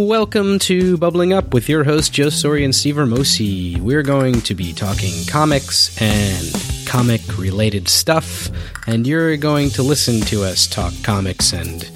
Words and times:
Welcome 0.00 0.58
to 0.60 0.96
Bubbling 0.96 1.34
Up 1.34 1.52
with 1.52 1.68
your 1.68 1.84
host 1.84 2.14
Joe 2.14 2.28
Sori 2.28 2.64
and 2.64 2.74
Steve 2.74 2.94
Hermosi. 2.94 3.78
We're 3.78 4.02
going 4.02 4.40
to 4.40 4.54
be 4.54 4.72
talking 4.72 5.12
comics 5.26 6.00
and 6.00 6.86
comic 6.86 7.20
related 7.36 7.86
stuff, 7.86 8.48
and 8.86 9.06
you're 9.06 9.36
going 9.36 9.68
to 9.70 9.82
listen 9.82 10.22
to 10.22 10.42
us 10.42 10.66
talk 10.66 10.94
comics 11.02 11.52
and 11.52 11.86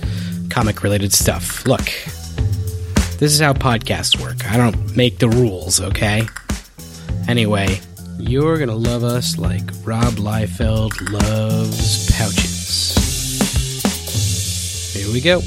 comic 0.50 0.82
related 0.82 1.14
stuff. 1.14 1.66
Look, 1.66 1.86
this 3.18 3.32
is 3.32 3.40
how 3.40 3.54
podcasts 3.54 4.20
work. 4.20 4.52
I 4.52 4.58
don't 4.58 4.94
make 4.94 5.18
the 5.18 5.30
rules, 5.30 5.80
okay? 5.80 6.28
Anyway, 7.26 7.80
you're 8.18 8.58
gonna 8.58 8.76
love 8.76 9.02
us 9.02 9.38
like 9.38 9.64
Rob 9.82 10.12
Liefeld 10.16 11.10
loves 11.10 12.10
pouches. 12.12 12.92
Here 14.92 15.10
we 15.10 15.22
go. 15.22 15.40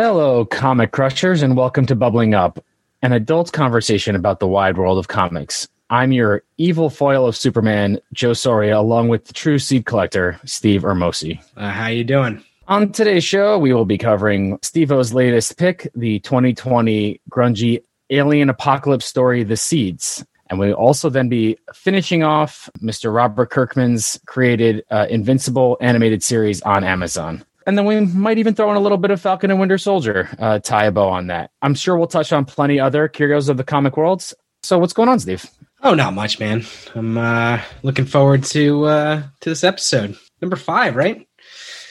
Hello, 0.00 0.44
comic 0.44 0.92
crushers, 0.92 1.42
and 1.42 1.56
welcome 1.56 1.84
to 1.86 1.96
Bubbling 1.96 2.32
Up, 2.32 2.64
an 3.02 3.12
adult's 3.12 3.50
conversation 3.50 4.14
about 4.14 4.38
the 4.38 4.46
wide 4.46 4.78
world 4.78 4.96
of 4.96 5.08
comics. 5.08 5.66
I'm 5.90 6.12
your 6.12 6.44
evil 6.56 6.88
foil 6.88 7.26
of 7.26 7.34
Superman, 7.34 7.98
Joe 8.12 8.32
Soria, 8.32 8.78
along 8.78 9.08
with 9.08 9.24
the 9.24 9.32
true 9.32 9.58
seed 9.58 9.86
collector, 9.86 10.38
Steve 10.44 10.82
Ermosi. 10.82 11.42
Uh, 11.56 11.70
how 11.70 11.88
you 11.88 12.04
doing? 12.04 12.44
On 12.68 12.92
today's 12.92 13.24
show, 13.24 13.58
we 13.58 13.74
will 13.74 13.86
be 13.86 13.98
covering 13.98 14.60
Steve-O's 14.62 15.12
latest 15.12 15.58
pick, 15.58 15.90
the 15.96 16.20
2020 16.20 17.20
grungy 17.28 17.82
alien 18.10 18.50
apocalypse 18.50 19.04
story, 19.04 19.42
The 19.42 19.56
Seeds. 19.56 20.24
And 20.48 20.60
we'll 20.60 20.74
also 20.74 21.10
then 21.10 21.28
be 21.28 21.58
finishing 21.74 22.22
off 22.22 22.70
Mr. 22.80 23.12
Robert 23.12 23.50
Kirkman's 23.50 24.20
created 24.26 24.84
uh, 24.92 25.08
Invincible 25.10 25.76
animated 25.80 26.22
series 26.22 26.62
on 26.62 26.84
Amazon. 26.84 27.44
And 27.68 27.76
then 27.76 27.84
we 27.84 28.00
might 28.00 28.38
even 28.38 28.54
throw 28.54 28.70
in 28.70 28.78
a 28.78 28.80
little 28.80 28.96
bit 28.96 29.10
of 29.10 29.20
Falcon 29.20 29.50
and 29.50 29.60
Winter 29.60 29.76
Soldier, 29.76 30.30
uh, 30.38 30.58
tie 30.58 30.86
a 30.86 30.90
bow 30.90 31.10
on 31.10 31.26
that. 31.26 31.50
I'm 31.60 31.74
sure 31.74 31.98
we'll 31.98 32.06
touch 32.06 32.32
on 32.32 32.46
plenty 32.46 32.80
other 32.80 33.08
curios 33.08 33.50
of 33.50 33.58
the 33.58 33.62
comic 33.62 33.98
worlds. 33.98 34.34
So 34.62 34.78
what's 34.78 34.94
going 34.94 35.10
on, 35.10 35.20
Steve? 35.20 35.44
Oh, 35.82 35.92
not 35.92 36.14
much, 36.14 36.40
man. 36.40 36.64
I'm 36.94 37.18
uh, 37.18 37.60
looking 37.82 38.06
forward 38.06 38.44
to 38.44 38.86
uh, 38.86 39.22
to 39.40 39.50
this 39.50 39.64
episode. 39.64 40.16
Number 40.40 40.56
five, 40.56 40.96
right? 40.96 41.28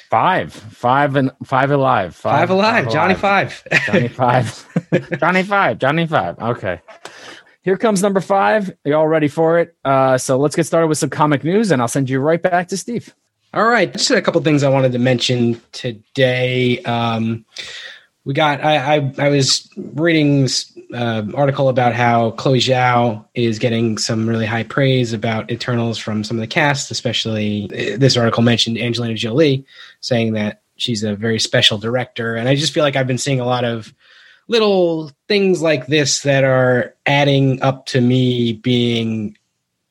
Five, 0.09 0.52
five, 0.52 1.16
and 1.16 1.31
five 1.45 1.69
alive, 1.69 2.16
five, 2.16 2.39
five 2.39 2.50
alive. 2.50 2.86
Five 2.86 2.94
Johnny 2.94 3.14
five, 3.14 3.64
Johnny 3.86 4.08
five, 4.08 5.19
Johnny 5.19 5.44
five, 5.44 5.78
Johnny 5.78 6.08
five. 6.08 6.39
Okay, 6.39 6.81
here 7.62 7.78
comes 7.78 8.02
number 8.02 8.19
five. 8.19 8.75
You 8.84 8.95
all 8.95 9.08
ready 9.08 9.28
for 9.28 9.59
it? 9.59 9.75
Uh, 9.86 10.17
so 10.17 10.39
let's 10.39 10.56
get 10.56 10.66
started 10.66 10.88
with 10.88 10.97
some 10.97 11.12
comic 11.12 11.44
news, 11.44 11.69
and 11.69 11.84
I'll 11.84 11.88
send 11.88 12.09
you 12.09 12.19
right 12.19 12.41
back 12.41 12.69
to 12.69 12.78
Steve. 12.78 13.14
All 13.53 13.66
right, 13.66 13.92
just 13.92 14.12
a 14.12 14.22
couple 14.22 14.42
things 14.42 14.64
I 14.64 14.70
wanted 14.70 14.92
to 14.92 15.00
mention 15.00 15.62
today. 15.72 16.80
Um, 16.84 17.45
we 18.26 18.34
got 18.34 18.64
I, 18.64 18.98
I, 18.98 19.14
I 19.17 19.30
was 19.30 19.70
reading 19.78 20.42
this 20.42 20.78
uh, 20.94 21.23
article 21.34 21.70
about 21.70 21.94
how 21.94 22.31
Chloe 22.31 22.59
Zhao 22.59 23.25
is 23.36 23.58
getting 23.58 23.98
some 23.98 24.28
really 24.28 24.45
high 24.45 24.64
praise 24.64 25.14
about 25.14 25.50
Eternals 25.50 25.98
from 25.98 26.25
some 26.25 26.36
of 26.36 26.42
the 26.42 26.48
cast, 26.48 26.92
especially 26.92 27.70
uh, 27.72 27.98
this 27.98 28.18
article 28.18 28.44
mentioned 28.44 28.78
Angelina 28.78 29.16
Jolie 29.16 29.66
saying 30.02 30.34
that 30.34 30.62
she's 30.75 31.03
a 31.03 31.16
very 31.16 31.40
special 31.40 31.78
director, 31.78 32.36
and 32.36 32.50
I 32.50 32.56
just 32.56 32.73
feel 32.73 32.84
like 32.84 32.98
I've 32.98 33.08
been 33.08 33.18
seeing 33.18 33.40
a 33.40 33.45
lot 33.45 33.64
of 33.64 33.94
little 34.50 35.09
things 35.30 35.62
like 35.62 35.88
this 35.88 36.22
that 36.23 36.44
are 36.44 36.94
adding 37.06 37.62
up 37.62 37.86
to 37.88 38.02
me 38.02 38.53
being 38.53 39.38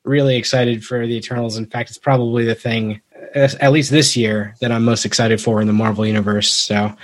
really 0.03 0.35
excited 0.35 0.85
for 0.85 1.05
the 1.05 1.15
Eternals. 1.15 1.57
In 1.57 1.65
fact, 1.65 1.89
it's 1.89 1.99
probably 1.99 2.45
the 2.45 2.55
thing, 2.55 3.01
at 3.35 3.71
least 3.71 3.91
this 3.91 4.15
year, 4.17 4.55
that 4.61 4.71
I'm 4.71 4.85
most 4.85 5.05
excited 5.05 5.41
for 5.41 5.61
in 5.61 5.67
the 5.67 5.73
Marvel 5.73 6.05
universe. 6.05 6.51
So 6.51 6.95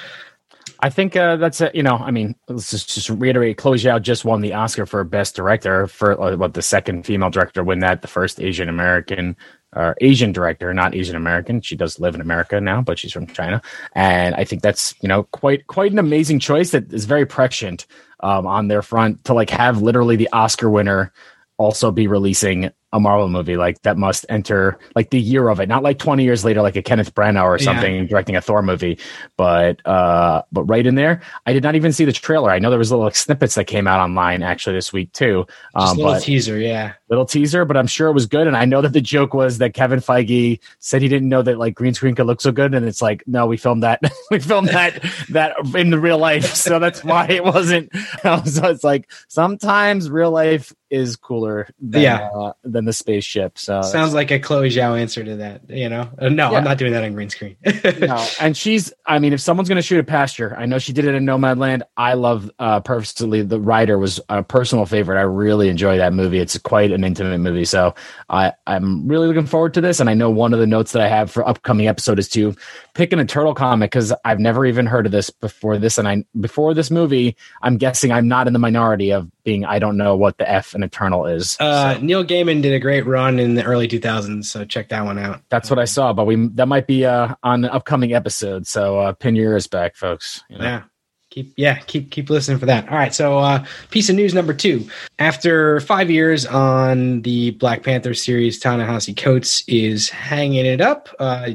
I 0.79 0.89
think 0.89 1.15
uh, 1.15 1.37
that's 1.37 1.61
a, 1.61 1.71
you 1.73 1.81
know, 1.83 1.95
I 1.95 2.11
mean, 2.11 2.35
let's 2.49 2.71
just, 2.71 2.93
just 2.93 3.09
reiterate. 3.09 3.57
Chloe 3.57 3.77
Zhao 3.77 4.01
just 4.01 4.25
won 4.25 4.41
the 4.41 4.53
Oscar 4.53 4.85
for 4.85 5.03
Best 5.05 5.35
Director 5.35 5.87
for 5.87 6.19
uh, 6.21 6.35
what 6.35 6.53
the 6.53 6.61
second 6.61 7.05
female 7.05 7.29
director 7.29 7.63
win 7.63 7.79
that, 7.79 8.01
the 8.01 8.07
first 8.07 8.41
Asian 8.41 8.67
American 8.67 9.37
or 9.75 9.95
Asian 10.01 10.31
director, 10.31 10.73
not 10.73 10.93
Asian 10.93 11.15
American. 11.15 11.61
She 11.61 11.75
does 11.75 11.99
live 11.99 12.15
in 12.15 12.21
America 12.21 12.59
now, 12.59 12.81
but 12.81 12.99
she's 12.99 13.13
from 13.13 13.27
China, 13.27 13.61
and 13.95 14.35
I 14.35 14.43
think 14.43 14.61
that's 14.61 14.93
you 15.01 15.07
know 15.07 15.23
quite 15.23 15.67
quite 15.67 15.91
an 15.91 15.99
amazing 15.99 16.39
choice 16.39 16.71
that 16.71 16.91
is 16.93 17.05
very 17.05 17.25
prescient 17.25 17.87
um, 18.19 18.45
on 18.45 18.67
their 18.67 18.81
front 18.81 19.23
to 19.25 19.33
like 19.33 19.49
have 19.49 19.81
literally 19.81 20.15
the 20.15 20.29
Oscar 20.33 20.69
winner 20.69 21.11
also 21.57 21.91
be 21.91 22.07
releasing 22.07 22.71
a 22.93 22.99
Marvel 22.99 23.27
movie 23.27 23.57
like 23.57 23.81
that 23.81 23.97
must 23.97 24.23
enter 24.29 24.77
like 24.95 25.09
the 25.09 25.19
year 25.19 25.49
of 25.49 25.59
it, 25.59 25.67
not 25.67 25.81
like 25.81 25.97
20 25.97 26.23
years 26.23 26.45
later, 26.45 26.61
like 26.61 26.75
a 26.75 26.81
Kenneth 26.81 27.13
Branagh 27.13 27.43
or 27.43 27.57
something 27.57 27.95
yeah. 27.95 28.03
directing 28.03 28.35
a 28.35 28.41
Thor 28.41 28.61
movie, 28.61 28.99
but 29.35 29.85
uh, 29.85 30.43
but 30.51 30.63
right 30.65 30.85
in 30.85 30.93
there. 30.93 31.21
I 31.47 31.53
did 31.53 31.63
not 31.63 31.75
even 31.75 31.91
see 31.91 32.05
the 32.05 32.13
trailer. 32.13 32.51
I 32.51 32.59
know 32.59 32.69
there 32.69 32.79
was 32.79 32.91
little 32.91 33.05
like, 33.05 33.15
snippets 33.15 33.55
that 33.55 33.65
came 33.65 33.87
out 33.87 33.99
online 33.99 34.43
actually 34.43 34.75
this 34.75 34.93
week 34.93 35.11
too. 35.11 35.45
Um, 35.73 35.87
Just 35.87 35.97
little 35.97 36.21
teaser, 36.21 36.59
yeah, 36.59 36.93
little 37.13 37.25
teaser, 37.25 37.63
but 37.63 37.77
I'm 37.77 37.87
sure 37.87 38.07
it 38.07 38.13
was 38.13 38.25
good. 38.25 38.47
And 38.47 38.57
I 38.57 38.65
know 38.65 38.81
that 38.81 38.93
the 38.93 39.01
joke 39.01 39.33
was 39.33 39.59
that 39.59 39.73
Kevin 39.73 39.99
Feige 39.99 40.59
said 40.79 41.01
he 41.01 41.07
didn't 41.07 41.29
know 41.29 41.41
that 41.43 41.59
like 41.59 41.75
green 41.75 41.93
screen 41.93 42.15
could 42.15 42.25
look 42.25 42.41
so 42.41 42.51
good, 42.51 42.73
and 42.73 42.85
it's 42.85 43.01
like 43.01 43.23
no, 43.27 43.45
we 43.45 43.57
filmed 43.57 43.83
that, 43.83 44.01
we 44.31 44.39
filmed 44.39 44.69
that 44.69 45.03
that 45.29 45.55
in 45.75 45.91
the 45.91 45.99
real 45.99 46.17
life, 46.17 46.45
so 46.55 46.79
that's 46.79 47.03
why 47.03 47.27
it 47.27 47.43
wasn't. 47.43 47.91
so 48.23 48.67
it's 48.67 48.83
like 48.83 49.11
sometimes 49.27 50.09
real 50.09 50.31
life 50.31 50.73
is 50.89 51.15
cooler 51.15 51.67
than, 51.79 52.01
yeah. 52.01 52.29
Uh, 52.29 52.53
than 52.63 52.85
the 52.85 52.93
spaceship. 52.93 53.57
So 53.57 53.81
sounds 53.81 54.13
like 54.13 54.29
a 54.31 54.39
Chloe 54.39 54.69
Zhao 54.69 54.99
answer 54.99 55.23
to 55.23 55.35
that. 55.37 55.69
You 55.69 55.89
know, 55.89 56.09
uh, 56.19 56.29
no, 56.29 56.51
yeah. 56.51 56.57
I'm 56.57 56.63
not 56.63 56.77
doing 56.77 56.93
that 56.93 57.03
on 57.03 57.13
green 57.13 57.29
screen. 57.29 57.55
no, 57.99 58.25
and 58.39 58.55
she's. 58.55 58.91
I 59.05 59.19
mean, 59.19 59.33
if 59.33 59.41
someone's 59.41 59.69
going 59.69 59.77
to 59.77 59.81
shoot 59.81 59.99
a 59.99 60.03
pasture, 60.03 60.55
I 60.57 60.65
know 60.65 60.79
she 60.79 60.93
did 60.93 61.05
it 61.05 61.13
in 61.13 61.25
Nomadland. 61.25 61.81
I 61.97 62.13
love 62.13 62.49
uh, 62.59 62.79
Purposely. 62.79 63.41
The 63.41 63.59
Rider 63.59 63.97
was 63.97 64.19
a 64.29 64.43
personal 64.43 64.85
favorite. 64.85 65.19
I 65.19 65.23
really 65.23 65.69
enjoy 65.69 65.97
that 65.97 66.13
movie. 66.13 66.39
It's 66.39 66.57
quite 66.57 66.91
an 66.91 67.02
intimate 67.03 67.39
movie. 67.39 67.65
So 67.65 67.95
I 68.29 68.53
I'm 68.67 69.07
really 69.07 69.27
looking 69.27 69.45
forward 69.45 69.73
to 69.75 69.81
this. 69.81 69.99
And 69.99 70.09
I 70.09 70.13
know 70.13 70.29
one 70.29 70.53
of 70.53 70.59
the 70.59 70.67
notes 70.67 70.91
that 70.93 71.01
I 71.01 71.07
have 71.07 71.31
for 71.31 71.47
upcoming 71.47 71.87
episode 71.87 72.19
is 72.19 72.29
to 72.29 72.55
pick 72.93 73.13
an 73.13 73.19
Eternal 73.19 73.53
comic 73.53 73.91
because 73.91 74.13
I've 74.25 74.39
never 74.39 74.65
even 74.65 74.85
heard 74.85 75.05
of 75.05 75.11
this 75.11 75.29
before 75.29 75.77
this. 75.77 75.97
And 75.97 76.07
I 76.07 76.25
before 76.39 76.73
this 76.73 76.91
movie, 76.91 77.35
I'm 77.61 77.77
guessing 77.77 78.11
I'm 78.11 78.27
not 78.27 78.47
in 78.47 78.53
the 78.53 78.59
minority 78.59 79.11
of 79.11 79.29
being 79.43 79.65
I 79.65 79.79
don't 79.79 79.97
know 79.97 80.15
what 80.15 80.37
the 80.37 80.49
F 80.49 80.73
an 80.73 80.83
Eternal 80.83 81.25
is. 81.25 81.57
Uh, 81.59 81.95
so. 81.95 82.01
Neil 82.01 82.23
Gaiman 82.23 82.61
did 82.61 82.73
a 82.73 82.79
great 82.79 83.05
run 83.05 83.39
in 83.39 83.55
the 83.55 83.63
early 83.63 83.87
2000s, 83.87 84.45
so 84.45 84.65
check 84.65 84.89
that 84.89 85.05
one 85.05 85.19
out. 85.19 85.41
That's 85.49 85.69
what 85.69 85.79
I 85.79 85.85
saw, 85.85 86.13
but 86.13 86.25
we 86.25 86.47
that 86.53 86.67
might 86.67 86.87
be 86.87 87.05
uh, 87.05 87.35
on 87.43 87.65
an 87.65 87.71
upcoming 87.71 88.13
episode. 88.13 88.67
So 88.67 88.99
uh, 88.99 89.13
pin 89.13 89.35
your 89.35 89.51
ears 89.51 89.67
back, 89.67 89.95
folks. 89.95 90.43
You 90.49 90.57
know? 90.57 90.63
Yeah. 90.63 90.83
Keep 91.33 91.53
yeah, 91.57 91.79
keep 91.79 92.11
keep 92.11 92.29
listening 92.29 92.59
for 92.59 92.67
that. 92.67 92.87
All 92.89 92.95
right, 92.95 93.11
so 93.11 93.39
uh, 93.39 93.65
piece 93.89 94.07
of 94.07 94.15
news 94.15 94.35
number 94.35 94.53
two. 94.53 94.87
After 95.17 95.79
five 95.79 96.11
years 96.11 96.45
on 96.45 97.23
the 97.23 97.49
Black 97.51 97.81
Panther 97.81 98.13
series, 98.13 98.59
Ta-Nehisi 98.59 99.17
Coates 99.17 99.63
is 99.67 100.11
hanging 100.11 100.67
it 100.67 100.79
up. 100.79 101.09
Uh, 101.17 101.53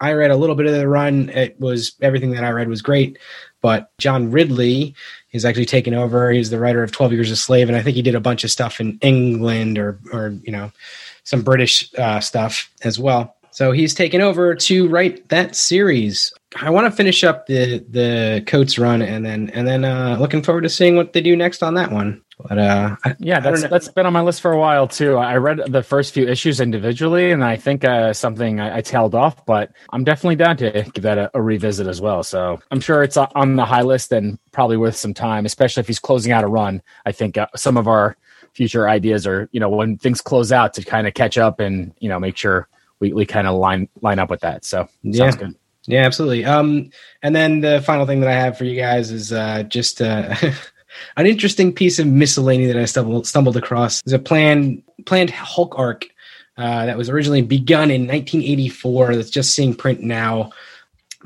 I 0.00 0.14
read 0.14 0.32
a 0.32 0.36
little 0.36 0.56
bit 0.56 0.66
of 0.66 0.72
the 0.72 0.88
run. 0.88 1.28
It 1.28 1.60
was 1.60 1.94
everything 2.02 2.32
that 2.32 2.42
I 2.42 2.50
read 2.50 2.68
was 2.68 2.82
great, 2.82 3.20
but 3.60 3.96
John 3.98 4.32
Ridley 4.32 4.96
is 5.30 5.44
actually 5.44 5.66
taken 5.66 5.94
over. 5.94 6.32
He's 6.32 6.50
the 6.50 6.58
writer 6.58 6.82
of 6.82 6.90
Twelve 6.90 7.12
Years 7.12 7.30
a 7.30 7.36
Slave, 7.36 7.68
and 7.68 7.76
I 7.76 7.82
think 7.82 7.94
he 7.94 8.02
did 8.02 8.16
a 8.16 8.20
bunch 8.20 8.42
of 8.42 8.50
stuff 8.50 8.80
in 8.80 8.98
England 9.00 9.78
or 9.78 10.00
or 10.12 10.30
you 10.42 10.50
know 10.50 10.72
some 11.22 11.42
British 11.42 11.88
uh, 11.94 12.18
stuff 12.18 12.68
as 12.82 12.98
well. 12.98 13.36
So 13.54 13.70
he's 13.70 13.94
taken 13.94 14.20
over 14.20 14.56
to 14.56 14.88
write 14.88 15.28
that 15.28 15.54
series. 15.54 16.32
I 16.56 16.70
want 16.70 16.86
to 16.86 16.90
finish 16.90 17.22
up 17.22 17.46
the 17.46 17.84
the 17.88 18.42
Coates 18.48 18.80
run 18.80 19.00
and 19.00 19.24
then 19.24 19.48
and 19.50 19.64
then 19.66 19.84
uh, 19.84 20.16
looking 20.18 20.42
forward 20.42 20.62
to 20.62 20.68
seeing 20.68 20.96
what 20.96 21.12
they 21.12 21.20
do 21.20 21.36
next 21.36 21.62
on 21.62 21.74
that 21.74 21.92
one. 21.92 22.20
But 22.36 22.58
uh, 22.58 22.96
I, 23.04 23.14
yeah, 23.20 23.38
that's 23.38 23.62
that's 23.68 23.86
been 23.86 24.06
on 24.06 24.12
my 24.12 24.22
list 24.22 24.40
for 24.40 24.50
a 24.50 24.58
while 24.58 24.88
too. 24.88 25.18
I 25.18 25.36
read 25.36 25.60
the 25.68 25.84
first 25.84 26.14
few 26.14 26.26
issues 26.26 26.58
individually, 26.58 27.30
and 27.30 27.44
I 27.44 27.54
think 27.54 27.84
uh, 27.84 28.12
something 28.12 28.58
I, 28.58 28.78
I, 28.78 28.80
tailed 28.80 29.14
off. 29.14 29.46
But 29.46 29.70
I'm 29.90 30.02
definitely 30.02 30.34
down 30.34 30.56
to 30.56 30.90
give 30.92 31.04
that 31.04 31.18
a, 31.18 31.30
a, 31.32 31.40
revisit 31.40 31.86
as 31.86 32.00
well. 32.00 32.24
So 32.24 32.60
I'm 32.72 32.80
sure 32.80 33.04
it's 33.04 33.16
on 33.16 33.54
the 33.54 33.64
high 33.64 33.82
list 33.82 34.10
and 34.10 34.36
probably 34.50 34.76
worth 34.76 34.96
some 34.96 35.14
time, 35.14 35.46
especially 35.46 35.80
if 35.82 35.86
he's 35.86 36.00
closing 36.00 36.32
out 36.32 36.42
a 36.42 36.48
run. 36.48 36.82
I 37.06 37.12
think 37.12 37.38
uh, 37.38 37.46
some 37.54 37.76
of 37.76 37.86
our 37.86 38.16
future 38.52 38.88
ideas 38.88 39.28
are, 39.28 39.48
you 39.52 39.60
know, 39.60 39.68
when 39.68 39.96
things 39.96 40.20
close 40.20 40.50
out 40.50 40.74
to 40.74 40.82
kind 40.82 41.06
of 41.06 41.14
catch 41.14 41.38
up 41.38 41.60
and 41.60 41.94
you 42.00 42.08
know 42.08 42.18
make 42.18 42.36
sure 42.36 42.68
we, 43.12 43.26
kind 43.26 43.46
of 43.46 43.56
line 43.56 43.88
line 44.00 44.18
up 44.18 44.30
with 44.30 44.40
that. 44.40 44.64
So 44.64 44.88
yeah. 45.02 45.30
good. 45.32 45.54
Yeah, 45.86 46.04
absolutely. 46.04 46.44
Um, 46.44 46.90
and 47.22 47.36
then 47.36 47.60
the 47.60 47.82
final 47.82 48.06
thing 48.06 48.20
that 48.20 48.30
I 48.30 48.34
have 48.34 48.56
for 48.56 48.64
you 48.64 48.78
guys 48.80 49.10
is 49.10 49.32
uh, 49.32 49.64
just 49.64 50.00
uh, 50.00 50.34
an 51.16 51.26
interesting 51.26 51.72
piece 51.72 51.98
of 51.98 52.06
miscellany 52.06 52.66
that 52.66 52.76
I 52.76 52.84
stumbled 52.86 53.26
stumbled 53.26 53.56
across. 53.56 54.00
There's 54.02 54.18
a 54.18 54.18
planned 54.18 54.82
planned 55.04 55.30
Hulk 55.30 55.78
arc 55.78 56.06
uh, 56.56 56.86
that 56.86 56.96
was 56.96 57.10
originally 57.10 57.42
begun 57.42 57.90
in 57.90 58.02
1984. 58.02 59.16
That's 59.16 59.30
just 59.30 59.54
seeing 59.54 59.74
print 59.74 60.00
now. 60.00 60.50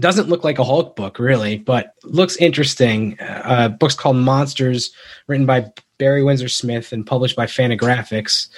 Doesn't 0.01 0.29
look 0.29 0.45
like 0.45 0.59
a 0.59 0.65
Hulk 0.65 0.95
book, 0.97 1.19
really, 1.19 1.59
but 1.59 1.95
looks 2.05 2.37
interesting. 2.37 3.19
Uh, 3.21 3.69
book's 3.69 3.97
called 3.97 4.17
Monsters, 4.17 4.93
written 5.27 5.45
by 5.45 5.73
Barry 5.99 6.23
Windsor 6.23 6.49
Smith 6.49 6.93
and 6.93 7.05
published 7.07 7.35
by 7.35 7.47
Fantagraphics. 7.47 8.49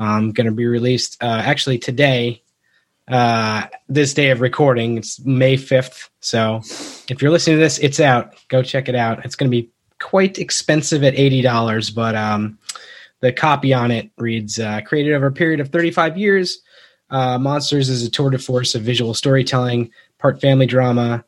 Um, 0.00 0.32
going 0.32 0.46
to 0.46 0.52
be 0.52 0.66
released 0.66 1.22
uh, 1.22 1.42
actually 1.44 1.78
today 1.78 2.42
uh, 3.08 3.66
this 3.88 4.14
day 4.14 4.30
of 4.30 4.40
recording. 4.40 4.98
It's 4.98 5.20
May 5.24 5.56
5th. 5.56 6.08
So 6.20 6.60
if 7.08 7.22
you're 7.22 7.30
listening 7.30 7.56
to 7.56 7.60
this, 7.60 7.78
it's 7.78 8.00
out. 8.00 8.34
Go 8.48 8.62
check 8.62 8.88
it 8.88 8.94
out. 8.94 9.24
It's 9.24 9.34
going 9.34 9.50
to 9.50 9.56
be 9.56 9.70
quite 10.00 10.38
expensive 10.38 11.02
at 11.02 11.14
$80, 11.14 11.94
but 11.94 12.14
um, 12.14 12.58
the 13.20 13.32
copy 13.32 13.72
on 13.72 13.90
it 13.90 14.10
reads 14.18 14.58
uh, 14.58 14.80
created 14.82 15.14
over 15.14 15.26
a 15.26 15.32
period 15.32 15.60
of 15.60 15.70
35 15.70 16.16
years. 16.16 16.60
Uh, 17.10 17.38
Monsters 17.38 17.88
is 17.88 18.06
a 18.06 18.10
tour 18.10 18.30
de 18.30 18.38
force 18.38 18.74
of 18.74 18.82
visual 18.82 19.14
storytelling, 19.14 19.90
part 20.18 20.40
family 20.40 20.66
drama, 20.66 21.24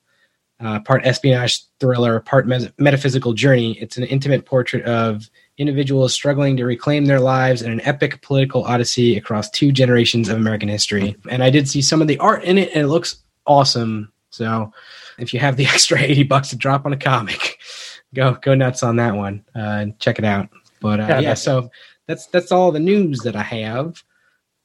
uh, 0.61 0.81
part 0.81 1.07
espionage 1.07 1.65
thriller, 1.81 2.21
part 2.21 2.47
metaphysical 2.79 3.33
journey. 3.33 3.79
It's 3.81 3.97
an 3.97 4.05
intimate 4.05 4.45
portrait 4.45 4.85
of 4.85 5.31
individuals 5.61 6.15
struggling 6.15 6.57
to 6.57 6.65
reclaim 6.65 7.05
their 7.05 7.21
lives 7.21 7.61
in 7.61 7.71
an 7.71 7.83
epic 7.83 8.23
political 8.23 8.65
odyssey 8.65 9.19
across 9.19 9.51
two 9.51 9.71
generations 9.71 10.31
of 10.31 10.37
American 10.37 10.71
history. 10.71 11.15
And 11.29 11.45
I 11.45 11.51
did 11.51 11.69
see 11.69 11.83
some 11.83 12.01
of 12.01 12.09
the 12.09 12.19
art 12.19 12.43
in 12.45 12.57
it, 12.57 12.71
and 12.75 12.85
it 12.85 12.89
looks 12.89 13.23
awesome. 13.47 14.11
So 14.31 14.73
if 15.19 15.35
you 15.35 15.41
have 15.41 15.59
the 15.59 15.67
extra 15.75 16.01
80 16.01 16.23
bucks 16.25 16.49
to 16.49 16.57
drop 16.57 16.87
on 16.87 16.95
a 16.95 16.97
comic, 16.97 17.59
go 18.15 18.33
go 18.33 18.55
nuts 18.55 18.83
on 18.83 18.97
that 18.97 19.15
one 19.15 19.45
uh, 19.55 19.61
and 19.61 19.99
check 19.99 20.19
it 20.19 20.25
out. 20.25 20.49
But 20.81 20.99
uh, 20.99 21.07
yeah, 21.09 21.21
yeah, 21.21 21.35
so 21.35 21.71
that's 22.07 22.27
that's 22.27 22.51
all 22.51 22.73
the 22.73 22.81
news 22.81 23.21
that 23.21 23.37
I 23.37 23.43
have. 23.43 24.03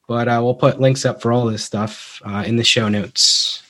But 0.08 0.28
uh, 0.28 0.40
we'll 0.42 0.54
put 0.54 0.80
links 0.80 1.04
up 1.04 1.20
for 1.20 1.30
all 1.30 1.46
this 1.46 1.64
stuff 1.64 2.22
uh, 2.24 2.44
in 2.46 2.56
the 2.56 2.64
show 2.64 2.88
notes. 2.88 3.62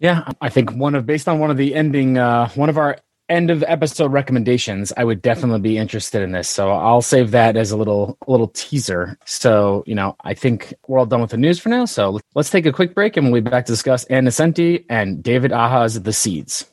Yeah, 0.00 0.28
I 0.40 0.48
think 0.48 0.72
one 0.72 0.96
of 0.96 1.06
based 1.06 1.28
on 1.28 1.38
one 1.38 1.52
of 1.52 1.56
the 1.56 1.74
ending, 1.76 2.18
uh, 2.18 2.48
one 2.50 2.68
of 2.68 2.78
our 2.78 2.98
end 3.32 3.50
of 3.50 3.64
episode 3.66 4.12
recommendations, 4.12 4.92
I 4.96 5.04
would 5.04 5.22
definitely 5.22 5.60
be 5.60 5.78
interested 5.78 6.22
in 6.22 6.32
this. 6.32 6.48
So 6.48 6.70
I'll 6.70 7.02
save 7.02 7.30
that 7.30 7.56
as 7.56 7.70
a 7.70 7.76
little 7.76 8.18
little 8.26 8.48
teaser. 8.48 9.18
So 9.24 9.82
you 9.86 9.94
know, 9.94 10.14
I 10.22 10.34
think 10.34 10.74
we're 10.86 10.98
all 10.98 11.06
done 11.06 11.20
with 11.20 11.30
the 11.30 11.38
news 11.38 11.58
for 11.58 11.70
now. 11.70 11.86
So 11.86 12.20
let's 12.34 12.50
take 12.50 12.66
a 12.66 12.72
quick 12.72 12.94
break, 12.94 13.16
and 13.16 13.32
we'll 13.32 13.42
be 13.42 13.50
back 13.50 13.66
to 13.66 13.72
discuss 13.72 14.04
Ann 14.04 14.26
Nocenti 14.26 14.84
and 14.88 15.22
David 15.22 15.52
Aja's 15.52 16.02
The 16.02 16.12
Seeds. 16.12 16.66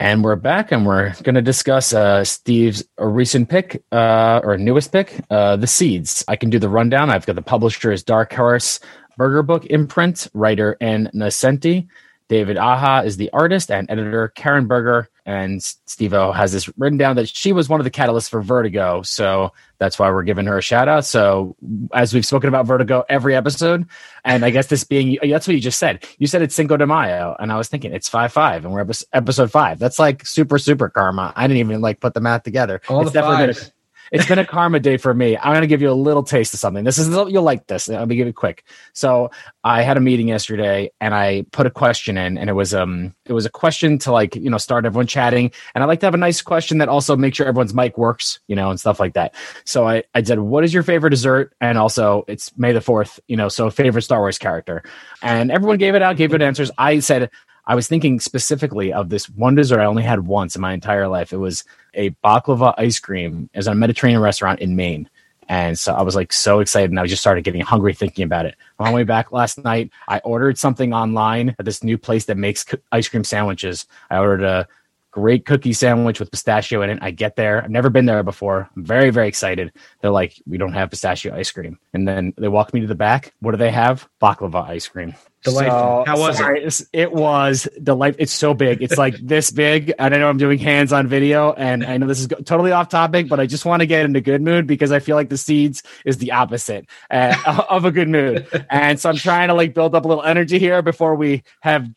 And 0.00 0.24
we're 0.24 0.36
back, 0.36 0.72
and 0.72 0.86
we're 0.86 1.12
going 1.24 1.34
to 1.34 1.42
discuss 1.42 1.92
uh, 1.92 2.24
Steve's 2.24 2.82
recent 2.96 3.50
pick, 3.50 3.84
uh, 3.92 4.40
or 4.42 4.56
newest 4.56 4.92
pick, 4.92 5.20
uh, 5.28 5.56
The 5.56 5.66
Seeds. 5.66 6.24
I 6.26 6.36
can 6.36 6.48
do 6.48 6.58
the 6.58 6.70
rundown. 6.70 7.10
I've 7.10 7.26
got 7.26 7.36
the 7.36 7.42
publisher 7.42 7.92
is 7.92 8.02
Dark 8.02 8.32
Horse 8.32 8.80
Berger 9.18 9.42
Book 9.42 9.66
Imprint, 9.66 10.28
writer 10.32 10.78
Nocenti. 10.80 11.86
David 12.30 12.56
Aja 12.58 13.04
is 13.04 13.16
the 13.16 13.28
artist 13.32 13.72
and 13.72 13.90
editor. 13.90 14.28
Karen 14.28 14.68
Berger 14.68 15.08
and 15.26 15.60
Steve 15.60 16.14
O 16.14 16.30
has 16.30 16.52
this 16.52 16.70
written 16.78 16.96
down 16.96 17.16
that 17.16 17.28
she 17.28 17.52
was 17.52 17.68
one 17.68 17.80
of 17.80 17.84
the 17.84 17.90
catalysts 17.90 18.30
for 18.30 18.40
Vertigo. 18.40 19.02
So 19.02 19.52
that's 19.78 19.98
why 19.98 20.12
we're 20.12 20.22
giving 20.22 20.46
her 20.46 20.56
a 20.56 20.62
shout 20.62 20.86
out. 20.86 21.04
So 21.04 21.56
as 21.92 22.14
we've 22.14 22.24
spoken 22.24 22.46
about 22.46 22.66
Vertigo 22.66 23.04
every 23.08 23.34
episode, 23.34 23.84
and 24.24 24.44
I 24.44 24.50
guess 24.50 24.68
this 24.68 24.84
being 24.84 25.18
that's 25.20 25.48
what 25.48 25.54
you 25.54 25.60
just 25.60 25.80
said. 25.80 26.06
You 26.18 26.28
said 26.28 26.40
it's 26.40 26.54
Cinco 26.54 26.76
de 26.76 26.86
Mayo, 26.86 27.34
and 27.40 27.50
I 27.50 27.56
was 27.56 27.66
thinking 27.66 27.92
it's 27.92 28.08
five 28.08 28.32
five, 28.32 28.64
and 28.64 28.72
we're 28.72 28.86
episode 29.12 29.50
five. 29.50 29.80
That's 29.80 29.98
like 29.98 30.24
super 30.24 30.58
super 30.58 30.88
karma. 30.88 31.32
I 31.34 31.48
didn't 31.48 31.58
even 31.58 31.80
like 31.80 31.98
put 31.98 32.14
the 32.14 32.20
math 32.20 32.44
together. 32.44 32.80
All 32.88 33.02
it's 33.02 33.10
the 33.10 33.22
fives. 33.22 33.72
It's 34.10 34.26
been 34.26 34.38
a 34.38 34.44
karma 34.44 34.80
day 34.80 34.96
for 34.96 35.14
me. 35.14 35.36
I'm 35.36 35.52
going 35.52 35.60
to 35.60 35.66
give 35.66 35.82
you 35.82 35.90
a 35.90 35.92
little 35.92 36.22
taste 36.22 36.52
of 36.52 36.60
something. 36.60 36.84
This 36.84 36.98
is 36.98 37.08
you'll 37.08 37.42
like 37.42 37.66
this. 37.66 37.88
I'll 37.88 38.06
be 38.06 38.16
give 38.16 38.26
it 38.26 38.34
quick. 38.34 38.64
So 38.92 39.30
I 39.62 39.82
had 39.82 39.96
a 39.96 40.00
meeting 40.00 40.28
yesterday, 40.28 40.90
and 41.00 41.14
I 41.14 41.46
put 41.52 41.66
a 41.66 41.70
question 41.70 42.18
in, 42.18 42.36
and 42.36 42.50
it 42.50 42.54
was 42.54 42.74
um 42.74 43.14
it 43.26 43.32
was 43.32 43.46
a 43.46 43.50
question 43.50 43.98
to 43.98 44.12
like 44.12 44.34
you 44.34 44.50
know 44.50 44.58
start 44.58 44.84
everyone 44.84 45.06
chatting, 45.06 45.52
and 45.74 45.84
I 45.84 45.86
like 45.86 46.00
to 46.00 46.06
have 46.06 46.14
a 46.14 46.18
nice 46.18 46.42
question 46.42 46.78
that 46.78 46.88
also 46.88 47.16
makes 47.16 47.36
sure 47.36 47.46
everyone's 47.46 47.74
mic 47.74 47.96
works, 47.96 48.40
you 48.48 48.56
know, 48.56 48.70
and 48.70 48.80
stuff 48.80 48.98
like 48.98 49.14
that. 49.14 49.34
So 49.64 49.86
I 49.86 50.02
I 50.14 50.22
said, 50.22 50.40
what 50.40 50.64
is 50.64 50.74
your 50.74 50.82
favorite 50.82 51.10
dessert? 51.10 51.54
And 51.60 51.78
also 51.78 52.24
it's 52.26 52.56
May 52.58 52.72
the 52.72 52.80
Fourth, 52.80 53.20
you 53.28 53.36
know, 53.36 53.48
so 53.48 53.70
favorite 53.70 54.02
Star 54.02 54.20
Wars 54.20 54.38
character, 54.38 54.82
and 55.22 55.50
everyone 55.50 55.78
gave 55.78 55.94
it 55.94 56.02
out, 56.02 56.16
gave 56.16 56.30
good 56.30 56.42
answers. 56.42 56.70
I 56.78 56.98
said 57.00 57.30
I 57.66 57.74
was 57.76 57.86
thinking 57.86 58.18
specifically 58.18 58.92
of 58.92 59.10
this 59.10 59.28
one 59.28 59.54
dessert 59.54 59.80
I 59.80 59.84
only 59.84 60.02
had 60.02 60.26
once 60.26 60.56
in 60.56 60.62
my 60.62 60.72
entire 60.72 61.06
life. 61.06 61.32
It 61.32 61.36
was 61.36 61.64
a 61.94 62.10
baklava 62.24 62.74
ice 62.78 62.98
cream. 62.98 63.48
Was 63.54 63.68
at 63.68 63.72
a 63.72 63.74
Mediterranean 63.74 64.20
restaurant 64.20 64.60
in 64.60 64.76
Maine. 64.76 65.08
And 65.48 65.76
so 65.76 65.92
I 65.92 66.02
was 66.02 66.14
like 66.14 66.32
so 66.32 66.60
excited 66.60 66.90
and 66.90 67.00
I 67.00 67.06
just 67.06 67.22
started 67.22 67.42
getting 67.42 67.60
hungry 67.60 67.92
thinking 67.92 68.24
about 68.24 68.46
it. 68.46 68.54
On 68.78 68.86
my 68.86 68.92
way 68.94 69.02
back 69.02 69.32
last 69.32 69.58
night, 69.58 69.90
I 70.06 70.18
ordered 70.20 70.56
something 70.56 70.94
online 70.94 71.56
at 71.58 71.64
this 71.64 71.82
new 71.82 71.98
place 71.98 72.26
that 72.26 72.36
makes 72.36 72.64
ice 72.92 73.08
cream 73.08 73.24
sandwiches. 73.24 73.86
I 74.10 74.18
ordered 74.18 74.44
a 74.44 74.68
great 75.10 75.44
cookie 75.46 75.72
sandwich 75.72 76.20
with 76.20 76.30
pistachio 76.30 76.82
in 76.82 76.90
it. 76.90 76.98
I 77.02 77.10
get 77.10 77.34
there. 77.34 77.64
I've 77.64 77.70
never 77.70 77.90
been 77.90 78.06
there 78.06 78.22
before. 78.22 78.70
I'm 78.76 78.84
very, 78.84 79.10
very 79.10 79.26
excited. 79.26 79.72
They're 80.00 80.12
like, 80.12 80.40
we 80.46 80.56
don't 80.56 80.72
have 80.72 80.90
pistachio 80.90 81.34
ice 81.34 81.50
cream. 81.50 81.80
And 81.92 82.06
then 82.06 82.32
they 82.38 82.46
walk 82.46 82.72
me 82.72 82.80
to 82.82 82.86
the 82.86 82.94
back. 82.94 83.34
What 83.40 83.50
do 83.50 83.56
they 83.56 83.72
have? 83.72 84.08
Baklava 84.22 84.68
ice 84.68 84.86
cream. 84.86 85.14
Delightful. 85.42 86.04
So, 86.04 86.04
How 86.06 86.18
was 86.18 86.36
sorry, 86.36 86.64
it? 86.64 86.80
It 86.92 87.12
was 87.12 87.66
delightful. 87.82 88.22
It's 88.22 88.32
so 88.32 88.52
big. 88.52 88.82
It's 88.82 88.98
like 88.98 89.16
this 89.22 89.50
big. 89.50 89.92
And 89.98 90.14
I 90.14 90.18
know 90.18 90.28
I'm 90.28 90.36
doing 90.36 90.58
hands 90.58 90.92
on 90.92 91.06
video, 91.06 91.52
and 91.52 91.84
I 91.84 91.96
know 91.96 92.06
this 92.06 92.20
is 92.20 92.28
totally 92.44 92.72
off 92.72 92.88
topic, 92.90 93.28
but 93.28 93.40
I 93.40 93.46
just 93.46 93.64
want 93.64 93.80
to 93.80 93.86
get 93.86 94.04
in 94.04 94.14
a 94.14 94.20
good 94.20 94.42
mood 94.42 94.66
because 94.66 94.92
I 94.92 94.98
feel 94.98 95.16
like 95.16 95.30
the 95.30 95.38
seeds 95.38 95.82
is 96.04 96.18
the 96.18 96.32
opposite 96.32 96.86
uh, 97.10 97.64
of 97.70 97.84
a 97.84 97.90
good 97.90 98.08
mood. 98.08 98.46
And 98.68 99.00
so 99.00 99.08
I'm 99.08 99.16
trying 99.16 99.48
to 99.48 99.54
like 99.54 99.74
build 99.74 99.94
up 99.94 100.04
a 100.04 100.08
little 100.08 100.24
energy 100.24 100.58
here 100.58 100.82
before 100.82 101.14
we 101.14 101.42
have 101.60 101.88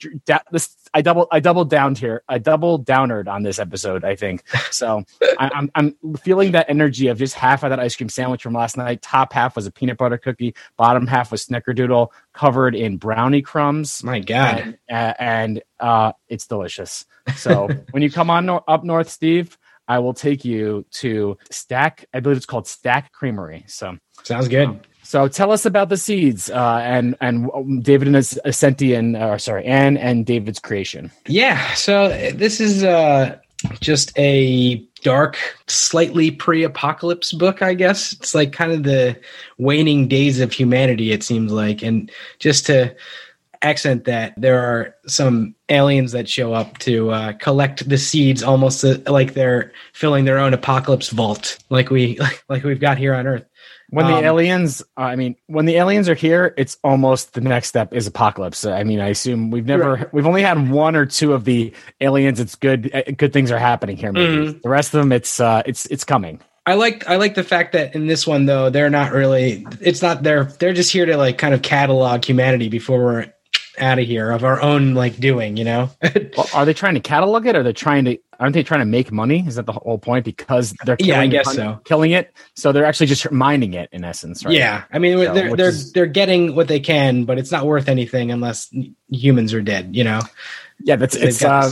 this. 0.51 0.75
I 0.94 1.01
double 1.01 1.28
I 1.31 1.40
doubled 1.40 1.69
down 1.69 1.95
here. 1.95 2.24
I 2.30 2.38
doubled 2.38 2.86
downered 2.86 3.28
on 3.28 3.44
this 3.44 3.60
episode. 3.60 4.04
I 4.04 4.16
think 4.16 4.44
so. 4.72 5.04
I, 5.40 5.50
I'm 5.54 5.72
I'm 5.75 5.95
feeling 6.18 6.51
that 6.51 6.69
energy 6.69 7.07
of 7.07 7.18
just 7.18 7.36
half 7.36 7.63
of 7.63 7.69
that 7.72 7.80
ice 7.80 7.95
cream 7.95 8.10
sandwich 8.10 8.44
from 8.44 8.54
last 8.54 8.78
night. 8.78 9.01
Top 9.01 9.34
half 9.34 9.56
was 9.56 9.66
a 9.66 9.72
peanut 9.72 9.98
butter 9.98 10.18
cookie. 10.18 10.56
Bottom 10.78 11.07
half 11.07 11.31
was 11.31 11.45
snickerdoodle 11.45 12.10
covered 12.34 12.75
in 12.75 12.98
brownie 12.98 13.42
crumbs. 13.42 14.04
My 14.04 14.19
God, 14.19 14.60
and, 14.60 14.78
uh, 14.90 15.13
and 15.19 15.63
uh, 15.80 16.12
it's 16.30 16.48
delicious. 16.48 17.06
So 17.36 17.68
when 17.92 18.04
you 18.04 18.12
come 18.12 18.30
on 18.30 18.46
no- 18.46 18.63
up 18.68 18.84
north, 18.84 19.10
Steve, 19.10 19.57
I 19.88 20.00
will 20.00 20.13
take 20.13 20.46
you 20.46 20.86
to 20.92 21.38
Stack. 21.50 22.06
I 22.13 22.19
believe 22.19 22.38
it's 22.38 22.46
called 22.46 22.68
Stack 22.68 23.12
Creamery. 23.12 23.66
So 23.68 23.98
sounds 24.24 24.48
good. 24.48 24.68
Um, 24.68 24.81
so 25.03 25.27
tell 25.27 25.51
us 25.51 25.65
about 25.65 25.89
the 25.89 25.97
seeds 25.97 26.50
uh, 26.50 26.79
and 26.83 27.15
and 27.21 27.83
David 27.83 28.07
and 28.07 28.17
Ascenti 28.17 28.97
and 28.97 29.15
uh, 29.15 29.38
sorry 29.38 29.65
Anne 29.65 29.97
and 29.97 30.25
David's 30.25 30.59
creation. 30.59 31.11
Yeah, 31.27 31.73
so 31.73 32.09
this 32.33 32.59
is 32.59 32.83
uh, 32.83 33.38
just 33.79 34.17
a 34.17 34.77
dark, 35.03 35.38
slightly 35.67 36.31
pre-apocalypse 36.31 37.33
book, 37.33 37.61
I 37.61 37.73
guess. 37.73 38.13
It's 38.13 38.33
like 38.33 38.53
kind 38.53 38.71
of 38.71 38.83
the 38.83 39.19
waning 39.57 40.07
days 40.07 40.39
of 40.39 40.51
humanity. 40.51 41.12
It 41.12 41.24
seems 41.24 41.51
like, 41.51 41.81
and 41.81 42.10
just 42.39 42.65
to 42.67 42.95
accent 43.63 44.03
that 44.05 44.33
there 44.38 44.60
are 44.60 44.95
some 45.07 45.55
aliens 45.69 46.12
that 46.12 46.27
show 46.29 46.53
up 46.53 46.77
to 46.79 47.12
uh, 47.12 47.33
collect 47.33 47.88
the 47.88 47.98
seeds 47.98 48.43
almost 48.43 48.83
uh, 48.83 48.98
like 49.07 49.33
they're 49.33 49.72
filling 49.93 50.25
their 50.25 50.38
own 50.38 50.53
apocalypse 50.53 51.10
vault 51.10 51.57
like 51.69 51.89
we 51.89 52.19
like 52.50 52.63
we've 52.63 52.81
got 52.81 52.98
here 52.98 53.13
on 53.13 53.25
earth 53.25 53.45
when 53.93 54.07
the 54.07 54.17
um, 54.17 54.25
aliens, 54.25 54.81
I 54.97 55.15
mean, 55.15 55.35
when 55.45 55.65
the 55.65 55.75
aliens 55.75 56.09
are 56.09 56.15
here, 56.15 56.55
it's 56.57 56.77
almost 56.83 57.33
the 57.33 57.41
next 57.41 57.67
step 57.67 57.93
is 57.93 58.07
apocalypse. 58.07 58.65
I 58.65 58.83
mean, 58.83 59.00
I 59.00 59.09
assume 59.09 59.51
we've 59.51 59.67
never, 59.67 59.93
right. 59.93 60.13
we've 60.13 60.25
only 60.25 60.41
had 60.41 60.71
one 60.71 60.95
or 60.95 61.05
two 61.05 61.33
of 61.33 61.45
the 61.45 61.71
aliens. 62.01 62.39
It's 62.39 62.55
good, 62.55 62.89
uh, 62.91 63.03
good 63.15 63.33
things 63.33 63.51
are 63.51 63.59
happening 63.59 63.95
here. 63.95 64.12
Maybe 64.12 64.47
mm-hmm. 64.47 64.59
the 64.63 64.69
rest 64.69 64.95
of 64.95 65.00
them, 65.00 65.12
it's, 65.12 65.39
uh, 65.39 65.62
it's, 65.67 65.85
it's 65.85 66.03
coming. 66.03 66.41
I 66.65 66.73
like, 66.73 67.07
I 67.07 67.17
like 67.17 67.35
the 67.35 67.43
fact 67.43 67.73
that 67.73 67.93
in 67.93 68.07
this 68.07 68.25
one 68.25 68.47
though, 68.47 68.71
they're 68.71 68.89
not 68.89 69.12
really, 69.12 69.67
it's 69.79 70.01
not 70.01 70.23
they're, 70.23 70.45
they're 70.45 70.73
just 70.73 70.91
here 70.91 71.05
to 71.05 71.15
like 71.15 71.38
kind 71.38 71.53
of 71.53 71.62
catalog 71.62 72.25
humanity 72.25 72.69
before 72.69 73.03
we're 73.03 73.33
out 73.80 74.00
of 74.00 74.06
here 74.06 74.32
of 74.32 74.44
our 74.44 74.62
own 74.62 74.94
like 74.94 75.18
doing, 75.20 75.58
you 75.58 75.63
know? 75.63 75.89
well, 76.38 76.48
are 76.53 76.65
they 76.65 76.74
trying 76.74 76.94
to 76.96 77.00
catalog 77.00 77.46
it 77.46 77.56
or 77.56 77.63
they're 77.63 77.74
trying 77.74 78.06
to 78.06 78.18
aren't 78.39 78.53
they 78.53 78.63
trying 78.63 78.82
to 78.82 78.86
make 78.86 79.12
money? 79.12 79.46
Is 79.48 79.56
that 79.56 79.65
the 79.65 79.74
whole 79.74 79.98
point? 79.98 80.25
Because 80.25 80.74
they're 80.86 80.98
killing, 80.98 81.10
yeah, 81.10 81.22
I 81.22 81.27
guess 81.27 81.56
so. 81.56 81.80
killing 81.86 82.12
it. 82.12 82.34
So 82.56 82.72
they're 82.72 82.86
actually 82.86 83.08
just 83.08 83.32
mining 83.32 83.74
it 83.74 83.89
in 83.92 84.03
essence, 84.03 84.46
right? 84.46 84.53
Yeah. 84.53 84.84
I 84.92 85.00
mean 85.00 85.18
so, 85.18 85.34
they're 85.34 85.56
they're 85.56 85.70
is, 85.70 85.92
they're 85.94 86.06
getting 86.06 86.56
what 86.56 86.68
they 86.68 86.80
can, 86.80 87.25
but 87.25 87.38
it's 87.38 87.51
not 87.51 87.65
worth 87.65 87.89
anything 87.89 88.32
unless 88.32 88.74
humans 89.10 89.53
are 89.53 89.62
dead, 89.62 89.96
you 89.96 90.03
know? 90.03 90.22
Yeah, 90.84 90.98
that's 90.98 91.15
it's 91.15 91.44
uh, 91.44 91.72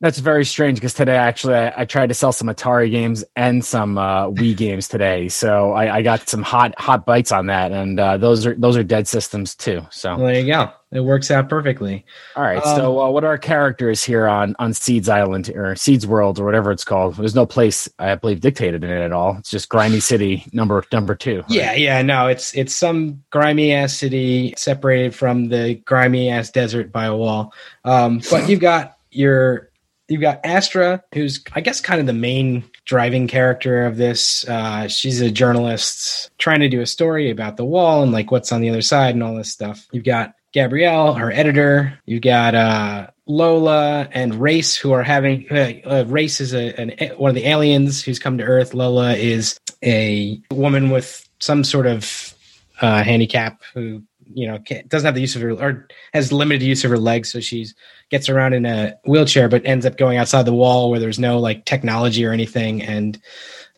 that's 0.00 0.18
very 0.18 0.44
strange 0.44 0.78
because 0.78 0.94
today 0.94 1.16
actually 1.16 1.54
I, 1.54 1.82
I, 1.82 1.84
tried 1.84 2.08
to 2.08 2.14
sell 2.14 2.30
some 2.30 2.46
Atari 2.46 2.90
games 2.90 3.24
and 3.34 3.64
some 3.64 3.98
uh, 3.98 4.28
Wii 4.30 4.56
games 4.56 4.86
today, 4.86 5.28
so 5.28 5.72
I, 5.72 5.96
I, 5.96 6.02
got 6.02 6.28
some 6.28 6.42
hot 6.42 6.78
hot 6.78 7.04
bites 7.04 7.32
on 7.32 7.46
that, 7.46 7.72
and 7.72 7.98
uh, 7.98 8.16
those 8.16 8.46
are 8.46 8.54
those 8.54 8.76
are 8.76 8.84
dead 8.84 9.08
systems 9.08 9.56
too. 9.56 9.84
So 9.90 10.16
well, 10.16 10.26
there 10.26 10.40
you 10.40 10.46
go. 10.46 10.70
It 10.90 11.00
works 11.00 11.30
out 11.30 11.50
perfectly. 11.50 12.06
All 12.34 12.44
right. 12.44 12.64
Um, 12.64 12.76
so 12.76 13.00
uh, 13.00 13.10
what 13.10 13.24
are 13.24 13.26
our 13.28 13.38
characters 13.38 14.02
here 14.04 14.28
on 14.28 14.54
on 14.60 14.72
Seeds 14.72 15.08
Island 15.08 15.50
or 15.54 15.74
Seeds 15.74 16.06
World 16.06 16.38
or 16.38 16.44
whatever 16.44 16.70
it's 16.70 16.84
called? 16.84 17.16
There's 17.16 17.34
no 17.34 17.44
place 17.44 17.88
I 17.98 18.14
believe 18.14 18.40
dictated 18.40 18.84
in 18.84 18.90
it 18.90 19.02
at 19.02 19.12
all. 19.12 19.36
It's 19.38 19.50
just 19.50 19.68
grimy 19.68 20.00
city 20.00 20.46
number 20.52 20.84
number 20.92 21.16
two. 21.16 21.40
Right? 21.40 21.50
Yeah, 21.50 21.74
yeah. 21.74 22.02
No, 22.02 22.28
it's 22.28 22.54
it's 22.54 22.74
some 22.74 23.22
grimy 23.30 23.72
ass 23.72 23.96
city 23.96 24.54
separated 24.56 25.14
from 25.14 25.48
the 25.48 25.74
grimy 25.74 26.30
ass 26.30 26.50
desert 26.50 26.92
by 26.92 27.06
a 27.06 27.16
wall. 27.16 27.52
Um, 27.84 28.20
but 28.30 28.48
you've 28.48 28.60
got 28.60 28.96
your 29.10 29.67
you've 30.08 30.20
got 30.20 30.40
Astra, 30.44 31.02
who's 31.14 31.42
I 31.52 31.60
guess 31.60 31.80
kind 31.80 32.00
of 32.00 32.06
the 32.06 32.12
main 32.12 32.64
driving 32.84 33.28
character 33.28 33.84
of 33.86 33.96
this. 33.96 34.48
Uh, 34.48 34.88
she's 34.88 35.20
a 35.20 35.30
journalist 35.30 36.30
trying 36.38 36.60
to 36.60 36.68
do 36.68 36.80
a 36.80 36.86
story 36.86 37.30
about 37.30 37.56
the 37.56 37.64
wall 37.64 38.02
and 38.02 38.12
like 38.12 38.30
what's 38.30 38.52
on 38.52 38.60
the 38.60 38.70
other 38.70 38.82
side 38.82 39.14
and 39.14 39.22
all 39.22 39.36
this 39.36 39.52
stuff. 39.52 39.86
You've 39.92 40.04
got 40.04 40.34
Gabrielle, 40.52 41.14
her 41.14 41.30
editor. 41.30 41.98
You've 42.06 42.22
got 42.22 42.54
uh, 42.54 43.08
Lola 43.26 44.08
and 44.10 44.34
Race, 44.34 44.76
who 44.76 44.92
are 44.92 45.02
having. 45.02 45.46
Uh, 45.50 45.72
uh, 45.84 46.04
Race 46.08 46.40
is 46.40 46.54
a, 46.54 46.74
an, 46.80 47.16
one 47.18 47.28
of 47.28 47.34
the 47.34 47.46
aliens 47.46 48.02
who's 48.02 48.18
come 48.18 48.38
to 48.38 48.44
Earth. 48.44 48.74
Lola 48.74 49.14
is 49.14 49.58
a 49.84 50.40
woman 50.50 50.90
with 50.90 51.28
some 51.38 51.64
sort 51.64 51.86
of 51.86 52.34
uh, 52.80 53.02
handicap 53.02 53.62
who 53.74 54.02
you 54.32 54.46
know 54.46 54.58
doesn't 54.88 55.06
have 55.06 55.14
the 55.14 55.20
use 55.20 55.36
of 55.36 55.42
her 55.42 55.52
or 55.52 55.86
has 56.12 56.32
limited 56.32 56.62
use 56.62 56.84
of 56.84 56.90
her 56.90 56.98
legs, 56.98 57.30
so 57.30 57.40
she's 57.40 57.74
gets 58.10 58.28
around 58.28 58.54
in 58.54 58.66
a 58.66 58.94
wheelchair, 59.06 59.48
but 59.48 59.64
ends 59.66 59.86
up 59.86 59.96
going 59.96 60.18
outside 60.18 60.44
the 60.44 60.52
wall 60.52 60.90
where 60.90 61.00
there's 61.00 61.18
no 61.18 61.38
like 61.38 61.64
technology 61.64 62.24
or 62.24 62.32
anything, 62.32 62.82
and 62.82 63.20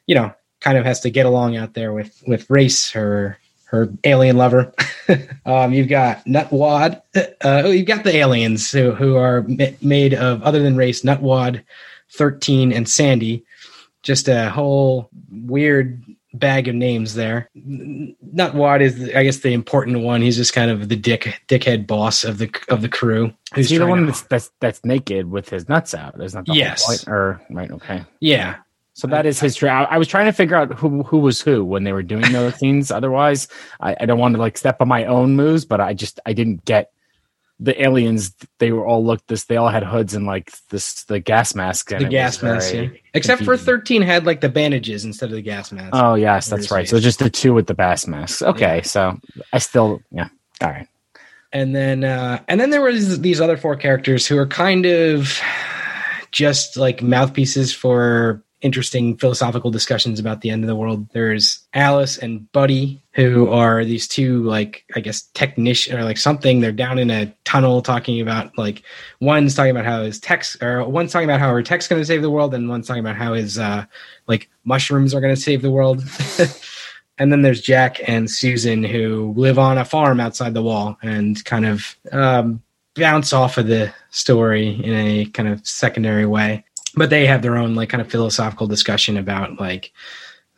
you 0.07 0.15
know 0.15 0.33
kind 0.61 0.77
of 0.77 0.85
has 0.85 1.01
to 1.01 1.11
get 1.11 1.27
along 1.27 1.57
out 1.57 1.75
there 1.75 1.93
with 1.93 2.23
with 2.27 2.49
Race, 2.51 2.91
her 2.93 3.39
her 3.65 3.89
alien 4.05 4.37
lover. 4.37 4.73
um, 5.47 5.73
you've 5.73 5.89
got 5.89 6.25
Nutwad. 6.25 7.01
Uh, 7.45 7.69
you've 7.69 7.87
got 7.87 8.05
the 8.05 8.17
aliens 8.17 8.71
who 8.71 8.93
who 8.93 9.17
are 9.17 9.43
ma- 9.43 9.67
made 9.81 10.15
of 10.15 10.43
other 10.43 10.63
than 10.63 10.77
Race, 10.77 11.03
Nutwad, 11.03 11.63
thirteen, 12.11 12.73
and 12.73 12.89
Sandy. 12.89 13.45
Just 14.03 14.29
a 14.29 14.51
whole 14.51 15.11
weird 15.31 16.03
bag 16.35 16.69
of 16.69 16.75
names 16.75 17.15
there. 17.15 17.51
Nutwad 17.57 18.81
is, 18.81 19.11
I 19.15 19.25
guess, 19.25 19.39
the 19.39 19.53
important 19.53 20.01
one. 20.01 20.23
He's 20.23 20.37
just 20.37 20.53
kind 20.53 20.71
of 20.71 20.89
the 20.89 20.97
dick 20.97 21.43
dickhead 21.49 21.87
boss 21.87 22.25
of 22.25 22.39
the 22.39 22.51
of 22.69 22.83
the 22.83 22.89
crew. 22.89 23.33
Who's 23.55 23.71
he 23.71 23.79
the 23.79 23.87
one 23.87 24.01
to... 24.01 24.07
that's, 24.07 24.23
that's 24.23 24.51
that's 24.61 24.85
naked 24.85 25.31
with 25.31 25.49
his 25.49 25.69
nuts 25.69 25.95
out? 25.95 26.21
Isn't 26.21 26.47
that 26.47 26.53
the 26.53 26.59
yes? 26.59 26.87
Point? 26.87 27.09
Or 27.09 27.41
right? 27.51 27.71
Okay. 27.71 28.05
Yeah. 28.21 28.57
So 28.95 29.07
that 29.07 29.25
is 29.25 29.41
his. 29.41 29.63
I, 29.63 29.85
I 29.85 29.99
was 29.99 30.09
trying 30.09 30.27
to 30.27 30.33
figure 30.33 30.57
out 30.57 30.75
who 30.75 31.03
who 31.05 31.19
was 31.19 31.41
who 31.41 31.65
when 31.65 31.85
they 31.85 31.93
were 31.93 32.03
doing 32.03 32.33
those 32.33 32.55
scenes. 32.59 32.91
Otherwise, 32.91 33.49
I, 33.81 33.97
I 34.01 34.07
don't 34.07 34.19
want 34.19 34.35
to 34.35 34.41
like 34.41 34.59
step 34.59 34.81
on 34.81 34.89
my 34.89 35.05
own 35.07 35.37
moves, 35.37 35.65
but 35.65 35.81
I 35.81 35.95
just 35.95 36.21
I 36.27 36.33
didn't 36.33 36.65
get 36.65 36.93
the 37.61 37.81
aliens 37.83 38.35
they 38.59 38.73
were 38.73 38.87
all 38.87 39.05
looked 39.05 39.29
this 39.29 39.45
they 39.45 39.57
all 39.57 39.69
had 39.69 39.85
hoods 39.85 40.15
and 40.15 40.27
like 40.27 40.51
this 40.71 41.05
the 41.05 41.21
gas 41.21 41.55
mask 41.55 41.91
the 41.91 42.05
gas 42.05 42.43
mask 42.43 42.75
yeah. 42.75 42.89
except 43.13 43.45
for 43.45 43.57
13 43.57 44.01
had 44.01 44.25
like 44.25 44.41
the 44.41 44.49
bandages 44.49 45.05
instead 45.05 45.29
of 45.29 45.35
the 45.35 45.43
gas 45.43 45.71
mask 45.71 45.91
oh 45.93 46.15
yes 46.15 46.49
that's 46.49 46.71
right 46.71 46.89
so 46.89 46.99
just 46.99 47.19
the 47.19 47.29
two 47.29 47.53
with 47.53 47.67
the 47.67 47.75
gas 47.75 48.07
masks 48.07 48.43
okay 48.43 48.77
yeah. 48.77 48.83
so 48.83 49.19
i 49.53 49.59
still 49.59 50.01
yeah 50.11 50.29
all 50.63 50.71
right 50.71 50.89
and 51.53 51.77
then 51.77 52.03
uh 52.03 52.41
and 52.49 52.59
then 52.59 52.71
there 52.71 52.83
was 52.83 53.21
these 53.21 53.41
other 53.41 53.59
four 53.59 53.77
characters 53.77 54.27
who 54.27 54.39
are 54.39 54.47
kind 54.47 54.87
of 54.87 55.39
just 56.33 56.77
like 56.77 57.03
mouthpieces 57.03 57.75
for 57.75 58.43
interesting 58.61 59.17
philosophical 59.17 59.71
discussions 59.71 60.21
about 60.21 60.41
the 60.41 60.51
end 60.51 60.63
of 60.63 60.69
the 60.69 60.77
world. 60.77 61.09
There's 61.13 61.67
Alice 61.73 62.19
and 62.19 62.51
Buddy, 62.53 63.03
who 63.21 63.49
are 63.49 63.85
these 63.85 64.09
two, 64.09 64.43
like, 64.45 64.85
I 64.95 65.01
guess, 65.01 65.23
technician 65.35 65.99
or 65.99 66.05
like 66.05 66.17
something. 66.17 66.61
They're 66.61 66.73
down 66.73 66.99
in 66.99 67.11
a 67.11 67.27
tunnel 67.45 67.83
talking 67.83 68.21
about, 68.21 68.57
like, 68.57 68.83
one's 69.21 69.55
talking 69.55 69.71
about 69.71 69.85
how 69.85 70.03
his 70.03 70.19
text, 70.19 70.63
or 70.63 70.85
one's 70.89 71.13
talking 71.13 71.29
about 71.29 71.41
how 71.41 71.51
her 71.51 71.63
tech's 71.63 71.87
going 71.87 72.01
to 72.01 72.07
save 72.07 72.23
the 72.23 72.31
world, 72.31 72.55
and 72.55 72.69
one's 72.69 72.87
talking 72.87 73.05
about 73.05 73.17
how 73.17 73.35
his, 73.35 73.59
uh, 73.59 73.85
like, 74.27 74.49
mushrooms 74.65 75.15
are 75.15 75.21
going 75.21 75.35
to 75.35 75.41
save 75.41 75.63
the 75.63 75.71
world. 75.71 76.03
and 77.19 77.31
then 77.31 77.43
there's 77.43 77.61
Jack 77.61 78.01
and 78.09 78.31
Susan, 78.31 78.83
who 78.83 79.35
live 79.37 79.59
on 79.59 79.79
a 79.79 79.85
farm 79.85 80.19
outside 80.19 80.55
the 80.55 80.63
wall 80.63 80.97
and 81.03 81.45
kind 81.45 81.67
of, 81.67 81.97
um, 82.13 82.63
bounce 82.97 83.33
off 83.33 83.57
of 83.57 83.67
the 83.69 83.93
story 84.11 84.83
in 84.83 84.95
a 84.95 85.25
kind 85.27 85.49
of 85.49 85.65
secondary 85.65 86.27
way 86.27 86.65
but 86.97 87.09
they 87.09 87.25
have 87.25 87.41
their 87.41 87.57
own 87.57 87.75
like 87.75 87.89
kind 87.89 88.01
of 88.01 88.11
philosophical 88.11 88.67
discussion 88.67 89.17
about 89.17 89.61
like 89.61 89.93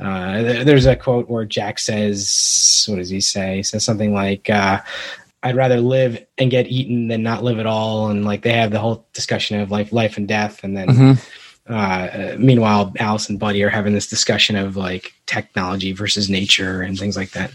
uh, 0.03 0.65
there's 0.65 0.87
a 0.87 0.97
quote 0.97 1.29
where 1.29 1.45
Jack 1.45 1.79
says, 1.79 2.85
"What 2.89 2.97
does 2.97 3.11
he 3.11 3.21
say?" 3.21 3.57
He 3.57 3.63
says 3.63 3.85
something 3.85 4.13
like, 4.13 4.51
uh, 4.51 4.81
"I'd 5.43 5.57
rather 5.57 5.81
live 5.81 6.25
and 6.39 6.51
get 6.51 6.67
eaten 6.67 7.09
than 7.09 7.23
not 7.23 7.45
live 7.45 7.59
at 7.59 7.67
all." 7.67 8.09
And 8.09 8.25
like 8.25 8.43
they 8.43 8.53
have 8.53 8.73
the 8.73 8.81
whole 8.81 9.07
discussion 9.13 9.61
of 9.61 9.71
like 9.71 9.93
life 9.93 10.17
and 10.17 10.27
death, 10.27 10.65
and 10.65 10.77
then 10.77 10.89
mm-hmm. 10.89 11.73
uh, 11.73 12.37
meanwhile, 12.37 12.93
Alice 12.99 13.29
and 13.29 13.39
Buddy 13.39 13.63
are 13.63 13.69
having 13.69 13.93
this 13.93 14.09
discussion 14.09 14.57
of 14.57 14.77
like 14.77 15.13
technology 15.27 15.93
versus 15.93 16.29
nature 16.29 16.83
and 16.83 16.99
things 16.99 17.17
like 17.17 17.31
that. 17.31 17.53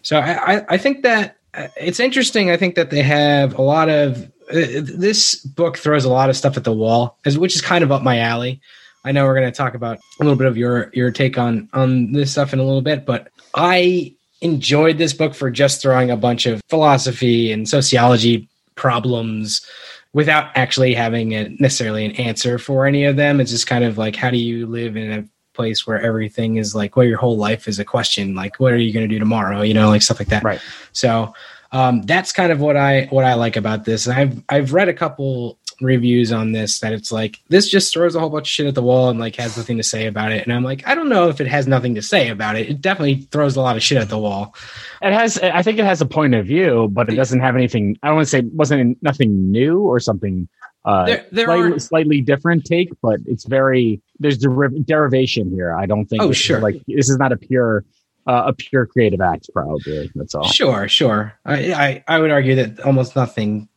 So 0.00 0.18
I, 0.18 0.56
I, 0.56 0.64
I 0.70 0.78
think 0.78 1.02
that 1.02 1.36
uh, 1.52 1.68
it's 1.76 2.00
interesting. 2.00 2.50
I 2.50 2.56
think 2.56 2.76
that 2.76 2.90
they 2.90 3.02
have 3.02 3.58
a 3.58 3.62
lot 3.62 3.90
of 3.90 4.24
uh, 4.50 4.80
this 4.82 5.36
book 5.36 5.76
throws 5.76 6.04
a 6.04 6.10
lot 6.10 6.30
of 6.30 6.36
stuff 6.36 6.56
at 6.56 6.64
the 6.64 6.72
wall, 6.72 7.18
which 7.36 7.54
is 7.54 7.60
kind 7.60 7.84
of 7.84 7.92
up 7.92 8.02
my 8.02 8.20
alley. 8.20 8.60
I 9.04 9.12
know 9.12 9.24
we're 9.24 9.34
going 9.34 9.50
to 9.50 9.56
talk 9.56 9.74
about 9.74 9.98
a 9.98 10.22
little 10.22 10.36
bit 10.36 10.46
of 10.46 10.56
your 10.56 10.90
your 10.92 11.10
take 11.10 11.38
on 11.38 11.68
on 11.72 12.12
this 12.12 12.32
stuff 12.32 12.52
in 12.52 12.58
a 12.58 12.64
little 12.64 12.82
bit, 12.82 13.06
but 13.06 13.28
I 13.54 14.14
enjoyed 14.40 14.98
this 14.98 15.12
book 15.12 15.34
for 15.34 15.50
just 15.50 15.82
throwing 15.82 16.10
a 16.10 16.16
bunch 16.16 16.46
of 16.46 16.62
philosophy 16.68 17.52
and 17.52 17.68
sociology 17.68 18.48
problems 18.74 19.66
without 20.12 20.50
actually 20.56 20.94
having 20.94 21.34
a, 21.34 21.48
necessarily 21.60 22.04
an 22.04 22.12
answer 22.12 22.58
for 22.58 22.86
any 22.86 23.04
of 23.04 23.16
them. 23.16 23.40
It's 23.40 23.50
just 23.50 23.66
kind 23.66 23.84
of 23.84 23.98
like 23.98 24.16
how 24.16 24.30
do 24.30 24.38
you 24.38 24.66
live 24.66 24.96
in 24.96 25.12
a 25.12 25.24
place 25.52 25.86
where 25.86 26.00
everything 26.00 26.56
is 26.56 26.74
like 26.74 26.96
well 26.96 27.04
your 27.04 27.18
whole 27.18 27.36
life 27.36 27.66
is 27.66 27.78
a 27.78 27.84
question 27.84 28.36
like 28.36 28.58
what 28.60 28.72
are 28.72 28.78
you 28.78 28.92
going 28.92 29.06
to 29.06 29.12
do 29.12 29.18
tomorrow 29.18 29.62
you 29.62 29.74
know 29.74 29.88
like 29.88 30.00
stuff 30.00 30.20
like 30.20 30.28
that 30.28 30.44
right 30.44 30.60
so 30.92 31.34
um, 31.72 32.02
that's 32.02 32.32
kind 32.32 32.50
of 32.50 32.60
what 32.60 32.76
I 32.76 33.06
what 33.10 33.24
I 33.24 33.34
like 33.34 33.56
about 33.56 33.84
this. 33.84 34.06
And 34.06 34.18
I've 34.18 34.42
I've 34.48 34.72
read 34.72 34.88
a 34.88 34.94
couple 34.94 35.58
reviews 35.80 36.32
on 36.32 36.52
this 36.52 36.80
that 36.80 36.92
it's 36.92 37.10
like 37.10 37.40
this 37.48 37.68
just 37.68 37.92
throws 37.92 38.14
a 38.14 38.20
whole 38.20 38.30
bunch 38.30 38.46
of 38.46 38.50
shit 38.50 38.66
at 38.66 38.74
the 38.74 38.82
wall 38.82 39.08
and 39.10 39.18
like 39.18 39.36
has 39.36 39.56
nothing 39.56 39.76
to 39.76 39.82
say 39.82 40.06
about 40.06 40.32
it. 40.32 40.44
And 40.44 40.52
I'm 40.52 40.64
like, 40.64 40.86
I 40.86 40.94
don't 40.94 41.08
know 41.08 41.28
if 41.28 41.40
it 41.40 41.46
has 41.46 41.66
nothing 41.66 41.94
to 41.94 42.02
say 42.02 42.28
about 42.28 42.56
it. 42.56 42.68
It 42.68 42.80
definitely 42.80 43.22
throws 43.30 43.56
a 43.56 43.60
lot 43.60 43.76
of 43.76 43.82
shit 43.82 43.98
at 43.98 44.08
the 44.08 44.18
wall. 44.18 44.54
It 45.02 45.12
has 45.12 45.38
I 45.38 45.62
think 45.62 45.78
it 45.78 45.84
has 45.84 46.00
a 46.00 46.06
point 46.06 46.34
of 46.34 46.46
view, 46.46 46.88
but 46.92 47.08
it 47.08 47.16
doesn't 47.16 47.40
have 47.40 47.56
anything 47.56 47.96
I 48.02 48.08
don't 48.08 48.16
want 48.16 48.26
to 48.26 48.30
say 48.30 48.42
wasn't 48.52 49.02
nothing 49.02 49.50
new 49.50 49.80
or 49.80 50.00
something 50.00 50.48
uh 50.84 51.04
there, 51.04 51.26
there 51.30 51.46
slightly, 51.46 51.72
are, 51.72 51.78
slightly 51.78 52.20
different 52.20 52.64
take, 52.64 52.90
but 53.02 53.20
it's 53.26 53.44
very 53.44 54.00
there's 54.18 54.38
deriv- 54.38 54.86
derivation 54.86 55.50
here. 55.50 55.74
I 55.74 55.86
don't 55.86 56.06
think 56.06 56.22
oh 56.22 56.32
sure 56.32 56.60
like 56.60 56.82
this 56.86 57.10
is 57.10 57.18
not 57.18 57.32
a 57.32 57.36
pure 57.36 57.84
uh, 58.26 58.44
a 58.46 58.52
pure 58.52 58.86
creative 58.86 59.20
act, 59.20 59.50
probably. 59.52 60.10
That's 60.14 60.34
all. 60.34 60.46
Sure, 60.46 60.88
sure. 60.88 61.32
I, 61.44 61.72
I, 61.72 62.04
I 62.06 62.18
would 62.18 62.30
argue 62.30 62.54
that 62.56 62.80
almost 62.80 63.16
nothing, 63.16 63.68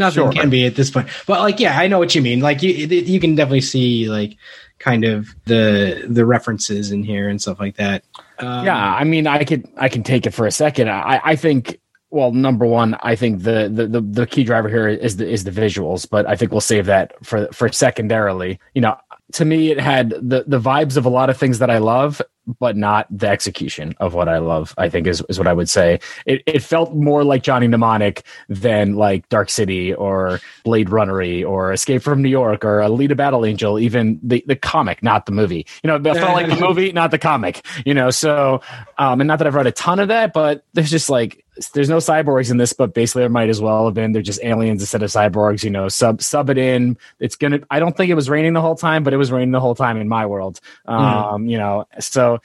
nothing 0.00 0.24
sure. 0.24 0.32
can 0.32 0.50
be 0.50 0.66
at 0.66 0.74
this 0.74 0.90
point. 0.90 1.08
But 1.26 1.40
like, 1.40 1.60
yeah, 1.60 1.78
I 1.78 1.86
know 1.86 2.00
what 2.00 2.14
you 2.16 2.22
mean. 2.22 2.40
Like, 2.40 2.62
you 2.62 2.72
you 2.72 3.20
can 3.20 3.36
definitely 3.36 3.60
see 3.60 4.08
like 4.08 4.36
kind 4.80 5.04
of 5.04 5.28
the 5.44 6.04
the 6.08 6.26
references 6.26 6.90
in 6.90 7.04
here 7.04 7.28
and 7.28 7.40
stuff 7.40 7.60
like 7.60 7.76
that. 7.76 8.02
Um, 8.40 8.66
yeah, 8.66 8.94
I 8.94 9.04
mean, 9.04 9.28
I 9.28 9.44
could 9.44 9.68
I 9.76 9.88
can 9.88 10.02
take 10.02 10.26
it 10.26 10.32
for 10.32 10.46
a 10.46 10.50
second. 10.50 10.90
I 10.90 11.20
I 11.22 11.36
think 11.36 11.78
well, 12.10 12.32
number 12.32 12.66
one, 12.66 12.96
I 13.02 13.14
think 13.14 13.44
the, 13.44 13.70
the 13.72 13.86
the 13.86 14.00
the 14.00 14.26
key 14.26 14.42
driver 14.42 14.68
here 14.68 14.88
is 14.88 15.16
the 15.16 15.28
is 15.28 15.44
the 15.44 15.52
visuals, 15.52 16.08
but 16.10 16.26
I 16.26 16.34
think 16.34 16.50
we'll 16.50 16.60
save 16.60 16.86
that 16.86 17.14
for 17.24 17.46
for 17.52 17.70
secondarily. 17.70 18.58
You 18.74 18.80
know, 18.80 18.96
to 19.34 19.44
me, 19.44 19.70
it 19.70 19.78
had 19.78 20.10
the 20.10 20.44
the 20.46 20.60
vibes 20.60 20.96
of 20.96 21.06
a 21.06 21.08
lot 21.08 21.30
of 21.30 21.36
things 21.36 21.60
that 21.60 21.70
I 21.70 21.78
love, 21.78 22.20
but 22.58 22.76
not 22.76 23.06
the 23.10 23.28
execution 23.28 23.94
of 24.00 24.14
what 24.14 24.28
I 24.28 24.38
love. 24.38 24.74
I 24.78 24.88
think 24.88 25.06
is 25.06 25.22
is 25.28 25.38
what 25.38 25.46
I 25.46 25.52
would 25.52 25.68
say. 25.68 26.00
It 26.26 26.42
it 26.46 26.62
felt 26.62 26.94
more 26.94 27.24
like 27.24 27.42
Johnny 27.42 27.68
Mnemonic 27.68 28.24
than 28.48 28.96
like 28.96 29.28
Dark 29.28 29.50
City 29.50 29.94
or 29.94 30.40
Blade 30.64 30.88
Runnery 30.88 31.46
or 31.46 31.72
Escape 31.72 32.02
from 32.02 32.22
New 32.22 32.28
York 32.28 32.64
or 32.64 32.78
Alita 32.78 33.16
Battle 33.16 33.44
Angel. 33.44 33.78
Even 33.78 34.18
the 34.22 34.44
the 34.46 34.56
comic, 34.56 35.02
not 35.02 35.26
the 35.26 35.32
movie. 35.32 35.66
You 35.82 35.88
know, 35.88 35.96
it 35.96 36.02
felt 36.02 36.34
like 36.34 36.48
the 36.48 36.56
movie, 36.66 36.92
not 36.92 37.10
the 37.10 37.18
comic. 37.18 37.64
You 37.84 37.94
know, 37.94 38.10
so 38.10 38.60
um, 38.98 39.20
and 39.20 39.28
not 39.28 39.38
that 39.38 39.46
I've 39.46 39.54
read 39.54 39.66
a 39.66 39.72
ton 39.72 40.00
of 40.00 40.08
that, 40.08 40.32
but 40.32 40.64
there's 40.72 40.90
just 40.90 41.10
like 41.10 41.44
there's 41.68 41.88
no 41.88 41.98
cyborgs 41.98 42.50
in 42.50 42.56
this, 42.56 42.72
but 42.72 42.94
basically 42.94 43.22
there 43.22 43.28
might 43.28 43.48
as 43.48 43.60
well 43.60 43.84
have 43.84 43.94
been. 43.94 44.12
They're 44.12 44.22
just 44.22 44.42
aliens 44.42 44.82
instead 44.82 45.02
of 45.02 45.10
cyborgs. 45.10 45.62
You 45.62 45.70
know, 45.70 45.88
sub 45.88 46.22
sub 46.22 46.50
it 46.50 46.58
in. 46.58 46.96
It's 47.18 47.36
gonna. 47.36 47.60
I 47.70 47.78
don't 47.78 47.96
think 47.96 48.10
it 48.10 48.14
was 48.14 48.28
raining 48.28 48.52
the 48.52 48.60
whole 48.60 48.76
time, 48.76 49.04
but 49.04 49.12
it 49.12 49.18
was 49.18 49.30
raining 49.30 49.52
the 49.52 49.60
whole 49.60 49.74
time 49.74 49.96
in 49.98 50.08
my 50.08 50.26
world. 50.26 50.60
Hmm. 50.86 50.92
Um, 50.92 51.44
mm. 51.44 51.50
You 51.50 51.58
know, 51.58 51.86
so 51.98 52.40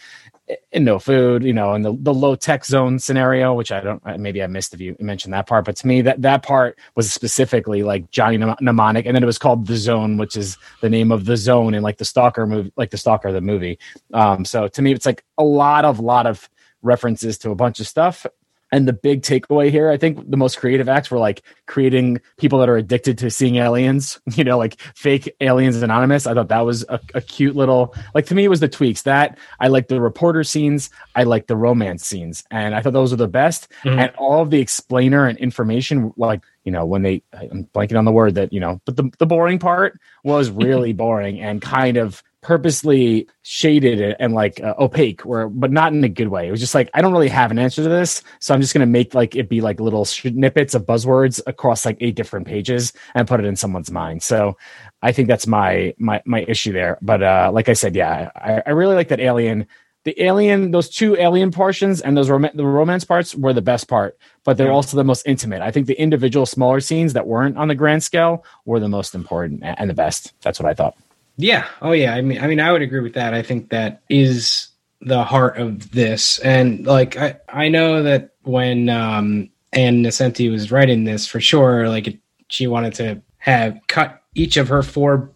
and 0.71 0.85
no 0.85 0.99
food, 0.99 1.43
you 1.43 1.53
know, 1.53 1.73
and 1.73 1.83
the, 1.83 1.95
the 1.99 2.13
low 2.13 2.35
tech 2.35 2.65
zone 2.65 2.99
scenario, 2.99 3.53
which 3.53 3.71
I 3.71 3.81
don't, 3.81 4.19
maybe 4.19 4.43
I 4.43 4.47
missed 4.47 4.73
if 4.73 4.79
you 4.79 4.95
mentioned 4.99 5.33
that 5.33 5.47
part, 5.47 5.65
but 5.65 5.75
to 5.77 5.87
me, 5.87 6.01
that, 6.03 6.21
that 6.21 6.43
part 6.43 6.77
was 6.95 7.11
specifically 7.11 7.81
like 7.81 8.11
Johnny 8.11 8.37
Mnemonic. 8.37 9.07
And 9.07 9.15
then 9.15 9.23
it 9.23 9.25
was 9.25 9.39
called 9.39 9.65
The 9.65 9.75
Zone, 9.75 10.17
which 10.17 10.35
is 10.37 10.57
the 10.81 10.89
name 10.89 11.11
of 11.11 11.25
the 11.25 11.35
zone 11.35 11.73
in 11.73 11.81
like 11.81 11.97
the 11.97 12.05
Stalker 12.05 12.45
movie, 12.45 12.71
like 12.75 12.91
the 12.91 12.97
Stalker, 12.97 13.31
the 13.31 13.41
movie. 13.41 13.79
Um, 14.13 14.45
so 14.45 14.67
to 14.67 14.81
me, 14.83 14.93
it's 14.93 15.05
like 15.05 15.23
a 15.37 15.43
lot 15.43 15.83
of, 15.83 15.99
lot 15.99 16.27
of 16.27 16.47
references 16.83 17.39
to 17.39 17.49
a 17.49 17.55
bunch 17.55 17.79
of 17.79 17.87
stuff 17.87 18.27
and 18.75 18.89
the 18.89 18.93
big 18.93 19.21
takeaway 19.21 19.71
here, 19.71 19.89
I 19.89 19.95
think 19.95 20.29
the 20.29 20.35
most 20.35 20.59
creative 20.59 20.89
acts 20.89 21.09
were 21.09 21.17
like 21.17 21.43
creating 21.65 22.19
people 22.37 22.59
that 22.59 22.67
are 22.67 22.75
addicted 22.75 23.17
to 23.19 23.31
seeing 23.31 23.55
aliens, 23.55 24.19
you 24.33 24.43
know, 24.43 24.57
like 24.57 24.81
fake 24.95 25.33
aliens 25.39 25.81
anonymous. 25.81 26.27
I 26.27 26.33
thought 26.33 26.49
that 26.49 26.59
was 26.59 26.83
a, 26.89 26.99
a 27.13 27.21
cute 27.21 27.55
little, 27.55 27.95
like 28.13 28.25
to 28.25 28.35
me, 28.35 28.43
it 28.43 28.49
was 28.49 28.59
the 28.59 28.67
tweaks 28.67 29.03
that 29.03 29.37
I 29.61 29.69
like 29.69 29.87
the 29.87 30.01
reporter 30.01 30.43
scenes. 30.43 30.89
I 31.15 31.23
like 31.23 31.47
the 31.47 31.55
romance 31.55 32.05
scenes. 32.05 32.43
And 32.51 32.75
I 32.75 32.81
thought 32.81 32.91
those 32.91 33.11
were 33.11 33.17
the 33.17 33.29
best. 33.29 33.69
Mm-hmm. 33.85 33.97
And 33.97 34.11
all 34.17 34.41
of 34.41 34.49
the 34.49 34.59
explainer 34.59 35.25
and 35.25 35.37
information, 35.37 36.13
like, 36.17 36.41
you 36.65 36.71
know, 36.73 36.85
when 36.85 37.01
they, 37.01 37.23
I'm 37.31 37.69
blanking 37.73 37.97
on 37.97 38.03
the 38.03 38.11
word 38.11 38.35
that, 38.35 38.51
you 38.51 38.59
know, 38.59 38.81
but 38.83 38.97
the, 38.97 39.09
the 39.19 39.25
boring 39.25 39.57
part 39.57 39.97
was 40.25 40.49
really 40.49 40.91
boring 41.05 41.39
and 41.39 41.61
kind 41.61 41.95
of 41.95 42.21
purposely 42.45 43.27
shaded 43.41 44.15
and 44.19 44.35
like 44.35 44.61
uh, 44.61 44.75
opaque 44.77 45.25
or 45.25 45.49
but 45.49 45.71
not 45.71 45.93
in 45.93 46.03
a 46.03 46.09
good 46.09 46.27
way. 46.27 46.47
It 46.47 46.51
was 46.51 46.59
just 46.59 46.75
like 46.75 46.91
i 46.93 47.01
don't 47.01 47.11
really 47.11 47.27
have 47.27 47.49
an 47.49 47.57
answer 47.57 47.81
to 47.81 47.89
this 47.89 48.21
so 48.39 48.53
i'm 48.53 48.61
just 48.61 48.71
going 48.71 48.85
to 48.87 48.91
make 48.91 49.15
like 49.15 49.35
it 49.35 49.49
be 49.49 49.61
like 49.61 49.79
little 49.79 50.05
snippets 50.05 50.75
of 50.75 50.85
buzzwords 50.85 51.41
across 51.47 51.87
like 51.87 51.97
eight 52.01 52.13
different 52.13 52.45
pages 52.45 52.93
and 53.15 53.27
put 53.27 53.39
it 53.39 53.47
in 53.47 53.55
someone's 53.55 53.89
mind. 53.89 54.21
So 54.21 54.57
i 55.01 55.11
think 55.11 55.27
that's 55.27 55.47
my 55.47 55.95
my 55.97 56.21
my 56.25 56.45
issue 56.47 56.71
there. 56.71 56.99
But 57.01 57.23
uh 57.23 57.49
like 57.51 57.67
i 57.67 57.73
said 57.73 57.95
yeah 57.95 58.29
i, 58.35 58.61
I 58.63 58.69
really 58.69 58.93
like 58.93 59.07
that 59.07 59.19
alien 59.19 59.65
the 60.03 60.13
alien 60.21 60.69
those 60.69 60.87
two 60.87 61.17
alien 61.17 61.49
portions 61.49 61.99
and 61.99 62.15
those 62.15 62.29
rom- 62.29 62.53
the 62.53 62.63
romance 62.63 63.05
parts 63.05 63.33
were 63.33 63.53
the 63.53 63.63
best 63.63 63.87
part 63.87 64.19
but 64.43 64.55
they're 64.55 64.71
also 64.71 64.95
the 64.95 65.03
most 65.03 65.25
intimate. 65.25 65.63
I 65.63 65.71
think 65.71 65.87
the 65.87 65.99
individual 65.99 66.45
smaller 66.45 66.79
scenes 66.79 67.13
that 67.13 67.25
weren't 67.25 67.57
on 67.57 67.69
the 67.69 67.73
grand 67.73 68.03
scale 68.03 68.45
were 68.65 68.79
the 68.79 68.87
most 68.87 69.15
important 69.15 69.63
and 69.63 69.89
the 69.89 69.95
best. 69.95 70.33
That's 70.43 70.59
what 70.59 70.69
i 70.69 70.75
thought 70.75 70.95
yeah. 71.37 71.65
Oh, 71.81 71.91
yeah. 71.91 72.13
I 72.13 72.21
mean, 72.21 72.41
I 72.41 72.47
mean, 72.47 72.59
I 72.59 72.71
would 72.71 72.81
agree 72.81 73.01
with 73.01 73.13
that. 73.13 73.33
I 73.33 73.41
think 73.41 73.69
that 73.69 74.01
is 74.09 74.69
the 75.01 75.23
heart 75.23 75.57
of 75.57 75.91
this, 75.91 76.39
and 76.39 76.85
like, 76.85 77.17
I 77.17 77.37
I 77.49 77.69
know 77.69 78.03
that 78.03 78.31
when 78.43 78.89
um 78.89 79.49
Ann 79.73 80.03
Nocenti 80.03 80.49
was 80.49 80.71
writing 80.71 81.03
this 81.03 81.27
for 81.27 81.39
sure, 81.39 81.89
like, 81.89 82.07
it, 82.07 82.19
she 82.47 82.67
wanted 82.67 82.93
to 82.95 83.21
have 83.37 83.77
cut 83.87 84.21
each 84.33 84.57
of 84.57 84.69
her 84.69 84.81
four 84.81 85.31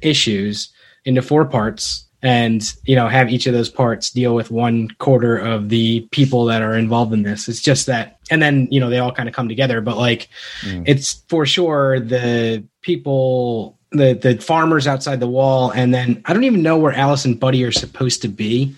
issues 0.00 0.72
into 1.04 1.22
four 1.22 1.44
parts 1.44 2.06
and 2.22 2.74
you 2.84 2.94
know 2.94 3.08
have 3.08 3.30
each 3.30 3.46
of 3.46 3.54
those 3.54 3.68
parts 3.68 4.10
deal 4.10 4.34
with 4.34 4.50
one 4.50 4.88
quarter 4.98 5.36
of 5.36 5.68
the 5.68 6.00
people 6.10 6.44
that 6.44 6.62
are 6.62 6.74
involved 6.74 7.12
in 7.12 7.22
this 7.22 7.48
it's 7.48 7.60
just 7.60 7.86
that 7.86 8.18
and 8.30 8.42
then 8.42 8.68
you 8.70 8.78
know 8.78 8.90
they 8.90 8.98
all 8.98 9.12
kind 9.12 9.28
of 9.28 9.34
come 9.34 9.48
together 9.48 9.80
but 9.80 9.96
like 9.96 10.28
mm. 10.62 10.82
it's 10.86 11.22
for 11.28 11.46
sure 11.46 11.98
the 11.98 12.62
people 12.82 13.78
the 13.92 14.14
the 14.14 14.36
farmers 14.40 14.86
outside 14.86 15.20
the 15.20 15.28
wall, 15.28 15.70
and 15.70 15.92
then 15.92 16.22
I 16.24 16.32
don't 16.32 16.44
even 16.44 16.62
know 16.62 16.78
where 16.78 16.92
Alice 16.92 17.24
and 17.24 17.38
Buddy 17.38 17.64
are 17.64 17.72
supposed 17.72 18.22
to 18.22 18.28
be. 18.28 18.74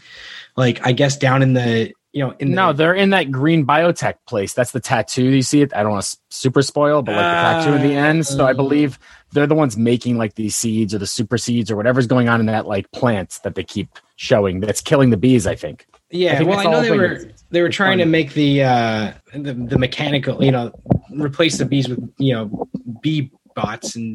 Like 0.56 0.86
I 0.86 0.92
guess 0.92 1.16
down 1.16 1.42
in 1.42 1.54
the 1.54 1.92
you 2.12 2.24
know 2.24 2.34
in 2.38 2.50
the, 2.50 2.56
no, 2.56 2.72
they're 2.72 2.94
in 2.94 3.10
that 3.10 3.30
green 3.30 3.66
biotech 3.66 4.14
place. 4.26 4.54
That's 4.54 4.72
the 4.72 4.80
tattoo. 4.80 5.24
You 5.24 5.42
see 5.42 5.62
it. 5.62 5.74
I 5.74 5.82
don't 5.82 5.92
want 5.92 6.04
to 6.04 6.16
super 6.30 6.62
spoil, 6.62 7.02
but 7.02 7.14
like 7.14 7.24
the 7.24 7.62
tattoo 7.62 7.74
in 7.74 7.82
the 7.82 7.94
end. 7.94 8.26
So 8.26 8.46
I 8.46 8.52
believe 8.52 8.98
they're 9.32 9.46
the 9.46 9.54
ones 9.54 9.76
making 9.76 10.18
like 10.18 10.34
these 10.34 10.56
seeds 10.56 10.94
or 10.94 10.98
the 10.98 11.06
super 11.06 11.38
seeds 11.38 11.70
or 11.70 11.76
whatever's 11.76 12.06
going 12.06 12.28
on 12.28 12.40
in 12.40 12.46
that 12.46 12.66
like 12.66 12.90
plant 12.92 13.38
that 13.44 13.54
they 13.54 13.64
keep 13.64 13.98
showing 14.16 14.60
that's 14.60 14.80
killing 14.80 15.10
the 15.10 15.16
bees. 15.16 15.46
I 15.46 15.54
think. 15.54 15.86
Yeah, 16.10 16.34
I 16.34 16.36
think 16.36 16.50
well, 16.50 16.58
I 16.58 16.64
know 16.64 16.82
they 16.82 16.96
were 16.96 17.20
they 17.50 17.62
were 17.62 17.70
trying 17.70 17.98
to 17.98 18.04
make 18.04 18.34
the 18.34 18.62
uh 18.64 19.12
the, 19.34 19.54
the 19.54 19.78
mechanical, 19.78 20.44
you 20.44 20.52
know, 20.52 20.72
replace 21.10 21.58
the 21.58 21.64
bees 21.64 21.88
with 21.88 22.12
you 22.18 22.34
know 22.34 22.68
bee 23.00 23.30
bots 23.54 23.96
and 23.96 24.14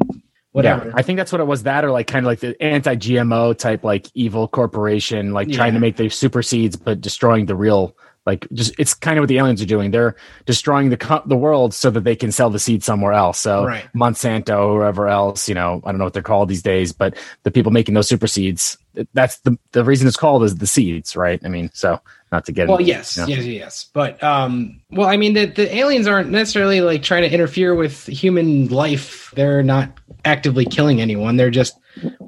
whatever. 0.58 0.86
Yeah, 0.86 0.92
I 0.94 1.02
think 1.02 1.16
that's 1.16 1.32
what 1.32 1.40
it 1.40 1.46
was. 1.46 1.62
That 1.62 1.84
or 1.84 1.90
like 1.90 2.06
kind 2.06 2.24
of 2.24 2.28
like 2.28 2.40
the 2.40 2.60
anti-GMO 2.62 3.56
type, 3.56 3.84
like 3.84 4.10
evil 4.14 4.48
corporation, 4.48 5.32
like 5.32 5.48
yeah. 5.48 5.56
trying 5.56 5.74
to 5.74 5.80
make 5.80 5.96
the 5.96 6.08
super 6.08 6.42
seeds, 6.42 6.76
but 6.76 7.00
destroying 7.00 7.46
the 7.46 7.56
real. 7.56 7.96
Like, 8.28 8.46
just 8.52 8.74
it's 8.78 8.92
kind 8.92 9.18
of 9.18 9.22
what 9.22 9.28
the 9.28 9.38
aliens 9.38 9.62
are 9.62 9.66
doing. 9.66 9.90
They're 9.90 10.14
destroying 10.44 10.90
the 10.90 11.22
the 11.24 11.36
world 11.36 11.72
so 11.72 11.90
that 11.90 12.04
they 12.04 12.14
can 12.14 12.30
sell 12.30 12.50
the 12.50 12.58
seed 12.58 12.84
somewhere 12.84 13.14
else. 13.14 13.38
So 13.38 13.64
right. 13.64 13.88
Monsanto, 13.96 14.68
or 14.68 14.82
whoever 14.82 15.08
else, 15.08 15.48
you 15.48 15.54
know, 15.54 15.80
I 15.84 15.90
don't 15.90 15.98
know 15.98 16.04
what 16.04 16.12
they're 16.12 16.22
called 16.22 16.50
these 16.50 16.62
days, 16.62 16.92
but 16.92 17.16
the 17.44 17.50
people 17.50 17.72
making 17.72 17.94
those 17.94 18.06
super 18.06 18.26
seeds, 18.26 18.76
that's 19.14 19.38
the 19.38 19.56
the 19.72 19.82
reason 19.82 20.06
it's 20.06 20.18
called 20.18 20.44
is 20.44 20.56
the 20.56 20.66
seeds, 20.66 21.16
right? 21.16 21.40
I 21.42 21.48
mean, 21.48 21.70
so 21.72 22.00
not 22.30 22.44
to 22.44 22.52
get 22.52 22.68
well 22.68 22.80
yes 22.80 23.16
you 23.16 23.22
know. 23.22 23.28
yes 23.28 23.44
yes 23.46 23.86
but 23.94 24.22
um 24.22 24.78
well 24.90 25.08
i 25.08 25.16
mean 25.16 25.32
the, 25.32 25.46
the 25.46 25.74
aliens 25.74 26.06
aren't 26.06 26.28
necessarily 26.28 26.82
like 26.82 27.02
trying 27.02 27.22
to 27.22 27.32
interfere 27.32 27.74
with 27.74 28.04
human 28.06 28.68
life 28.68 29.32
they're 29.34 29.62
not 29.62 29.90
actively 30.26 30.66
killing 30.66 31.00
anyone 31.00 31.36
they're 31.36 31.50
just 31.50 31.78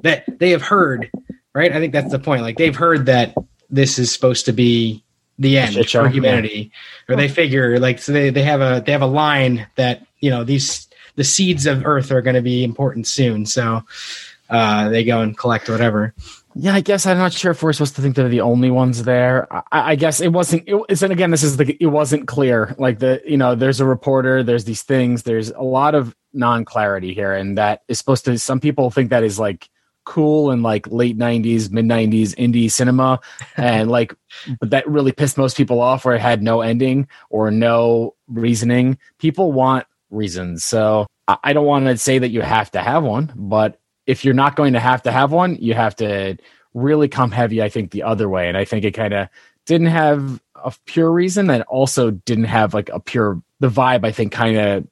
that 0.01 0.23
they 0.39 0.49
have 0.49 0.63
heard 0.63 1.11
right 1.53 1.71
i 1.71 1.79
think 1.79 1.93
that's 1.93 2.11
the 2.11 2.17
point 2.17 2.41
like 2.41 2.57
they've 2.57 2.75
heard 2.75 3.05
that 3.05 3.35
this 3.69 3.99
is 3.99 4.11
supposed 4.11 4.45
to 4.45 4.51
be 4.51 5.03
the 5.39 5.57
end 5.57 5.75
for 5.89 6.07
humanity 6.09 6.71
yeah. 7.07 7.13
or 7.13 7.17
they 7.17 7.27
figure 7.27 7.79
like 7.79 7.99
so 7.99 8.11
they, 8.11 8.29
they 8.29 8.43
have 8.43 8.61
a 8.61 8.83
they 8.85 8.91
have 8.91 9.01
a 9.01 9.07
line 9.07 9.67
that 9.75 10.05
you 10.19 10.29
know 10.29 10.43
these 10.43 10.87
the 11.15 11.23
seeds 11.23 11.65
of 11.65 11.85
earth 11.85 12.11
are 12.11 12.21
going 12.21 12.35
to 12.35 12.41
be 12.41 12.63
important 12.63 13.07
soon 13.07 13.45
so 13.45 13.81
uh 14.49 14.89
they 14.89 15.03
go 15.03 15.21
and 15.21 15.37
collect 15.37 15.69
whatever 15.69 16.13
yeah, 16.53 16.73
I 16.73 16.81
guess 16.81 17.05
I'm 17.05 17.17
not 17.17 17.31
sure 17.31 17.51
if 17.51 17.63
we're 17.63 17.71
supposed 17.71 17.95
to 17.95 18.01
think 18.01 18.15
they're 18.15 18.27
the 18.27 18.41
only 18.41 18.71
ones 18.71 19.03
there. 19.03 19.47
I, 19.51 19.91
I 19.91 19.95
guess 19.95 20.19
it 20.19 20.29
wasn't. 20.29 20.63
It, 20.67 21.01
and 21.01 21.11
again, 21.11 21.31
this 21.31 21.43
is 21.43 21.57
the. 21.57 21.77
It 21.81 21.87
wasn't 21.87 22.27
clear. 22.27 22.75
Like 22.77 22.99
the, 22.99 23.21
you 23.25 23.37
know, 23.37 23.55
there's 23.55 23.79
a 23.79 23.85
reporter. 23.85 24.43
There's 24.43 24.65
these 24.65 24.83
things. 24.83 25.23
There's 25.23 25.51
a 25.51 25.61
lot 25.61 25.95
of 25.95 26.15
non-clarity 26.33 27.13
here, 27.13 27.33
and 27.33 27.57
that 27.57 27.83
is 27.87 27.97
supposed 27.99 28.25
to. 28.25 28.37
Some 28.37 28.59
people 28.59 28.91
think 28.91 29.11
that 29.11 29.23
is 29.23 29.39
like 29.39 29.69
cool 30.03 30.51
and 30.51 30.63
like 30.63 30.87
late 30.87 31.17
90s 31.17 31.71
mid 31.71 31.85
90s 31.85 32.35
indie 32.35 32.71
cinema. 32.71 33.19
And 33.57 33.91
like 33.91 34.15
but 34.59 34.71
that 34.71 34.87
really 34.87 35.11
pissed 35.11 35.37
most 35.37 35.57
people 35.57 35.81
off 35.81 36.05
where 36.05 36.15
it 36.15 36.21
had 36.21 36.41
no 36.41 36.61
ending 36.61 37.07
or 37.29 37.51
no 37.51 38.15
reasoning. 38.27 38.97
People 39.19 39.51
want 39.51 39.85
reasons. 40.09 40.63
So 40.63 41.07
i 41.45 41.53
don't 41.53 41.65
want 41.65 41.85
to 41.85 41.97
say 41.97 42.19
that 42.19 42.27
you 42.29 42.41
have 42.41 42.69
to 42.69 42.81
have 42.81 43.03
one 43.03 43.31
but 43.37 43.79
if 44.07 44.25
you're 44.25 44.33
not 44.33 44.55
going 44.55 44.73
to 44.73 44.79
have 44.79 45.03
to 45.03 45.11
have 45.11 45.31
one, 45.31 45.55
you 45.55 45.73
have 45.73 45.95
to 45.97 46.37
really 46.73 47.07
come 47.07 47.31
heavy, 47.31 47.61
I 47.61 47.69
think, 47.69 47.91
the 47.91 48.03
other 48.03 48.27
way. 48.27 48.47
And 48.47 48.57
I 48.57 48.65
think 48.65 48.83
it 48.85 48.91
kind 48.91 49.13
of 49.13 49.29
didn't 49.65 49.87
have 49.87 50.41
a 50.55 50.73
pure 50.85 51.11
reason 51.11 51.49
and 51.49 51.63
also 51.63 52.11
didn't 52.11 52.45
have 52.45 52.73
like 52.73 52.89
a 52.89 52.99
pure 52.99 53.41
the 53.59 53.69
vibe, 53.69 54.05
I 54.05 54.11
think, 54.11 54.31
kind 54.31 54.57
of 54.57 54.87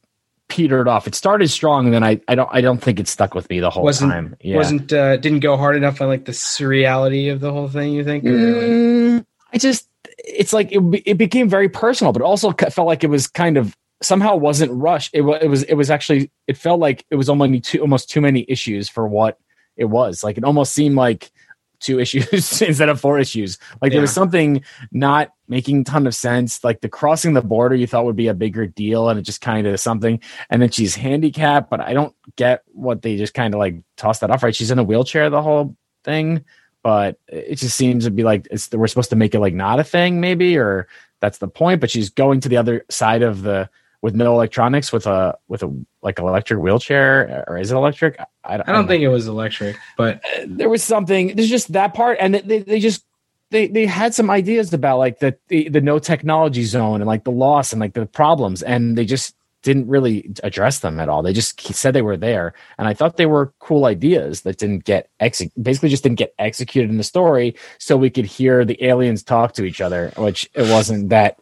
petered 0.50 0.88
off. 0.88 1.08
It 1.08 1.16
started 1.16 1.50
strong, 1.50 1.86
and 1.86 1.94
then 1.94 2.04
I, 2.04 2.20
I 2.28 2.36
don't 2.36 2.50
I 2.52 2.60
don't 2.62 2.80
think 2.80 3.00
it 3.00 3.08
stuck 3.08 3.34
with 3.34 3.50
me 3.50 3.60
the 3.60 3.70
whole 3.70 3.84
wasn't, 3.84 4.12
time. 4.12 4.36
Yeah. 4.42 4.58
Wasn't 4.58 4.92
uh, 4.92 5.18
didn't 5.18 5.40
go 5.40 5.56
hard 5.56 5.76
enough 5.78 6.02
on 6.02 6.10
like 6.10 6.26
the 6.26 6.34
surreality 6.34 7.32
of 7.32 7.40
the 7.40 7.54
whole 7.54 7.70
thing. 7.70 7.94
You 7.94 8.04
think? 8.04 8.26
Mm, 8.26 9.26
I 9.54 9.58
just 9.58 9.88
it's 10.18 10.52
like 10.52 10.72
it, 10.72 10.82
it 11.06 11.18
became 11.18 11.48
very 11.48 11.70
personal, 11.70 12.12
but 12.12 12.22
also 12.22 12.52
felt 12.52 12.88
like 12.88 13.04
it 13.04 13.10
was 13.10 13.28
kind 13.28 13.58
of 13.58 13.76
somehow 14.02 14.36
wasn't 14.36 14.72
rushed. 14.74 15.12
It 15.14 15.22
was 15.22 15.42
it 15.42 15.48
was 15.48 15.64
it 15.64 15.76
was 15.76 15.90
actually 15.90 16.32
it 16.48 16.58
felt 16.58 16.80
like 16.80 17.06
it 17.10 17.16
was 17.16 17.30
almost 17.30 17.64
too 17.64 17.80
almost 17.80 18.10
too 18.10 18.22
many 18.22 18.46
issues 18.48 18.90
for 18.90 19.08
what 19.08 19.38
it 19.78 19.86
was. 19.86 20.24
Like 20.24 20.38
it 20.38 20.44
almost 20.44 20.74
seemed 20.74 20.96
like 20.96 21.32
two 21.80 22.00
issues 22.00 22.62
instead 22.62 22.90
of 22.90 23.00
four 23.00 23.20
issues. 23.20 23.58
Like 23.82 23.92
yeah. 23.92 23.96
there 23.96 24.02
was 24.02 24.14
something 24.14 24.64
not 24.92 25.34
making 25.48 25.84
ton 25.84 26.08
of 26.08 26.16
sense. 26.16 26.64
Like 26.64 26.82
the 26.82 26.90
crossing 26.90 27.34
the 27.34 27.42
border 27.42 27.76
you 27.76 27.88
thought 27.88 28.06
would 28.06 28.16
be 28.16 28.28
a 28.28 28.34
bigger 28.34 28.68
deal 28.68 29.10
and 29.10 29.20
it 29.20 29.24
just 29.24 29.42
kind 29.42 29.66
of 29.68 29.80
something. 29.80 30.22
And 30.50 30.62
then 30.62 30.70
she's 30.70 30.96
handicapped, 30.96 31.70
but 31.70 31.80
I 31.80 31.94
don't 31.94 32.16
get 32.36 32.64
what 32.74 33.02
they 33.02 33.18
just 33.18 33.34
kind 33.34 33.54
of 33.54 33.60
like 33.60 33.76
tossed 33.98 34.22
that 34.22 34.32
off. 34.32 34.44
Right? 34.44 34.56
She's 34.56 34.72
in 34.72 34.80
a 34.80 34.84
wheelchair 34.84 35.30
the 35.30 35.42
whole 35.42 35.76
thing, 36.04 36.46
but 36.84 37.20
it 37.28 37.56
just 37.56 37.76
seems 37.76 38.06
to 38.06 38.12
be 38.12 38.24
like 38.24 38.48
it's 38.52 38.72
we're 38.72 38.88
supposed 38.88 39.10
to 39.10 39.16
make 39.16 39.34
it 39.34 39.40
like 39.40 39.54
not 39.54 39.80
a 39.80 39.84
thing, 39.84 40.20
maybe, 40.20 40.58
or 40.58 40.88
that's 41.20 41.40
the 41.40 41.48
point. 41.48 41.82
But 41.82 41.92
she's 41.92 42.10
going 42.10 42.42
to 42.42 42.50
the 42.50 42.58
other 42.58 42.86
side 42.90 43.22
of 43.22 43.42
the 43.42 43.70
with 44.02 44.16
no 44.16 44.34
electronics 44.34 44.94
with 44.94 45.08
a 45.08 45.38
with 45.48 45.64
a 45.64 45.86
like 46.02 46.20
electric 46.20 46.60
wheelchair 46.60 47.44
or 47.48 47.58
is 47.58 47.72
it 47.72 47.76
electric? 47.76 48.20
I, 48.20 48.26
I, 48.44 48.58
don't, 48.58 48.70
I 48.70 48.72
don't 48.72 48.88
think 48.88 49.04
it 49.04 49.10
was 49.10 49.28
electric 49.28 49.78
but 49.98 50.24
uh, 50.26 50.46
there 50.48 50.70
was 50.70 50.84
something 50.84 51.36
there's 51.36 51.50
just 51.50 51.74
that 51.74 51.94
part 51.94 52.18
and 52.20 52.36
they, 52.36 52.60
they 52.60 52.80
just 52.80 53.06
they 53.52 53.68
they 53.68 53.86
had 53.86 54.14
some 54.14 54.30
ideas 54.30 54.74
about 54.74 54.98
like 54.98 55.20
the, 55.20 55.38
the 55.48 55.70
the 55.70 55.82
no 55.82 56.00
technology 56.00 56.64
zone 56.64 57.02
and 57.02 57.08
like 57.08 57.24
the 57.24 57.32
loss 57.32 57.74
and 57.74 57.80
like 57.80 57.94
the 57.94 58.06
problems 58.06 58.64
and 58.64 58.98
they 58.98 59.06
just 59.06 59.36
didn't 59.62 59.90
really 59.90 60.32
address 60.44 60.80
them 60.80 61.02
at 61.02 61.10
all. 61.10 61.22
They 61.22 61.34
just 61.34 61.60
said 61.74 61.94
they 61.94 62.02
were 62.02 62.16
there 62.16 62.54
and 62.78 62.88
i 62.88 62.94
thought 62.94 63.18
they 63.18 63.26
were 63.26 63.54
cool 63.60 63.86
ideas 63.86 64.42
that 64.42 64.58
didn't 64.58 64.86
get 64.86 65.10
ex- 65.20 65.44
basically 65.62 65.90
just 65.90 66.04
didn't 66.04 66.18
get 66.18 66.34
executed 66.40 66.90
in 66.90 66.98
the 66.98 67.04
story 67.04 67.56
so 67.78 67.98
we 67.98 68.10
could 68.10 68.26
hear 68.26 68.64
the 68.64 68.82
aliens 68.84 69.24
talk 69.24 69.54
to 69.54 69.66
each 69.66 69.82
other 69.82 70.14
which 70.16 70.50
it 70.54 70.70
wasn't 70.72 71.10
that 71.10 71.38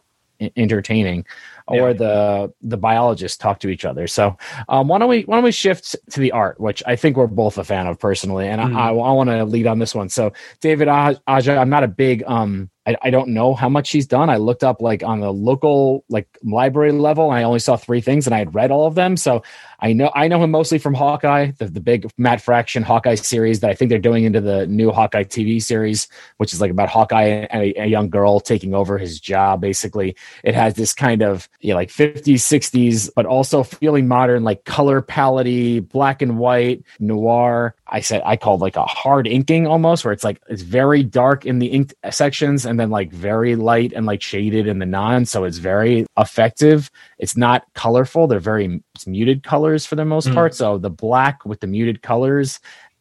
entertaining 0.56 1.24
or 1.68 1.90
yeah. 1.90 1.92
the 1.92 2.52
the 2.62 2.76
biologists 2.76 3.38
talk 3.38 3.60
to 3.60 3.68
each 3.68 3.84
other. 3.84 4.06
So 4.06 4.36
um, 4.68 4.88
why 4.88 4.98
don't 4.98 5.08
we 5.08 5.22
why 5.22 5.36
don't 5.36 5.44
we 5.44 5.52
shift 5.52 5.96
to 6.10 6.20
the 6.20 6.32
art, 6.32 6.60
which 6.60 6.82
I 6.86 6.96
think 6.96 7.16
we're 7.16 7.26
both 7.26 7.58
a 7.58 7.64
fan 7.64 7.86
of 7.86 7.98
personally, 7.98 8.48
and 8.48 8.60
mm-hmm. 8.60 8.76
I, 8.76 8.88
I, 8.88 8.92
I 8.92 9.12
want 9.12 9.30
to 9.30 9.44
lead 9.44 9.66
on 9.66 9.78
this 9.78 9.94
one. 9.94 10.08
So 10.08 10.32
David 10.60 10.88
Aja, 10.88 11.58
I'm 11.58 11.70
not 11.70 11.84
a 11.84 11.88
big 11.88 12.24
um 12.26 12.70
I, 12.88 12.96
I 13.02 13.10
don't 13.10 13.28
know 13.28 13.54
how 13.54 13.68
much 13.68 13.90
he's 13.90 14.06
done. 14.06 14.30
I 14.30 14.38
looked 14.38 14.64
up 14.64 14.80
like 14.80 15.02
on 15.02 15.20
the 15.20 15.30
local 15.30 16.04
like 16.08 16.26
library 16.42 16.92
level, 16.92 17.30
I 17.30 17.42
only 17.42 17.58
saw 17.58 17.76
three 17.76 18.00
things, 18.00 18.26
and 18.26 18.34
I 18.34 18.38
had 18.38 18.54
read 18.54 18.70
all 18.70 18.86
of 18.86 18.94
them. 18.94 19.18
So 19.18 19.42
I 19.80 19.92
know 19.92 20.10
I 20.14 20.26
know 20.26 20.42
him 20.42 20.50
mostly 20.50 20.78
from 20.78 20.94
Hawkeye, 20.94 21.52
the, 21.58 21.66
the 21.66 21.80
big 21.80 22.10
Matt 22.16 22.40
Fraction 22.40 22.82
Hawkeye 22.82 23.16
series 23.16 23.60
that 23.60 23.70
I 23.70 23.74
think 23.74 23.90
they're 23.90 23.98
doing 23.98 24.24
into 24.24 24.40
the 24.40 24.66
new 24.66 24.90
Hawkeye 24.90 25.24
TV 25.24 25.62
series, 25.62 26.08
which 26.38 26.54
is 26.54 26.62
like 26.62 26.70
about 26.70 26.88
Hawkeye 26.88 27.46
and 27.50 27.62
a, 27.62 27.82
a 27.82 27.86
young 27.86 28.08
girl 28.08 28.40
taking 28.40 28.74
over 28.74 28.96
his 28.96 29.20
job. 29.20 29.60
Basically, 29.60 30.16
it 30.42 30.54
has 30.54 30.74
this 30.74 30.94
kind 30.94 31.22
of 31.22 31.46
you 31.60 31.70
know, 31.70 31.76
like 31.76 31.90
50s, 31.90 32.22
60s, 32.22 33.10
but 33.14 33.26
also 33.26 33.62
feeling 33.62 34.08
modern, 34.08 34.44
like 34.44 34.64
color 34.64 35.02
palette, 35.02 35.88
black 35.90 36.22
and 36.22 36.38
white, 36.38 36.82
noir. 36.98 37.74
I 37.86 38.00
said 38.00 38.22
I 38.24 38.36
called 38.36 38.62
like 38.62 38.76
a 38.76 38.84
hard 38.84 39.26
inking 39.26 39.66
almost, 39.66 40.06
where 40.06 40.12
it's 40.12 40.24
like 40.24 40.40
it's 40.48 40.62
very 40.62 41.02
dark 41.02 41.44
in 41.44 41.58
the 41.58 41.66
ink 41.66 41.94
sections 42.10 42.64
and 42.64 42.77
then 42.78 42.90
like 42.90 43.12
very 43.12 43.56
light 43.56 43.92
and 43.92 44.06
like 44.06 44.22
shaded 44.22 44.66
in 44.66 44.78
the 44.78 44.86
non. 44.86 45.24
So 45.26 45.44
it's 45.44 45.58
very 45.58 46.06
effective. 46.16 46.90
It's 47.18 47.36
not 47.36 47.64
colorful. 47.74 48.26
They're 48.26 48.40
very 48.40 48.82
muted 49.06 49.42
colors 49.42 49.86
for 49.86 49.96
the 49.96 50.04
most 50.04 50.28
mm. 50.28 50.34
part. 50.34 50.54
So 50.54 50.78
the 50.78 50.90
black 50.90 51.44
with 51.44 51.60
the 51.60 51.66
muted 51.66 52.02
colors 52.02 52.60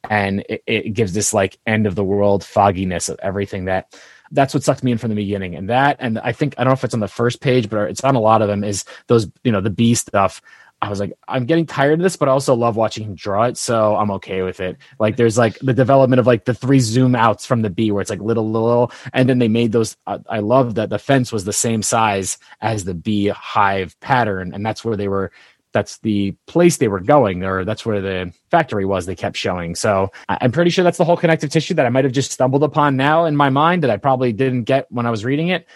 and 0.10 0.42
it, 0.50 0.64
it 0.68 0.94
gives 0.94 1.14
this 1.14 1.34
like 1.34 1.58
end 1.66 1.88
of 1.88 1.96
the 1.96 2.04
world 2.04 2.44
fogginess 2.44 3.10
of 3.10 3.20
everything 3.22 3.66
that 3.66 3.96
that's 4.32 4.54
what 4.54 4.64
sucked 4.64 4.84
me 4.84 4.92
in 4.92 4.98
from 4.98 5.10
the 5.10 5.16
beginning. 5.16 5.56
And 5.56 5.70
that, 5.70 5.98
and 6.00 6.20
I 6.20 6.32
think 6.32 6.56
I 6.58 6.64
don't 6.64 6.72
know 6.72 6.76
if 6.76 6.84
it's 6.84 6.94
on 6.94 7.00
the 7.00 7.08
first 7.08 7.42
page, 7.42 7.70
but 7.70 7.90
it's 7.90 8.04
on 8.04 8.16
a 8.16 8.20
lot 8.20 8.42
of 8.42 8.48
them. 8.48 8.64
Is 8.64 8.84
those 9.08 9.30
you 9.44 9.52
know 9.52 9.62
the 9.62 9.70
B 9.70 9.96
stuff. 9.96 10.42
I 10.82 10.90
was 10.90 11.00
like, 11.00 11.14
I'm 11.28 11.46
getting 11.46 11.66
tired 11.66 11.94
of 11.94 12.04
this, 12.04 12.16
but 12.16 12.30
I 12.30 12.32
also 12.32 12.54
love 12.54 12.76
watching 12.76 13.04
him 13.04 13.16
draw 13.16 13.44
it, 13.44 13.58
so 13.58 13.96
I'm 13.96 14.12
okay 14.12 14.44
with 14.44 14.60
it. 14.60 14.78
Like, 15.00 15.16
there's 15.16 15.38
like 15.38 15.58
the 15.60 15.74
development 15.74 16.20
of 16.20 16.28
like 16.28 16.46
the 16.46 16.54
three 16.54 16.80
zoom 16.80 17.16
outs 17.16 17.46
from 17.46 17.64
the 17.64 17.70
B, 17.70 17.92
where 17.92 18.02
it's 18.02 18.12
like 18.12 18.22
little, 18.22 18.50
little, 18.50 18.92
and 19.14 19.28
then 19.28 19.40
they 19.40 19.48
made 19.48 19.72
those. 19.72 19.98
I, 20.06 20.20
I 20.30 20.40
love 20.40 20.76
that 20.76 20.90
the 20.90 21.00
fence 21.00 21.32
was 21.32 21.46
the 21.46 21.54
same 21.54 21.82
size 21.82 22.38
as 22.62 22.84
the 22.84 22.94
bee 22.94 23.28
hive 23.28 24.00
pattern, 24.02 24.54
and 24.54 24.66
that's 24.66 24.86
where 24.86 24.96
they 24.96 25.08
were 25.08 25.32
that's 25.74 25.98
the 26.00 26.32
place 26.48 26.78
they 26.78 26.88
were 26.88 27.00
going 27.00 27.44
or 27.44 27.64
that's 27.64 27.86
where 27.86 28.02
the 28.02 28.34
factory 28.50 28.86
was 28.86 29.06
they 29.06 29.16
kept 29.16 29.36
showing 29.36 29.76
so 29.76 30.10
i'm 30.30 30.52
pretty 30.52 30.72
sure 30.72 30.84
that's 30.84 30.98
the 30.98 31.04
whole 31.06 31.18
connective 31.18 31.50
tissue 31.50 31.74
that 31.74 31.86
i 31.86 31.90
might 31.90 32.04
have 32.04 32.14
just 32.14 32.32
stumbled 32.32 32.64
upon 32.64 32.96
now 32.96 33.26
in 33.26 33.36
my 33.36 33.50
mind 33.50 33.84
that 33.84 33.90
i 33.90 33.98
probably 33.98 34.32
didn't 34.32 34.64
get 34.64 34.92
when 34.92 35.06
i 35.06 35.12
was 35.12 35.26
reading 35.26 35.50
it 35.50 35.68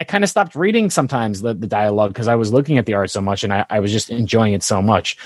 i 0.00 0.04
kind 0.04 0.24
of 0.24 0.30
stopped 0.30 0.54
reading 0.54 0.90
sometimes 0.90 1.40
the, 1.42 1.54
the 1.54 1.66
dialogue 1.66 2.12
because 2.12 2.28
i 2.28 2.34
was 2.34 2.52
looking 2.52 2.78
at 2.78 2.86
the 2.86 2.94
art 2.94 3.10
so 3.10 3.20
much 3.20 3.44
and 3.44 3.52
I, 3.52 3.64
I 3.70 3.80
was 3.80 3.92
just 3.92 4.10
enjoying 4.10 4.52
it 4.52 4.62
so 4.62 4.80
much 4.82 5.16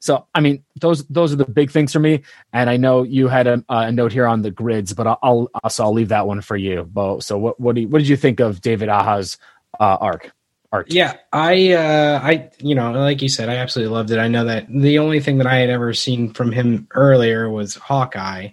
so 0.00 0.26
i 0.34 0.40
mean 0.40 0.64
those 0.80 1.06
those 1.08 1.32
are 1.32 1.36
the 1.36 1.44
big 1.44 1.70
things 1.70 1.92
for 1.92 2.00
me 2.00 2.22
and 2.52 2.70
i 2.70 2.76
know 2.76 3.02
you 3.02 3.28
had 3.28 3.46
a, 3.46 3.64
a 3.68 3.92
note 3.92 4.12
here 4.12 4.26
on 4.26 4.42
the 4.42 4.50
grids 4.50 4.92
but 4.92 5.06
i'll, 5.06 5.18
I'll 5.22 5.50
also 5.62 5.84
i'll 5.84 5.92
leave 5.92 6.08
that 6.08 6.26
one 6.26 6.40
for 6.40 6.56
you 6.56 6.84
bo 6.84 7.20
so 7.20 7.38
what 7.38 7.60
what, 7.60 7.76
you, 7.76 7.88
what 7.88 7.98
did 7.98 8.08
you 8.08 8.16
think 8.16 8.40
of 8.40 8.60
david 8.60 8.88
aja's 8.88 9.38
uh, 9.80 9.96
arc 10.00 10.32
art. 10.74 10.92
Yeah, 10.92 11.14
I, 11.32 11.72
uh, 11.72 12.20
I, 12.22 12.50
you 12.58 12.74
know, 12.74 12.90
like 12.92 13.22
you 13.22 13.28
said, 13.28 13.48
I 13.48 13.56
absolutely 13.56 13.94
loved 13.94 14.10
it. 14.10 14.18
I 14.18 14.26
know 14.26 14.44
that 14.44 14.66
the 14.68 14.98
only 14.98 15.20
thing 15.20 15.38
that 15.38 15.46
I 15.46 15.56
had 15.56 15.70
ever 15.70 15.94
seen 15.94 16.34
from 16.34 16.50
him 16.50 16.88
earlier 16.90 17.48
was 17.48 17.76
Hawkeye, 17.76 18.50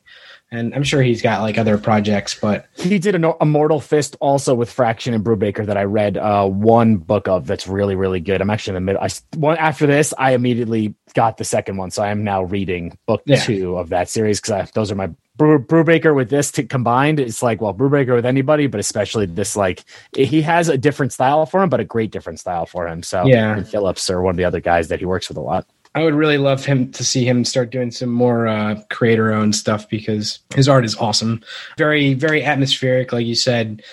and 0.52 0.76
I'm 0.76 0.84
sure 0.84 1.02
he's 1.02 1.22
got 1.22 1.42
like 1.42 1.58
other 1.58 1.78
projects, 1.78 2.36
but 2.36 2.68
he 2.76 3.00
did 3.00 3.16
a 3.16 3.34
Immortal 3.42 3.80
Fist 3.80 4.18
also 4.20 4.54
with 4.54 4.70
Fraction 4.72 5.14
and 5.14 5.24
Brubaker 5.24 5.66
that 5.66 5.78
I 5.78 5.84
read 5.84 6.18
uh, 6.18 6.48
one 6.48 6.98
book 6.98 7.28
of 7.28 7.48
that's 7.48 7.68
really 7.68 7.96
really 7.96 8.20
good. 8.20 8.42
I'm 8.42 8.50
actually 8.50 8.72
in 8.72 8.86
the 8.86 8.94
middle. 8.94 9.02
I 9.02 9.10
one 9.38 9.58
after 9.58 9.88
this, 9.88 10.14
I 10.18 10.34
immediately 10.34 10.94
got 11.14 11.38
the 11.38 11.46
second 11.46 11.78
one, 11.78 11.92
so 11.92 12.04
I 12.04 12.10
am 12.10 12.24
now 12.24 12.44
reading 12.44 12.98
book 13.06 13.22
yeah. 13.26 13.42
two 13.42 13.78
of 13.78 13.90
that 13.90 14.10
series 14.10 14.42
because 14.42 14.72
those 14.72 14.92
are 14.92 14.96
my 14.96 15.10
Brew, 15.38 15.60
Brubaker 15.60 16.14
with 16.14 16.30
this 16.30 16.52
to 16.52 16.64
combined, 16.64 17.20
it's 17.20 17.42
like 17.42 17.62
well, 17.62 17.74
Brubaker 17.74 18.14
with 18.14 18.26
anybody, 18.26 18.68
but 18.68 18.80
especially 18.80 19.26
this 19.26 19.56
like 19.56 19.86
he 20.16 20.42
has 20.42 20.68
a 20.68 20.78
different 20.78 21.14
style 21.14 21.46
for 21.46 21.64
him, 21.64 21.70
but 21.70 21.80
a 21.80 21.86
great 21.86 22.12
different 22.12 22.40
style 22.40 22.66
for 22.66 22.88
him. 22.88 23.02
So 23.02 23.26
yeah, 23.26 23.56
and 23.56 23.68
Phillips 23.68 24.10
or 24.10 24.22
one 24.22 24.34
of 24.34 24.38
the 24.38 24.46
other 24.46 24.60
guys 24.60 24.90
that 24.90 25.00
he 25.00 25.06
works 25.06 25.30
with 25.30 25.38
a 25.38 25.42
lot. 25.42 25.66
I 25.93 26.04
would 26.04 26.13
really 26.13 26.38
love 26.38 26.63
him 26.65 26.91
to 26.93 27.04
see 27.04 27.25
him 27.25 27.43
start 27.43 27.69
doing 27.69 27.91
some 27.91 28.10
more 28.10 28.47
uh, 28.47 28.82
creator 28.89 29.34
owned 29.34 29.56
stuff 29.56 29.89
because 29.89 30.39
his 30.56 30.69
art 30.69 30.86
is 30.86 30.95
awesome. 30.95 31.43
Very, 31.77 32.13
very 32.13 32.43
atmospheric, 32.43 33.12
like 33.12 33.25
you 33.25 33.36
said. 33.36 33.84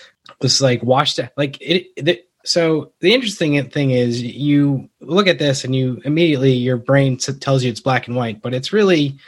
It's 0.40 0.60
like 0.60 0.82
watched 0.82 1.18
like 1.36 1.58
it. 1.60 1.88
The, 1.96 2.22
so 2.44 2.92
the 3.00 3.12
interesting 3.12 3.68
thing 3.68 3.90
is 3.90 4.22
you 4.22 4.88
look 5.00 5.26
at 5.26 5.40
this 5.40 5.64
and 5.64 5.74
you 5.74 6.00
immediately 6.04 6.52
your 6.52 6.76
brain 6.76 7.16
tells 7.16 7.64
you 7.64 7.70
it's 7.70 7.80
black 7.80 8.06
and 8.06 8.16
white, 8.16 8.40
but 8.40 8.54
it's 8.54 8.72
really 8.72 9.18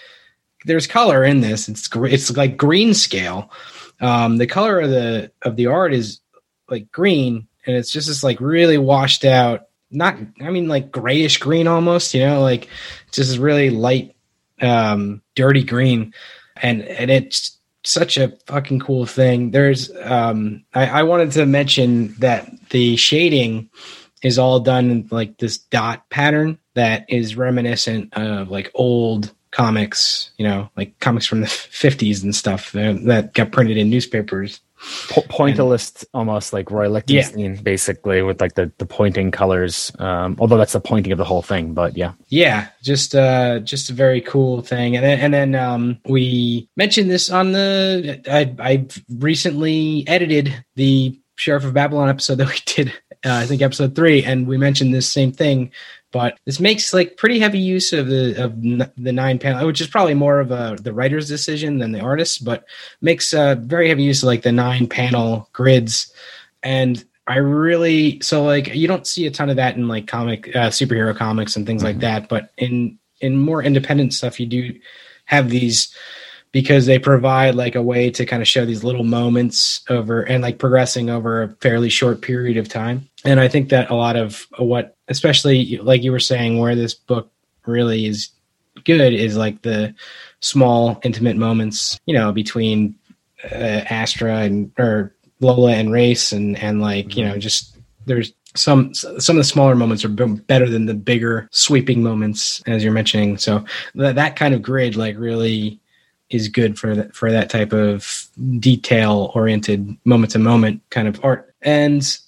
there's 0.65 0.87
color 0.87 1.25
in 1.25 1.41
this. 1.41 1.69
It's 1.69 1.89
it's 1.95 2.37
like 2.37 2.57
green 2.57 2.95
scale. 2.95 3.51
Um, 4.01 4.37
the 4.37 4.47
color 4.47 4.81
of 4.81 4.91
the 4.91 5.33
of 5.43 5.57
the 5.57 5.67
art 5.67 5.93
is 5.93 6.21
like 6.69 6.93
green, 6.93 7.49
and 7.67 7.77
it's 7.77 7.91
just 7.91 8.09
this 8.09 8.23
like 8.23 8.41
really 8.41 8.79
washed 8.79 9.25
out. 9.25 9.67
Not, 9.91 10.17
I 10.41 10.51
mean, 10.51 10.69
like 10.69 10.93
grayish 10.93 11.39
green 11.39 11.67
almost. 11.67 12.15
You 12.15 12.27
know, 12.27 12.41
like 12.43 12.69
just 13.13 13.39
really 13.39 13.71
light, 13.71 14.15
um, 14.61 15.23
dirty 15.35 15.65
green, 15.65 16.15
and 16.57 16.83
and 16.83 17.11
it's 17.11 17.59
such 17.85 18.17
a 18.17 18.37
fucking 18.47 18.81
cool 18.81 19.07
thing. 19.07 19.51
There's, 19.51 19.91
um, 20.03 20.65
I, 20.75 20.87
I 20.87 21.03
wanted 21.05 21.33
to 21.33 21.47
mention 21.47 22.15
that 22.19 22.51
the 22.71 22.97
shading 22.97 23.71
is 24.23 24.39
all 24.39 24.61
done 24.61 24.91
in 24.91 25.09
like 25.11 25.39
this 25.39 25.59
dot 25.59 26.09
pattern 26.11 26.59
that 26.75 27.07
is 27.09 27.37
reminiscent 27.37 28.13
of 28.15 28.51
like 28.51 28.71
old 28.75 29.33
comics, 29.51 30.31
you 30.37 30.47
know, 30.47 30.71
like 30.77 30.99
comics 31.01 31.27
from 31.27 31.41
the 31.41 31.47
50s 31.47 32.23
and 32.23 32.35
stuff 32.35 32.73
that, 32.73 33.03
that 33.05 33.35
got 33.35 33.53
printed 33.53 33.77
in 33.77 33.91
newspapers. 33.91 34.61
Po- 35.11 35.23
pointillist, 35.23 36.03
and, 36.03 36.09
almost 36.15 36.53
like 36.53 36.71
Roy 36.71 36.89
Lichtenstein, 36.89 37.55
yeah. 37.55 37.61
basically, 37.61 38.23
with 38.23 38.41
like 38.41 38.55
the, 38.55 38.73
the 38.79 38.87
pointing 38.87 39.31
colors. 39.31 39.93
Um, 39.99 40.37
although 40.39 40.57
that's 40.57 40.73
the 40.73 40.81
pointing 40.81 41.13
of 41.13 41.19
the 41.19 41.25
whole 41.25 41.43
thing, 41.43 41.75
but 41.75 41.97
yeah, 41.97 42.13
yeah, 42.29 42.69
just 42.83 43.15
uh, 43.15 43.61
just 43.61 43.91
a 43.91 43.93
very 43.93 44.21
cool 44.23 44.63
thing. 44.63 44.97
And 44.97 45.05
then 45.05 45.21
and 45.21 45.35
then 45.35 45.55
um, 45.55 45.99
we 46.07 46.69
mentioned 46.77 47.11
this 47.11 47.31
on 47.31 47.53
the. 47.53 48.23
I 48.31 48.55
I 48.59 48.87
recently 49.19 50.05
edited 50.07 50.65
the 50.77 51.21
Sheriff 51.37 51.65
of 51.65 51.75
Babylon 51.75 52.09
episode 52.09 52.37
that 52.37 52.49
we 52.49 52.59
did. 52.67 52.89
Uh, 53.23 53.35
I 53.35 53.47
think 53.47 53.61
episode 53.61 53.95
three, 53.95 54.25
and 54.25 54.47
we 54.47 54.57
mentioned 54.57 54.95
this 54.95 55.13
same 55.13 55.31
thing 55.31 55.73
but 56.13 56.39
this 56.45 56.61
makes 56.61 56.93
like 56.93 57.17
pretty 57.17 57.39
heavy 57.39 57.59
use 57.59 57.93
of 57.93 58.09
the 58.09 58.43
of 58.43 58.53
n- 58.53 58.91
the 58.97 59.13
nine 59.13 59.39
panel, 59.39 59.67
which 59.67 59.81
is 59.81 59.87
probably 59.87 60.15
more 60.15 60.41
of 60.41 60.51
a 60.51 60.77
the 60.81 60.93
writer's 60.93 61.29
decision 61.29 61.79
than 61.79 61.93
the 61.93 62.01
artist's, 62.01 62.39
but 62.39 62.65
makes 63.01 63.33
uh, 63.33 63.57
very 63.61 63.89
heavy 63.89 64.03
use 64.03 64.23
of 64.23 64.27
like 64.27 64.43
the 64.43 64.53
nine 64.53 64.87
panel 64.87 65.49
grids. 65.53 66.13
And 66.63 67.03
I 67.27 67.37
really 67.37 68.21
so 68.21 68.43
like 68.43 68.75
you 68.75 68.89
don't 68.89 69.07
see 69.07 69.27
a 69.27 69.31
ton 69.31 69.51
of 69.51 69.57
that 69.57 69.77
in 69.77 69.89
like 69.89 70.07
comic 70.07 70.55
uh, 70.57 70.71
superhero 70.71 71.17
comics 71.17 71.57
and 71.57 71.67
things 71.67 71.83
mm-hmm. 71.83 71.93
like 71.93 72.01
that, 72.01 72.29
but 72.29 72.51
in 72.57 72.99
in 73.21 73.37
more 73.37 73.63
independent 73.63 74.15
stuff, 74.15 74.41
you 74.41 74.47
do 74.47 74.79
have 75.27 75.51
these 75.51 75.95
because 76.53 76.87
they 76.87 76.99
provide 76.99 77.55
like 77.55 77.75
a 77.75 77.83
way 77.83 78.11
to 78.11 78.27
kind 78.27 78.43
of 78.43 78.49
show 78.49 78.65
these 78.65 78.83
little 78.83 79.05
moments 79.05 79.83
over 79.89 80.23
and 80.23 80.43
like 80.43 80.59
progressing 80.59 81.09
over 81.09 81.43
a 81.43 81.49
fairly 81.61 81.89
short 81.89 82.23
period 82.23 82.57
of 82.57 82.69
time. 82.69 83.09
And 83.25 83.39
I 83.39 83.49
think 83.49 83.69
that 83.69 83.91
a 83.91 83.95
lot 83.95 84.17
of 84.17 84.47
what, 84.59 84.97
especially 85.11 85.77
like 85.79 86.03
you 86.03 86.13
were 86.13 86.21
saying, 86.21 86.59
where 86.59 86.75
this 86.75 86.95
book 86.95 87.31
really 87.67 88.07
is 88.07 88.31
good 88.85 89.13
is 89.13 89.37
like 89.37 89.61
the 89.63 89.95
small, 90.41 90.99
intimate 91.03 91.37
moments, 91.37 92.01
you 92.07 92.15
know, 92.15 92.33
between 92.33 92.95
uh, 93.45 93.85
Astra 93.91 94.39
and 94.39 94.73
or 94.79 95.15
Lola 95.41 95.73
and 95.73 95.93
Race, 95.93 96.33
and 96.33 96.57
and 96.59 96.81
like 96.81 97.17
you 97.17 97.25
know, 97.25 97.37
just 97.37 97.77
there's 98.07 98.33
some 98.55 98.95
some 98.95 99.37
of 99.37 99.41
the 99.41 99.45
smaller 99.45 99.75
moments 99.75 100.05
are 100.05 100.09
better 100.09 100.69
than 100.69 100.87
the 100.87 100.95
bigger 100.95 101.49
sweeping 101.53 102.03
moments 102.03 102.63
as 102.67 102.83
you're 102.83 102.93
mentioning. 102.93 103.37
So 103.37 103.65
that 103.97 104.15
that 104.15 104.37
kind 104.37 104.55
of 104.55 104.63
grid 104.63 104.97
like 104.97 105.17
really 105.19 105.81
is 106.31 106.49
good 106.49 106.79
for 106.79 106.95
that 106.95 107.15
for 107.15 107.31
that 107.31 107.51
type 107.51 107.73
of 107.73 108.29
detail 108.59 109.33
oriented 109.35 109.97
moment 110.05 110.33
to 110.33 110.39
moment 110.39 110.83
kind 110.91 111.09
of 111.09 111.23
art. 111.25 111.55
And 111.63 112.19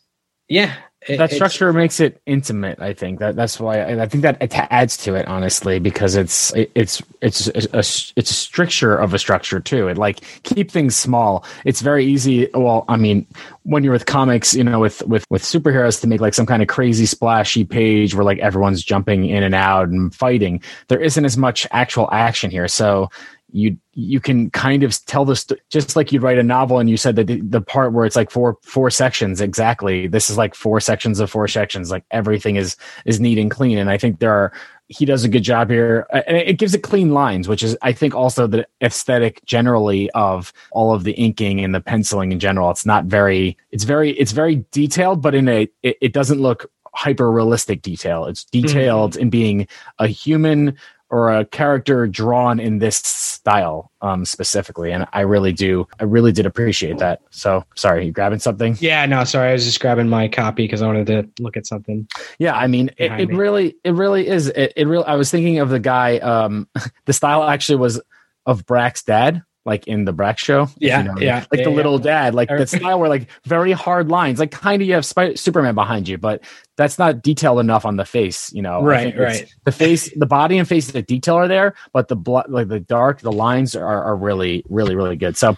yeah 0.48 0.74
it, 1.08 1.16
that 1.18 1.32
structure 1.32 1.72
makes 1.72 2.00
it 2.00 2.20
intimate 2.26 2.80
i 2.80 2.92
think. 2.92 3.18
That 3.18 3.36
that's 3.36 3.58
why 3.60 3.80
I, 3.80 4.02
I 4.02 4.06
think 4.06 4.22
that 4.22 4.40
it 4.40 4.54
adds 4.54 4.96
to 4.98 5.14
it 5.14 5.26
honestly 5.28 5.78
because 5.78 6.16
it's 6.16 6.52
it, 6.54 6.70
it's 6.74 7.02
it's 7.20 7.48
a, 7.48 7.52
a, 7.72 7.78
it's 7.78 8.16
a 8.16 8.34
stricture 8.34 8.96
of 8.96 9.14
a 9.14 9.18
structure 9.18 9.60
too. 9.60 9.88
It 9.88 9.98
like 9.98 10.20
keep 10.42 10.70
things 10.70 10.96
small. 10.96 11.44
It's 11.64 11.80
very 11.80 12.04
easy 12.04 12.48
well 12.54 12.84
i 12.88 12.96
mean 12.96 13.26
when 13.64 13.84
you're 13.84 13.92
with 13.92 14.06
comics 14.06 14.54
you 14.54 14.64
know 14.64 14.80
with 14.80 15.04
with 15.06 15.24
with 15.30 15.42
superheroes 15.42 16.00
to 16.00 16.06
make 16.06 16.20
like 16.20 16.34
some 16.34 16.46
kind 16.46 16.62
of 16.62 16.68
crazy 16.68 17.06
splashy 17.06 17.64
page 17.64 18.14
where 18.14 18.24
like 18.24 18.38
everyone's 18.38 18.82
jumping 18.82 19.24
in 19.24 19.42
and 19.42 19.54
out 19.54 19.88
and 19.88 20.14
fighting 20.14 20.60
there 20.88 21.00
isn't 21.00 21.24
as 21.24 21.36
much 21.36 21.66
actual 21.70 22.08
action 22.12 22.50
here. 22.50 22.68
So 22.68 23.10
you 23.52 23.76
you 23.92 24.18
can 24.18 24.50
kind 24.50 24.82
of 24.82 25.04
tell 25.04 25.24
this 25.24 25.46
just 25.68 25.94
like 25.94 26.10
you'd 26.10 26.22
write 26.22 26.38
a 26.38 26.42
novel 26.42 26.78
and 26.78 26.88
you 26.88 26.96
said 26.96 27.16
that 27.16 27.26
the, 27.26 27.40
the, 27.42 27.60
part 27.60 27.92
where 27.92 28.06
it's 28.06 28.16
like 28.16 28.30
four 28.30 28.56
four 28.62 28.90
sections 28.90 29.40
exactly. 29.40 30.06
This 30.06 30.30
is 30.30 30.38
like 30.38 30.54
four 30.54 30.80
sections 30.80 31.20
of 31.20 31.30
four 31.30 31.46
sections 31.46 31.90
like 31.90 32.04
everything 32.10 32.56
is 32.56 32.76
is 33.04 33.20
neat 33.20 33.38
and 33.38 33.50
clean. 33.50 33.78
And 33.78 33.90
i 33.90 33.98
think 33.98 34.18
there 34.18 34.32
are 34.32 34.52
he 34.88 35.04
does 35.06 35.24
a 35.24 35.28
good 35.28 35.42
job 35.42 35.70
here. 35.70 36.06
And 36.10 36.36
it 36.36 36.58
gives 36.58 36.74
it 36.74 36.82
clean 36.82 37.12
lines 37.12 37.46
which 37.46 37.62
is 37.62 37.76
i 37.82 37.92
think 37.92 38.14
also 38.14 38.46
the 38.46 38.66
aesthetic 38.82 39.44
generally 39.44 40.10
of 40.12 40.52
all 40.70 40.94
of 40.94 41.04
the 41.04 41.12
inking 41.12 41.60
and 41.60 41.74
the 41.74 41.80
penciling 41.80 42.32
in 42.32 42.40
general. 42.40 42.70
It's 42.70 42.86
not 42.86 43.04
very 43.04 43.58
it's 43.70 43.84
very 43.84 44.12
it's 44.12 44.32
very 44.32 44.64
detailed 44.72 45.20
but 45.20 45.34
in 45.34 45.48
a 45.48 45.68
it, 45.82 45.96
it 46.00 46.12
doesn't 46.12 46.40
look 46.40 46.70
hyper 46.94 47.30
realistic 47.30 47.82
detail. 47.82 48.26
It's 48.26 48.44
detailed 48.44 49.12
mm-hmm. 49.12 49.22
in 49.22 49.30
being 49.30 49.68
a 49.98 50.06
human 50.06 50.76
or 51.12 51.30
a 51.30 51.44
character 51.44 52.08
drawn 52.08 52.58
in 52.58 52.78
this 52.78 52.96
style 52.96 53.92
um, 54.00 54.24
specifically 54.24 54.90
and 54.90 55.06
i 55.12 55.20
really 55.20 55.52
do 55.52 55.86
i 56.00 56.04
really 56.04 56.32
did 56.32 56.46
appreciate 56.46 56.98
that. 56.98 57.20
So 57.30 57.64
sorry 57.76 58.06
you 58.06 58.12
grabbing 58.12 58.40
something? 58.40 58.76
Yeah 58.80 59.06
no 59.06 59.22
sorry 59.22 59.50
i 59.50 59.52
was 59.52 59.64
just 59.64 59.78
grabbing 59.78 60.08
my 60.08 60.26
copy 60.26 60.64
because 60.64 60.82
i 60.82 60.86
wanted 60.86 61.06
to 61.06 61.28
look 61.40 61.56
at 61.56 61.66
something 61.66 62.08
yeah 62.40 62.56
i 62.56 62.66
mean 62.66 62.90
it, 62.96 63.12
it 63.12 63.28
really 63.28 63.76
it 63.84 63.92
really 63.92 64.26
is 64.26 64.48
it, 64.48 64.72
it 64.74 64.88
really 64.88 65.04
i 65.04 65.14
was 65.14 65.30
thinking 65.30 65.60
of 65.60 65.68
the 65.68 65.78
guy 65.78 66.18
um 66.18 66.66
the 67.04 67.12
style 67.12 67.44
actually 67.44 67.76
was 67.76 68.00
of 68.46 68.66
Brak's 68.66 69.04
dad 69.04 69.42
like 69.64 69.86
in 69.86 70.04
the 70.04 70.12
Brak 70.12 70.38
show. 70.38 70.68
Yeah, 70.78 70.98
you 70.98 71.04
know, 71.08 71.20
yeah, 71.20 71.36
like 71.36 71.60
yeah, 71.60 71.64
the 71.64 71.70
yeah. 71.70 71.76
little 71.76 71.98
dad, 71.98 72.34
like 72.34 72.48
the 72.48 72.66
style 72.66 72.98
where 72.98 73.08
like 73.08 73.28
very 73.44 73.72
hard 73.72 74.08
lines, 74.08 74.38
like 74.38 74.50
kind 74.50 74.82
of 74.82 74.88
you 74.88 74.94
have 74.94 75.06
Sp- 75.06 75.36
Superman 75.36 75.74
behind 75.74 76.08
you, 76.08 76.18
but 76.18 76.42
that's 76.76 76.98
not 76.98 77.22
detailed 77.22 77.60
enough 77.60 77.84
on 77.84 77.96
the 77.96 78.04
face. 78.04 78.52
You 78.52 78.62
know, 78.62 78.82
Right, 78.82 79.16
right. 79.16 79.54
The 79.64 79.72
face, 79.72 80.10
the 80.16 80.26
body 80.26 80.58
and 80.58 80.66
face, 80.66 80.90
the 80.90 81.02
detail 81.02 81.36
are 81.36 81.48
there, 81.48 81.74
but 81.92 82.08
the 82.08 82.16
blood, 82.16 82.46
like 82.48 82.68
the 82.68 82.80
dark, 82.80 83.20
the 83.20 83.32
lines 83.32 83.76
are, 83.76 84.04
are 84.04 84.16
really, 84.16 84.64
really, 84.68 84.96
really 84.96 85.16
good. 85.16 85.36
So 85.36 85.56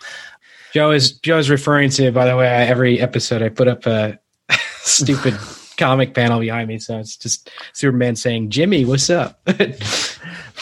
Joe 0.74 0.90
is 0.90 1.12
Joe 1.18 1.38
is 1.38 1.48
referring 1.48 1.90
to. 1.90 2.10
By 2.10 2.26
the 2.26 2.36
way, 2.36 2.48
I, 2.48 2.64
every 2.64 3.00
episode 3.00 3.42
I 3.42 3.48
put 3.48 3.68
up 3.68 3.86
a 3.86 4.18
stupid 4.80 5.34
comic 5.78 6.14
panel 6.14 6.40
behind 6.40 6.68
me, 6.68 6.78
so 6.78 6.98
it's 6.98 7.16
just 7.16 7.48
Superman 7.72 8.16
saying, 8.16 8.50
"Jimmy, 8.50 8.84
what's 8.84 9.08
up?" 9.08 9.40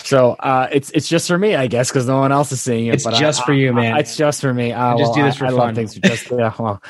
So 0.04 0.32
uh, 0.32 0.68
it's 0.72 0.90
it's 0.90 1.08
just 1.08 1.28
for 1.28 1.38
me, 1.38 1.54
I 1.54 1.66
guess, 1.66 1.90
because 1.90 2.06
no 2.06 2.18
one 2.18 2.32
else 2.32 2.52
is 2.52 2.60
seeing 2.60 2.86
it. 2.86 2.94
It's 2.94 3.04
but 3.04 3.14
I- 3.14 3.18
just 3.20 3.44
for 3.44 3.52
I- 3.52 3.56
you, 3.56 3.70
I- 3.70 3.72
man. 3.74 3.96
it's 3.98 4.16
just 4.16 4.40
for 4.40 4.52
me. 4.52 4.72
Uh, 4.72 4.96
just 4.98 5.02
well, 5.10 5.14
do 5.14 5.22
this 5.22 5.34
I- 5.36 5.38
for 5.38 5.44
I 5.46 5.48
fun. 5.48 5.58
Love 5.58 5.74
things 5.74 5.94
just 5.94 6.30
yeah, 6.30 6.52
well, 6.58 6.82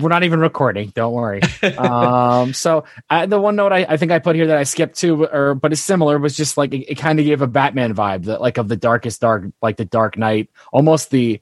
we're 0.00 0.08
not 0.08 0.22
even 0.24 0.40
recording. 0.40 0.90
Don't 0.94 1.12
worry. 1.12 1.40
um, 1.78 2.52
so 2.54 2.84
uh, 3.08 3.26
the 3.26 3.40
one 3.40 3.56
note 3.56 3.72
I, 3.72 3.86
I 3.88 3.96
think 3.96 4.12
I 4.12 4.18
put 4.18 4.36
here 4.36 4.46
that 4.48 4.56
I 4.56 4.64
skipped 4.64 4.96
too, 4.96 5.24
or 5.26 5.54
but 5.54 5.72
it's 5.72 5.80
similar 5.82 6.18
was 6.18 6.36
just 6.36 6.56
like 6.56 6.72
it, 6.72 6.90
it 6.92 6.94
kind 6.96 7.18
of 7.18 7.26
gave 7.26 7.42
a 7.42 7.46
Batman 7.46 7.94
vibe, 7.94 8.24
that 8.24 8.40
like 8.40 8.58
of 8.58 8.68
the 8.68 8.76
darkest 8.76 9.20
dark, 9.20 9.44
like 9.62 9.76
the 9.76 9.84
Dark 9.84 10.16
Knight, 10.16 10.48
almost 10.72 11.10
the. 11.10 11.40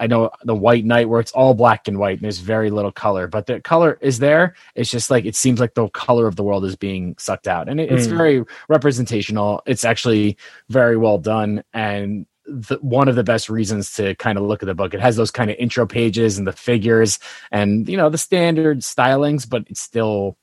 I 0.00 0.06
know 0.06 0.30
the 0.42 0.54
White 0.54 0.84
Knight 0.86 1.08
where 1.08 1.20
it's 1.20 1.32
all 1.32 1.52
black 1.52 1.86
and 1.86 1.98
white 1.98 2.18
and 2.18 2.22
there's 2.24 2.38
very 2.38 2.70
little 2.70 2.92
color, 2.92 3.26
but 3.28 3.44
the 3.46 3.60
color 3.60 3.98
is 4.00 4.18
there. 4.20 4.54
It's 4.74 4.90
just 4.90 5.10
like 5.10 5.26
it 5.26 5.36
seems 5.36 5.60
like 5.60 5.74
the 5.74 5.88
color 5.90 6.26
of 6.26 6.36
the 6.36 6.42
world 6.42 6.64
is 6.64 6.76
being 6.76 7.14
sucked 7.18 7.46
out, 7.46 7.68
and 7.68 7.78
it, 7.80 7.92
it's 7.92 8.06
Mm. 8.06 8.16
very 8.16 8.44
representational. 8.68 9.62
It's 9.66 9.84
actually 9.84 10.36
very 10.70 10.96
well 10.96 11.18
done, 11.18 11.62
and 11.74 12.24
the, 12.46 12.78
one 12.80 13.08
of 13.08 13.16
the 13.16 13.24
best 13.24 13.50
reasons 13.50 13.92
to 13.96 14.14
kind 14.14 14.38
of 14.38 14.44
look 14.44 14.62
at 14.62 14.66
the 14.66 14.74
book. 14.74 14.94
It 14.94 15.00
has 15.00 15.16
those 15.16 15.30
kind 15.32 15.50
of 15.50 15.56
intro 15.58 15.84
pages 15.86 16.38
and 16.38 16.46
the 16.46 16.52
figures, 16.52 17.18
and 17.50 17.88
you 17.88 17.96
know 17.96 18.08
the 18.08 18.18
standard 18.18 18.78
stylings, 18.80 19.48
but 19.48 19.64
it's 19.68 19.80
still 19.80 20.38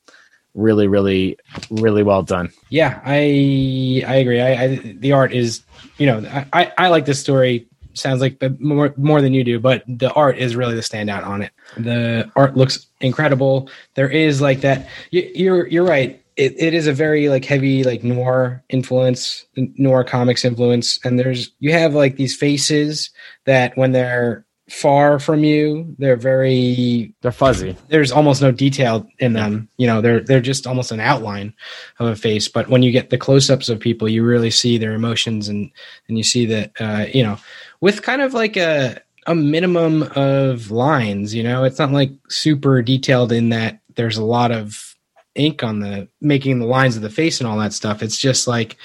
really, 0.54 0.86
really, 0.86 1.36
really 1.70 2.04
well 2.04 2.22
done. 2.22 2.50
yeah, 2.68 3.00
I 3.04 4.04
I 4.06 4.16
agree. 4.16 4.40
I, 4.40 4.62
I 4.62 4.76
the 4.76 5.10
art 5.12 5.32
is, 5.32 5.62
you 5.98 6.06
know, 6.06 6.18
I, 6.30 6.46
I, 6.52 6.72
I 6.78 6.88
like 6.88 7.06
this 7.06 7.18
story. 7.18 7.66
Sounds 7.94 8.20
like 8.20 8.42
more 8.60 8.92
more 8.96 9.20
than 9.20 9.32
you 9.34 9.44
do, 9.44 9.58
but 9.60 9.82
the 9.86 10.12
art 10.12 10.38
is 10.38 10.56
really 10.56 10.74
the 10.74 10.80
standout 10.80 11.24
on 11.24 11.42
it. 11.42 11.52
The 11.76 12.30
art 12.36 12.56
looks 12.56 12.86
incredible. 13.00 13.70
There 13.94 14.08
is 14.08 14.40
like 14.40 14.60
that. 14.60 14.88
You, 15.10 15.30
you're 15.34 15.66
you're 15.68 15.84
right. 15.84 16.20
It, 16.36 16.54
it 16.58 16.74
is 16.74 16.88
a 16.88 16.92
very 16.92 17.28
like 17.28 17.44
heavy 17.44 17.84
like 17.84 18.02
noir 18.02 18.62
influence, 18.68 19.46
noir 19.56 20.02
comics 20.02 20.44
influence, 20.44 20.98
and 21.04 21.18
there's 21.18 21.50
you 21.60 21.72
have 21.72 21.94
like 21.94 22.16
these 22.16 22.36
faces 22.36 23.10
that 23.44 23.76
when 23.76 23.92
they're 23.92 24.44
far 24.68 25.18
from 25.18 25.44
you, 25.44 25.94
they're 25.98 26.16
very 26.16 27.12
They're 27.20 27.32
fuzzy. 27.32 27.76
there's 27.88 28.10
almost 28.10 28.40
no 28.40 28.50
detail 28.50 29.06
in 29.18 29.34
them. 29.34 29.68
You 29.76 29.86
know, 29.86 30.00
they're 30.00 30.20
they're 30.20 30.40
just 30.40 30.66
almost 30.66 30.90
an 30.92 31.00
outline 31.00 31.52
of 31.98 32.06
a 32.08 32.16
face. 32.16 32.48
But 32.48 32.68
when 32.68 32.82
you 32.82 32.90
get 32.90 33.10
the 33.10 33.18
close-ups 33.18 33.68
of 33.68 33.78
people, 33.80 34.08
you 34.08 34.24
really 34.24 34.50
see 34.50 34.78
their 34.78 34.94
emotions 34.94 35.48
and 35.48 35.70
and 36.08 36.16
you 36.16 36.24
see 36.24 36.46
that 36.46 36.72
uh, 36.80 37.06
you 37.12 37.22
know, 37.22 37.38
with 37.80 38.02
kind 38.02 38.22
of 38.22 38.32
like 38.34 38.56
a 38.56 39.00
a 39.26 39.34
minimum 39.34 40.02
of 40.16 40.70
lines. 40.70 41.34
You 41.34 41.42
know, 41.42 41.64
it's 41.64 41.78
not 41.78 41.92
like 41.92 42.12
super 42.28 42.80
detailed 42.82 43.32
in 43.32 43.50
that 43.50 43.80
there's 43.96 44.16
a 44.16 44.24
lot 44.24 44.50
of 44.50 44.94
ink 45.34 45.62
on 45.62 45.80
the 45.80 46.08
making 46.20 46.58
the 46.58 46.66
lines 46.66 46.96
of 46.96 47.02
the 47.02 47.10
face 47.10 47.40
and 47.40 47.48
all 47.48 47.58
that 47.58 47.72
stuff. 47.72 48.02
It's 48.02 48.18
just 48.18 48.46
like 48.46 48.76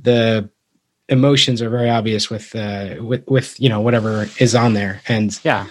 the 0.00 0.48
emotions 1.08 1.62
are 1.62 1.70
very 1.70 1.90
obvious 1.90 2.28
with 2.30 2.54
uh 2.54 2.96
with 3.00 3.26
with 3.28 3.58
you 3.60 3.68
know 3.68 3.80
whatever 3.80 4.28
is 4.38 4.54
on 4.54 4.74
there 4.74 5.00
and 5.08 5.38
Yeah. 5.44 5.66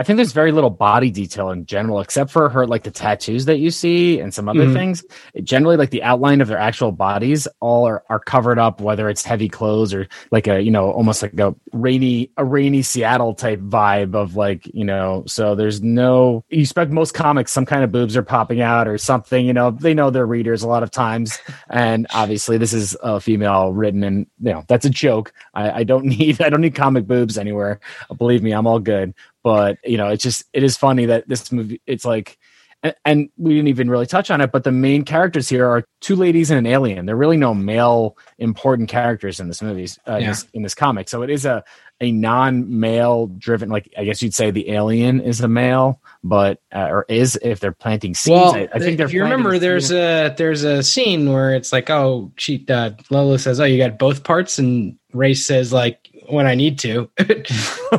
I 0.00 0.02
think 0.02 0.16
there's 0.16 0.32
very 0.32 0.50
little 0.50 0.70
body 0.70 1.10
detail 1.10 1.50
in 1.50 1.66
general, 1.66 2.00
except 2.00 2.30
for 2.30 2.48
her 2.48 2.66
like 2.66 2.84
the 2.84 2.90
tattoos 2.90 3.44
that 3.44 3.58
you 3.58 3.70
see 3.70 4.18
and 4.18 4.32
some 4.32 4.48
other 4.48 4.64
Mhm. 4.64 4.72
things. 4.72 5.04
It 5.34 5.44
generally, 5.44 5.76
like 5.76 5.90
the 5.90 6.02
outline 6.02 6.40
of 6.40 6.48
their 6.48 6.56
actual 6.56 6.90
bodies, 6.90 7.46
all 7.60 7.86
are, 7.86 8.02
are 8.08 8.18
covered 8.18 8.58
up, 8.58 8.80
whether 8.80 9.10
it's 9.10 9.22
heavy 9.22 9.50
clothes 9.50 9.92
or 9.92 10.08
like 10.30 10.46
a 10.48 10.62
you 10.62 10.70
know 10.70 10.90
almost 10.90 11.20
like 11.20 11.38
a 11.38 11.54
rainy 11.74 12.30
a 12.38 12.46
rainy 12.46 12.80
Seattle 12.80 13.34
type 13.34 13.60
vibe 13.60 14.14
of 14.14 14.36
like 14.36 14.66
you 14.72 14.86
know. 14.86 15.22
So 15.26 15.54
there's 15.54 15.82
no 15.82 16.44
you 16.48 16.60
expect 16.62 16.90
most 16.92 17.12
comics 17.12 17.52
some 17.52 17.66
kind 17.66 17.84
of 17.84 17.92
boobs 17.92 18.16
are 18.16 18.22
popping 18.22 18.62
out 18.62 18.88
or 18.88 18.96
something. 18.96 19.44
You 19.44 19.52
know 19.52 19.70
they 19.70 19.92
know 19.92 20.08
their 20.08 20.24
readers 20.24 20.62
a 20.62 20.68
lot 20.68 20.82
of 20.82 20.90
times, 20.90 21.38
and 21.68 22.06
obviously 22.14 22.56
this 22.56 22.72
is 22.72 22.96
a 23.02 23.20
female 23.20 23.74
written 23.74 24.02
and 24.02 24.26
you 24.40 24.52
know 24.54 24.64
that's 24.66 24.86
a 24.86 24.90
joke. 24.90 25.34
I, 25.52 25.80
I 25.80 25.84
don't 25.84 26.04
need 26.16 26.40
I 26.40 26.48
don't 26.48 26.62
need 26.62 26.74
comic 26.74 27.06
boobs 27.06 27.36
anywhere. 27.36 27.80
Believe 28.16 28.42
me, 28.42 28.52
I'm 28.52 28.66
all 28.66 28.78
good 28.78 29.12
but 29.42 29.78
you 29.84 29.96
know 29.96 30.08
it's 30.08 30.22
just 30.22 30.44
it 30.52 30.62
is 30.62 30.76
funny 30.76 31.06
that 31.06 31.28
this 31.28 31.50
movie 31.52 31.80
it's 31.86 32.04
like 32.04 32.38
and, 32.82 32.94
and 33.04 33.30
we 33.36 33.54
didn't 33.54 33.68
even 33.68 33.90
really 33.90 34.06
touch 34.06 34.30
on 34.30 34.40
it 34.40 34.52
but 34.52 34.64
the 34.64 34.72
main 34.72 35.04
characters 35.04 35.48
here 35.48 35.66
are 35.66 35.84
two 36.00 36.16
ladies 36.16 36.50
and 36.50 36.58
an 36.58 36.66
alien. 36.66 37.06
There 37.06 37.14
are 37.14 37.18
really 37.18 37.36
no 37.36 37.52
male 37.54 38.16
important 38.38 38.88
characters 38.88 39.38
in 39.38 39.48
this 39.48 39.60
movie 39.60 39.88
uh, 40.08 40.16
in, 40.16 40.26
this, 40.26 40.46
in 40.54 40.62
this 40.62 40.74
comic. 40.74 41.08
So 41.08 41.22
it 41.22 41.30
is 41.30 41.44
a 41.44 41.62
a 42.02 42.10
non-male 42.10 43.26
driven 43.26 43.68
like 43.68 43.92
i 43.98 44.04
guess 44.04 44.22
you'd 44.22 44.32
say 44.32 44.50
the 44.50 44.70
alien 44.70 45.20
is 45.20 45.42
a 45.42 45.48
male 45.48 46.00
but 46.24 46.58
uh, 46.74 46.88
or 46.88 47.06
is 47.08 47.38
if 47.42 47.60
they're 47.60 47.72
planting 47.72 48.14
seeds. 48.14 48.32
Well, 48.32 48.54
I, 48.54 48.68
I 48.72 48.78
think 48.78 48.96
they're 48.96 49.06
if 49.06 49.12
you 49.12 49.22
remember, 49.22 49.52
seeds. 49.52 49.60
there's 49.60 49.92
a 49.92 50.34
there's 50.36 50.64
a 50.64 50.82
scene 50.82 51.32
where 51.32 51.54
it's 51.54 51.72
like, 51.72 51.88
oh, 51.88 52.32
she 52.36 52.64
uh, 52.68 52.90
Lola 53.10 53.38
says, 53.38 53.58
"Oh, 53.58 53.64
you 53.64 53.78
got 53.78 53.98
both 53.98 54.22
parts," 54.22 54.58
and 54.58 54.98
Race 55.12 55.46
says, 55.46 55.72
"Like 55.72 56.09
when 56.30 56.46
I 56.46 56.54
need 56.54 56.78
to." 56.80 57.10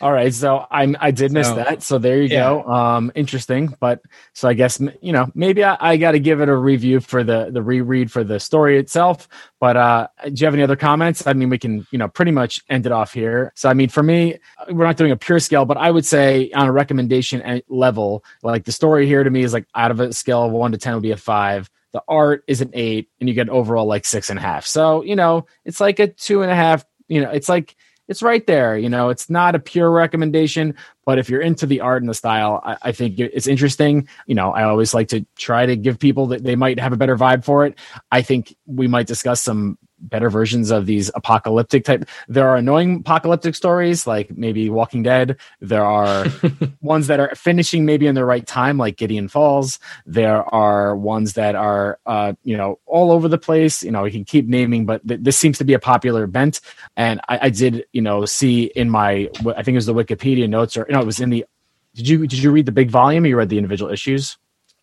All 0.00 0.12
right, 0.12 0.32
so 0.32 0.66
I'm 0.70 0.96
I 1.00 1.10
did 1.10 1.32
miss 1.32 1.48
So, 1.48 1.54
that. 1.56 1.82
So 1.82 1.98
there 1.98 2.16
you 2.22 2.28
yeah. 2.28 2.40
go. 2.40 2.64
Um, 2.64 3.12
interesting, 3.14 3.74
but 3.80 4.00
so 4.32 4.48
I 4.48 4.54
guess 4.54 4.80
you 5.00 5.12
know 5.12 5.28
maybe 5.34 5.64
I, 5.64 5.76
I 5.80 5.96
got 5.96 6.12
to 6.12 6.20
give 6.20 6.40
it 6.40 6.48
a 6.48 6.56
review 6.56 7.00
for 7.00 7.24
the 7.24 7.50
the 7.52 7.62
reread 7.62 8.10
for 8.10 8.24
the 8.24 8.38
story 8.40 8.78
itself. 8.78 9.28
But 9.60 9.76
uh, 9.76 10.08
do 10.24 10.32
you 10.34 10.44
have 10.46 10.54
any 10.54 10.62
other 10.62 10.76
comments? 10.76 11.26
I 11.26 11.32
mean, 11.34 11.48
we 11.48 11.58
can 11.58 11.86
you 11.90 11.98
know 11.98 12.08
pretty 12.08 12.32
much 12.32 12.60
end 12.68 12.86
it 12.86 12.92
off 12.92 13.12
here. 13.12 13.52
So 13.54 13.68
I 13.68 13.74
mean, 13.74 13.88
for 13.88 14.02
me, 14.02 14.38
we're 14.68 14.84
not 14.84 14.96
doing 14.96 15.12
a 15.12 15.16
pure 15.16 15.38
scale, 15.38 15.64
but 15.64 15.76
I 15.76 15.90
would 15.90 16.06
say 16.06 16.50
on 16.52 16.66
a 16.66 16.72
recommendation 16.72 17.62
level, 17.68 18.24
like 18.42 18.64
the 18.64 18.72
story 18.72 19.06
here 19.06 19.22
to 19.22 19.30
me 19.30 19.42
is 19.42 19.52
like 19.52 19.66
out 19.74 19.90
of 19.90 20.00
a 20.00 20.12
scale 20.12 20.44
of 20.44 20.52
one 20.52 20.72
to 20.72 20.78
ten 20.78 20.94
would 20.94 21.02
be 21.02 21.12
a 21.12 21.16
five. 21.16 21.70
The 21.92 22.02
art 22.08 22.42
is 22.48 22.62
an 22.62 22.70
eight, 22.72 23.10
and 23.20 23.28
you 23.28 23.34
get 23.34 23.48
an 23.48 23.50
overall 23.50 23.84
like 23.86 24.06
six 24.06 24.30
and 24.30 24.38
a 24.38 24.42
half. 24.42 24.64
So 24.66 25.02
you 25.02 25.14
know, 25.14 25.46
it's 25.64 25.80
like 25.80 25.98
a 25.98 26.08
two 26.08 26.42
and 26.42 26.50
a 26.50 26.54
half. 26.54 26.84
You 27.12 27.22
know, 27.22 27.30
it's 27.30 27.48
like 27.48 27.76
it's 28.08 28.22
right 28.22 28.46
there. 28.46 28.76
You 28.76 28.88
know, 28.88 29.10
it's 29.10 29.28
not 29.28 29.54
a 29.54 29.58
pure 29.58 29.90
recommendation, 29.90 30.74
but 31.04 31.18
if 31.18 31.28
you're 31.28 31.40
into 31.40 31.66
the 31.66 31.80
art 31.80 32.02
and 32.02 32.08
the 32.08 32.14
style, 32.14 32.60
I, 32.64 32.76
I 32.82 32.92
think 32.92 33.18
it's 33.18 33.46
interesting. 33.46 34.08
You 34.26 34.34
know, 34.34 34.50
I 34.50 34.64
always 34.64 34.94
like 34.94 35.08
to 35.08 35.24
try 35.36 35.66
to 35.66 35.76
give 35.76 35.98
people 35.98 36.26
that 36.28 36.42
they 36.42 36.56
might 36.56 36.80
have 36.80 36.92
a 36.92 36.96
better 36.96 37.16
vibe 37.16 37.44
for 37.44 37.66
it. 37.66 37.78
I 38.10 38.22
think 38.22 38.56
we 38.66 38.88
might 38.88 39.06
discuss 39.06 39.42
some 39.42 39.78
better 40.02 40.28
versions 40.28 40.70
of 40.70 40.86
these 40.86 41.10
apocalyptic 41.14 41.84
type. 41.84 42.04
There 42.28 42.48
are 42.48 42.56
annoying 42.56 42.96
apocalyptic 42.96 43.54
stories 43.54 44.06
like 44.06 44.36
maybe 44.36 44.68
Walking 44.68 45.02
Dead. 45.02 45.36
There 45.60 45.84
are 45.84 46.26
ones 46.80 47.06
that 47.06 47.20
are 47.20 47.34
finishing 47.34 47.84
maybe 47.84 48.06
in 48.06 48.14
the 48.14 48.24
right 48.24 48.46
time, 48.46 48.78
like 48.78 48.96
Gideon 48.96 49.28
Falls. 49.28 49.78
There 50.04 50.42
are 50.54 50.96
ones 50.96 51.34
that 51.34 51.54
are, 51.54 51.98
uh, 52.06 52.34
you 52.42 52.56
know, 52.56 52.78
all 52.86 53.10
over 53.12 53.28
the 53.28 53.38
place. 53.38 53.82
You 53.82 53.90
know, 53.92 54.02
we 54.02 54.10
can 54.10 54.24
keep 54.24 54.46
naming, 54.46 54.86
but 54.86 55.06
th- 55.06 55.20
this 55.22 55.36
seems 55.38 55.58
to 55.58 55.64
be 55.64 55.74
a 55.74 55.78
popular 55.78 56.26
bent. 56.26 56.60
And 56.96 57.20
I, 57.28 57.46
I 57.46 57.50
did, 57.50 57.86
you 57.92 58.02
know, 58.02 58.24
see 58.24 58.64
in 58.74 58.90
my, 58.90 59.30
I 59.56 59.62
think 59.62 59.68
it 59.68 59.74
was 59.74 59.86
the 59.86 59.94
Wikipedia 59.94 60.48
notes, 60.48 60.76
or 60.76 60.86
no, 60.88 61.00
it 61.00 61.06
was 61.06 61.20
in 61.20 61.30
the. 61.30 61.46
Did 61.94 62.08
you 62.08 62.26
did 62.26 62.38
you 62.42 62.50
read 62.50 62.66
the 62.66 62.72
big 62.72 62.90
volume? 62.90 63.24
Or 63.24 63.26
you 63.26 63.36
read 63.36 63.50
the 63.50 63.58
individual 63.58 63.92
issues. 63.92 64.38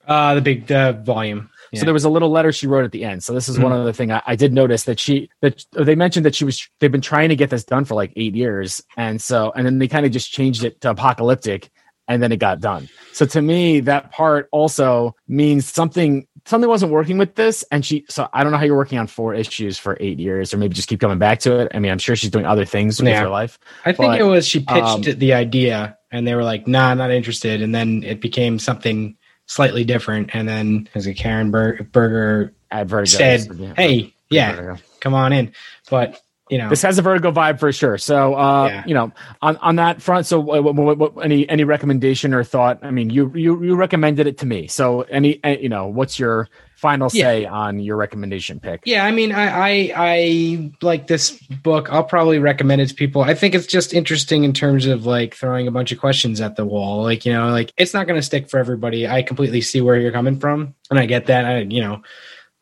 uh, 0.08 0.36
the 0.36 0.42
big 0.42 0.72
uh, 0.72 0.94
volume. 0.94 1.50
So 1.76 1.86
there 1.86 1.94
was 1.94 2.06
a 2.06 2.10
little 2.10 2.30
letter 2.30 2.52
she 2.52 2.68
wrote 2.68 2.86
at 2.86 2.92
the 2.92 3.04
end. 3.04 3.24
So 3.24 3.34
this 3.34 3.48
is 3.48 3.60
one 3.60 3.72
other 3.72 3.94
thing 3.94 4.12
I, 4.12 4.22
I 4.26 4.36
did 4.36 4.54
notice 4.54 4.84
that 4.86 5.00
she 5.00 5.30
that 5.42 5.64
they 5.74 5.96
mentioned 5.96 6.26
that 6.26 6.36
she 6.36 6.46
was 6.46 6.68
they've 6.80 6.92
been 6.92 7.02
trying 7.02 7.30
to 7.30 7.36
get 7.36 7.50
this 7.50 7.64
done 7.64 7.86
for 7.86 7.96
like 7.96 8.12
eight 8.16 8.36
years, 8.36 8.82
and 8.98 9.22
so 9.22 9.52
and 9.56 9.66
then 9.66 9.80
they 9.80 9.88
kind 9.88 10.06
of 10.06 10.12
just 10.12 10.32
changed 10.32 10.64
it 10.64 10.82
to 10.82 10.90
apocalyptic, 10.90 11.70
and 12.08 12.24
then 12.24 12.32
it 12.32 12.38
got 12.38 12.60
done. 12.60 12.90
So 13.14 13.26
to 13.28 13.42
me, 13.42 13.82
that 13.82 14.12
part 14.12 14.50
also 14.52 15.16
means 15.28 15.66
something 15.66 16.28
something 16.46 16.70
wasn't 16.70 16.92
working 16.92 17.18
with 17.18 17.36
this, 17.36 17.64
and 17.72 17.86
she. 17.86 18.06
So 18.10 18.28
I 18.34 18.44
don't 18.44 18.52
know 18.52 18.58
how 18.58 18.66
you're 18.66 18.76
working 18.76 18.98
on 18.98 19.08
four 19.08 19.34
issues 19.34 19.78
for 19.78 19.96
eight 20.00 20.20
years, 20.20 20.54
or 20.54 20.58
maybe 20.58 20.74
just 20.74 20.90
keep 20.90 21.00
coming 21.00 21.20
back 21.20 21.40
to 21.42 21.60
it. 21.60 21.72
I 21.74 21.80
mean, 21.80 21.92
I'm 21.92 22.00
sure 22.00 22.16
she's 22.16 22.32
doing 22.32 22.46
other 22.46 22.66
things 22.66 23.00
with 23.00 23.10
Yeah. 23.10 23.22
her 23.22 23.30
life. 23.30 23.60
I 23.86 23.92
think 23.92 24.14
but, 24.14 24.20
it 24.20 24.24
was 24.24 24.48
she 24.48 24.60
pitched 24.60 24.82
um, 24.82 25.02
the 25.02 25.34
idea, 25.34 25.98
and 26.12 26.28
they 26.28 26.36
were 26.36 26.44
like, 26.44 26.68
"Nah, 26.68 26.94
not 26.96 27.12
interested," 27.12 27.62
and 27.62 27.74
then 27.74 28.04
it 28.04 28.22
became 28.22 28.58
something 28.58 29.16
slightly 29.50 29.84
different, 29.84 30.30
and 30.34 30.48
then 30.48 30.88
as 30.96 31.08
a 31.08 31.14
Karen 31.14 31.50
Ber- 31.52 31.82
Berger 31.92 32.54
At 32.72 32.86
Vertigo. 32.88 33.18
said, 33.18 33.48
Yeah. 33.56 33.74
"Hey, 33.76 34.14
yeah, 34.30 34.52
Vertigo. 34.56 34.78
come 35.02 35.14
on 35.16 35.34
in," 35.34 35.52
but 35.90 36.22
you 36.52 36.58
know, 36.58 36.70
this 36.70 36.82
has 36.84 36.98
a 36.98 37.02
Vertigo 37.02 37.32
vibe 37.32 37.60
for 37.60 37.72
sure. 37.72 37.98
So, 37.98 38.34
uh, 38.36 38.66
Yeah. 38.68 38.84
you 38.88 38.94
know, 38.96 39.12
on, 39.42 39.58
on 39.58 39.76
that 39.76 40.02
front, 40.02 40.26
so 40.26 40.40
what, 40.40 40.64
what, 40.64 40.76
what, 40.76 40.98
what- 41.16 41.24
any 41.26 41.48
any 41.50 41.64
recommendation 41.64 42.34
or 42.34 42.44
thought? 42.44 42.80
I 42.84 42.92
mean, 42.92 43.10
you 43.10 43.32
you 43.36 43.64
you 43.64 43.76
recommended 43.76 44.26
it 44.28 44.38
to 44.40 44.46
me. 44.46 44.68
So, 44.68 45.02
any 45.02 45.44
uh, 45.44 45.50
you 45.50 45.70
know, 45.70 45.88
what's 45.88 46.18
your 46.20 46.48
final 46.80 47.10
Yeah. 47.14 47.24
say 47.26 47.46
on 47.46 47.80
your 47.80 47.98
recommendation 47.98 48.60
pick? 48.60 48.82
Yeah, 48.86 49.06
I 49.06 49.12
mean, 49.12 49.32
I, 49.32 49.48
I 49.48 49.94
I 49.96 50.72
like 50.82 51.08
this 51.08 51.32
book. 51.64 51.92
I'll 51.92 52.04
probably 52.04 52.40
recommend 52.40 52.82
it 52.82 52.88
to 52.90 52.96
people. 52.96 53.22
I 53.22 53.34
think 53.34 53.54
it's 53.54 53.68
just 53.68 53.94
interesting 53.94 54.44
in 54.44 54.54
terms 54.54 54.86
of 54.86 55.06
like 55.06 55.36
throwing 55.36 55.68
a 55.68 55.72
bunch 55.72 55.92
of 55.92 56.00
questions 56.00 56.42
at 56.42 56.56
the 56.56 56.66
wall. 56.66 57.04
Like 57.04 57.26
you 57.26 57.34
know, 57.34 57.50
like 57.50 57.74
it's 57.78 57.94
not 57.94 58.08
going 58.08 58.18
to 58.20 58.26
stick 58.26 58.50
for 58.50 58.60
everybody. 58.60 59.08
I 59.08 59.22
completely 59.22 59.62
see 59.62 59.82
where 59.82 60.00
you're 60.00 60.12
coming 60.12 60.40
from, 60.40 60.74
and 60.90 60.98
I 61.00 61.06
get 61.06 61.26
that. 61.28 61.46
I 61.46 61.60
you 61.60 61.82
know, 61.82 62.02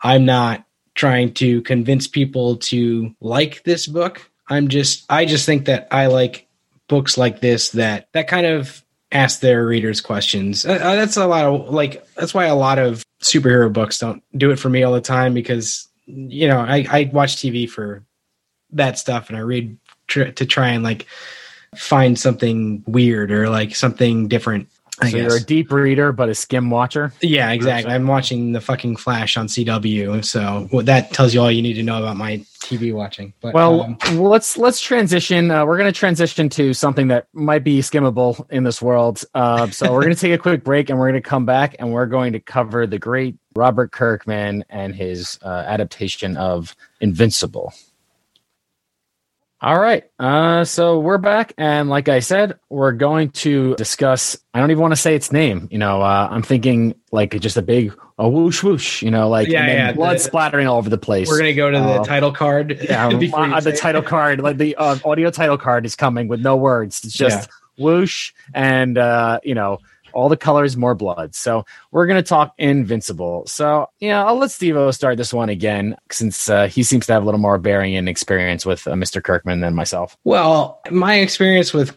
I'm 0.01 0.25
not 0.25 0.65
trying 0.95 1.31
to 1.35 1.61
convince 1.61 2.07
people 2.07 2.57
to 2.57 3.13
like 3.21 3.63
this 3.63 3.85
book. 3.85 4.29
I'm 4.49 4.67
just 4.67 5.05
I 5.09 5.25
just 5.25 5.45
think 5.45 5.65
that 5.65 5.87
I 5.91 6.07
like 6.07 6.47
books 6.87 7.17
like 7.17 7.41
this 7.41 7.69
that 7.71 8.07
that 8.13 8.27
kind 8.27 8.45
of 8.47 8.83
ask 9.11 9.39
their 9.41 9.65
readers 9.65 10.01
questions. 10.01 10.65
Uh, 10.65 10.73
uh, 10.73 10.95
that's 10.95 11.17
a 11.17 11.27
lot 11.27 11.45
of 11.45 11.69
like 11.73 12.05
that's 12.15 12.33
why 12.33 12.45
a 12.45 12.55
lot 12.55 12.79
of 12.79 13.05
superhero 13.21 13.71
books 13.71 13.99
don't 13.99 14.23
do 14.37 14.51
it 14.51 14.59
for 14.59 14.69
me 14.69 14.83
all 14.83 14.93
the 14.93 15.01
time 15.01 15.33
because 15.33 15.87
you 16.05 16.47
know 16.47 16.59
I 16.59 16.85
I 16.89 17.09
watch 17.11 17.37
TV 17.37 17.69
for 17.69 18.03
that 18.71 18.97
stuff 18.97 19.29
and 19.29 19.37
I 19.37 19.41
read 19.41 19.77
tr- 20.07 20.25
to 20.25 20.45
try 20.45 20.69
and 20.69 20.83
like 20.83 21.05
find 21.75 22.17
something 22.17 22.83
weird 22.87 23.31
or 23.31 23.49
like 23.49 23.75
something 23.75 24.27
different. 24.27 24.69
I 24.99 25.09
so 25.09 25.17
guess. 25.17 25.27
you're 25.27 25.37
a 25.37 25.43
deep 25.43 25.71
reader, 25.71 26.11
but 26.11 26.29
a 26.29 26.35
skim 26.35 26.69
watcher. 26.69 27.13
Yeah, 27.21 27.51
exactly. 27.51 27.93
I'm 27.93 28.07
watching 28.07 28.51
the 28.51 28.61
fucking 28.61 28.97
Flash 28.97 29.37
on 29.37 29.47
CW, 29.47 30.25
so 30.25 30.67
well, 30.71 30.83
that 30.85 31.11
tells 31.11 31.33
you 31.33 31.41
all 31.41 31.51
you 31.51 31.61
need 31.61 31.75
to 31.75 31.83
know 31.83 31.99
about 31.99 32.17
my 32.17 32.37
TV 32.59 32.93
watching. 32.93 33.33
But 33.41 33.53
Well, 33.53 33.81
um, 33.81 34.17
let's 34.17 34.57
let's 34.57 34.81
transition. 34.81 35.51
Uh, 35.51 35.65
we're 35.65 35.77
going 35.77 35.91
to 35.91 35.97
transition 35.97 36.49
to 36.49 36.73
something 36.73 37.09
that 37.09 37.27
might 37.33 37.63
be 37.63 37.79
skimmable 37.79 38.45
in 38.49 38.63
this 38.63 38.81
world. 38.81 39.23
Uh, 39.35 39.69
so 39.69 39.91
we're 39.93 40.01
going 40.01 40.15
to 40.15 40.19
take 40.19 40.33
a 40.33 40.37
quick 40.37 40.63
break, 40.63 40.89
and 40.89 40.97
we're 40.97 41.09
going 41.09 41.21
to 41.21 41.29
come 41.29 41.45
back, 41.45 41.75
and 41.79 41.91
we're 41.91 42.07
going 42.07 42.33
to 42.33 42.39
cover 42.39 42.87
the 42.87 42.99
great 42.99 43.35
Robert 43.55 43.91
Kirkman 43.91 44.65
and 44.69 44.95
his 44.95 45.39
uh, 45.43 45.63
adaptation 45.67 46.37
of 46.37 46.75
Invincible. 47.01 47.73
All 49.59 49.79
right, 49.79 50.03
uh, 50.19 50.65
so 50.65 50.99
we're 50.99 51.17
back, 51.17 51.53
and 51.57 51.89
like 51.89 52.09
I 52.09 52.19
said, 52.19 52.59
we're 52.69 52.91
going 52.91 53.31
to 53.31 53.73
discuss. 53.73 54.37
I 54.53 54.59
don't 54.59 54.69
even 54.69 54.81
want 54.81 54.91
to 54.91 55.01
say 55.01 55.15
its 55.15 55.31
name. 55.31 55.67
You 55.71 55.79
know, 55.79 55.99
uh, 55.99 56.27
I'm 56.29 56.43
thinking 56.43 56.93
like 57.11 57.31
just 57.39 57.57
a 57.57 57.63
big 57.63 57.91
a 58.19 58.29
whoosh 58.29 58.61
whoosh. 58.61 59.01
You 59.01 59.09
know, 59.09 59.29
like 59.29 59.47
Yeah, 59.47 59.65
yeah, 59.65 59.93
blood 59.93 60.17
the- 60.17 60.19
splattering 60.19 60.67
all 60.67 60.77
over 60.77 60.91
the 60.91 60.99
place. 60.99 61.27
we're 61.27 61.39
gonna 61.39 61.53
go 61.53 61.71
to 61.71 61.79
the 61.79 61.83
uh, 61.85 62.03
title 62.03 62.31
card. 62.31 62.77
Yeah, 62.83 63.07
uh, 63.33 63.59
the 63.59 63.75
title 63.75 64.03
card, 64.03 64.41
like 64.41 64.57
the 64.57 64.75
uh, 64.75 64.99
audio 65.03 65.31
title 65.31 65.57
card 65.57 65.87
is 65.87 65.95
coming 65.95 66.27
with 66.27 66.39
no 66.39 66.55
words. 66.55 67.03
It's 67.03 67.15
just 67.15 67.49
whoosh 67.79 68.33
and 68.53 68.95
uh, 68.97 69.39
you 69.43 69.55
know 69.55 69.79
all 70.17 70.29
the 70.29 70.35
colors, 70.35 70.75
more 70.75 70.95
blood. 70.95 71.35
So 71.35 71.63
we're 71.91 72.07
gonna 72.07 72.23
talk 72.23 72.55
Invincible. 72.57 73.45
So 73.45 73.87
yeah, 73.99 74.25
I'll 74.25 74.37
let 74.37 74.49
Steve-O 74.49 74.89
start 74.89 75.15
this 75.17 75.31
one 75.31 75.49
again 75.49 75.95
since 76.09 76.49
uh, 76.49 76.67
he 76.67 76.81
seems 76.81 77.05
to 77.05 77.13
have 77.13 77.21
a 77.21 77.25
little 77.25 77.39
more 77.39 77.59
bearing 77.59 77.95
and 77.95 78.09
experience 78.09 78.65
with 78.65 78.87
uh, 78.87 78.93
Mr. 78.93 79.23
Kirkman 79.23 79.61
than 79.61 79.75
myself. 79.75 80.17
Well, 80.23 80.81
my 80.89 81.19
experience 81.19 81.71
with 81.71 81.95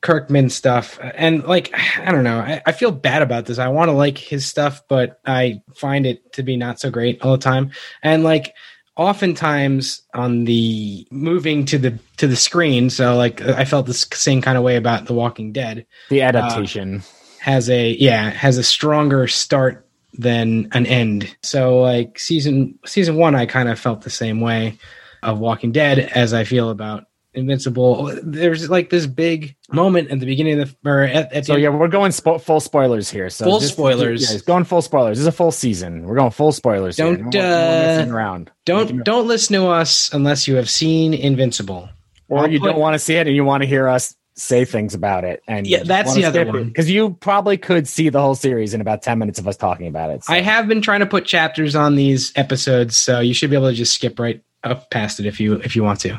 Kirkman 0.00 0.50
stuff, 0.50 0.98
and 1.14 1.44
like, 1.44 1.72
I 1.98 2.10
don't 2.10 2.24
know, 2.24 2.40
I, 2.40 2.60
I 2.66 2.72
feel 2.72 2.90
bad 2.90 3.22
about 3.22 3.46
this. 3.46 3.60
I 3.60 3.68
want 3.68 3.88
to 3.88 3.92
like 3.92 4.18
his 4.18 4.46
stuff, 4.46 4.82
but 4.88 5.20
I 5.24 5.62
find 5.76 6.06
it 6.06 6.32
to 6.32 6.42
be 6.42 6.56
not 6.56 6.80
so 6.80 6.90
great 6.90 7.22
all 7.22 7.32
the 7.32 7.38
time. 7.38 7.70
And 8.02 8.24
like, 8.24 8.52
oftentimes 8.96 10.02
on 10.12 10.44
the 10.44 11.06
moving 11.12 11.66
to 11.66 11.78
the 11.78 11.96
to 12.16 12.26
the 12.26 12.34
screen, 12.34 12.90
so 12.90 13.16
like, 13.16 13.40
I 13.42 13.64
felt 13.64 13.86
this 13.86 14.08
same 14.12 14.42
kind 14.42 14.58
of 14.58 14.64
way 14.64 14.74
about 14.74 15.06
The 15.06 15.14
Walking 15.14 15.52
Dead. 15.52 15.86
The 16.08 16.22
adaptation. 16.22 17.04
Has 17.40 17.68
a 17.70 17.90
yeah 17.98 18.30
has 18.30 18.58
a 18.58 18.62
stronger 18.62 19.26
start 19.26 19.86
than 20.14 20.68
an 20.72 20.86
end 20.86 21.34
so 21.42 21.80
like 21.80 22.18
season 22.18 22.78
season 22.84 23.16
one 23.16 23.34
i 23.34 23.46
kind 23.46 23.68
of 23.68 23.78
felt 23.78 24.02
the 24.02 24.10
same 24.10 24.40
way 24.40 24.76
of 25.22 25.38
walking 25.38 25.72
dead 25.72 25.98
as 25.98 26.34
i 26.34 26.44
feel 26.44 26.68
about 26.70 27.04
invincible 27.32 28.12
there's 28.24 28.68
like 28.68 28.90
this 28.90 29.06
big 29.06 29.54
moment 29.72 30.10
at 30.10 30.18
the 30.20 30.26
beginning 30.26 30.60
of 30.60 30.76
the 30.82 30.90
or 30.90 31.02
at, 31.02 31.32
at 31.32 31.46
so 31.46 31.54
the 31.54 31.60
yeah, 31.60 31.68
we're 31.68 31.86
going 31.88 32.10
spo- 32.10 32.40
full 32.40 32.58
spoilers 32.58 33.08
here. 33.08 33.30
So 33.30 33.44
Full 33.44 33.60
just- 33.60 33.74
spoilers. 33.74 34.28
Yeah, 34.28 34.34
it's 34.34 34.44
going 34.44 34.64
full 34.64 34.82
spoilers. 34.82 35.16
This 35.16 35.20
is 35.22 35.26
a 35.28 35.32
full 35.32 35.52
season. 35.52 36.02
We're 36.02 36.16
going 36.16 36.32
full 36.32 36.50
spoilers. 36.50 36.96
Don't, 36.96 37.18
No 37.18 37.22
more- 37.22 37.32
no 37.32 37.40
more 37.40 37.46
uh, 37.48 37.80
messing 37.96 38.10
around. 38.12 38.50
don't 38.66 39.04
don't 39.04 39.28
listen 39.28 39.54
to 39.54 39.68
us 39.68 40.12
unless 40.12 40.48
you 40.48 40.56
have 40.56 40.68
seen 40.68 41.14
invincible 41.14 41.88
or 42.28 42.40
I'll 42.40 42.50
you 42.50 42.58
put- 42.58 42.70
don't 42.72 42.80
want 42.80 42.94
to 42.94 42.98
see 42.98 43.14
it 43.14 43.28
and 43.28 43.36
you 43.36 43.44
want 43.44 43.62
to 43.62 43.68
hear 43.68 43.86
us 43.86 44.12
say 44.34 44.64
things 44.64 44.94
about 44.94 45.24
it 45.24 45.42
and 45.46 45.66
Yeah, 45.66 45.82
that's 45.84 46.14
the 46.14 46.24
other 46.24 46.46
one. 46.46 46.64
because 46.68 46.90
you 46.90 47.10
probably 47.20 47.56
could 47.58 47.86
see 47.86 48.08
the 48.08 48.20
whole 48.20 48.34
series 48.34 48.72
in 48.72 48.80
about 48.80 49.02
10 49.02 49.18
minutes 49.18 49.38
of 49.38 49.46
us 49.46 49.56
talking 49.56 49.86
about 49.86 50.10
it 50.10 50.24
so. 50.24 50.32
i 50.32 50.40
have 50.40 50.66
been 50.68 50.80
trying 50.80 51.00
to 51.00 51.06
put 51.06 51.24
chapters 51.26 51.76
on 51.76 51.96
these 51.96 52.32
episodes 52.36 52.96
so 52.96 53.20
you 53.20 53.34
should 53.34 53.50
be 53.50 53.56
able 53.56 53.68
to 53.68 53.74
just 53.74 53.92
skip 53.94 54.18
right 54.18 54.42
up 54.64 54.90
past 54.90 55.20
it 55.20 55.26
if 55.26 55.40
you 55.40 55.54
if 55.56 55.74
you 55.76 55.82
want 55.82 56.00
to 56.00 56.12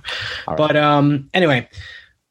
right. 0.47 0.57
but 0.57 0.75
um 0.75 1.29
anyway 1.33 1.67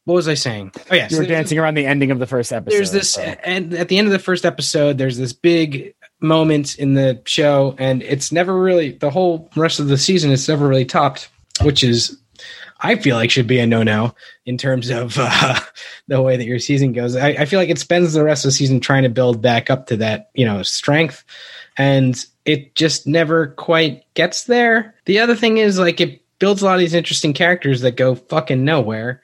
what 0.04 0.14
was 0.14 0.28
i 0.28 0.34
saying 0.34 0.70
oh 0.90 0.94
yeah 0.94 1.08
you 1.10 1.16
were 1.18 1.26
dancing 1.26 1.58
around 1.58 1.74
the 1.74 1.86
ending 1.86 2.10
of 2.10 2.18
the 2.18 2.26
first 2.26 2.52
episode 2.52 2.76
there's 2.76 2.92
this 2.92 3.10
so. 3.10 3.22
and 3.22 3.74
at 3.74 3.88
the 3.88 3.98
end 3.98 4.06
of 4.06 4.12
the 4.12 4.18
first 4.18 4.44
episode 4.44 4.98
there's 4.98 5.18
this 5.18 5.32
big 5.32 5.94
moment 6.20 6.76
in 6.78 6.94
the 6.94 7.20
show 7.24 7.74
and 7.78 8.02
it's 8.02 8.30
never 8.30 8.56
really 8.60 8.92
the 8.92 9.10
whole 9.10 9.50
rest 9.56 9.80
of 9.80 9.88
the 9.88 9.96
season 9.98 10.30
it's 10.30 10.48
never 10.48 10.68
really 10.68 10.84
topped 10.84 11.28
which 11.62 11.82
is 11.82 12.18
i 12.80 12.96
feel 12.96 13.16
like 13.16 13.30
should 13.30 13.46
be 13.46 13.58
a 13.58 13.66
no-no 13.66 14.14
in 14.46 14.56
terms 14.58 14.90
of 14.90 15.16
uh, 15.18 15.58
the 16.08 16.20
way 16.22 16.36
that 16.36 16.44
your 16.46 16.58
season 16.58 16.92
goes. 16.92 17.14
I, 17.16 17.28
I 17.28 17.44
feel 17.44 17.60
like 17.60 17.68
it 17.68 17.78
spends 17.78 18.12
the 18.12 18.24
rest 18.24 18.44
of 18.44 18.48
the 18.48 18.52
season 18.52 18.80
trying 18.80 19.02
to 19.04 19.08
build 19.08 19.40
back 19.42 19.70
up 19.70 19.86
to 19.88 19.96
that 19.98 20.30
you 20.34 20.44
know 20.46 20.62
strength 20.62 21.24
and 21.76 22.24
it 22.44 22.74
just 22.74 23.06
never 23.06 23.48
quite 23.48 24.04
gets 24.14 24.44
there. 24.44 24.94
The 25.04 25.20
other 25.20 25.36
thing 25.36 25.58
is 25.58 25.78
like 25.78 26.00
it 26.00 26.22
builds 26.38 26.62
a 26.62 26.64
lot 26.64 26.74
of 26.74 26.80
these 26.80 26.94
interesting 26.94 27.32
characters 27.32 27.82
that 27.82 27.96
go 27.96 28.14
fucking 28.14 28.64
nowhere 28.64 29.22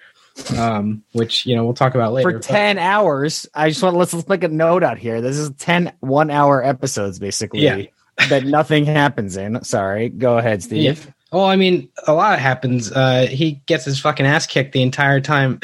um 0.59 1.03
which 1.13 1.47
you 1.47 1.57
know 1.57 1.65
we'll 1.65 1.73
talk 1.73 1.95
about 1.95 2.13
later 2.13 2.31
for 2.31 2.37
but- 2.37 2.43
10 2.43 2.77
hours 2.79 3.47
i 3.55 3.71
just 3.71 3.83
want 3.83 3.95
to 3.95 3.99
let's, 3.99 4.13
let's 4.13 4.29
make 4.29 4.45
a 4.45 4.49
note 4.49 4.83
out 4.85 4.99
here. 4.99 5.23
This 5.23 5.39
is 5.39 5.49
10 5.57 5.95
one 6.01 6.31
hour 6.31 6.63
episodes 6.63 7.19
basically 7.19 7.61
Yeah. 7.61 7.83
that 8.29 8.45
nothing 8.45 8.85
happens 8.85 9.37
in. 9.39 9.65
Sorry. 9.65 10.11
Go 10.11 10.37
ahead 10.37 10.63
steve. 10.63 11.05
Yeah. 11.07 11.13
Well, 11.33 11.45
I 11.45 11.57
mean, 11.57 11.89
a 12.07 12.13
lot 12.15 12.39
happens. 12.39 12.91
Uh, 12.93 13.27
he 13.29 13.63
gets 13.67 13.85
his 13.85 13.99
fucking 14.01 14.25
ass 14.27 14.47
kicked 14.47 14.73
the 14.73 14.83
entire 14.83 15.21
time. 15.21 15.61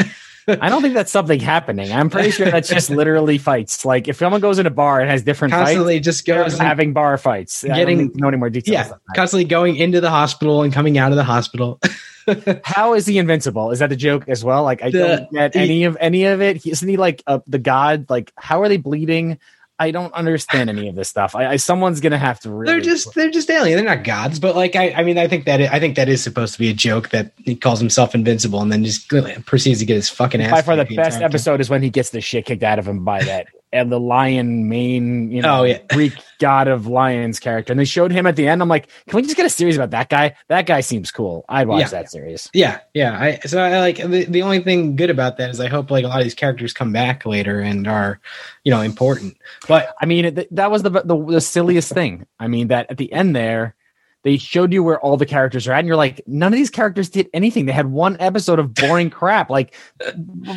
I 0.49 0.69
don't 0.69 0.83
think 0.83 0.95
that's 0.95 1.13
something 1.13 1.39
happening. 1.39 1.93
I'm 1.93 2.11
pretty 2.11 2.33
sure 2.33 2.51
that's 2.51 2.69
just 2.69 2.91
literally 2.91 3.39
fights. 3.39 3.85
Like 3.85 4.09
if 4.09 4.17
someone 4.17 4.41
goes 4.41 4.59
in 4.59 4.67
a 4.67 4.71
bar 4.71 5.01
and 5.01 5.09
has 5.09 5.23
different 5.23 5.55
constantly 5.55 5.97
fights, 5.99 6.05
just 6.05 6.27
goes, 6.27 6.59
having 6.59 6.93
bar 6.93 7.17
fights. 7.17 7.63
Getting- 7.63 8.11
no 8.17 8.27
any 8.27 8.37
more 8.39 8.51
details. 8.51 8.73
yeah, 8.89 8.93
constantly 9.15 9.45
going 9.45 9.77
into 9.77 10.01
the 10.01 10.11
hospital 10.11 10.63
and 10.63 10.73
coming 10.73 10.99
out 10.99 11.13
of 11.13 11.17
the 11.17 11.23
hospital. 11.25 11.81
How 12.65 12.95
is 12.95 13.07
he 13.07 13.19
invincible? 13.19 13.71
Is 13.71 13.79
that 13.79 13.89
the 13.91 13.97
joke 13.97 14.25
as 14.29 14.45
well? 14.45 14.65
Like 14.65 14.83
I 14.83 14.91
The- 14.91 14.99
don't 14.99 15.33
get 15.33 15.55
he- 15.55 15.61
any 15.61 15.85
of 15.85 15.97
any 16.01 16.25
of 16.25 16.43
it. 16.43 16.67
Isn't 16.67 16.89
he 16.89 16.97
like 16.97 17.23
uh, 17.29 17.39
the 17.47 17.59
god? 17.61 18.07
Like 18.11 18.33
how 18.37 18.63
are 18.63 18.69
they 18.69 18.79
bleeding? 18.79 19.39
I 19.83 19.91
don't 19.91 20.15
understand 20.15 20.71
any 20.71 20.87
of 20.87 20.95
this 20.95 21.09
stuff. 21.09 21.35
I, 21.35 21.47
I 21.47 21.57
someone's 21.57 22.01
gonna 22.01 22.17
have 22.17 22.39
to 22.41 22.51
really. 22.51 22.73
they're 22.73 22.81
just 22.81 23.13
they're 23.17 23.31
just 23.31 23.51
alien. 23.51 23.77
They're 23.77 23.97
not 23.97 24.05
gods, 24.05 24.39
but 24.39 24.55
like 24.55 24.77
I, 24.77 24.93
I 24.93 25.03
mean, 25.03 25.19
I 25.19 25.27
think 25.27 25.45
that 25.47 25.61
I 25.61 25.81
think 25.81 25.97
that 25.97 26.09
is 26.09 26.23
supposed 26.23 26.53
to 26.53 26.61
be 26.61 26.71
a 26.71 26.73
joke 26.73 27.09
that 27.09 27.33
he 27.39 27.57
calls 27.57 27.81
himself 27.81 28.15
invincible 28.15 28.63
and 28.63 28.71
then 28.71 28.85
just 28.85 29.09
proceeds 29.45 29.81
to 29.81 29.85
get 29.85 29.95
his 29.95 30.09
fucking 30.09 30.41
ass. 30.41 30.53
by 30.53 30.63
far 30.63 30.77
the 30.77 30.85
best 30.85 31.19
time. 31.19 31.25
episode 31.25 31.61
is 31.61 31.69
when 31.69 31.83
he 31.83 31.91
gets 31.91 32.11
the 32.11 32.21
shit 32.21 32.47
kicked 32.47 32.63
out 32.63 32.79
of 32.79 32.87
him 32.87 33.05
by 33.05 33.25
that 33.25 33.49
and 33.73 33.91
the 33.91 33.99
lion 34.01 34.69
main 34.69 35.31
you 35.31 35.41
know 35.43 35.61
Oh, 35.61 35.63
yeah. 35.65 35.79
Greek 35.91 36.13
god 36.39 36.67
of 36.69 36.87
lions 36.87 37.39
character. 37.39 37.73
And 37.73 37.79
they 37.79 37.85
showed 37.85 38.11
him 38.11 38.27
at 38.27 38.35
the 38.37 38.49
end. 38.49 38.61
I'm 38.63 38.69
like, 38.69 38.89
can 39.09 39.17
we 39.17 39.23
just 39.23 39.37
get 39.37 39.47
a 39.47 39.51
series 39.51 39.77
about 39.77 39.91
that 39.91 40.09
guy? 40.09 40.35
That 40.49 40.67
guy 40.67 40.81
seems 40.81 41.11
cool. 41.13 41.45
I'd 41.49 41.69
watch 41.69 41.81
Yeah. 41.83 41.89
that 41.89 42.11
series. 42.11 42.51
Yeah, 42.53 42.81
yeah. 42.95 43.17
I 43.19 43.39
so 43.47 43.61
I 43.61 43.79
like 43.79 43.97
the, 43.99 44.25
the 44.25 44.43
only 44.43 44.61
thing 44.61 44.97
good 44.97 45.11
about 45.11 45.37
that 45.39 45.51
is 45.51 45.61
I 45.61 45.69
hope 45.69 45.91
like 45.91 46.05
a 46.05 46.09
lot 46.09 46.19
of 46.19 46.25
these 46.25 46.35
characters 46.35 46.73
come 46.73 46.93
back 46.93 47.25
later 47.25 47.61
and 47.61 47.87
are, 47.87 48.21
you 48.65 48.71
know, 48.73 48.81
important. 48.81 49.37
But 49.69 49.95
I 50.01 50.07
mean, 50.07 50.25
it, 50.25 50.55
that 50.55 50.71
was 50.71 50.83
the, 50.83 50.91
the 50.91 51.25
the 51.27 51.41
silliest 51.41 51.93
thing. 51.93 52.27
I 52.41 52.49
mean, 52.49 52.69
that 52.69 52.91
at 52.91 52.97
the 52.99 53.13
end 53.13 53.37
there, 53.37 53.75
they 54.23 54.37
showed 54.37 54.73
you 54.73 54.83
where 54.83 55.01
all 55.01 55.17
the 55.17 55.27
characters 55.27 55.67
are 55.67 55.73
at, 55.73 55.81
and 55.81 55.89
you're 55.89 55.97
like, 55.97 56.21
none 56.27 56.53
of 56.53 56.57
these 56.57 56.71
characters 56.71 57.09
did 57.09 57.29
anything. 57.33 57.67
They 57.67 57.73
had 57.73 57.87
one 57.87 58.17
episode 58.21 58.59
of 58.59 58.75
boring 58.75 59.11
crap. 59.23 59.51
Like, 59.51 59.75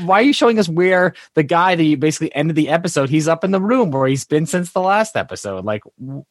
why 0.04 0.19
are 0.19 0.23
you 0.23 0.34
showing 0.34 0.60
us 0.60 0.69
where 0.69 1.13
the 1.34 1.43
guy 1.43 1.75
that 1.75 1.84
you 1.84 1.97
basically 1.97 2.34
ended 2.36 2.56
the 2.56 2.69
episode? 2.69 3.10
He's 3.10 3.28
up 3.28 3.43
in 3.43 3.51
the 3.51 3.62
room 3.62 3.91
where 3.91 4.08
he's 4.08 4.25
been 4.25 4.45
since 4.45 4.71
the 4.71 4.82
last 4.82 5.15
episode. 5.15 5.65
Like, 5.65 5.84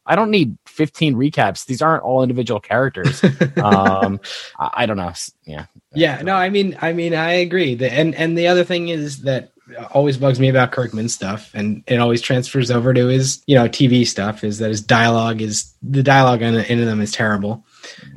I 0.07 0.16
don't 0.16 0.31
need 0.31 0.57
15 0.66 1.14
recaps. 1.14 1.66
These 1.66 1.83
aren't 1.83 2.05
all 2.05 2.23
individual 2.23 2.61
characters. 2.61 3.23
um, 3.57 4.20
I, 4.59 4.70
I 4.75 4.87
don't 4.87 4.97
know. 4.97 5.12
Yeah, 5.45 5.66
yeah, 5.93 6.22
no, 6.22 6.35
I 6.35 6.49
mean, 6.51 6.76
I 6.80 6.93
mean, 6.93 7.14
I 7.14 7.32
agree. 7.32 7.74
The, 7.74 7.93
and 7.93 8.14
and 8.14 8.37
the 8.37 8.47
other 8.49 8.64
thing 8.64 8.89
is 8.89 9.22
that 9.22 9.53
always 9.92 10.16
bugs 10.16 10.40
me 10.40 10.48
about 10.48 10.72
Kirkman 10.72 11.08
stuff, 11.08 11.50
and 11.54 11.82
it 11.86 11.98
always 11.98 12.20
transfers 12.20 12.70
over 12.70 12.92
to 12.94 13.06
his 13.06 13.42
you 13.46 13.54
know 13.54 13.68
TV 13.68 14.06
stuff. 14.06 14.44
Is 14.44 14.58
that 14.58 14.68
his 14.68 14.80
dialogue 14.80 15.40
is 15.40 15.72
the 15.82 16.02
dialogue 16.02 16.42
in, 16.42 16.54
in 16.54 16.84
them 16.84 17.00
is 17.00 17.12
terrible. 17.12 17.64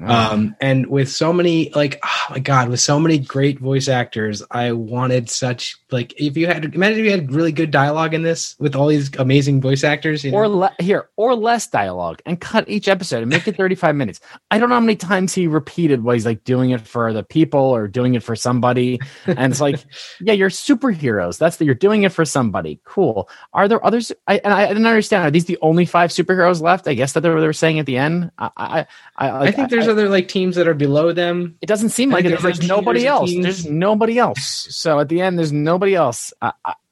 Um, 0.05 0.55
and 0.61 0.87
with 0.87 1.09
so 1.09 1.33
many, 1.33 1.71
like, 1.71 1.99
oh 2.03 2.25
my 2.31 2.39
god, 2.39 2.69
with 2.69 2.79
so 2.79 2.99
many 2.99 3.17
great 3.17 3.59
voice 3.59 3.87
actors, 3.87 4.43
I 4.51 4.71
wanted 4.71 5.29
such 5.29 5.77
like 5.91 6.13
if 6.19 6.35
you 6.35 6.47
had 6.47 6.75
imagine 6.75 6.99
if 6.99 7.05
you 7.05 7.11
had 7.11 7.31
really 7.31 7.51
good 7.51 7.71
dialogue 7.71 8.13
in 8.13 8.21
this 8.21 8.55
with 8.59 8.75
all 8.75 8.87
these 8.87 9.13
amazing 9.17 9.61
voice 9.61 9.83
actors, 9.83 10.23
you 10.23 10.31
know? 10.31 10.37
or 10.37 10.47
le- 10.47 10.75
here 10.79 11.09
or 11.15 11.35
less 11.35 11.67
dialogue 11.67 12.21
and 12.25 12.41
cut 12.41 12.67
each 12.69 12.87
episode 12.87 13.21
and 13.21 13.29
make 13.29 13.47
it 13.47 13.55
35 13.57 13.95
minutes. 13.95 14.19
I 14.51 14.57
don't 14.57 14.69
know 14.69 14.75
how 14.75 14.81
many 14.81 14.95
times 14.95 15.33
he 15.33 15.47
repeated 15.47 16.03
what 16.03 16.15
he's 16.15 16.25
like 16.25 16.43
doing 16.43 16.71
it 16.71 16.81
for 16.81 17.13
the 17.13 17.23
people 17.23 17.59
or 17.59 17.87
doing 17.87 18.15
it 18.15 18.23
for 18.23 18.35
somebody. 18.35 18.99
And 19.25 19.51
it's 19.51 19.61
like 19.61 19.79
yeah 20.21 20.33
you're 20.33 20.49
superheroes. 20.49 21.37
That's 21.37 21.57
the 21.57 21.65
you're 21.65 21.75
doing 21.75 22.03
it 22.03 22.11
for 22.11 22.25
somebody. 22.25 22.79
Cool. 22.83 23.29
Are 23.53 23.67
there 23.67 23.83
others? 23.85 24.11
I, 24.27 24.39
and 24.39 24.53
i 24.53 24.67
didn't 24.67 24.85
understand. 24.85 25.25
Are 25.25 25.31
these 25.31 25.45
the 25.45 25.57
only 25.61 25.85
five 25.85 26.11
superheroes 26.11 26.61
left? 26.61 26.87
I 26.87 26.93
guess 26.93 27.13
that 27.13 27.21
they 27.21 27.29
were, 27.29 27.39
they 27.39 27.47
were 27.47 27.53
saying 27.53 27.79
at 27.79 27.85
the 27.85 27.97
end. 27.97 28.31
I 28.37 28.49
i 28.57 28.85
i, 29.17 29.47
I 29.47 29.51
think 29.57 29.69
there's 29.69 29.87
I, 29.87 29.91
other 29.91 30.09
like 30.09 30.27
teams 30.27 30.55
that 30.55 30.67
are 30.67 30.73
below 30.73 31.11
them. 31.11 31.57
it 31.61 31.65
doesn't 31.65 31.89
seem 31.89 32.09
like 32.11 32.25
it. 32.25 32.29
there's, 32.29 32.41
There's, 32.41 32.59
like, 32.59 32.67
nobody 32.69 33.05
else. 33.05 33.29
teams. 33.29 33.43
There's 33.43 33.65
nobody 33.65 34.17
else. 34.17 34.67
So 34.69 34.99
at 34.99 35.09
the 35.09 35.21
end, 35.21 35.37
there's 35.37 35.51
nobody 35.51 35.95
else. 35.95 36.33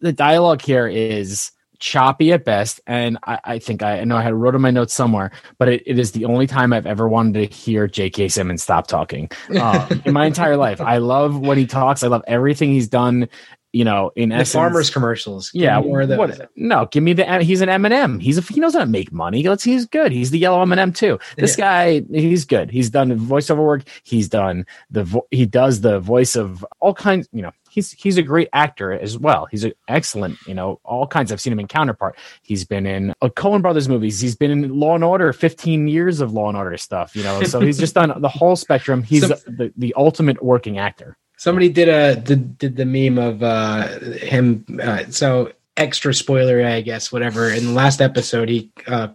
The 0.02 0.12
dialogue 0.14 0.62
here 0.62 0.88
is 0.88 1.52
choppy 1.80 2.32
at 2.32 2.46
best, 2.46 2.82
and 2.88 3.18
I, 3.24 3.40
I 3.44 3.60
think 3.60 3.84
I, 3.84 4.00
I 4.00 4.04
know 4.04 4.18
I 4.18 4.22
had 4.22 4.34
wrote 4.34 4.56
in 4.56 4.62
my 4.62 4.72
notes 4.72 4.94
somewhere, 4.94 5.32
but 5.58 5.70
it, 5.70 5.84
it 5.86 6.00
is 6.00 6.12
the 6.12 6.26
only 6.26 6.48
time 6.48 6.74
I've 6.74 6.86
ever 6.86 7.08
wanted 7.08 7.34
to 7.50 7.56
hear 7.56 7.88
J.K. 7.88 8.30
Simmons 8.30 8.64
stop 8.64 8.88
talking 8.88 9.30
uh, 9.56 9.88
in 10.06 10.14
my 10.14 10.26
entire 10.26 10.58
life. 10.58 10.82
I 10.82 10.98
love 10.98 11.40
when 11.40 11.58
he 11.58 11.66
talks. 11.66 12.04
I 12.04 12.08
love 12.08 12.24
everything 12.28 12.72
he's 12.72 12.88
done. 12.88 13.30
You 13.76 13.84
know, 13.84 14.10
in 14.16 14.30
The 14.30 14.36
essence, 14.36 14.54
farmers 14.54 14.90
commercials. 14.90 15.52
Give 15.52 15.64
yeah, 15.64 15.80
what, 16.18 16.50
no, 16.56 16.86
give 16.86 17.04
me 17.04 17.12
the. 17.12 17.44
He's 17.44 17.60
an 17.60 17.68
M&M. 17.68 18.22
He's 18.22 18.38
a, 18.38 18.42
he 18.42 18.62
knows 18.62 18.72
how 18.72 18.80
to 18.80 18.86
make 18.86 19.12
money. 19.12 19.46
Let's. 19.46 19.66
He's 19.66 19.86
good. 19.86 20.14
He's 20.14 20.32
the 20.32 20.40
yellow 20.40 20.62
M&M 20.62 20.94
too. 20.94 21.20
This 21.36 21.58
guy, 21.58 22.02
he's 22.10 22.46
good. 22.46 22.72
He's 22.72 22.90
done 22.90 23.10
voiceover 23.20 23.66
work. 23.66 23.84
He's 24.04 24.30
done 24.30 24.66
the. 24.90 25.04
Vo- 25.04 25.28
he 25.30 25.46
does 25.46 25.82
the 25.82 26.00
voice 26.00 26.38
of 26.38 26.66
all 26.80 26.94
kinds. 26.94 27.28
You 27.34 27.42
know, 27.42 27.52
he's 27.70 27.92
he's 27.92 28.18
a 28.18 28.22
great 28.24 28.48
actor 28.54 28.94
as 28.94 29.18
well. 29.18 29.46
He's 29.52 29.66
an 29.66 29.74
excellent. 29.90 30.38
You 30.48 30.54
know, 30.54 30.80
all 30.86 31.06
kinds. 31.06 31.34
I've 31.34 31.42
seen 31.42 31.52
him 31.52 31.60
in 31.60 31.68
Counterpart. 31.68 32.18
He's 32.44 32.64
been 32.64 32.86
in 32.86 33.14
a 33.22 33.30
Coen 33.30 33.62
Brothers 33.62 33.90
movies. 33.90 34.22
He's 34.22 34.38
been 34.38 34.52
in 34.52 34.70
Law 34.80 34.96
and 34.96 35.04
Order. 35.04 35.34
Fifteen 35.34 35.90
years 35.90 36.22
of 36.22 36.32
Law 36.32 36.48
and 36.48 36.56
Order 36.58 36.78
stuff. 36.78 37.14
You 37.14 37.24
know, 37.24 37.44
so 37.44 37.60
he's 37.60 37.78
just 37.78 37.94
done 37.94 38.14
the 38.22 38.30
whole 38.30 38.56
spectrum. 38.56 39.04
He's 39.04 39.28
So- 39.28 39.36
the, 39.48 39.74
the 39.76 39.94
ultimate 39.98 40.42
working 40.42 40.78
actor. 40.78 41.18
Somebody 41.38 41.70
did 41.70 41.90
a 41.90 42.16
did, 42.16 42.58
did 42.58 42.76
the 42.76 42.86
meme 42.86 43.18
of 43.18 43.44
uh, 43.44 43.88
him. 44.12 44.66
Uh, 44.82 45.06
so 45.10 45.52
extra 45.78 46.14
spoiler, 46.14 46.66
I 46.66 46.82
guess. 46.82 47.12
Whatever. 47.12 47.50
In 47.50 47.66
the 47.66 47.74
last 47.74 48.02
episode, 48.02 48.50
he, 48.50 48.72
uh, 48.88 49.10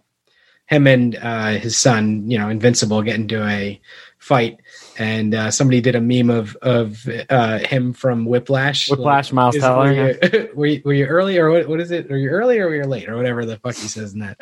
him 0.67 0.87
and 0.87 1.17
uh, 1.17 1.53
his 1.53 1.77
son, 1.77 2.31
you 2.31 2.39
know, 2.39 2.49
Invincible, 2.49 3.03
get 3.03 3.17
into 3.17 3.45
a 3.45 3.81
fight, 4.19 4.61
and 4.99 5.35
uh, 5.35 5.51
somebody 5.51 5.81
did 5.81 5.97
a 5.97 6.01
meme 6.01 6.31
of 6.31 6.55
of 6.57 7.09
uh, 7.31 7.59
him 7.59 7.93
from 7.93 8.27
Whiplash. 8.27 8.89
Whiplash, 8.89 9.33
Miles 9.33 9.57
Is- 9.57 9.63
Teller, 9.63 9.87
Were 9.87 9.95
you, 9.95 10.51
were 10.55 10.67
you, 10.67 10.83
were 10.85 10.93
you 10.93 11.07
early 11.07 11.39
or 11.39 11.51
what, 11.51 11.69
what 11.69 11.81
is 11.81 11.91
it? 11.91 12.09
Were 12.09 12.19
you 12.19 12.29
early 12.29 12.59
or 12.59 12.69
were 12.69 12.77
you 12.77 12.85
late 12.85 13.09
or 13.09 13.17
whatever 13.17 13.45
the 13.45 13.57
fuck 13.57 13.75
he 13.75 13.89
says 13.89 14.13
in 14.13 14.21
that? 14.21 14.37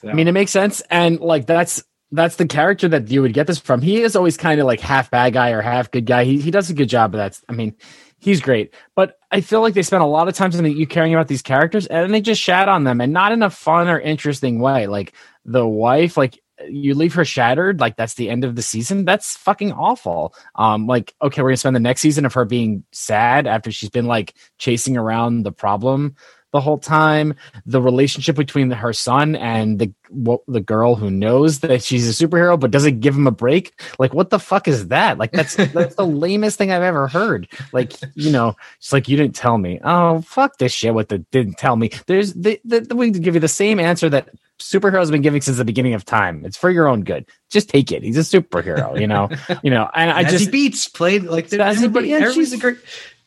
So, 0.00 0.08
I 0.08 0.14
mean, 0.14 0.28
it 0.28 0.32
makes 0.32 0.52
sense, 0.52 0.80
and 0.88 1.20
like 1.20 1.46
that's 1.46 1.82
that's 2.12 2.36
the 2.36 2.46
character 2.46 2.88
that 2.88 3.10
you 3.10 3.22
would 3.22 3.32
get 3.32 3.46
this 3.46 3.58
from. 3.58 3.82
He 3.82 4.02
is 4.02 4.16
always 4.16 4.36
kind 4.36 4.60
of 4.60 4.66
like 4.66 4.80
half 4.80 5.10
bad 5.10 5.32
guy 5.32 5.50
or 5.50 5.60
half 5.60 5.90
good 5.90 6.06
guy. 6.06 6.24
He 6.24 6.40
he 6.40 6.50
does 6.50 6.70
a 6.70 6.74
good 6.74 6.88
job 6.88 7.14
of 7.14 7.18
that. 7.18 7.40
I 7.48 7.52
mean, 7.52 7.74
he's 8.18 8.40
great, 8.40 8.74
but 8.94 9.18
I 9.30 9.40
feel 9.40 9.60
like 9.60 9.74
they 9.74 9.82
spent 9.82 10.02
a 10.02 10.06
lot 10.06 10.28
of 10.28 10.34
time 10.34 10.52
in 10.52 10.76
you 10.76 10.86
caring 10.86 11.14
about 11.14 11.28
these 11.28 11.42
characters, 11.42 11.86
and 11.86 12.12
they 12.14 12.20
just 12.20 12.40
shat 12.40 12.68
on 12.68 12.84
them, 12.84 13.00
and 13.00 13.12
not 13.12 13.32
in 13.32 13.42
a 13.42 13.50
fun 13.50 13.88
or 13.88 13.98
interesting 13.98 14.60
way. 14.60 14.86
Like 14.86 15.12
the 15.44 15.66
wife, 15.66 16.16
like 16.16 16.40
you 16.68 16.94
leave 16.94 17.14
her 17.14 17.24
shattered, 17.24 17.80
like 17.80 17.96
that's 17.96 18.14
the 18.14 18.30
end 18.30 18.44
of 18.44 18.54
the 18.54 18.62
season. 18.62 19.04
That's 19.04 19.36
fucking 19.36 19.72
awful. 19.72 20.34
Um, 20.54 20.86
like 20.86 21.14
okay, 21.20 21.42
we're 21.42 21.50
gonna 21.50 21.56
spend 21.56 21.76
the 21.76 21.80
next 21.80 22.00
season 22.00 22.24
of 22.24 22.34
her 22.34 22.44
being 22.44 22.84
sad 22.92 23.46
after 23.46 23.72
she's 23.72 23.90
been 23.90 24.06
like 24.06 24.34
chasing 24.58 24.96
around 24.96 25.42
the 25.42 25.52
problem 25.52 26.16
the 26.54 26.60
whole 26.60 26.78
time. 26.78 27.34
The 27.66 27.82
relationship 27.82 28.36
between 28.36 28.70
her 28.70 28.92
son 28.92 29.34
and 29.34 29.80
the 29.80 29.92
what, 30.08 30.42
the 30.46 30.60
girl 30.60 30.94
who 30.94 31.10
knows 31.10 31.58
that 31.60 31.82
she's 31.82 32.08
a 32.08 32.26
superhero 32.26 32.58
but 32.58 32.70
doesn't 32.70 33.00
give 33.00 33.16
him 33.16 33.26
a 33.26 33.32
break. 33.32 33.78
Like 33.98 34.14
what 34.14 34.30
the 34.30 34.38
fuck 34.38 34.68
is 34.68 34.88
that? 34.88 35.18
Like 35.18 35.32
that's 35.32 35.56
that's 35.72 35.96
the 35.96 36.06
lamest 36.06 36.56
thing 36.56 36.70
i've 36.70 36.82
ever 36.82 37.08
heard. 37.08 37.48
Like 37.72 37.94
you 38.14 38.30
know 38.30 38.56
it's 38.78 38.92
like 38.92 39.08
you 39.08 39.16
didn't 39.16 39.34
tell 39.34 39.58
me. 39.58 39.80
Oh 39.82 40.22
fuck 40.22 40.58
this 40.58 40.72
shit 40.72 40.94
what 40.94 41.08
the 41.08 41.18
didn't 41.18 41.58
tell 41.58 41.74
me. 41.74 41.90
There's 42.06 42.32
the, 42.34 42.60
the, 42.64 42.80
the 42.80 42.94
we 42.94 43.10
give 43.10 43.34
you 43.34 43.40
the 43.40 43.48
same 43.48 43.80
answer 43.80 44.08
that 44.10 44.28
superheroes 44.60 45.06
have 45.06 45.10
been 45.10 45.22
giving 45.22 45.42
since 45.42 45.56
the 45.56 45.64
beginning 45.64 45.94
of 45.94 46.04
time. 46.04 46.44
It's 46.44 46.56
for 46.56 46.70
your 46.70 46.86
own 46.86 47.02
good. 47.02 47.26
Just 47.50 47.68
take 47.68 47.90
it. 47.90 48.04
He's 48.04 48.16
a 48.16 48.20
superhero 48.20 48.98
you 48.98 49.08
know? 49.08 49.28
You 49.64 49.70
know 49.70 49.90
and 49.92 50.12
i 50.12 50.22
just 50.22 50.52
Beetz 50.52 50.94
played 50.94 51.24
like 51.24 51.52
everybody. 51.52 52.10
Yeah, 52.10 52.30
she's- 52.30 52.52
a 52.52 52.58
great. 52.58 52.76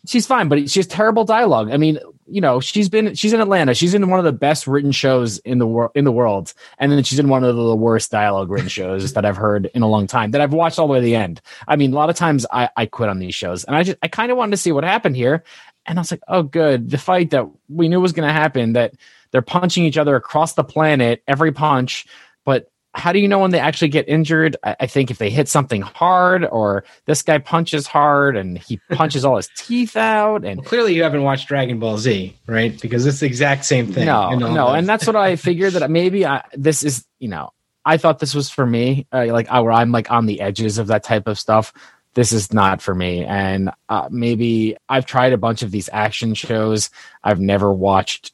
she's 0.07 0.25
fine, 0.25 0.47
but 0.47 0.69
she's 0.69 0.87
terrible 0.87 1.25
dialogue. 1.25 1.71
I 1.71 1.75
mean, 1.77 1.99
you 2.29 2.41
know, 2.41 2.59
she's 2.59 2.89
been 2.89 3.15
she's 3.15 3.33
in 3.33 3.41
Atlanta. 3.41 3.73
She's 3.73 3.93
in 3.93 4.09
one 4.09 4.19
of 4.19 4.25
the 4.25 4.31
best 4.31 4.67
written 4.67 4.91
shows 4.91 5.37
in 5.39 5.57
the 5.57 5.67
world 5.67 5.91
in 5.95 6.03
the 6.03 6.11
world, 6.11 6.53
and 6.77 6.91
then 6.91 7.03
she's 7.03 7.19
in 7.19 7.29
one 7.29 7.43
of 7.43 7.55
the 7.55 7.75
worst 7.75 8.11
dialogue 8.11 8.49
written 8.49 8.69
shows 8.69 9.13
that 9.13 9.25
I've 9.25 9.37
heard 9.37 9.69
in 9.73 9.81
a 9.81 9.87
long 9.87 10.07
time 10.07 10.31
that 10.31 10.41
I've 10.41 10.53
watched 10.53 10.79
all 10.79 10.87
the 10.87 10.93
way 10.93 10.99
to 10.99 11.05
the 11.05 11.15
end. 11.15 11.41
I 11.67 11.75
mean, 11.75 11.93
a 11.93 11.95
lot 11.95 12.09
of 12.09 12.15
times 12.15 12.45
I 12.51 12.69
I 12.75 12.85
quit 12.85 13.09
on 13.09 13.19
these 13.19 13.35
shows, 13.35 13.63
and 13.63 13.75
I 13.75 13.83
just 13.83 13.97
I 14.03 14.07
kind 14.07 14.31
of 14.31 14.37
wanted 14.37 14.51
to 14.51 14.57
see 14.57 14.71
what 14.71 14.83
happened 14.83 15.15
here, 15.15 15.43
and 15.85 15.97
I 15.97 16.01
was 16.01 16.11
like, 16.11 16.21
oh, 16.27 16.43
good, 16.43 16.89
the 16.89 16.97
fight 16.97 17.31
that 17.31 17.45
we 17.69 17.87
knew 17.87 18.01
was 18.01 18.13
going 18.13 18.27
to 18.27 18.33
happen 18.33 18.73
that 18.73 18.93
they're 19.31 19.41
punching 19.41 19.85
each 19.85 19.97
other 19.97 20.15
across 20.15 20.53
the 20.53 20.63
planet 20.63 21.23
every 21.27 21.51
punch, 21.51 22.05
but 22.45 22.71
how 22.97 23.11
do 23.11 23.19
you 23.19 23.27
know 23.27 23.39
when 23.39 23.51
they 23.51 23.59
actually 23.59 23.89
get 23.89 24.09
injured? 24.09 24.57
I, 24.63 24.75
I 24.81 24.87
think 24.87 25.11
if 25.11 25.19
they 25.19 25.29
hit 25.29 25.47
something 25.47 25.81
hard, 25.81 26.43
or 26.45 26.83
this 27.05 27.21
guy 27.21 27.37
punches 27.37 27.87
hard 27.87 28.35
and 28.35 28.57
he 28.57 28.79
punches 28.91 29.23
all 29.23 29.37
his 29.37 29.49
teeth 29.55 29.95
out, 29.95 30.43
and 30.43 30.59
Well, 30.59 30.67
clearly, 30.67 30.95
you 30.95 31.03
haven't 31.03 31.23
watched 31.23 31.47
Dragon 31.47 31.79
Ball 31.79 31.97
Z, 31.97 32.35
right? 32.47 32.79
Because 32.81 33.05
it's 33.05 33.19
the 33.19 33.27
exact 33.27 33.65
same 33.65 33.93
thing. 33.93 34.05
no, 34.35 34.49
no, 34.49 34.67
those. 34.67 34.77
and 34.77 34.89
that's 34.89 35.05
what 35.05 35.15
I 35.15 35.35
figured 35.37 35.73
that 35.73 35.89
maybe 35.91 36.25
I, 36.25 36.43
this 36.53 36.83
is, 36.83 37.05
you 37.19 37.29
know, 37.29 37.51
I 37.85 37.97
thought 37.97 38.19
this 38.19 38.35
was 38.35 38.49
for 38.49 38.65
me, 38.65 39.07
uh, 39.13 39.27
like 39.27 39.47
I, 39.49 39.61
where 39.61 39.71
I'm 39.71 39.91
like 39.91 40.11
on 40.11 40.25
the 40.25 40.41
edges 40.41 40.77
of 40.77 40.87
that 40.87 41.03
type 41.03 41.27
of 41.27 41.39
stuff. 41.39 41.73
This 42.15 42.31
is 42.31 42.51
not 42.51 42.81
for 42.81 42.95
me, 42.95 43.23
and 43.23 43.69
uh, 43.89 44.09
maybe 44.11 44.75
I've 44.89 45.05
tried 45.05 45.33
a 45.33 45.37
bunch 45.37 45.61
of 45.61 45.69
these 45.69 45.87
action 45.93 46.33
shows. 46.33 46.89
I've 47.23 47.39
never 47.39 47.71
watched 47.71 48.33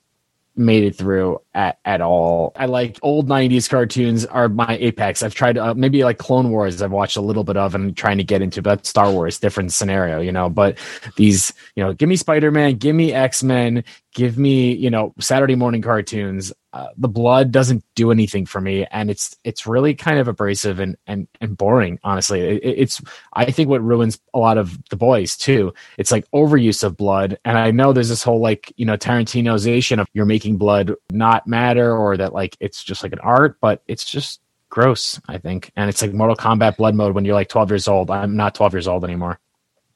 made 0.55 0.83
it 0.83 0.95
through 0.95 1.41
at, 1.53 1.79
at 1.85 2.01
all. 2.01 2.51
I 2.55 2.65
like 2.65 2.99
old 3.01 3.27
90s 3.27 3.69
cartoons 3.69 4.25
are 4.25 4.49
my 4.49 4.77
apex. 4.79 5.23
I've 5.23 5.33
tried 5.33 5.57
uh, 5.57 5.73
maybe 5.73 6.03
like 6.03 6.17
Clone 6.17 6.51
Wars 6.51 6.81
I've 6.81 6.91
watched 6.91 7.17
a 7.17 7.21
little 7.21 7.43
bit 7.43 7.57
of 7.57 7.73
and 7.73 7.85
I'm 7.85 7.93
trying 7.93 8.17
to 8.17 8.23
get 8.23 8.41
into 8.41 8.61
but 8.61 8.85
Star 8.85 9.11
Wars 9.11 9.39
different 9.39 9.73
scenario, 9.73 10.19
you 10.19 10.31
know, 10.31 10.49
but 10.49 10.77
these, 11.15 11.53
you 11.75 11.83
know, 11.83 11.93
give 11.93 12.09
me 12.09 12.15
Spider-Man, 12.15 12.75
give 12.75 12.95
me 12.95 13.13
X-Men, 13.13 13.83
give 14.13 14.37
me, 14.37 14.73
you 14.73 14.89
know, 14.89 15.13
Saturday 15.19 15.55
morning 15.55 15.81
cartoons. 15.81 16.53
Uh, 16.71 16.87
the 16.97 17.07
blood 17.07 17.51
doesn't 17.51 17.83
do 17.95 18.11
anything 18.11 18.45
for 18.45 18.59
me 18.59 18.85
and 18.89 19.11
it's 19.11 19.35
it's 19.43 19.67
really 19.67 19.93
kind 19.93 20.17
of 20.17 20.27
abrasive 20.27 20.79
and 20.79 20.95
and, 21.05 21.27
and 21.39 21.55
boring 21.55 21.99
honestly. 22.03 22.41
It, 22.41 22.61
it's 22.63 23.01
i 23.33 23.51
think 23.51 23.69
what 23.69 23.83
ruins 23.83 24.19
a 24.33 24.39
lot 24.39 24.57
of 24.57 24.77
the 24.89 24.95
boys 24.95 25.37
too. 25.37 25.73
It's 25.97 26.11
like 26.11 26.25
overuse 26.31 26.83
of 26.83 26.97
blood 26.97 27.37
and 27.45 27.57
i 27.57 27.69
know 27.69 27.93
there's 27.93 28.09
this 28.09 28.23
whole 28.23 28.39
like 28.39 28.73
you 28.75 28.85
know 28.85 28.97
tarantinoization 28.97 29.99
of 29.99 30.07
you're 30.13 30.25
making 30.25 30.57
blood 30.57 30.93
not 31.11 31.47
matter 31.47 31.95
or 31.95 32.17
that 32.17 32.33
like 32.33 32.57
it's 32.59 32.83
just 32.83 33.03
like 33.03 33.13
an 33.13 33.19
art 33.19 33.57
but 33.61 33.83
it's 33.87 34.05
just 34.05 34.41
gross 34.69 35.19
i 35.27 35.37
think. 35.37 35.71
And 35.75 35.89
it's 35.89 36.01
like 36.01 36.13
mortal 36.13 36.35
kombat 36.35 36.77
blood 36.77 36.95
mode 36.95 37.13
when 37.13 37.25
you're 37.25 37.35
like 37.35 37.49
12 37.49 37.69
years 37.69 37.87
old. 37.87 38.09
I'm 38.09 38.35
not 38.35 38.55
12 38.55 38.73
years 38.73 38.87
old 38.87 39.03
anymore 39.03 39.39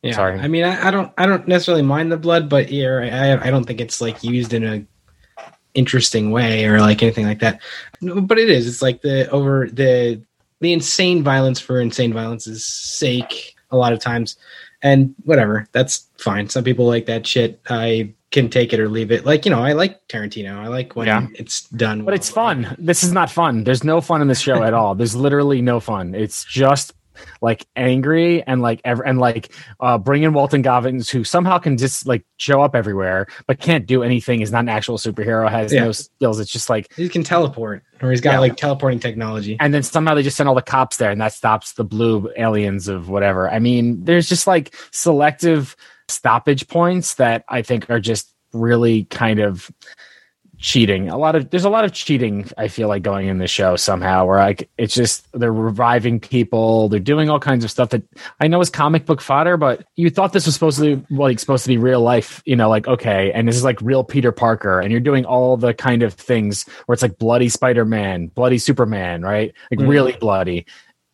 Yeah, 0.03 0.13
Sorry. 0.15 0.39
I 0.39 0.47
mean, 0.47 0.63
I, 0.63 0.87
I 0.87 0.91
don't, 0.91 1.11
I 1.17 1.25
don't 1.25 1.47
necessarily 1.47 1.81
mind 1.83 2.11
the 2.11 2.17
blood, 2.17 2.49
but 2.49 2.69
yeah, 2.71 3.37
I, 3.41 3.47
I 3.47 3.49
don't 3.49 3.63
think 3.65 3.81
it's 3.81 3.99
like 3.99 4.23
used 4.23 4.53
in 4.53 4.63
a 4.63 4.85
interesting 5.73 6.31
way 6.31 6.65
or 6.65 6.79
like 6.79 7.01
anything 7.03 7.25
like 7.25 7.39
that. 7.39 7.61
But 8.01 8.37
it 8.39 8.49
is. 8.49 8.67
It's 8.67 8.81
like 8.81 9.01
the 9.01 9.29
over 9.31 9.67
the 9.71 10.21
the 10.59 10.73
insane 10.73 11.23
violence 11.23 11.59
for 11.59 11.79
insane 11.79 12.13
violence' 12.13 12.63
sake 12.65 13.55
a 13.71 13.77
lot 13.77 13.93
of 13.93 13.99
times, 13.99 14.37
and 14.81 15.13
whatever. 15.23 15.67
That's 15.71 16.07
fine. 16.17 16.49
Some 16.49 16.63
people 16.63 16.85
like 16.85 17.05
that 17.07 17.25
shit. 17.27 17.59
I 17.69 18.13
can 18.31 18.49
take 18.49 18.73
it 18.73 18.79
or 18.79 18.89
leave 18.89 19.11
it. 19.11 19.25
Like 19.25 19.45
you 19.45 19.51
know, 19.51 19.61
I 19.61 19.73
like 19.73 20.05
Tarantino. 20.07 20.57
I 20.57 20.67
like 20.67 20.95
when 20.95 21.07
Yeah. 21.07 21.27
it's 21.33 21.61
done. 21.69 22.03
but 22.05 22.13
it's 22.13 22.29
fun 22.29 22.75
this 22.77 23.01
is 23.03 23.11
not 23.13 23.31
fun 23.31 23.63
there's 23.63 23.83
no 23.83 24.01
fun 24.01 24.21
in 24.21 24.27
this 24.27 24.41
show 24.41 24.63
at 24.63 24.73
all 24.73 24.95
there's 24.95 25.15
literally 25.15 25.61
no 25.61 25.79
fun 25.79 26.13
it's 26.13 26.43
just 26.43 26.91
like 27.41 27.65
angry 27.75 28.43
and 28.43 28.61
like 28.61 28.81
ev- 28.85 29.01
and 29.05 29.19
like 29.19 29.51
uh 29.79 29.97
bring 29.97 30.23
in 30.23 30.33
walton 30.33 30.61
goggins 30.61 31.09
who 31.09 31.23
somehow 31.23 31.57
can 31.57 31.77
just 31.77 32.07
like 32.07 32.25
show 32.37 32.61
up 32.61 32.75
everywhere 32.75 33.27
but 33.47 33.59
can't 33.59 33.85
do 33.85 34.03
anything 34.03 34.41
is 34.41 34.51
not 34.51 34.59
an 34.59 34.69
actual 34.69 34.97
superhero 34.97 35.49
has 35.49 35.71
Yeah. 35.73 35.85
no 35.85 35.91
skills 35.91 36.39
it's 36.39 36.51
just 36.51 36.69
like 36.69 36.91
He 36.95 37.09
can 37.09 37.23
teleport, 37.23 37.83
or 38.01 38.11
he's 38.11 38.21
got 38.21 38.33
Yeah. 38.33 38.39
like 38.39 38.57
teleporting 38.57 38.99
technology. 38.99 39.57
and 39.59 39.73
then 39.73 39.83
somehow 39.83 40.13
they 40.15 40.23
just 40.23 40.37
send 40.37 40.47
all 40.49 40.55
the 40.55 40.61
cops 40.61 40.97
there 40.97 41.11
and 41.11 41.21
that 41.21 41.33
stops 41.33 41.73
the 41.73 41.83
blue 41.83 42.29
aliens 42.37 42.87
of 42.87 43.09
whatever 43.09 43.49
i 43.49 43.59
mean 43.59 44.03
there's 44.03 44.27
just 44.29 44.47
like 44.47 44.73
selective 44.91 45.75
stoppage 46.07 46.67
points 46.67 47.15
that 47.15 47.43
i 47.49 47.61
think 47.61 47.89
are 47.89 47.99
just 47.99 48.33
really 48.53 49.03
kind 49.05 49.39
of 49.39 49.69
cheating. 50.59 51.09
A 51.09 51.17
lot 51.17 51.35
of 51.35 51.49
there's 51.49 51.65
a 51.65 51.69
lot 51.69 51.85
of 51.85 51.93
cheating. 51.93 52.49
I 52.57 52.67
feel 52.67 52.87
like 52.87 53.03
going 53.03 53.27
in 53.27 53.37
the 53.37 53.47
show 53.47 53.75
somehow, 53.75 54.25
where 54.25 54.39
like 54.39 54.69
it's 54.77 54.93
just 54.93 55.27
they're 55.33 55.53
reviving 55.53 56.19
people, 56.19 56.89
they're 56.89 56.99
doing 56.99 57.29
all 57.29 57.39
kinds 57.39 57.63
of 57.63 57.71
stuff 57.71 57.89
that 57.89 58.03
I 58.39 58.47
know 58.47 58.59
is 58.61 58.69
comic 58.69 59.05
book 59.05 59.21
fodder, 59.21 59.57
but 59.57 59.85
you 59.95 60.09
thought 60.09 60.33
this 60.33 60.45
was 60.45 60.55
supposed 60.55 60.79
to 60.79 60.97
be 60.97 61.15
like 61.15 61.39
supposed 61.39 61.63
to 61.63 61.69
be 61.69 61.77
real 61.77 62.01
life, 62.01 62.41
you 62.45 62.55
know, 62.55 62.69
like 62.69 62.87
okay, 62.87 63.31
and 63.31 63.47
this 63.47 63.55
is 63.55 63.63
like 63.63 63.79
real 63.81 64.03
Peter 64.03 64.31
Parker, 64.31 64.79
and 64.79 64.91
you're 64.91 64.99
doing 64.99 65.25
all 65.25 65.57
the 65.57 65.73
kind 65.73 66.03
of 66.03 66.13
things 66.13 66.65
where 66.85 66.93
it's 66.93 67.03
like 67.03 67.17
bloody 67.17 67.49
Spider 67.49 67.85
Man, 67.85 68.27
bloody 68.27 68.57
Superman, 68.57 69.21
right? 69.21 69.53
Like 69.71 69.79
mm-hmm. 69.79 69.89
really 69.89 70.13
bloody 70.13 70.65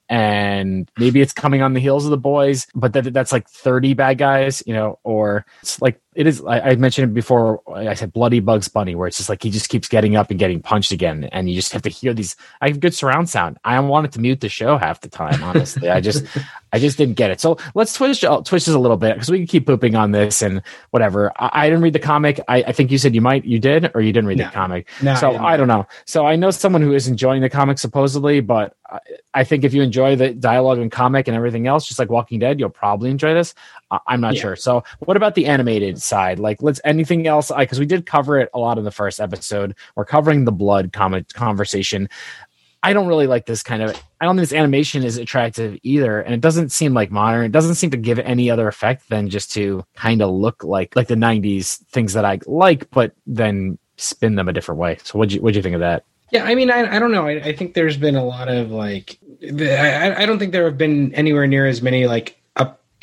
and 0.10 0.91
maybe 0.98 1.22
it's 1.22 1.34
coming 1.34 1.62
on 1.62 1.74
the 1.74 1.80
heels 1.80 2.06
of 2.06 2.12
the 2.12 2.18
boys, 2.18 2.68
but 2.76 2.94
that, 2.94 3.14
that's 3.14 3.32
like 3.32 3.50
30 3.50 3.94
bad 3.94 4.18
guys, 4.18 4.62
you 4.68 4.74
know, 4.74 5.00
or 5.04 5.46
it's 5.62 5.82
like 5.82 6.00
it 6.16 6.28
is. 6.28 6.43
I, 6.43 6.59
I, 6.59 6.76
mentioned 6.76 7.11
it 7.11 7.14
before. 7.14 7.61
I 7.74 7.93
said 7.93 8.14
bloody 8.14 8.39
Bugs 8.39 8.68
Bunny, 8.68 8.95
where 8.95 9.07
it's 9.07 9.18
just 9.18 9.30
like 9.30 9.43
he 9.43 9.49
just 9.49 9.70
keeps 9.70 9.88
getting 9.88 10.16
up 10.16 10.30
and 10.30 10.39
getting 10.39 10.61
punched 10.61 10.91
again, 10.91 11.26
and 11.26 11.49
you 11.49 11.55
just 11.55 11.74
have 11.74 11.82
to 11.84 11.89
hear 11.89 12.14
these. 12.14 12.36
I 12.61 12.70
have 12.70 12.80
good 12.80 12.93
surround 12.93 13.30
sound. 13.30 13.57
I 13.64 13.80
wanted 13.80 14.11
to 14.14 14.20
mute 14.20 14.41
the 14.41 14.49
show 14.49 14.78
half 14.78 15.01
the 15.01 15.09
time. 15.09 15.43
Honestly, 15.43 15.89
I 15.89 16.01
just, 16.01 16.26
I 16.74 16.80
just 16.80 16.97
didn't 16.97 17.16
get 17.16 17.30
it. 17.30 17.39
So 17.39 17.57
let's 17.76 17.93
twist 17.93 18.24
uh, 18.24 18.41
twist 18.41 18.66
this 18.66 18.76
a 18.76 18.80
little 18.80 18.97
bit 18.97 19.14
because 19.14 19.30
we 19.30 19.38
can 19.38 19.47
keep 19.47 19.68
pooping 19.68 19.95
on 19.95 20.11
this 20.11 20.41
and 20.41 20.61
whatever. 20.89 21.32
I, 21.38 21.49
I 21.53 21.70
didn't 21.70 21.84
read 21.84 21.93
the 21.93 21.99
comic. 21.99 22.39
I, 22.47 22.64
I, 22.64 22.72
think 22.72 22.91
you 22.91 22.97
said 22.97 23.14
you 23.14 23.22
might, 23.22 23.45
you 23.45 23.59
did, 23.59 23.91
or 23.93 24.01
you 24.01 24.11
didn't 24.11 24.28
read 24.28 24.39
no. 24.39 24.45
the 24.45 24.51
comic. 24.51 24.89
No, 25.01 25.16
so 25.16 25.34
I, 25.34 25.53
I, 25.53 25.57
don't 25.57 25.68
know. 25.68 25.88
So 26.05 26.26
I 26.26 26.36
know 26.36 26.49
someone 26.49 26.82
who 26.82 26.93
is 26.93 27.07
enjoying 27.07 27.41
the 27.41 27.49
comic 27.49 27.78
supposedly, 27.78 28.39
but 28.39 28.76
I, 28.89 28.99
I 29.34 29.43
think 29.43 29.64
if 29.64 29.74
you 29.74 29.84
enjoy 29.84 30.16
the 30.16 30.34
dialogue 30.34 30.80
and 30.80 30.91
comic 30.91 31.28
and 31.28 31.38
everything 31.38 31.68
else, 31.68 31.86
just 31.86 31.99
like 31.99 32.09
Walking 32.09 32.39
Dead, 32.39 32.59
you'll 32.59 32.70
probably 32.70 33.11
enjoy 33.11 33.34
this. 33.36 33.53
I'm 34.08 34.22
not 34.22 34.36
yeah. 34.36 34.41
sure. 34.41 34.56
So, 34.56 34.84
what 35.00 35.18
about 35.18 35.36
the 35.36 35.46
animated 35.46 36.02
side? 36.02 36.39
Like, 36.39 36.62
let's 36.62 36.82
anything 36.84 37.28
else? 37.28 37.52
Because 37.56 37.80
we 37.80 37.86
did 37.86 38.06
cover 38.06 38.39
it 38.39 38.50
a 38.54 38.60
lot 38.60 38.78
in 38.78 38.84
the 38.84 38.91
first 38.91 39.20
episode. 39.20 39.76
We're 39.96 40.06
covering 40.06 40.46
the 40.46 40.52
blood 40.52 40.94
comment 40.94 41.34
conversation. 41.34 42.10
I 42.86 42.91
don't 42.91 43.08
really 43.08 43.28
like 43.28 43.46
this 43.46 43.64
kind 43.64 43.82
of. 43.82 43.91
I 44.20 44.26
don't 44.26 44.36
think 44.36 44.50
this 44.50 44.58
animation 44.58 45.04
is 45.04 45.18
attractive 45.18 45.78
either, 45.84 46.22
and 46.22 46.34
it 46.34 46.41
doesn't 46.41 46.70
seem 46.70 46.94
like 46.94 47.12
modern. 47.12 47.46
It 47.46 47.52
doesn't 47.52 47.76
seem 47.76 47.91
to 47.91 47.98
give 47.98 48.20
any 48.20 48.50
other 48.50 48.68
effect 48.68 49.10
than 49.10 49.30
just 49.30 49.52
to 49.54 49.86
kind 49.96 50.22
of 50.22 50.32
look 50.32 50.64
like 50.64 50.96
like 50.96 51.08
the 51.08 51.16
'90s 51.16 51.78
things 51.86 52.14
that 52.14 52.26
I 52.26 52.39
like, 52.46 52.89
but 52.91 53.14
then 53.26 53.78
spin 53.98 54.36
them 54.36 54.50
a 54.50 54.54
different 54.54 54.80
way. 54.80 54.98
So, 55.04 55.18
what 55.18 55.32
you 55.32 55.41
what 55.41 55.56
you 55.56 55.62
think 55.62 55.76
of 55.76 55.80
that? 55.80 56.04
Yeah, 56.34 56.46
I 56.46 56.56
mean, 56.56 56.72
I, 56.72 56.96
I 56.96 57.00
don't 57.00 57.12
know. 57.12 57.28
I, 57.28 57.34
I 57.34 57.56
think 57.56 57.76
there's 57.76 57.96
been 57.96 58.16
a 58.16 58.26
lot 58.26 58.50
of 58.50 58.72
like, 58.72 59.20
I, 59.44 60.24
I 60.24 60.26
don't 60.26 60.39
think 60.39 60.52
there 60.52 60.66
have 60.66 60.80
been 60.80 61.14
anywhere 61.14 61.46
near 61.46 61.68
as 61.68 61.84
many 61.84 62.08
like 62.08 62.41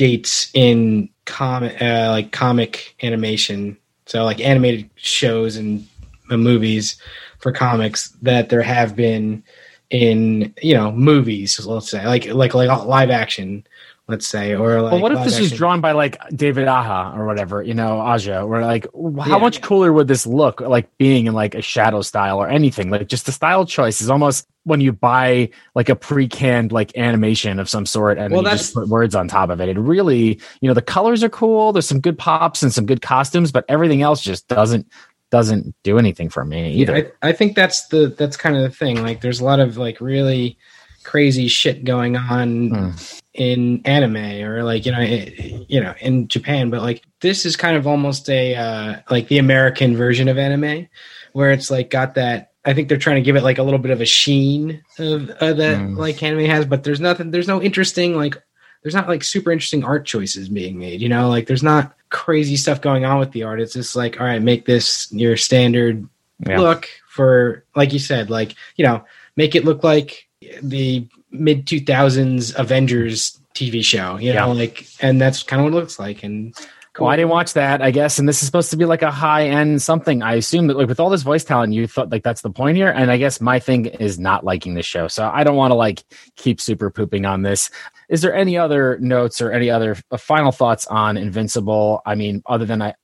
dates 0.01 0.51
in 0.55 1.11
comic 1.27 1.81
uh, 1.83 2.09
like 2.09 2.33
comic 2.33 2.97
animation. 3.03 3.77
So 4.07 4.25
like 4.25 4.41
animated 4.41 4.89
shows 4.97 5.57
and 5.57 5.87
movies 6.31 6.97
for 7.39 7.53
comics 7.53 8.09
that 8.23 8.49
there 8.49 8.63
have 8.63 8.97
been 8.97 9.45
in 9.91 10.55
you 10.63 10.73
know 10.73 10.91
movies 10.93 11.67
let's 11.67 11.91
say 11.91 12.07
like 12.07 12.25
like 12.27 12.55
like 12.55 12.87
live 12.87 13.11
action 13.11 13.67
let's 14.11 14.27
say 14.27 14.55
or 14.55 14.83
like 14.83 14.93
well, 14.93 15.01
what 15.01 15.13
if 15.13 15.25
this 15.25 15.35
action. 15.35 15.43
was 15.43 15.53
drawn 15.53 15.81
by 15.81 15.93
like 15.93 16.17
david 16.35 16.69
aja 16.69 17.13
or 17.17 17.25
whatever 17.27 17.63
you 17.63 17.75
know 17.75 18.01
aja 18.01 18.43
or 18.43 18.61
like 18.61 18.87
how 18.95 19.25
yeah. 19.27 19.39
much 19.39 19.63
cooler 19.63 19.93
would 19.93 20.09
this 20.09 20.27
look 20.27 20.61
like 20.61 20.89
being 20.99 21.27
in 21.27 21.33
like 21.33 21.55
a 21.55 21.63
shadow 21.63 22.03
style 22.03 22.39
or 22.39 22.49
anything 22.49 22.91
like 22.91 23.09
just 23.09 23.27
the 23.27 23.33
style 23.33 23.65
choice 23.65 24.01
is 24.01 24.11
almost 24.11 24.47
when 24.65 24.81
you 24.81 24.93
buy 24.93 25.49
like 25.75 25.89
a 25.89 25.97
pre-canned 25.97 26.71
like 26.71 26.97
animation 26.97 27.59
of 27.59 27.69
some 27.69 27.87
sort 27.87 28.19
and 28.19 28.33
well, 28.33 28.43
you 28.43 28.51
just 28.51 28.75
put 28.75 28.89
words 28.89 29.15
on 29.15 29.27
top 29.27 29.49
of 29.51 29.61
it. 29.61 29.69
It 29.69 29.79
really, 29.79 30.41
you 30.61 30.69
know, 30.69 30.75
the 30.75 30.83
colors 30.83 31.25
are 31.25 31.31
cool. 31.31 31.73
There's 31.73 31.89
some 31.89 32.01
good 32.01 32.19
pops 32.19 32.63
and 32.63 32.73
some 32.73 32.85
good 32.85 33.01
costumes, 33.01 33.53
but 33.53 33.65
everything 33.69 34.03
else 34.03 34.21
just 34.21 34.49
doesn't 34.49 34.87
doesn't 35.31 35.75
do 35.85 35.99
anything 35.99 36.29
for 36.29 36.45
me 36.45 36.73
either. 36.73 36.99
Yeah, 36.99 37.05
I, 37.23 37.29
I 37.29 37.33
think 37.33 37.55
that's 37.55 37.87
the 37.89 38.09
that's 38.17 38.37
kind 38.37 38.57
of 38.57 38.63
the 38.63 38.71
thing. 38.71 39.03
Like, 39.03 39.21
there's 39.21 39.41
a 39.41 39.45
lot 39.45 39.61
of 39.61 39.77
like 39.77 40.01
really 40.01 40.59
crazy 41.03 41.49
shit 41.49 41.85
going 41.85 42.17
on 42.17 42.71
mm. 42.71 43.21
in 43.35 43.81
anime 43.85 44.43
or 44.43 44.63
like 44.63 44.87
you 44.87 44.93
know 44.93 45.01
it, 45.01 45.71
you 45.71 45.81
know 45.81 45.95
in 46.01 46.29
Japan, 46.29 46.71
but 46.71 46.83
like 46.83 47.03
this 47.21 47.45
is 47.45 47.57
kind 47.57 47.77
of 47.77 47.87
almost 47.87 48.29
a 48.29 48.55
uh, 48.55 48.97
like 49.11 49.29
the 49.29 49.39
American 49.39 49.97
version 49.97 50.29
of 50.29 50.39
anime, 50.39 50.89
where 51.33 51.53
it's 51.53 51.71
like 51.71 51.91
got 51.91 52.15
that 52.15 52.51
I 52.65 52.75
think 52.75 52.89
they're 52.89 52.99
trying 52.99 53.17
to 53.17 53.23
give 53.23 53.37
it 53.37 53.43
like 53.43 53.59
a 53.59 53.63
little 53.63 53.79
bit 53.79 53.91
of 53.91 54.01
a 54.01 54.07
sheen 54.07 54.83
of 54.99 55.31
uh, 55.31 55.53
that 55.55 55.79
mm. 55.79 55.97
like 55.97 56.23
anime 56.23 56.45
has, 56.45 56.67
but 56.67 56.85
there's 56.85 57.01
nothing. 57.01 57.31
There's 57.31 57.49
no 57.49 57.63
interesting 57.63 58.17
like. 58.17 58.37
There's 58.83 58.95
not 58.95 59.09
like 59.09 59.23
super 59.23 59.53
interesting 59.53 59.85
art 59.85 60.07
choices 60.07 60.49
being 60.49 60.79
made. 60.79 61.03
You 61.03 61.11
know, 61.11 61.29
like 61.29 61.47
there's 61.47 61.63
not 61.63 61.95
crazy 62.09 62.57
stuff 62.57 62.81
going 62.81 63.05
on 63.05 63.19
with 63.19 63.31
the 63.33 63.43
art. 63.43 63.61
It's 63.61 63.75
just 63.75 63.95
like, 63.95 64.19
all 64.19 64.27
right, 64.27 64.41
make 64.41 64.65
this 64.65 65.13
your 65.13 65.37
standard 65.37 66.09
yeah. 66.47 66.59
look 66.59 66.89
for, 67.07 67.65
like 67.77 67.93
you 67.93 67.99
said, 67.99 68.31
like 68.31 68.55
you 68.77 68.87
know, 68.87 69.05
make 69.37 69.55
it 69.55 69.67
look 69.67 69.85
like 69.85 70.30
the 70.63 71.07
mid 71.31 71.67
2000s 71.67 72.59
Avengers 72.59 73.41
TV 73.55 73.85
show. 73.85 74.17
You 74.17 74.33
know, 74.33 74.53
yeah. 74.53 74.59
like, 74.61 74.87
and 75.01 75.21
that's 75.21 75.43
kind 75.43 75.61
of 75.61 75.65
what 75.65 75.77
it 75.77 75.81
looks 75.81 75.99
like. 75.99 76.23
And 76.23 76.55
Cool. 76.93 77.05
Well, 77.05 77.13
I 77.13 77.17
didn't 77.17 77.31
watch 77.31 77.53
that, 77.53 77.81
I 77.81 77.93
guess. 77.93 78.19
And 78.19 78.29
this 78.29 78.43
is 78.43 78.47
supposed 78.47 78.71
to 78.73 78.77
be 78.77 78.85
like 78.85 79.03
a 79.03 79.13
high 79.13 79.47
end 79.47 79.81
something. 79.81 80.23
I 80.23 80.35
assume 80.35 80.67
that 80.67 80.77
like 80.77 80.89
with 80.89 80.99
all 80.99 81.09
this 81.09 81.23
voice 81.23 81.45
talent, 81.45 81.73
you 81.73 81.87
thought 81.87 82.11
like 82.11 82.25
that's 82.25 82.43
the 82.43 82.51
point 82.51 82.77
here. 82.77 82.91
And 82.91 83.13
I 83.13 83.17
guess 83.17 83.41
my 83.41 83.61
thing 83.61 83.87
is 83.87 84.19
not 84.19 84.45
liking 84.45 84.75
the 84.75 84.83
show. 84.83 85.07
So 85.07 85.31
I 85.33 85.45
don't 85.45 85.55
want 85.55 85.71
to 85.71 85.77
like 85.77 86.03
keep 86.35 86.61
super 86.61 86.91
pooping 86.91 87.27
on 87.27 87.43
this. 87.43 87.71
Is 88.09 88.23
there 88.23 88.35
any 88.35 88.59
other 88.59 88.99
notes 88.99 89.41
or 89.41 89.53
any 89.53 89.71
other 89.71 89.97
uh, 90.11 90.17
final 90.17 90.51
thoughts 90.51 90.89
on 90.89 91.17
Invincible? 91.17 92.03
I 92.05 92.17
mean, 92.17 92.43
other 92.47 92.65
than 92.65 92.83
I, 92.83 92.95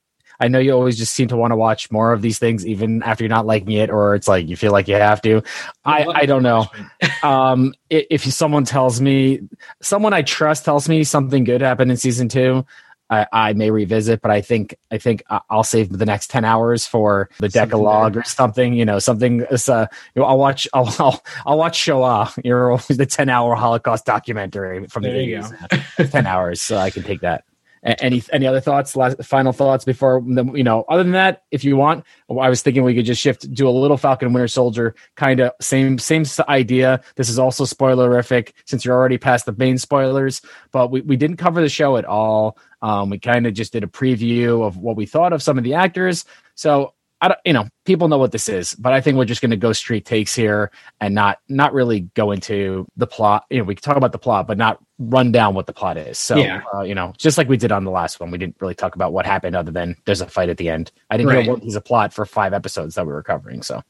I 0.40 0.48
know 0.48 0.58
you 0.58 0.72
always 0.72 0.98
just 0.98 1.14
seem 1.14 1.28
to 1.28 1.36
want 1.36 1.52
to 1.52 1.56
watch 1.56 1.90
more 1.90 2.12
of 2.12 2.22
these 2.22 2.38
things, 2.38 2.66
even 2.66 3.02
after 3.02 3.24
you're 3.24 3.28
not 3.28 3.46
liking 3.46 3.72
it, 3.72 3.90
or 3.90 4.14
it's 4.14 4.28
like 4.28 4.48
you 4.48 4.56
feel 4.56 4.72
like 4.72 4.88
you 4.88 4.94
have 4.94 5.22
to. 5.22 5.42
I, 5.84 6.04
I 6.04 6.26
don't 6.26 6.42
know. 6.42 6.66
um, 7.22 7.74
if 7.90 8.24
someone 8.24 8.64
tells 8.64 9.00
me, 9.00 9.40
someone 9.80 10.12
I 10.12 10.22
trust 10.22 10.64
tells 10.64 10.88
me 10.88 11.04
something 11.04 11.44
good 11.44 11.60
happened 11.60 11.90
in 11.90 11.96
season 11.96 12.28
two, 12.28 12.64
I, 13.08 13.26
I, 13.32 13.52
may 13.52 13.70
revisit, 13.70 14.20
but 14.20 14.30
I 14.30 14.40
think 14.40 14.76
I 14.90 14.98
think 14.98 15.22
I'll 15.48 15.62
save 15.62 15.90
the 15.90 16.06
next 16.06 16.28
ten 16.28 16.44
hours 16.44 16.86
for 16.86 17.30
the 17.38 17.48
Decalogue 17.48 18.16
or 18.16 18.24
something. 18.24 18.74
You 18.74 18.84
know, 18.84 18.98
something. 18.98 19.44
Uh, 19.44 19.86
you 20.14 20.22
know, 20.22 20.24
I'll 20.24 20.38
watch. 20.38 20.66
I'll, 20.74 20.92
I'll, 20.98 21.24
I'll 21.46 21.58
watch 21.58 21.76
Shoah. 21.76 22.32
You 22.42 22.50
know, 22.50 22.76
the 22.88 23.06
ten 23.06 23.28
hour 23.28 23.54
Holocaust 23.54 24.06
documentary 24.06 24.86
from 24.88 25.04
there 25.04 25.12
the 25.12 25.18
eighties. 25.18 26.10
ten 26.10 26.26
hours, 26.26 26.60
so 26.60 26.76
I 26.76 26.90
can 26.90 27.04
take 27.04 27.20
that. 27.20 27.44
Any 27.82 28.22
any 28.32 28.46
other 28.46 28.60
thoughts? 28.60 28.96
Last 28.96 29.22
final 29.22 29.52
thoughts 29.52 29.84
before 29.84 30.22
you 30.26 30.64
know. 30.64 30.84
Other 30.88 31.02
than 31.02 31.12
that, 31.12 31.44
if 31.50 31.62
you 31.62 31.76
want, 31.76 32.04
I 32.28 32.48
was 32.48 32.62
thinking 32.62 32.82
we 32.82 32.94
could 32.94 33.04
just 33.04 33.20
shift 33.20 33.52
do 33.52 33.68
a 33.68 33.70
little 33.70 33.96
Falcon 33.96 34.32
Winter 34.32 34.48
Soldier 34.48 34.94
kind 35.14 35.40
of 35.40 35.52
same 35.60 35.98
same 35.98 36.24
idea. 36.48 37.00
This 37.14 37.28
is 37.28 37.38
also 37.38 37.64
spoilerific 37.64 38.52
since 38.64 38.84
you're 38.84 38.96
already 38.96 39.18
past 39.18 39.46
the 39.46 39.52
main 39.52 39.78
spoilers, 39.78 40.42
but 40.72 40.90
we 40.90 41.02
we 41.02 41.16
didn't 41.16 41.36
cover 41.36 41.60
the 41.60 41.68
show 41.68 41.96
at 41.96 42.04
all. 42.04 42.58
Um, 42.82 43.10
we 43.10 43.18
kind 43.18 43.46
of 43.46 43.54
just 43.54 43.72
did 43.72 43.84
a 43.84 43.88
preview 43.88 44.66
of 44.66 44.76
what 44.76 44.96
we 44.96 45.06
thought 45.06 45.32
of 45.32 45.42
some 45.42 45.56
of 45.56 45.64
the 45.64 45.74
actors. 45.74 46.24
So 46.54 46.94
I 47.20 47.28
don't, 47.28 47.40
you 47.46 47.52
know, 47.54 47.66
people 47.84 48.08
know 48.08 48.18
what 48.18 48.32
this 48.32 48.48
is, 48.48 48.74
but 48.74 48.92
I 48.92 49.00
think 49.00 49.16
we're 49.16 49.24
just 49.24 49.40
going 49.40 49.50
to 49.50 49.56
go 49.56 49.72
straight 49.72 50.04
takes 50.04 50.34
here 50.34 50.70
and 51.00 51.14
not 51.14 51.38
not 51.48 51.72
really 51.72 52.00
go 52.14 52.30
into 52.30 52.86
the 52.96 53.06
plot. 53.06 53.44
You 53.48 53.58
know, 53.58 53.64
we 53.64 53.74
can 53.74 53.82
talk 53.82 53.96
about 53.96 54.12
the 54.12 54.18
plot, 54.18 54.46
but 54.46 54.58
not 54.58 54.84
run 54.98 55.32
down 55.32 55.54
what 55.54 55.66
the 55.66 55.72
plot 55.72 55.96
is. 55.96 56.18
So, 56.18 56.36
yeah. 56.36 56.62
uh, 56.74 56.82
you 56.82 56.94
know, 56.94 57.14
just 57.16 57.38
like 57.38 57.48
we 57.48 57.56
did 57.56 57.72
on 57.72 57.84
the 57.84 57.90
last 57.90 58.20
one, 58.20 58.30
we 58.30 58.36
didn't 58.36 58.56
really 58.60 58.74
talk 58.74 58.96
about 58.96 59.14
what 59.14 59.24
happened 59.24 59.56
other 59.56 59.72
than 59.72 59.96
there's 60.04 60.20
a 60.20 60.26
fight 60.26 60.50
at 60.50 60.58
the 60.58 60.68
end. 60.68 60.92
I 61.10 61.16
didn't 61.16 61.30
right. 61.30 61.46
know 61.46 61.52
what 61.52 61.64
was 61.64 61.74
a 61.74 61.80
plot 61.80 62.12
for 62.12 62.26
five 62.26 62.52
episodes 62.52 62.96
that 62.96 63.06
we 63.06 63.12
were 63.12 63.22
covering. 63.22 63.62
So, 63.62 63.82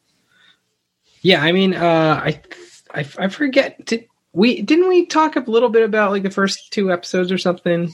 yeah, 1.23 1.43
I 1.43 1.51
mean, 1.51 1.75
uh, 1.75 2.21
I, 2.25 2.41
I 2.95 3.07
I 3.19 3.29
forget. 3.29 3.85
Did 3.87 4.07
we 4.37 4.61
didn't 4.61 4.87
we 4.89 5.07
talk 5.07 5.35
a 5.35 5.41
little 5.41 5.71
bit 5.71 5.83
about 5.83 6.11
like 6.11 6.23
the 6.23 6.31
first 6.31 6.71
two 6.71 6.93
episodes 6.93 7.33
or 7.33 7.39
something? 7.39 7.91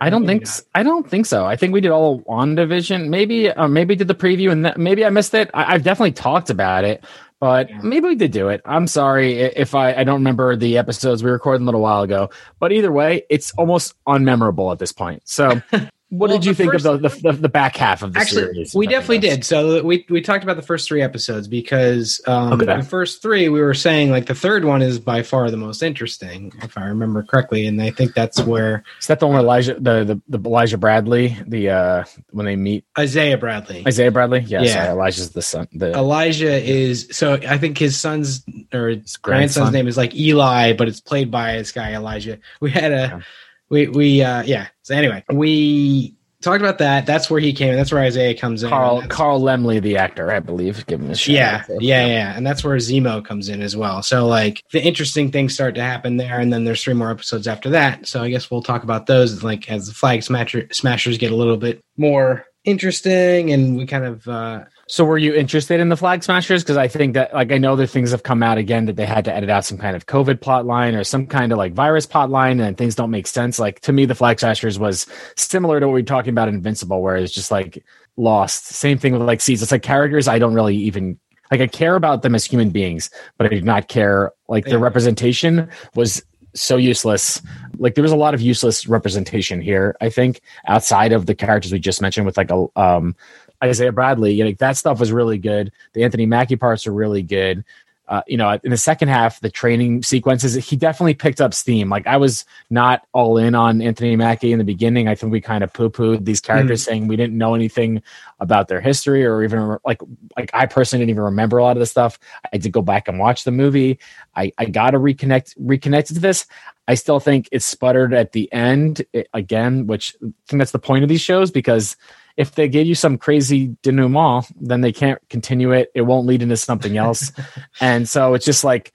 I 0.00 0.10
don't 0.10 0.26
maybe 0.26 0.40
think 0.40 0.46
so. 0.48 0.64
I 0.74 0.82
don't 0.82 1.08
think 1.08 1.26
so. 1.26 1.46
I 1.46 1.54
think 1.54 1.72
we 1.72 1.80
did 1.80 1.92
all 1.92 2.22
WandaVision. 2.22 3.08
Maybe 3.08 3.50
uh, 3.50 3.68
maybe 3.68 3.94
did 3.94 4.08
the 4.08 4.14
preview 4.14 4.50
and 4.50 4.64
th- 4.64 4.76
maybe 4.76 5.04
I 5.04 5.10
missed 5.10 5.32
it. 5.32 5.48
I, 5.54 5.72
have 5.72 5.84
definitely 5.84 6.10
talked 6.10 6.50
about 6.50 6.82
it, 6.82 7.04
but 7.38 7.70
yeah. 7.70 7.78
maybe 7.84 8.08
we 8.08 8.16
did 8.16 8.32
do 8.32 8.48
it. 8.48 8.62
I'm 8.64 8.88
sorry 8.88 9.38
if 9.38 9.76
I 9.76 9.94
I 9.94 10.02
don't 10.02 10.16
remember 10.16 10.56
the 10.56 10.76
episodes 10.76 11.22
we 11.22 11.30
recorded 11.30 11.62
a 11.62 11.66
little 11.66 11.82
while 11.82 12.02
ago. 12.02 12.30
But 12.58 12.72
either 12.72 12.90
way, 12.90 13.22
it's 13.30 13.52
almost 13.52 13.94
unmemorable 14.08 14.72
at 14.72 14.80
this 14.80 14.90
point. 14.90 15.22
So 15.24 15.62
What 16.08 16.30
well, 16.30 16.38
did 16.38 16.46
you 16.46 16.54
think 16.54 16.72
first, 16.72 16.86
of 16.86 17.02
the, 17.02 17.08
the, 17.08 17.32
the 17.32 17.48
back 17.48 17.76
half 17.76 18.04
of 18.04 18.12
the 18.12 18.20
actually, 18.20 18.42
series? 18.42 18.74
We 18.76 18.86
definitely 18.86 19.18
did. 19.18 19.44
So 19.44 19.82
we 19.82 20.06
we 20.08 20.20
talked 20.20 20.44
about 20.44 20.54
the 20.54 20.62
first 20.62 20.86
three 20.86 21.02
episodes 21.02 21.48
because 21.48 22.20
um, 22.28 22.52
okay. 22.52 22.76
the 22.76 22.84
first 22.84 23.20
three 23.20 23.48
we 23.48 23.60
were 23.60 23.74
saying 23.74 24.12
like 24.12 24.26
the 24.26 24.34
third 24.34 24.64
one 24.64 24.82
is 24.82 25.00
by 25.00 25.24
far 25.24 25.50
the 25.50 25.56
most 25.56 25.82
interesting, 25.82 26.52
if 26.62 26.78
I 26.78 26.84
remember 26.84 27.24
correctly, 27.24 27.66
and 27.66 27.82
I 27.82 27.90
think 27.90 28.14
that's 28.14 28.40
where 28.40 28.84
is 29.00 29.08
that 29.08 29.18
the 29.18 29.26
one 29.26 29.34
where 29.34 29.42
Elijah 29.42 29.74
the 29.74 30.04
the, 30.28 30.38
the 30.38 30.48
Elijah 30.48 30.78
Bradley 30.78 31.36
the 31.44 31.70
uh 31.70 32.04
when 32.30 32.46
they 32.46 32.54
meet 32.54 32.84
Isaiah 32.96 33.36
Bradley 33.36 33.82
Isaiah 33.84 34.12
Bradley 34.12 34.40
yeah, 34.42 34.62
yeah. 34.62 34.74
Sorry, 34.74 34.88
Elijah's 34.90 35.30
the 35.30 35.42
son 35.42 35.66
the 35.72 35.92
Elijah 35.92 36.64
is 36.64 37.08
so 37.10 37.32
I 37.32 37.58
think 37.58 37.78
his 37.78 37.98
son's 37.98 38.44
or 38.72 38.90
his 38.90 39.16
grandson's 39.16 39.72
name 39.72 39.88
is 39.88 39.96
like 39.96 40.14
Eli, 40.14 40.72
but 40.72 40.86
it's 40.86 41.00
played 41.00 41.32
by 41.32 41.56
this 41.56 41.72
guy 41.72 41.94
Elijah. 41.94 42.38
We 42.60 42.70
had 42.70 42.92
a. 42.92 42.96
Yeah 42.96 43.20
we 43.68 43.88
we 43.88 44.22
uh 44.22 44.42
yeah 44.42 44.68
so 44.82 44.94
anyway 44.94 45.24
we 45.32 46.16
talked 46.46 46.62
about 46.62 46.78
that. 46.78 47.06
That's 47.06 47.28
where 47.28 47.40
he 47.40 47.52
came. 47.52 47.70
in. 47.70 47.76
That's 47.76 47.92
where 47.92 48.02
Isaiah 48.02 48.36
comes 48.36 48.62
in. 48.62 48.68
Carl 48.68 49.02
Carl 49.08 49.40
Lumbly, 49.40 49.80
the 49.80 49.96
actor, 49.96 50.30
I 50.30 50.40
believe, 50.40 50.86
give 50.86 51.00
him 51.00 51.10
a 51.10 51.16
shout. 51.16 51.34
yeah, 51.34 51.64
yeah, 51.80 52.06
yeah, 52.06 52.36
and 52.36 52.46
that's 52.46 52.62
where 52.64 52.76
Zemo 52.76 53.24
comes 53.24 53.48
in 53.48 53.62
as 53.62 53.76
well. 53.76 54.02
So 54.02 54.26
like 54.26 54.62
the 54.72 54.82
interesting 54.82 55.30
things 55.30 55.54
start 55.54 55.74
to 55.74 55.82
happen 55.82 56.16
there, 56.16 56.38
and 56.38 56.52
then 56.52 56.64
there's 56.64 56.82
three 56.82 56.94
more 56.94 57.10
episodes 57.10 57.48
after 57.48 57.70
that. 57.70 58.06
So 58.06 58.22
I 58.22 58.30
guess 58.30 58.50
we'll 58.50 58.62
talk 58.62 58.82
about 58.82 59.06
those 59.06 59.42
like 59.42 59.70
as 59.70 59.88
the 59.88 59.94
flag 59.94 60.22
smasher, 60.22 60.68
smashers 60.72 61.18
get 61.18 61.32
a 61.32 61.36
little 61.36 61.56
bit 61.56 61.80
more 61.96 62.46
interesting, 62.64 63.52
and 63.52 63.76
we 63.76 63.86
kind 63.86 64.04
of 64.04 64.28
uh, 64.28 64.64
So 64.88 65.04
were 65.04 65.18
you 65.18 65.34
interested 65.34 65.80
in 65.80 65.88
the 65.88 65.96
Flag 65.96 66.22
Smashers? 66.22 66.62
Because 66.62 66.76
I 66.76 66.86
think 66.86 67.14
that 67.14 67.34
like 67.34 67.50
I 67.50 67.58
know 67.58 67.74
that 67.74 67.88
things 67.88 68.12
have 68.12 68.22
come 68.22 68.40
out 68.42 68.56
again 68.56 68.86
that 68.86 68.94
they 68.94 69.04
had 69.04 69.24
to 69.24 69.34
edit 69.34 69.50
out 69.50 69.64
some 69.64 69.78
kind 69.78 69.96
of 69.96 70.06
COVID 70.06 70.40
plot 70.40 70.64
line 70.64 70.94
or 70.94 71.02
some 71.02 71.26
kind 71.26 71.50
of 71.50 71.58
like 71.58 71.72
virus 71.72 72.06
plot 72.06 72.30
line 72.30 72.60
and 72.60 72.78
things 72.78 72.94
don't 72.94 73.10
make 73.10 73.26
sense. 73.26 73.58
Like 73.58 73.80
to 73.80 73.92
me, 73.92 74.04
the 74.04 74.14
Flag 74.14 74.38
Smashers 74.38 74.78
was 74.78 75.06
similar 75.36 75.80
to 75.80 75.88
what 75.88 75.94
we 75.94 76.02
are 76.02 76.04
talking 76.04 76.30
about 76.30 76.46
in 76.48 76.54
Invincible, 76.54 77.02
where 77.02 77.16
it's 77.16 77.32
just 77.32 77.50
like 77.50 77.84
lost. 78.16 78.66
Same 78.66 78.96
thing 78.96 79.12
with 79.12 79.22
like 79.22 79.40
Seeds. 79.40 79.60
It's 79.60 79.72
like 79.72 79.82
characters 79.82 80.28
I 80.28 80.38
don't 80.38 80.54
really 80.54 80.76
even 80.76 81.18
like 81.50 81.60
I 81.60 81.66
care 81.66 81.96
about 81.96 82.22
them 82.22 82.36
as 82.36 82.44
human 82.44 82.70
beings, 82.70 83.10
but 83.38 83.46
I 83.46 83.50
do 83.50 83.62
not 83.62 83.88
care 83.88 84.32
like 84.48 84.66
their 84.66 84.78
Yeah. 84.78 84.84
representation 84.84 85.68
was 85.96 86.24
so 86.54 86.76
useless. 86.76 87.42
Like 87.78 87.96
there 87.96 88.02
was 88.02 88.12
a 88.12 88.16
lot 88.16 88.34
of 88.34 88.40
useless 88.40 88.86
representation 88.86 89.60
here, 89.60 89.96
I 90.00 90.10
think, 90.10 90.40
outside 90.68 91.12
of 91.12 91.26
the 91.26 91.34
characters 91.34 91.72
we 91.72 91.80
just 91.80 92.00
mentioned 92.00 92.24
with 92.24 92.36
like 92.36 92.50
a 92.52 92.66
um 92.76 93.16
Isaiah 93.62 93.92
Bradley, 93.92 94.32
you 94.34 94.44
know, 94.44 94.52
that 94.58 94.76
stuff 94.76 95.00
was 95.00 95.12
really 95.12 95.38
good. 95.38 95.72
The 95.92 96.04
Anthony 96.04 96.26
Mackie 96.26 96.56
parts 96.56 96.86
are 96.86 96.92
really 96.92 97.22
good. 97.22 97.64
Uh, 98.08 98.22
you 98.28 98.36
know, 98.36 98.56
in 98.62 98.70
the 98.70 98.76
second 98.76 99.08
half, 99.08 99.40
the 99.40 99.50
training 99.50 100.00
sequences, 100.04 100.54
he 100.54 100.76
definitely 100.76 101.14
picked 101.14 101.40
up 101.40 101.52
steam. 101.52 101.88
Like 101.88 102.06
I 102.06 102.18
was 102.18 102.44
not 102.70 103.04
all 103.12 103.36
in 103.36 103.56
on 103.56 103.82
Anthony 103.82 104.14
Mackie 104.14 104.52
in 104.52 104.58
the 104.58 104.64
beginning. 104.64 105.08
I 105.08 105.16
think 105.16 105.32
we 105.32 105.40
kind 105.40 105.64
of 105.64 105.72
poo 105.72 105.90
pooed 105.90 106.24
these 106.24 106.40
characters 106.40 106.84
saying 106.84 107.08
we 107.08 107.16
didn't 107.16 107.36
know 107.36 107.56
anything 107.56 108.02
about 108.38 108.68
their 108.68 108.80
history 108.80 109.26
or 109.26 109.42
even 109.42 109.76
like, 109.84 110.00
like 110.36 110.50
I 110.54 110.66
personally 110.66 111.02
didn't 111.02 111.16
even 111.16 111.24
remember 111.24 111.58
a 111.58 111.64
lot 111.64 111.76
of 111.76 111.80
the 111.80 111.86
stuff. 111.86 112.16
I 112.52 112.58
did 112.58 112.70
go 112.70 112.82
back 112.82 113.08
and 113.08 113.18
watch 113.18 113.42
the 113.42 113.50
movie. 113.50 113.98
I, 114.36 114.52
I 114.56 114.66
got 114.66 114.90
to 114.90 114.98
reconnect, 114.98 115.58
reconnect 115.58 116.06
to 116.08 116.20
this. 116.20 116.46
I 116.86 116.94
still 116.94 117.18
think 117.18 117.48
it 117.50 117.62
sputtered 117.64 118.14
at 118.14 118.30
the 118.30 118.52
end 118.52 119.04
eh, 119.14 119.24
again, 119.34 119.88
which 119.88 120.14
I 120.22 120.28
think 120.46 120.60
that's 120.60 120.70
the 120.70 120.78
point 120.78 121.02
of 121.02 121.08
these 121.08 121.20
shows 121.20 121.50
because 121.50 121.96
if 122.36 122.54
they 122.54 122.68
give 122.68 122.86
you 122.86 122.94
some 122.94 123.18
crazy 123.18 123.76
denouement, 123.82 124.46
then 124.60 124.80
they 124.80 124.92
can't 124.92 125.20
continue 125.28 125.72
it. 125.72 125.90
It 125.94 126.02
won't 126.02 126.26
lead 126.26 126.42
into 126.42 126.56
something 126.56 126.96
else. 126.96 127.32
and 127.80 128.08
so 128.08 128.34
it's 128.34 128.44
just 128.44 128.64
like 128.64 128.92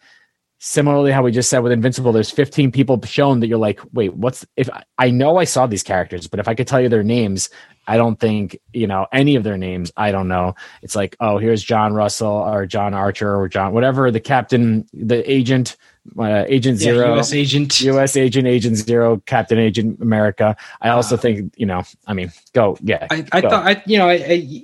similarly 0.63 1.11
how 1.11 1.23
we 1.23 1.31
just 1.31 1.49
said 1.49 1.59
with 1.59 1.71
Invincible, 1.71 2.11
there's 2.11 2.29
15 2.29 2.71
people 2.71 3.01
shown 3.03 3.39
that 3.39 3.47
you're 3.47 3.57
like, 3.57 3.79
wait, 3.93 4.13
what's 4.13 4.45
if 4.55 4.69
I 4.99 5.09
know 5.09 5.37
I 5.37 5.43
saw 5.43 5.65
these 5.65 5.81
characters, 5.81 6.27
but 6.27 6.39
if 6.39 6.47
I 6.47 6.53
could 6.53 6.67
tell 6.67 6.79
you 6.79 6.87
their 6.87 7.03
names, 7.03 7.49
I 7.87 7.97
don't 7.97 8.19
think, 8.19 8.59
you 8.71 8.85
know, 8.85 9.07
any 9.11 9.35
of 9.35 9.43
their 9.43 9.57
names, 9.57 9.91
I 9.97 10.11
don't 10.11 10.27
know. 10.27 10.53
It's 10.83 10.95
like, 10.95 11.15
oh, 11.19 11.39
here's 11.39 11.63
John 11.63 11.93
Russell 11.93 12.27
or 12.27 12.67
John 12.67 12.93
Archer 12.93 13.35
or 13.35 13.49
John, 13.49 13.73
whatever 13.73 14.11
the 14.11 14.19
captain, 14.19 14.85
the 14.93 15.29
agent, 15.29 15.77
uh, 16.18 16.45
Agent 16.47 16.80
yeah, 16.80 16.93
Zero. 16.93 17.14
U.S. 17.16 17.34
agent. 17.34 17.80
U.S. 17.93 18.18
Agent, 18.18 18.47
Agent 18.47 18.78
Zero, 18.78 19.22
Captain 19.26 19.60
Agent 19.60 20.02
America. 20.02 20.56
I 20.82 20.89
also 20.89 21.16
Uh, 21.16 21.20
think, 21.20 21.54
you 21.58 21.66
know, 21.66 21.84
I 22.08 22.14
mean, 22.14 22.32
go, 22.54 22.78
yeah. 22.82 23.08
I, 23.12 23.26
I 23.32 23.41
go. 23.41 23.49
thought 23.49 23.68
I 23.68 23.84
you 23.86 23.97
know 23.97 24.08
I, 24.10 24.14
I 24.14 24.64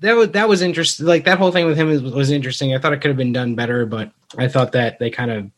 that 0.00 0.14
was 0.16 0.30
that 0.30 0.48
was 0.48 0.62
interesting. 0.62 1.06
Like 1.06 1.24
that 1.24 1.38
whole 1.38 1.52
thing 1.52 1.66
with 1.66 1.76
him 1.76 1.88
was, 1.88 2.02
was 2.02 2.30
interesting. 2.30 2.74
I 2.74 2.78
thought 2.78 2.92
it 2.92 3.00
could 3.00 3.08
have 3.10 3.16
been 3.16 3.32
done 3.32 3.54
better, 3.54 3.86
but 3.86 4.12
I 4.36 4.48
thought 4.48 4.72
that 4.72 4.98
they 4.98 5.10
kind 5.10 5.30
of 5.30 5.50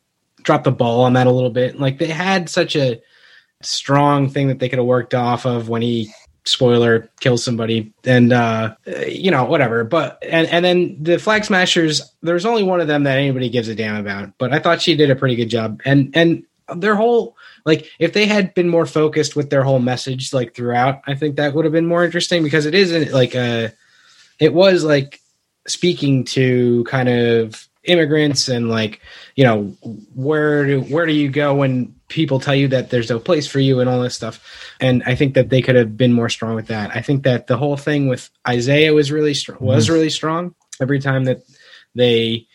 dropped 0.43 0.64
the 0.64 0.72
ball 0.72 1.03
on 1.03 1.12
that 1.14 1.26
a 1.26 1.31
little 1.31 1.51
bit. 1.51 1.78
Like 1.78 1.99
they 1.99 2.07
had 2.09 2.49
such 2.49 2.76
a 2.76 3.01
strong 3.62 4.28
thing 4.31 4.49
that 4.49 4.59
they 4.59 4.68
could 4.68 4.78
have 4.78 4.87
worked 4.87 5.14
off 5.14 5.45
of 5.47 5.68
when 5.68 5.83
he 5.83 6.12
spoiler 6.45 7.11
kills 7.20 7.45
somebody 7.45 7.93
and 8.05 8.32
uh 8.32 8.74
you 9.07 9.30
know 9.30 9.45
whatever. 9.45 9.84
But 9.84 10.22
and 10.22 10.47
and 10.49 10.64
then 10.64 10.97
the 11.01 11.18
flag 11.18 11.45
smashers 11.45 12.03
there's 12.22 12.47
only 12.47 12.62
one 12.62 12.80
of 12.80 12.88
them 12.88 13.05
that 13.05 13.18
anybody 13.18 13.49
gives 13.49 13.68
a 13.68 13.74
damn 13.74 13.97
about 13.97 14.32
but 14.38 14.53
i 14.53 14.59
thought 14.59 14.82
she 14.82 14.97
did 14.97 15.11
a 15.11 15.16
pretty 15.16 15.36
good 15.36 15.51
job. 15.51 15.80
And 15.84 16.11
and 16.14 16.45
their 16.76 16.95
whole 16.95 17.36
like 17.64 17.91
if 17.99 18.12
they 18.12 18.26
had 18.26 18.55
been 18.55 18.68
more 18.68 18.86
focused 18.86 19.36
with 19.36 19.51
their 19.51 19.62
whole 19.62 19.80
message 19.80 20.32
like 20.32 20.55
throughout 20.55 21.01
i 21.07 21.14
think 21.14 21.36
that 21.36 21.55
would 21.55 21.64
have 21.64 21.72
been 21.72 21.86
more 21.86 22.05
interesting 22.05 22.43
because 22.43 22.66
it 22.66 22.74
isn't 22.74 23.12
like 23.12 23.34
a 23.34 23.72
it 24.38 24.55
was 24.55 24.84
like 24.84 25.20
speaking 25.66 26.24
to 26.24 26.84
kind 26.84 27.09
of 27.09 27.68
immigrants 27.84 28.49
and 28.49 28.68
like 28.68 29.01
you 29.36 29.45
know 29.45 29.64
where 30.14 30.66
do 30.66 30.80
where 30.82 31.07
do 31.07 31.12
you 31.12 31.28
go 31.28 31.55
when 31.55 31.95
people 32.11 32.38
tell 32.38 32.54
you 32.54 32.68
that 32.68 32.90
there's 32.90 33.08
no 33.08 33.18
place 33.18 33.46
for 33.46 33.61
you 33.61 33.80
and 33.80 33.88
all 33.88 34.02
this 34.02 34.14
stuff 34.14 34.74
and 34.80 35.02
i 35.04 35.14
think 35.14 35.34
that 35.34 35.48
they 35.48 35.62
could 35.62 35.76
have 35.76 35.96
been 35.96 36.12
more 36.12 36.28
strong 36.28 36.54
with 36.54 36.66
that 36.66 36.94
i 36.94 37.00
think 37.00 37.22
that 37.22 37.46
the 37.46 37.56
whole 37.56 37.76
thing 37.76 38.08
with 38.08 38.28
isaiah 38.46 38.92
was 38.92 39.11
really 39.11 39.32
strong 39.32 39.58
was 39.61 39.88
really 39.88 40.11
strong 40.11 40.54
every 40.80 40.98
time 40.98 41.24
that 41.24 41.42
they 41.94 42.46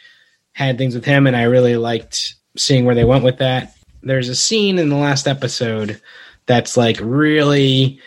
had 0.53 0.77
things 0.77 0.93
with 0.93 1.05
him 1.05 1.25
and 1.25 1.35
i 1.35 1.43
really 1.43 1.77
liked 1.77 2.35
seeing 2.55 2.85
where 2.85 2.95
they 2.95 3.05
went 3.05 3.23
with 3.23 3.39
that 3.39 3.75
there's 4.03 4.29
a 4.29 4.35
scene 4.35 4.77
in 4.77 4.89
the 4.89 4.95
last 4.95 5.27
episode 5.27 5.99
that's 6.45 6.77
like 6.77 6.97
really 7.01 7.99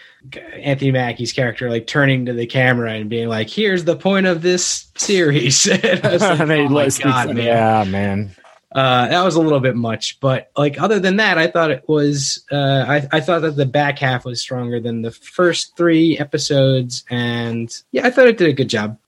Anthony 0.54 0.90
Mackie's 0.92 1.32
character 1.32 1.70
like 1.70 1.86
turning 1.86 2.26
to 2.26 2.32
the 2.32 2.46
camera 2.46 2.92
and 2.92 3.08
being 3.08 3.28
like, 3.28 3.48
"Here's 3.48 3.84
the 3.84 3.96
point 3.96 4.26
of 4.26 4.42
this 4.42 4.90
series." 4.96 5.66
And 5.84 6.04
I 6.04 6.12
was 6.12 6.22
like, 6.22 6.40
"Oh 6.40 6.68
my 6.68 6.88
God, 6.88 7.34
man." 7.34 7.36
Yeah, 7.36 7.84
man. 7.84 8.36
Uh, 8.70 9.08
that 9.08 9.24
was 9.24 9.34
a 9.34 9.40
little 9.40 9.60
bit 9.60 9.76
much, 9.76 10.20
but 10.20 10.50
like 10.56 10.80
other 10.80 11.00
than 11.00 11.16
that, 11.16 11.38
I 11.38 11.46
thought 11.46 11.70
it 11.70 11.84
was. 11.88 12.44
Uh, 12.52 12.84
I 12.86 13.08
I 13.12 13.20
thought 13.20 13.40
that 13.40 13.56
the 13.56 13.64
back 13.64 13.98
half 13.98 14.26
was 14.26 14.42
stronger 14.42 14.78
than 14.78 15.00
the 15.00 15.10
first 15.10 15.74
three 15.76 16.18
episodes, 16.18 17.04
and 17.08 17.74
yeah, 17.92 18.06
I 18.06 18.10
thought 18.10 18.28
it 18.28 18.36
did 18.36 18.50
a 18.50 18.52
good 18.52 18.68
job. 18.68 18.98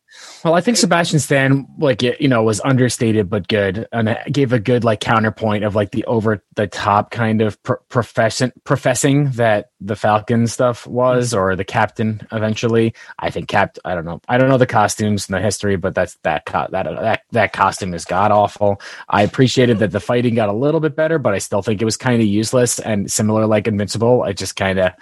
Well, 0.42 0.54
I 0.54 0.62
think 0.62 0.78
Sebastian 0.78 1.18
Stan, 1.18 1.66
like 1.78 2.02
you 2.02 2.28
know, 2.28 2.42
was 2.42 2.62
understated 2.62 3.28
but 3.28 3.46
good, 3.48 3.86
and 3.92 4.16
gave 4.32 4.54
a 4.54 4.58
good 4.58 4.84
like 4.84 5.00
counterpoint 5.00 5.64
of 5.64 5.74
like 5.74 5.90
the 5.90 6.04
over 6.04 6.42
the 6.54 6.66
top 6.66 7.10
kind 7.10 7.42
of 7.42 7.62
pro- 7.62 7.76
profession 7.90 8.52
professing 8.64 9.32
that 9.32 9.70
the 9.82 9.96
Falcon 9.96 10.46
stuff 10.46 10.86
was, 10.86 11.30
mm-hmm. 11.30 11.40
or 11.40 11.56
the 11.56 11.64
Captain 11.64 12.26
eventually. 12.32 12.94
I 13.18 13.30
think 13.30 13.48
Cap. 13.48 13.76
I 13.84 13.94
don't 13.94 14.06
know. 14.06 14.22
I 14.28 14.38
don't 14.38 14.48
know 14.48 14.56
the 14.56 14.66
costumes 14.66 15.28
and 15.28 15.36
the 15.36 15.42
history, 15.42 15.76
but 15.76 15.94
that's 15.94 16.14
that 16.22 16.46
co- 16.46 16.68
that 16.70 16.84
that 16.84 17.22
that 17.32 17.52
costume 17.52 17.92
is 17.92 18.06
god 18.06 18.30
awful. 18.30 18.80
I 19.10 19.22
appreciated 19.22 19.78
that 19.80 19.90
the 19.90 20.00
fighting 20.00 20.36
got 20.36 20.48
a 20.48 20.54
little 20.54 20.80
bit 20.80 20.96
better, 20.96 21.18
but 21.18 21.34
I 21.34 21.38
still 21.38 21.60
think 21.60 21.82
it 21.82 21.84
was 21.84 21.98
kind 21.98 22.22
of 22.22 22.26
useless 22.26 22.78
and 22.78 23.12
similar 23.12 23.46
like 23.46 23.68
Invincible. 23.68 24.22
I 24.22 24.32
just 24.32 24.56
kind 24.56 24.78
of 24.78 24.92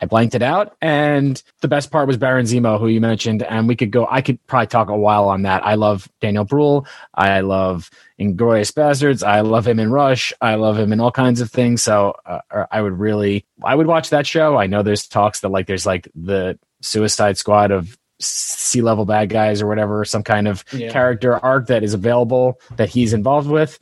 I 0.00 0.06
blanked 0.06 0.34
it 0.34 0.42
out. 0.42 0.76
And 0.82 1.42
the 1.60 1.68
best 1.68 1.90
part 1.90 2.06
was 2.06 2.16
Baron 2.16 2.44
Zemo, 2.46 2.78
who 2.78 2.88
you 2.88 3.00
mentioned. 3.00 3.42
And 3.42 3.66
we 3.66 3.76
could 3.76 3.90
go, 3.90 4.06
I 4.10 4.20
could 4.20 4.44
probably 4.46 4.66
talk 4.66 4.88
a 4.88 4.96
while 4.96 5.28
on 5.28 5.42
that. 5.42 5.64
I 5.66 5.74
love 5.74 6.08
Daniel 6.20 6.44
Bruhl. 6.44 6.86
I 7.14 7.40
love 7.40 7.90
Inglourious 8.20 8.72
Basterds. 8.72 9.26
I 9.26 9.40
love 9.40 9.66
him 9.66 9.78
in 9.80 9.90
Rush. 9.90 10.32
I 10.40 10.56
love 10.56 10.78
him 10.78 10.92
in 10.92 11.00
all 11.00 11.10
kinds 11.12 11.40
of 11.40 11.50
things. 11.50 11.82
So 11.82 12.14
uh, 12.26 12.40
I 12.70 12.82
would 12.82 12.98
really, 12.98 13.46
I 13.64 13.74
would 13.74 13.86
watch 13.86 14.10
that 14.10 14.26
show. 14.26 14.56
I 14.56 14.66
know 14.66 14.82
there's 14.82 15.06
talks 15.08 15.40
that 15.40 15.48
like 15.48 15.66
there's 15.66 15.86
like 15.86 16.08
the 16.14 16.58
Suicide 16.82 17.38
Squad 17.38 17.70
of 17.70 17.96
sea 18.20 18.80
level 18.82 19.04
bad 19.04 19.28
guys 19.28 19.60
or 19.62 19.66
whatever, 19.66 20.04
some 20.04 20.22
kind 20.22 20.48
of 20.48 20.64
Yeah. 20.72 20.90
character 20.90 21.36
arc 21.38 21.66
that 21.68 21.82
is 21.82 21.94
available 21.94 22.60
that 22.76 22.88
he's 22.88 23.12
involved 23.12 23.48
with. 23.48 23.78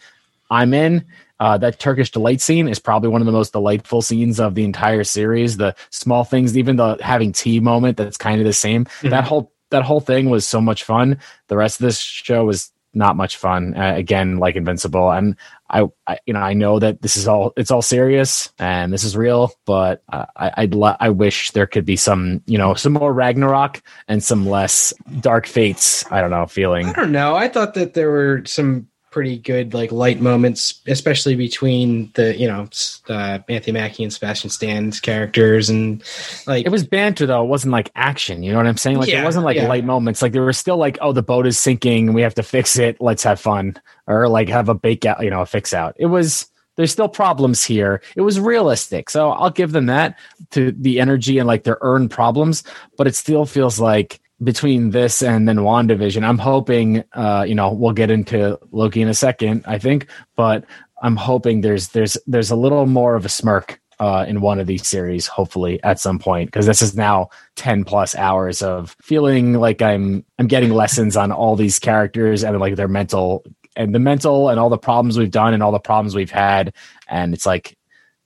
I'm 0.51 0.75
in. 0.75 1.05
Uh, 1.41 1.59
that 1.59 1.81
Turkish 1.81 2.11
delight 2.13 2.41
scene 2.41 2.69
is 2.69 2.79
probably 2.79 3.09
one 3.09 3.21
of 3.21 3.27
the 3.27 3.33
most 3.33 3.53
delightful 3.53 4.01
scenes 4.03 4.39
of 4.39 4.55
the 4.55 4.65
entire 4.65 5.03
series. 5.05 5.57
The 5.57 5.75
small 5.91 6.25
things, 6.25 6.57
even 6.57 6.77
the 6.77 6.97
having 7.03 7.33
tea 7.33 7.59
moment, 7.61 7.97
that's 7.97 8.17
kind 8.17 8.41
of 8.41 8.45
the 8.47 8.53
same. 8.53 8.85
Mhm. 9.03 9.11
That 9.11 9.25
whole 9.25 9.53
that 9.71 9.83
whole 9.83 10.01
thing 10.01 10.31
was 10.31 10.47
so 10.47 10.61
much 10.61 10.85
fun. 10.85 11.19
The 11.49 11.57
rest 11.57 11.81
of 11.81 11.85
this 11.87 11.99
show 11.99 12.45
was 12.45 12.71
not 12.97 13.17
much 13.17 13.37
fun. 13.37 13.75
Uh, 13.77 13.95
again, 13.97 14.39
like 14.39 14.55
Invincible, 14.55 15.11
and 15.11 15.35
I, 15.69 15.87
I, 16.07 16.19
you 16.27 16.33
know, 16.33 16.39
I 16.39 16.53
know 16.53 16.79
that 16.79 17.03
this 17.03 17.17
is 17.17 17.27
all 17.27 17.53
it's 17.57 17.73
all 17.73 17.83
serious 17.83 18.53
and 18.61 18.93
this 18.93 19.03
is 19.03 19.17
real, 19.17 19.51
but 19.67 20.05
uh, 20.13 20.27
I, 20.37 20.53
I'd 20.59 20.75
lo- 20.77 20.95
I 21.01 21.09
wish 21.09 21.51
there 21.51 21.67
could 21.67 21.85
be 21.85 21.97
some, 21.97 22.43
you 22.47 22.57
know, 22.57 22.75
some 22.75 22.93
more 22.93 23.13
Ragnarok 23.13 23.83
and 24.07 24.23
some 24.23 24.47
less 24.47 24.95
Dark 25.21 25.49
Fates. 25.49 26.05
I 26.13 26.21
don't 26.21 26.31
know, 26.31 26.47
feeling. 26.47 26.87
I 26.87 26.93
don't 26.93 27.11
know. 27.11 27.35
I 27.35 27.49
thought 27.49 27.75
that 27.75 27.95
there 27.95 28.11
were 28.13 28.43
some 28.47 28.87
pretty 29.15 29.39
good 29.39 29.73
like 29.75 29.93
light 29.93 30.21
moments, 30.21 30.83
especially 30.89 31.37
between 31.37 32.11
the 32.15 32.37
you 32.37 32.49
know 32.49 32.69
uh, 33.09 33.39
Anthony 33.49 33.73
Mackie 33.73 34.03
and 34.03 34.13
Sebastian 34.13 34.51
Stan's 34.51 34.99
characters, 34.99 35.71
and 35.71 36.03
like 36.49 36.67
It 36.67 36.71
was 36.71 36.85
banter 36.85 37.25
though. 37.25 37.45
It 37.45 37.49
wasn't 37.49 37.71
like 37.71 37.93
action. 37.95 38.43
You 38.43 38.51
know 38.51 38.59
what 38.59 38.67
I'm 38.67 38.77
saying? 38.77 38.99
Like 38.99 39.09
Yeah, 39.09 39.23
it 39.23 39.25
wasn't 39.25 39.45
like 39.45 39.57
yeah. 39.57 39.69
light 39.69 39.85
moments. 39.85 40.21
Like 40.21 40.33
there 40.33 40.43
were 40.43 40.53
still 40.53 40.79
like, 40.79 40.99
oh, 41.01 41.13
the 41.13 41.23
boat 41.23 41.47
is 41.47 41.57
sinking. 41.57 42.13
We 42.13 42.23
have 42.23 42.35
to 42.35 42.43
fix 42.43 42.77
it. 42.77 43.01
Let's 43.01 43.23
have 43.23 43.41
fun, 43.41 43.81
or 44.09 44.29
like 44.29 44.49
have 44.49 44.69
a 44.69 44.75
bake 44.75 45.07
out. 45.07 45.23
You 45.23 45.31
know, 45.31 45.43
a 45.43 45.47
fix 45.47 45.73
out. 45.73 45.95
It 45.97 46.07
was. 46.07 46.51
There's 46.77 46.91
still 46.91 47.09
problems 47.09 47.63
here. 47.63 48.03
It 48.17 48.23
was 48.23 48.41
realistic, 48.41 49.09
so 49.09 49.31
I'll 49.31 49.49
give 49.49 49.71
them 49.71 49.87
that 49.87 50.19
to 50.51 50.73
the 50.73 50.99
energy 50.99 51.39
and 51.39 51.47
like 51.47 51.63
their 51.63 51.79
earned 51.83 52.11
problems. 52.11 52.65
But 52.99 53.07
it 53.07 53.15
still 53.15 53.47
feels 53.47 53.79
like 53.79 54.21
between 54.43 54.91
this 54.91 55.23
and 55.23 55.49
then 55.49 55.59
WandaVision, 55.59 56.25
I'm 56.25 56.39
hoping, 56.39 57.05
uh, 57.13 57.45
you 57.47 57.55
know, 57.55 57.73
we'll 57.73 57.93
get 57.93 58.11
into 58.11 58.59
Loki 58.73 59.01
in 59.01 59.09
a 59.09 59.15
second, 59.15 59.65
I 59.67 59.79
think, 59.79 60.09
but 60.37 60.65
I'm 61.03 61.17
hoping 61.17 61.61
there's 61.61 61.89
there's 61.89 62.17
there's 62.27 62.51
a 62.51 62.57
little 62.57 62.87
more 62.87 63.15
of 63.15 63.25
a 63.25 63.29
smirk 63.29 63.81
uh, 64.01 64.25
in 64.27 64.41
one 64.41 64.59
of 64.59 64.67
these 64.67 64.87
series, 64.87 65.27
hopefully 65.27 65.83
at 65.85 66.01
some 66.01 66.19
point, 66.19 66.49
because 66.49 66.67
this 66.67 66.83
is 66.83 66.97
now 66.97 67.29
ten 67.57 67.85
plus 67.85 68.17
hours 68.17 68.63
of 68.63 68.97
feeling 69.01 69.55
like 69.55 69.83
I'm 69.83 70.25
I'm 70.39 70.47
getting 70.47 70.71
lessons 70.71 71.17
on 71.17 71.31
all 71.31 71.57
these 71.57 71.79
characters 71.79 72.43
and 72.43 72.59
like 72.59 72.77
their 72.77 72.89
mental 72.89 73.45
and 73.77 73.95
the 73.95 73.99
mental 73.99 74.49
and 74.49 74.59
all 74.59 74.69
the 74.69 74.79
problems 74.79 75.19
we've 75.19 75.31
done 75.31 75.55
and 75.55 75.63
all 75.63 75.73
the 75.73 75.79
problems 75.79 76.15
we've 76.15 76.31
had, 76.31 76.75
and 77.09 77.35
it's 77.35 77.47
like 77.47 77.77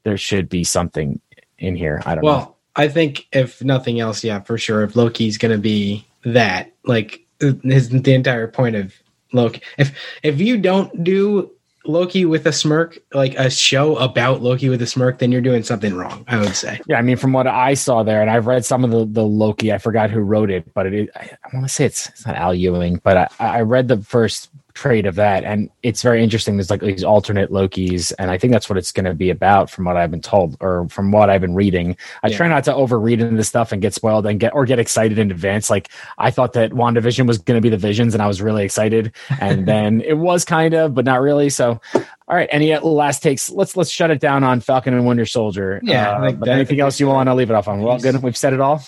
there 0.04 0.16
should 0.16 0.48
be 0.48 0.64
something 0.64 1.20
in 1.58 1.76
here. 1.76 2.02
I 2.06 2.14
don't 2.14 2.24
well, 2.24 2.38
know. 2.38 2.56
I 2.78 2.88
think 2.88 3.26
if 3.32 3.62
nothing 3.62 4.00
else, 4.00 4.22
yeah, 4.24 4.40
for 4.40 4.56
sure. 4.56 4.84
If 4.84 4.94
Loki's 4.94 5.36
going 5.36 5.52
to 5.52 5.58
be 5.58 6.06
that, 6.24 6.72
like, 6.84 7.26
is 7.40 7.90
the 7.90 8.14
entire 8.14 8.48
point 8.48 8.76
of 8.76 8.94
Loki. 9.32 9.60
If 9.76 9.96
if 10.22 10.40
you 10.40 10.56
don't 10.56 11.04
do 11.04 11.50
Loki 11.84 12.24
with 12.24 12.46
a 12.46 12.52
smirk, 12.52 12.98
like 13.12 13.34
a 13.34 13.50
show 13.50 13.96
about 13.96 14.42
Loki 14.42 14.68
with 14.68 14.80
a 14.82 14.86
smirk, 14.86 15.18
then 15.18 15.32
you're 15.32 15.40
doing 15.40 15.62
something 15.62 15.94
wrong. 15.94 16.24
I 16.28 16.38
would 16.38 16.54
say. 16.54 16.80
Yeah, 16.86 16.98
I 16.98 17.02
mean, 17.02 17.16
from 17.16 17.32
what 17.32 17.46
I 17.46 17.74
saw 17.74 18.02
there, 18.02 18.20
and 18.20 18.30
I've 18.30 18.46
read 18.46 18.64
some 18.64 18.84
of 18.84 18.90
the, 18.90 19.04
the 19.04 19.24
Loki. 19.24 19.72
I 19.72 19.78
forgot 19.78 20.10
who 20.10 20.20
wrote 20.20 20.50
it, 20.50 20.72
but 20.72 20.86
it. 20.86 21.10
I, 21.16 21.30
I 21.44 21.56
want 21.56 21.66
to 21.66 21.72
say 21.72 21.84
it's 21.84 22.08
it's 22.08 22.26
not 22.26 22.36
Al 22.36 22.54
Ewing, 22.54 23.00
but 23.02 23.16
I, 23.40 23.58
I 23.58 23.60
read 23.62 23.88
the 23.88 23.98
first 23.98 24.50
trade 24.78 25.06
of 25.06 25.16
that, 25.16 25.42
and 25.42 25.68
it's 25.82 26.02
very 26.02 26.22
interesting. 26.22 26.56
There's 26.56 26.70
like 26.70 26.80
these 26.80 27.02
alternate 27.02 27.50
Lokis, 27.50 28.12
and 28.16 28.30
I 28.30 28.38
think 28.38 28.52
that's 28.52 28.68
what 28.70 28.78
it's 28.78 28.92
going 28.92 29.06
to 29.06 29.14
be 29.14 29.28
about, 29.30 29.70
from 29.70 29.84
what 29.86 29.96
I've 29.96 30.10
been 30.12 30.20
told 30.22 30.56
or 30.60 30.88
from 30.88 31.10
what 31.10 31.30
I've 31.30 31.40
been 31.40 31.54
reading. 31.56 31.96
I 32.22 32.28
Yeah. 32.28 32.36
try 32.36 32.48
not 32.48 32.62
to 32.64 32.72
overread 32.72 33.14
into 33.20 33.34
this 33.36 33.48
stuff 33.48 33.72
and 33.72 33.82
get 33.82 33.92
spoiled 33.92 34.24
and 34.26 34.38
get 34.38 34.54
or 34.54 34.64
get 34.66 34.78
excited 34.78 35.18
in 35.18 35.30
advance. 35.32 35.68
Like 35.68 35.88
I 36.16 36.30
thought 36.30 36.52
that 36.52 36.70
WandaVision 36.70 37.26
was 37.26 37.38
going 37.38 37.56
to 37.56 37.60
be 37.60 37.70
the 37.70 37.76
visions, 37.76 38.14
and 38.14 38.22
I 38.22 38.28
was 38.28 38.40
really 38.40 38.64
excited, 38.64 39.12
and 39.40 39.66
then 39.72 40.00
it 40.02 40.14
was 40.18 40.44
kind 40.44 40.74
of, 40.74 40.94
but 40.94 41.04
not 41.04 41.20
really. 41.20 41.50
So. 41.50 41.80
All 42.30 42.36
right. 42.36 42.48
Any 42.52 42.76
last 42.76 43.22
takes? 43.22 43.48
Let's 43.50 43.74
let's 43.74 43.88
shut 43.88 44.10
it 44.10 44.20
down 44.20 44.44
on 44.44 44.60
Falcon 44.60 44.92
and 44.92 45.06
Winter 45.06 45.24
Soldier. 45.24 45.80
Yeah, 45.82 46.12
Uh, 46.20 46.44
anything 46.46 46.78
else 46.78 47.00
you 47.00 47.06
want 47.08 47.26
to 47.28 47.34
leave 47.34 47.48
it 47.50 47.54
off 47.54 47.68
on? 47.68 47.80
Well, 47.80 47.98
good. 47.98 48.22
We've 48.22 48.36
said 48.36 48.52
it 48.52 48.60
all. 48.60 48.82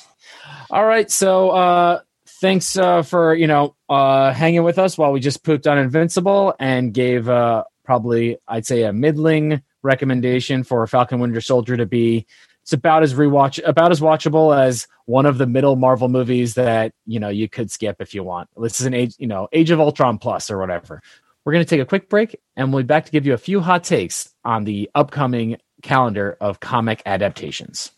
All 0.70 0.84
right. 0.84 1.10
So 1.10 1.48
uh 1.50 2.00
thanks 2.40 2.76
uh 2.76 3.02
for 3.02 3.34
you 3.34 3.46
know 3.46 3.76
uh 3.88 4.32
hanging 4.32 4.62
with 4.62 4.78
us 4.78 4.96
while 4.96 5.12
we 5.12 5.20
just 5.20 5.44
pooped 5.44 5.66
on 5.66 5.78
Invincible 5.78 6.54
and 6.58 6.94
gave 6.94 7.28
uh 7.28 7.64
probably 7.84 8.38
I'd 8.48 8.66
say 8.66 8.82
a 8.82 8.92
middling 8.92 9.62
recommendation 9.82 10.64
for 10.64 10.86
Falcon 10.86 11.20
Winter 11.20 11.40
Soldier 11.40 11.76
to 11.76 11.86
be 11.86 12.26
it's 12.62 12.72
about 12.72 13.02
as 13.02 13.14
rewatch 13.14 13.60
about 13.66 13.90
as 13.90 14.00
watchable 14.00 14.56
as 14.56 14.86
one 15.06 15.26
of 15.26 15.38
the 15.38 15.46
middle 15.46 15.76
Marvel 15.76 16.08
movies 16.08 16.54
that 16.54 16.92
you 17.06 17.20
know 17.20 17.28
you 17.28 17.48
could 17.48 17.70
skip 17.70 17.96
if 18.00 18.14
you 18.14 18.22
want. 18.22 18.48
This 18.56 18.80
is 18.80 18.86
an 18.86 18.94
age 18.94 19.14
you 19.18 19.26
know 19.26 19.48
Age 19.52 19.70
of 19.70 19.80
Ultron 19.80 20.18
plus 20.18 20.50
or 20.50 20.58
whatever. 20.58 21.02
We're 21.44 21.52
going 21.52 21.64
to 21.64 21.68
take 21.68 21.80
a 21.80 21.86
quick 21.86 22.08
break 22.08 22.38
and 22.56 22.72
we'll 22.72 22.82
be 22.82 22.86
back 22.86 23.06
to 23.06 23.12
give 23.12 23.26
you 23.26 23.32
a 23.32 23.38
few 23.38 23.60
hot 23.60 23.82
takes 23.82 24.32
on 24.44 24.64
the 24.64 24.90
upcoming 24.94 25.56
calendar 25.82 26.36
of 26.40 26.60
comic 26.60 27.02
adaptations. 27.06 27.92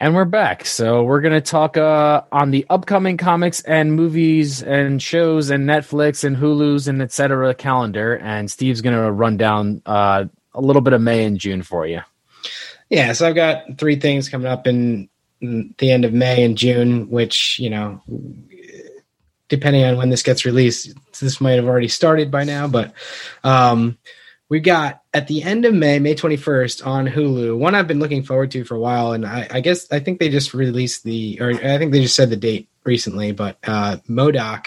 And 0.00 0.14
we're 0.14 0.26
back. 0.26 0.64
So 0.64 1.02
we're 1.02 1.20
going 1.20 1.34
to 1.34 1.40
talk 1.40 1.76
uh, 1.76 2.22
on 2.30 2.52
the 2.52 2.64
upcoming 2.70 3.16
comics 3.16 3.62
and 3.62 3.92
movies 3.94 4.62
and 4.62 5.02
shows 5.02 5.50
and 5.50 5.68
Netflix 5.68 6.22
and 6.22 6.36
Hulu's 6.36 6.86
and 6.86 7.02
et 7.02 7.10
cetera 7.10 7.52
calendar. 7.52 8.14
And 8.14 8.48
Steve's 8.48 8.80
going 8.80 8.94
to 8.94 9.10
run 9.10 9.36
down 9.36 9.82
uh, 9.86 10.26
a 10.54 10.60
little 10.60 10.82
bit 10.82 10.92
of 10.92 11.00
May 11.00 11.24
and 11.24 11.36
June 11.36 11.62
for 11.62 11.84
you. 11.84 12.02
Yeah, 12.88 13.12
so 13.12 13.26
I've 13.26 13.34
got 13.34 13.76
three 13.76 13.96
things 13.96 14.28
coming 14.28 14.46
up 14.46 14.68
in, 14.68 15.08
the 15.40 15.90
end 15.92 16.04
of 16.04 16.12
May 16.12 16.44
and 16.44 16.58
June, 16.58 17.10
which 17.10 17.60
you 17.60 17.70
know, 17.70 18.02
depending 19.48 19.84
on 19.84 19.96
when 19.96 20.10
this 20.10 20.24
gets 20.24 20.44
released, 20.44 20.94
this 21.20 21.40
might 21.40 21.52
have 21.52 21.66
already 21.66 21.86
started 21.86 22.28
by 22.28 22.42
now. 22.42 22.66
But 22.66 22.92
um, 23.44 23.98
we 24.48 24.58
got 24.58 25.00
at 25.18 25.26
the 25.26 25.42
end 25.42 25.64
of 25.64 25.74
May, 25.74 25.98
May 25.98 26.14
twenty 26.14 26.36
first, 26.36 26.82
on 26.86 27.06
Hulu. 27.06 27.58
One 27.58 27.74
I've 27.74 27.88
been 27.88 27.98
looking 27.98 28.22
forward 28.22 28.50
to 28.52 28.64
for 28.64 28.76
a 28.76 28.80
while, 28.80 29.12
and 29.12 29.26
I, 29.26 29.48
I 29.50 29.60
guess 29.60 29.90
I 29.90 29.98
think 29.98 30.20
they 30.20 30.28
just 30.28 30.54
released 30.54 31.02
the, 31.02 31.38
or 31.40 31.50
I 31.50 31.76
think 31.78 31.90
they 31.92 32.02
just 32.02 32.14
said 32.14 32.30
the 32.30 32.36
date 32.36 32.68
recently. 32.84 33.32
But 33.32 33.58
uh, 33.66 33.96
MODOK 34.08 34.66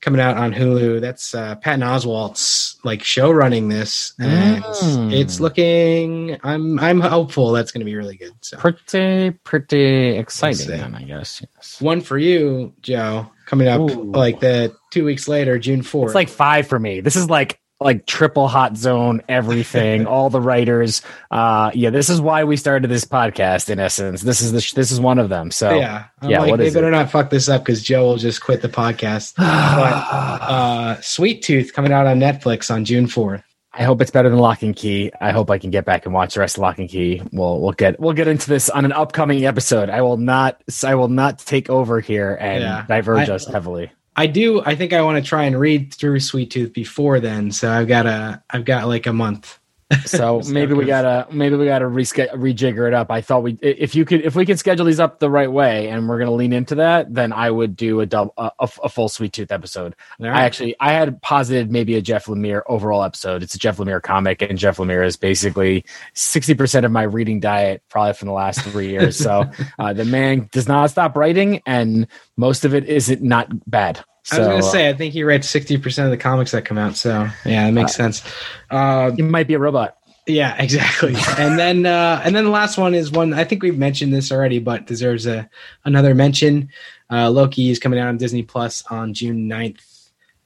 coming 0.00 0.20
out 0.20 0.36
on 0.36 0.52
Hulu. 0.52 1.00
That's 1.00 1.34
uh, 1.34 1.54
Patton 1.56 1.80
Oswalt's 1.80 2.78
like 2.84 3.02
show 3.02 3.30
running 3.30 3.68
this, 3.68 4.14
and 4.20 4.62
Mm. 4.62 5.12
it's 5.12 5.40
looking. 5.40 6.38
I'm 6.44 6.78
I'm 6.78 7.00
hopeful 7.00 7.52
that's 7.52 7.72
going 7.72 7.80
to 7.80 7.84
be 7.84 7.96
really 7.96 8.16
good. 8.16 8.32
So 8.40 8.58
Pretty, 8.58 9.30
pretty 9.44 10.16
exciting, 10.16 10.68
then, 10.68 10.94
I 10.94 11.02
guess. 11.02 11.42
Yes. 11.56 11.80
one 11.80 12.00
for 12.02 12.18
you, 12.18 12.72
Joe, 12.82 13.30
coming 13.46 13.68
up 13.68 13.80
Ooh. 13.80 14.12
like 14.12 14.40
the 14.40 14.74
two 14.92 15.04
weeks 15.04 15.26
later, 15.28 15.58
June 15.58 15.82
fourth. 15.82 16.10
It's 16.10 16.14
like 16.14 16.28
five 16.28 16.66
for 16.68 16.78
me. 16.78 17.00
This 17.00 17.16
is 17.16 17.28
like 17.30 17.58
like 17.84 18.06
triple 18.06 18.48
hot 18.48 18.76
zone 18.76 19.22
everything 19.28 20.06
all 20.12 20.30
the 20.30 20.40
writers 20.40 21.02
uh 21.30 21.70
yeah 21.74 21.90
this 21.90 22.08
is 22.08 22.20
why 22.20 22.44
we 22.44 22.56
started 22.56 22.88
this 22.88 23.04
podcast 23.04 23.70
in 23.70 23.78
essence 23.78 24.22
this 24.22 24.40
is 24.40 24.52
the 24.52 24.60
sh- 24.60 24.72
this 24.72 24.90
is 24.90 25.00
one 25.00 25.18
of 25.18 25.28
them 25.28 25.50
so 25.50 25.74
yeah, 25.74 26.04
I'm 26.20 26.30
yeah, 26.30 26.40
like, 26.40 26.56
they 26.58 26.70
better 26.70 26.88
it? 26.88 26.92
not 26.92 27.10
fuck 27.10 27.30
this 27.30 27.48
up 27.48 27.62
because 27.62 27.82
Joe 27.82 28.04
will 28.04 28.16
just 28.16 28.40
quit 28.42 28.62
the 28.62 28.68
podcast. 28.68 29.34
but 29.36 29.42
uh, 29.44 31.00
Sweet 31.00 31.42
Tooth 31.42 31.72
coming 31.72 31.92
out 31.92 32.06
on 32.06 32.18
Netflix 32.20 32.72
on 32.72 32.84
June 32.84 33.06
fourth. 33.06 33.42
I 33.74 33.84
hope 33.84 34.02
it's 34.02 34.10
better 34.10 34.28
than 34.28 34.38
Locke 34.38 34.62
and 34.62 34.76
Key. 34.76 35.10
I 35.20 35.30
hope 35.30 35.50
I 35.50 35.58
can 35.58 35.70
get 35.70 35.84
back 35.84 36.04
and 36.04 36.14
watch 36.14 36.34
the 36.34 36.40
rest 36.40 36.58
of 36.58 36.62
Locke 36.62 36.78
and 36.78 36.88
Key. 36.88 37.22
We'll 37.32 37.60
we'll 37.60 37.72
get 37.72 37.98
we'll 37.98 38.12
get 38.12 38.28
into 38.28 38.48
this 38.48 38.68
on 38.68 38.84
an 38.84 38.92
upcoming 38.92 39.44
episode. 39.46 39.88
I 39.88 40.02
will 40.02 40.18
not 40.18 40.62
I 40.84 40.94
will 40.94 41.08
not 41.08 41.38
take 41.38 41.70
over 41.70 42.00
here 42.00 42.36
and 42.38 42.62
Yeah. 42.62 42.84
diverge 42.86 43.28
I- 43.28 43.34
us 43.34 43.46
heavily. 43.46 43.90
I 44.16 44.26
do. 44.26 44.62
I 44.62 44.74
think 44.74 44.92
I 44.92 45.02
want 45.02 45.22
to 45.22 45.28
try 45.28 45.44
and 45.44 45.58
read 45.58 45.94
through 45.94 46.20
Sweet 46.20 46.50
Tooth 46.50 46.72
before 46.72 47.20
then. 47.20 47.50
So 47.50 47.70
I've 47.70 47.88
got 47.88 48.06
a. 48.06 48.42
I've 48.50 48.64
got 48.64 48.88
like 48.88 49.06
a 49.06 49.12
month. 49.12 49.58
So 50.06 50.40
maybe 50.48 50.74
we 50.74 50.84
gotta 50.84 51.26
maybe 51.32 51.56
we 51.56 51.66
gotta 51.66 51.86
reschedule 51.86 52.34
rejigger 52.34 52.86
it 52.86 52.94
up. 52.94 53.10
I 53.10 53.20
thought 53.20 53.42
we 53.42 53.58
if 53.62 53.94
you 53.94 54.04
could 54.04 54.22
if 54.22 54.34
we 54.34 54.44
can 54.44 54.56
schedule 54.56 54.84
these 54.86 55.00
up 55.00 55.20
the 55.20 55.30
right 55.30 55.50
way 55.50 55.88
and 55.88 56.08
we're 56.08 56.18
gonna 56.18 56.32
lean 56.32 56.52
into 56.52 56.74
that, 56.76 57.12
then 57.12 57.32
I 57.32 57.50
would 57.50 57.76
do 57.76 58.00
a 58.00 58.06
double 58.06 58.34
a, 58.36 58.50
a, 58.58 58.88
full 58.88 59.08
Sweet 59.08 59.32
Tooth 59.32 59.50
episode. 59.50 59.94
All 60.20 60.26
I 60.26 60.44
actually 60.44 60.76
I 60.80 60.92
had 60.92 61.20
posited 61.22 61.70
maybe 61.70 61.96
a 61.96 62.02
Jeff 62.02 62.26
Lemire 62.26 62.62
overall 62.66 63.02
episode. 63.02 63.42
It's 63.42 63.54
a 63.54 63.58
Jeff 63.58 63.78
Lemire 63.78 64.02
comic, 64.02 64.42
and 64.42 64.58
Jeff 64.58 64.76
Lemire 64.76 65.06
is 65.06 65.16
basically 65.16 65.84
sixty 66.14 66.54
percent 66.54 66.84
of 66.84 66.92
my 66.92 67.02
reading 67.02 67.40
diet, 67.40 67.82
probably 67.88 68.14
from 68.14 68.28
the 68.28 68.34
last 68.34 68.60
three 68.62 68.90
years. 68.90 69.16
So 69.16 69.50
uh, 69.78 69.92
the 69.92 70.04
man 70.04 70.48
does 70.52 70.68
not 70.68 70.90
stop 70.90 71.16
writing, 71.16 71.62
and 71.66 72.06
most 72.36 72.64
of 72.64 72.74
it 72.74 72.84
isn't 72.84 73.22
not 73.22 73.48
bad. 73.70 74.04
So 74.24 74.36
I 74.36 74.38
was 74.40 74.48
gonna 74.48 74.62
say. 74.62 74.88
I 74.88 74.92
think 74.94 75.12
he 75.12 75.24
writes 75.24 75.48
sixty 75.48 75.76
percent 75.78 76.06
of 76.06 76.10
the 76.10 76.16
comics 76.16 76.52
that 76.52 76.64
come 76.64 76.78
out. 76.78 76.96
So 76.96 77.28
yeah, 77.44 77.66
that 77.66 77.72
makes 77.72 77.94
sense. 77.94 78.22
Uh, 78.70 79.10
he 79.12 79.22
might 79.22 79.48
be 79.48 79.54
a 79.54 79.58
robot. 79.58 79.96
Yeah, 80.28 80.54
exactly. 80.62 81.14
and 81.38 81.58
then 81.58 81.84
uh 81.86 82.22
and 82.24 82.34
then 82.36 82.44
the 82.44 82.50
last 82.50 82.78
one 82.78 82.94
is 82.94 83.10
one 83.10 83.34
I 83.34 83.42
think 83.44 83.62
we've 83.62 83.76
mentioned 83.78 84.14
this 84.14 84.30
already, 84.30 84.60
but 84.60 84.86
deserves 84.86 85.26
a 85.26 85.50
another 85.84 86.14
mention. 86.14 86.68
Uh 87.10 87.28
Loki 87.30 87.70
is 87.70 87.80
coming 87.80 87.98
out 87.98 88.06
on 88.08 88.16
Disney 88.18 88.42
Plus 88.44 88.84
on 88.90 89.12
June 89.14 89.48
9th. 89.48 89.80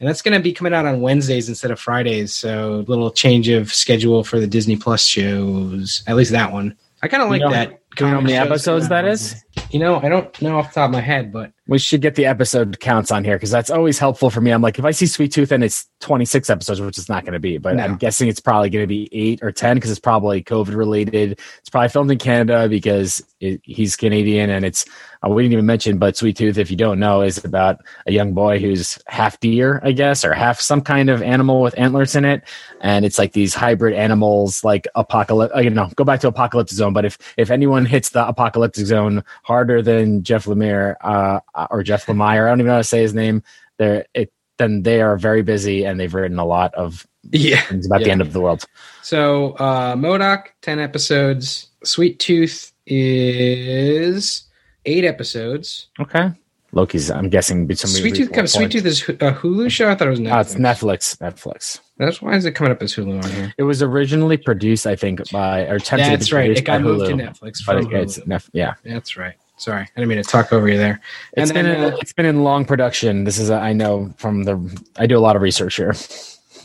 And 0.00 0.08
that's 0.08 0.22
gonna 0.22 0.40
be 0.40 0.52
coming 0.54 0.72
out 0.72 0.86
on 0.86 1.02
Wednesdays 1.02 1.48
instead 1.50 1.70
of 1.70 1.78
Fridays. 1.78 2.32
So 2.32 2.76
a 2.76 2.88
little 2.88 3.10
change 3.10 3.48
of 3.48 3.72
schedule 3.72 4.24
for 4.24 4.40
the 4.40 4.46
Disney 4.46 4.76
Plus 4.76 5.04
shows. 5.04 6.02
At 6.06 6.16
least 6.16 6.32
that 6.32 6.52
one. 6.52 6.76
I 7.02 7.08
kinda 7.08 7.26
like 7.26 7.42
know- 7.42 7.50
that. 7.50 7.80
Do 7.97 8.05
you 8.05 8.11
know 8.11 8.16
how 8.16 8.20
many 8.22 8.34
episodes 8.34 8.89
that 8.89 9.05
is? 9.07 9.43
You 9.70 9.78
know, 9.80 9.97
I 10.01 10.09
don't 10.09 10.43
know 10.43 10.59
off 10.59 10.68
the 10.68 10.80
top 10.80 10.89
of 10.89 10.93
my 10.93 11.01
head, 11.01 11.32
but 11.32 11.53
We 11.66 11.78
should 11.78 12.01
get 12.01 12.14
the 12.14 12.26
episode 12.26 12.78
counts 12.78 13.11
on 13.11 13.24
here 13.24 13.37
because 13.37 13.51
that's 13.51 13.70
always 13.70 13.99
helpful 13.99 14.30
for 14.30 14.41
me. 14.41 14.51
I'm 14.53 14.62
like, 14.62 14.78
if 14.78 14.84
I 14.84 14.91
see 14.91 15.07
Sweet 15.07 15.32
Tooth 15.32 15.51
and 15.51 15.64
it's 15.64 15.87
26 16.01 16.49
episodes, 16.51 16.80
which 16.80 16.99
it's 16.99 17.09
not 17.09 17.24
going 17.24 17.32
to 17.32 17.41
be, 17.41 17.59
but 17.59 17.74
No. 17.76 17.82
I'm 17.82 17.97
guessing 17.97 18.28
it's 18.28 18.39
probably 18.39 18.70
going 18.70 18.82
to 18.84 18.87
be 18.87 19.09
eight 19.12 19.43
or 19.43 19.51
10 19.51 19.76
because 19.78 19.91
it's 19.91 19.99
probably 19.99 20.43
COVID 20.45 20.76
related. 20.76 21.41
It's 21.59 21.70
probably 21.70 21.89
filmed 21.89 22.11
in 22.11 22.18
Canada 22.18 22.68
because 22.68 23.24
it, 23.41 23.61
he's 23.64 23.97
Canadian 23.97 24.51
and 24.51 24.64
it's, 24.64 24.84
uh, 25.24 25.30
we 25.30 25.43
didn't 25.43 25.55
even 25.55 25.66
mention, 25.66 25.99
but 25.99 26.16
Sweet 26.16 26.37
Tooth, 26.37 26.59
if 26.59 26.70
you 26.70 26.76
don't 26.76 27.01
know, 27.01 27.22
is 27.22 27.43
about 27.45 27.80
a 28.07 28.12
young 28.12 28.34
boy 28.34 28.61
who's 28.61 28.99
half 29.09 29.41
deer, 29.41 29.80
I 29.82 29.93
guess, 29.93 30.24
or 30.24 30.32
half 30.34 30.61
some 30.61 30.82
kind 30.82 31.11
of 31.11 31.22
animal 31.22 31.61
with 31.62 31.76
antlers 31.78 32.14
in 32.14 32.24
it. 32.24 32.43
And 32.82 33.05
it's 33.05 33.18
like 33.18 33.32
these 33.32 33.55
hybrid 33.55 33.95
animals, 33.95 34.62
like 34.62 34.87
apocalypse, 34.95 35.55
you 35.57 35.70
know, 35.70 35.91
go 35.97 36.05
back 36.05 36.20
to 36.20 36.28
Apocalypse 36.28 36.72
zone. 36.72 36.93
But 36.93 37.05
if, 37.07 37.18
if 37.37 37.51
anyone 37.51 37.75
hits 37.84 38.10
the 38.10 38.26
apocalyptic 38.26 38.86
zone 38.86 39.22
harder 39.42 39.82
than 39.82 40.22
Jeff 40.22 40.46
Lemire, 40.46 40.94
uh, 41.02 41.40
or 41.70 41.82
Jeff 41.82 42.06
Lemire, 42.06 42.46
I 42.46 42.48
don't 42.48 42.60
even 42.60 42.68
know 42.68 42.74
how 42.74 42.78
to 42.78 42.84
say 42.84 43.02
his 43.02 43.12
name, 43.12 43.42
they're, 43.76 44.06
it, 44.14 44.32
then 44.58 44.82
they 44.84 45.02
are 45.02 45.18
very 45.18 45.42
busy 45.42 45.84
and 45.84 46.00
they've 46.00 46.14
written 46.14 46.38
a 46.38 46.46
lot 46.46 46.72
of 46.74 47.06
yeah. 47.30 47.60
things 47.62 47.84
about 47.84 48.02
the 48.02 48.10
end 48.10 48.22
of 48.22 48.32
the 48.32 48.40
world. 48.40 48.64
So 49.02 49.52
uh 49.58 49.94
MODOK, 49.96 50.46
ten 50.62 50.78
episodes. 50.78 51.68
Sweet 51.84 52.18
Tooth 52.18 52.72
is 52.86 54.44
eight 54.86 55.04
episodes. 55.04 55.88
Okay. 56.00 56.30
Loki's, 56.76 57.10
I'm 57.10 57.30
guessing, 57.30 57.74
Sweet 57.74 58.14
Tooth 58.14 58.32
comes. 58.32 58.52
Sweet 58.52 58.70
Tooth 58.70 58.84
is 58.84 59.02
a 59.08 59.32
Hulu 59.32 59.70
show. 59.70 59.90
I 59.90 59.94
thought 59.94 60.08
it 60.08 60.10
was 60.10 60.20
Netflix. 60.20 60.32
Uh, 60.34 60.40
it's 60.40 60.54
Netflix. 60.54 61.16
Netflix. 61.18 61.80
That's 61.96 62.20
why 62.20 62.34
is 62.36 62.44
it 62.44 62.52
coming 62.52 62.70
up 62.70 62.82
as 62.82 62.94
Hulu 62.94 63.24
on 63.24 63.30
here? 63.30 63.54
It 63.56 63.62
was 63.62 63.82
originally 63.82 64.36
produced, 64.36 64.86
I 64.86 64.94
think, 64.94 65.28
by 65.32 65.62
or 65.66 65.76
attempted 65.76 66.12
That's 66.12 66.28
to 66.28 66.36
right. 66.36 66.50
It 66.50 66.64
got 66.64 66.82
moved 66.82 67.06
to 67.06 67.12
Netflix. 67.12 67.64
but 67.64 67.82
From 67.82 67.92
it, 67.94 68.02
it's 68.02 68.18
Hulu. 68.18 68.26
Nef- 68.26 68.50
yeah. 68.52 68.74
That's 68.84 69.16
right. 69.16 69.34
Sorry, 69.58 69.80
I 69.80 69.88
didn't 69.96 70.08
mean 70.10 70.18
to 70.22 70.22
talk 70.22 70.52
over 70.52 70.68
you 70.68 70.76
there. 70.76 71.00
It's 71.32 71.50
And 71.50 71.54
been 71.56 71.64
then, 71.64 71.84
in, 71.84 71.92
uh, 71.94 71.96
it's 71.98 72.12
been 72.12 72.26
in 72.26 72.44
long 72.44 72.66
production. 72.66 73.24
This 73.24 73.38
is 73.38 73.48
a, 73.48 73.54
I 73.54 73.72
know 73.72 74.12
from 74.18 74.44
the 74.44 74.58
I 74.98 75.06
do 75.06 75.16
a 75.16 75.20
lot 75.20 75.34
of 75.34 75.40
research 75.40 75.76
here. 75.76 75.94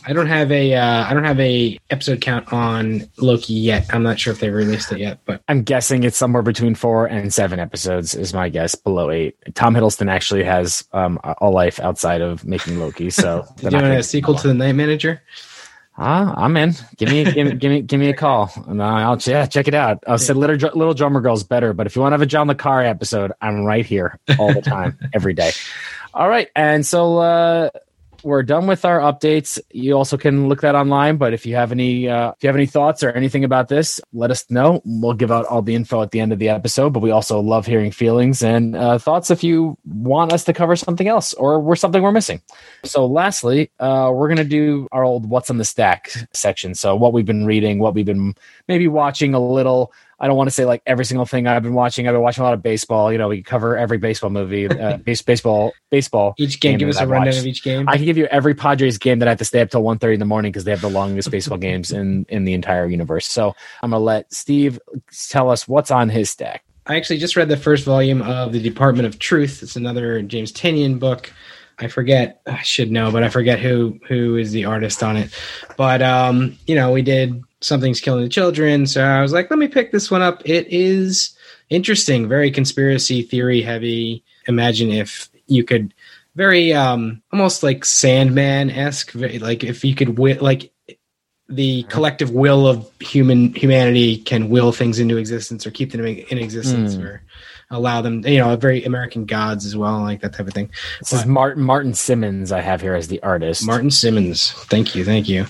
I 0.06 0.12
don't 0.12 0.26
have 0.26 0.50
a 0.50 0.74
uh, 0.74 1.04
I 1.04 1.14
don't 1.14 1.24
have 1.24 1.38
a 1.40 1.78
episode 1.90 2.20
count 2.20 2.52
on 2.52 3.08
Loki 3.18 3.54
yet. 3.54 3.86
I'm 3.92 4.02
not 4.02 4.18
sure 4.18 4.32
if 4.32 4.40
they 4.40 4.50
released 4.50 4.90
it 4.92 4.98
yet, 4.98 5.20
but 5.24 5.42
I'm 5.48 5.62
guessing 5.62 6.02
it's 6.02 6.16
somewhere 6.16 6.42
between 6.42 6.74
four 6.74 7.06
and 7.06 7.32
seven 7.32 7.60
episodes. 7.60 8.14
Is 8.14 8.34
my 8.34 8.48
guess. 8.48 8.74
Below 8.74 9.10
eight. 9.10 9.36
Tom 9.54 9.74
Hiddleston 9.74 10.10
actually 10.10 10.44
has 10.44 10.84
um, 10.92 11.20
a 11.40 11.48
life 11.48 11.78
outside 11.80 12.20
of 12.20 12.44
making 12.44 12.78
Loki. 12.78 13.10
So 13.10 13.44
you 13.62 13.70
doing 13.70 13.92
a 13.92 14.02
sequel 14.02 14.34
to 14.36 14.48
the 14.48 14.54
Night 14.54 14.72
Manager? 14.72 15.22
Ah, 15.98 16.34
I'm 16.36 16.56
in. 16.56 16.72
Give 16.96 17.10
me, 17.10 17.24
give 17.24 17.46
me, 17.46 17.54
give 17.54 17.70
me, 17.70 17.82
give 17.82 18.00
me 18.00 18.08
a 18.08 18.14
call, 18.14 18.50
and 18.66 18.82
I'll 18.82 19.18
yeah, 19.18 19.44
check 19.44 19.68
it 19.68 19.74
out. 19.74 20.02
I'll 20.06 20.16
say 20.16 20.32
little 20.32 20.56
little 20.74 20.94
drummer 20.94 21.20
girl's 21.20 21.44
better, 21.44 21.74
but 21.74 21.86
if 21.86 21.94
you 21.94 22.00
want 22.00 22.12
to 22.12 22.14
have 22.14 22.22
a 22.22 22.26
John 22.26 22.48
le 22.48 22.54
Carré 22.54 22.88
episode, 22.88 23.32
I'm 23.42 23.64
right 23.64 23.84
here 23.84 24.18
all 24.38 24.52
the 24.54 24.62
time, 24.62 24.98
every 25.12 25.34
day. 25.34 25.52
All 26.14 26.28
right, 26.28 26.48
and 26.56 26.86
so 26.86 27.18
uh, 27.18 27.70
we're 28.24 28.42
done 28.42 28.66
with 28.66 28.84
our 28.84 29.00
updates. 29.00 29.58
You 29.70 29.94
also 29.94 30.16
can 30.16 30.48
look 30.48 30.60
that 30.62 30.74
online. 30.74 31.16
But 31.16 31.32
if 31.32 31.46
you 31.46 31.54
have 31.56 31.72
any, 31.72 32.08
uh, 32.08 32.32
if 32.32 32.42
you 32.42 32.48
have 32.48 32.56
any 32.56 32.66
thoughts 32.66 33.02
or 33.02 33.10
anything 33.10 33.44
about 33.44 33.68
this, 33.68 34.00
let 34.12 34.30
us 34.30 34.50
know. 34.50 34.80
We'll 34.84 35.14
give 35.14 35.30
out 35.30 35.46
all 35.46 35.62
the 35.62 35.74
info 35.74 36.02
at 36.02 36.10
the 36.10 36.20
end 36.20 36.32
of 36.32 36.38
the 36.38 36.48
episode. 36.48 36.90
But 36.90 37.00
we 37.00 37.10
also 37.10 37.40
love 37.40 37.66
hearing 37.66 37.90
feelings 37.90 38.42
and 38.42 38.76
uh, 38.76 38.98
thoughts 38.98 39.30
if 39.30 39.42
you 39.42 39.76
want 39.84 40.32
us 40.32 40.44
to 40.44 40.52
cover 40.52 40.76
something 40.76 41.08
else 41.08 41.34
or 41.34 41.60
we're 41.60 41.76
something 41.76 42.02
we're 42.02 42.12
missing. 42.12 42.40
So, 42.84 43.06
lastly, 43.06 43.70
uh, 43.80 44.10
we're 44.14 44.28
gonna 44.28 44.44
do 44.44 44.88
our 44.92 45.04
old 45.04 45.28
"What's 45.28 45.50
on 45.50 45.58
the 45.58 45.64
Stack" 45.64 46.10
section. 46.32 46.74
So, 46.74 46.94
what 46.96 47.12
we've 47.12 47.26
been 47.26 47.46
reading, 47.46 47.78
what 47.78 47.94
we've 47.94 48.06
been 48.06 48.34
maybe 48.68 48.88
watching 48.88 49.34
a 49.34 49.40
little. 49.40 49.92
I 50.22 50.28
don't 50.28 50.36
want 50.36 50.46
to 50.46 50.52
say 50.52 50.64
like 50.64 50.82
every 50.86 51.04
single 51.04 51.26
thing 51.26 51.48
I've 51.48 51.64
been 51.64 51.74
watching. 51.74 52.06
I've 52.06 52.14
been 52.14 52.22
watching 52.22 52.42
a 52.42 52.44
lot 52.44 52.54
of 52.54 52.62
baseball. 52.62 53.10
You 53.10 53.18
know, 53.18 53.26
we 53.26 53.42
cover 53.42 53.76
every 53.76 53.98
baseball 53.98 54.30
movie, 54.30 54.68
uh, 54.68 54.96
base, 55.04 55.20
baseball, 55.20 55.72
baseball. 55.90 56.34
Each 56.38 56.60
game, 56.60 56.78
give 56.78 56.88
us 56.88 57.00
a 57.00 57.08
rundown 57.08 57.36
of 57.36 57.44
each 57.44 57.64
game. 57.64 57.88
I 57.88 57.96
can 57.96 58.06
give 58.06 58.16
you 58.16 58.26
every 58.26 58.54
Padres 58.54 58.98
game 58.98 59.18
that 59.18 59.26
I 59.26 59.32
have 59.32 59.38
to 59.38 59.44
stay 59.44 59.60
up 59.60 59.70
till 59.70 59.82
1.30 59.82 60.14
in 60.14 60.20
the 60.20 60.24
morning 60.24 60.52
because 60.52 60.62
they 60.62 60.70
have 60.70 60.80
the 60.80 60.88
longest 60.88 61.28
baseball 61.32 61.58
games 61.58 61.90
in 61.90 62.24
in 62.28 62.44
the 62.44 62.54
entire 62.54 62.86
universe. 62.86 63.26
So 63.26 63.56
I'm 63.82 63.90
gonna 63.90 64.02
let 64.02 64.32
Steve 64.32 64.78
tell 65.28 65.50
us 65.50 65.66
what's 65.66 65.90
on 65.90 66.08
his 66.08 66.30
stack. 66.30 66.62
I 66.86 66.96
actually 66.96 67.18
just 67.18 67.34
read 67.34 67.48
the 67.48 67.56
first 67.56 67.84
volume 67.84 68.22
of 68.22 68.52
the 68.52 68.60
Department 68.60 69.06
of 69.06 69.18
Truth. 69.18 69.62
It's 69.62 69.76
another 69.76 70.22
James 70.22 70.52
Tynion 70.52 71.00
book. 71.00 71.32
I 71.78 71.88
forget. 71.88 72.40
I 72.46 72.62
should 72.62 72.90
know, 72.90 73.10
but 73.10 73.22
I 73.22 73.28
forget 73.28 73.58
who 73.58 73.98
who 74.06 74.36
is 74.36 74.52
the 74.52 74.64
artist 74.64 75.02
on 75.02 75.16
it. 75.16 75.34
But 75.76 76.02
um, 76.02 76.56
you 76.66 76.74
know, 76.74 76.92
we 76.92 77.02
did 77.02 77.42
something's 77.60 78.00
killing 78.00 78.22
the 78.22 78.28
children. 78.28 78.86
So 78.86 79.02
I 79.02 79.22
was 79.22 79.32
like, 79.32 79.50
let 79.50 79.58
me 79.58 79.68
pick 79.68 79.92
this 79.92 80.10
one 80.10 80.22
up. 80.22 80.42
It 80.44 80.66
is 80.68 81.36
interesting, 81.70 82.28
very 82.28 82.50
conspiracy 82.50 83.22
theory 83.22 83.62
heavy. 83.62 84.24
Imagine 84.46 84.90
if 84.90 85.30
you 85.46 85.64
could 85.64 85.94
very 86.34 86.72
um 86.72 87.22
almost 87.32 87.62
like 87.62 87.84
Sandman 87.84 88.70
esque, 88.70 89.14
like 89.14 89.64
if 89.64 89.84
you 89.84 89.94
could 89.94 90.08
wi- 90.08 90.38
like 90.40 90.72
the 91.48 91.82
collective 91.84 92.30
will 92.30 92.66
of 92.66 92.90
human 93.00 93.52
humanity 93.54 94.16
can 94.16 94.48
will 94.48 94.72
things 94.72 94.98
into 94.98 95.18
existence 95.18 95.66
or 95.66 95.70
keep 95.70 95.92
them 95.92 96.04
in 96.04 96.38
existence 96.38 96.94
mm. 96.94 97.04
or 97.04 97.22
allow 97.72 98.00
them 98.00 98.24
you 98.26 98.38
know 98.38 98.54
very 98.56 98.84
american 98.84 99.24
gods 99.24 99.66
as 99.66 99.76
well 99.76 100.00
like 100.00 100.20
that 100.20 100.32
type 100.32 100.46
of 100.46 100.54
thing 100.54 100.70
this 101.00 101.10
but, 101.10 101.20
is 101.20 101.26
martin 101.26 101.62
Martin 101.62 101.94
Simmonds 101.94 102.52
i 102.52 102.60
have 102.60 102.80
here 102.80 102.94
as 102.94 103.08
the 103.08 103.20
artist 103.22 103.66
Martin 103.66 103.90
Simmonds 103.90 104.52
thank 104.66 104.94
you 104.94 105.04
thank 105.04 105.28
you 105.28 105.46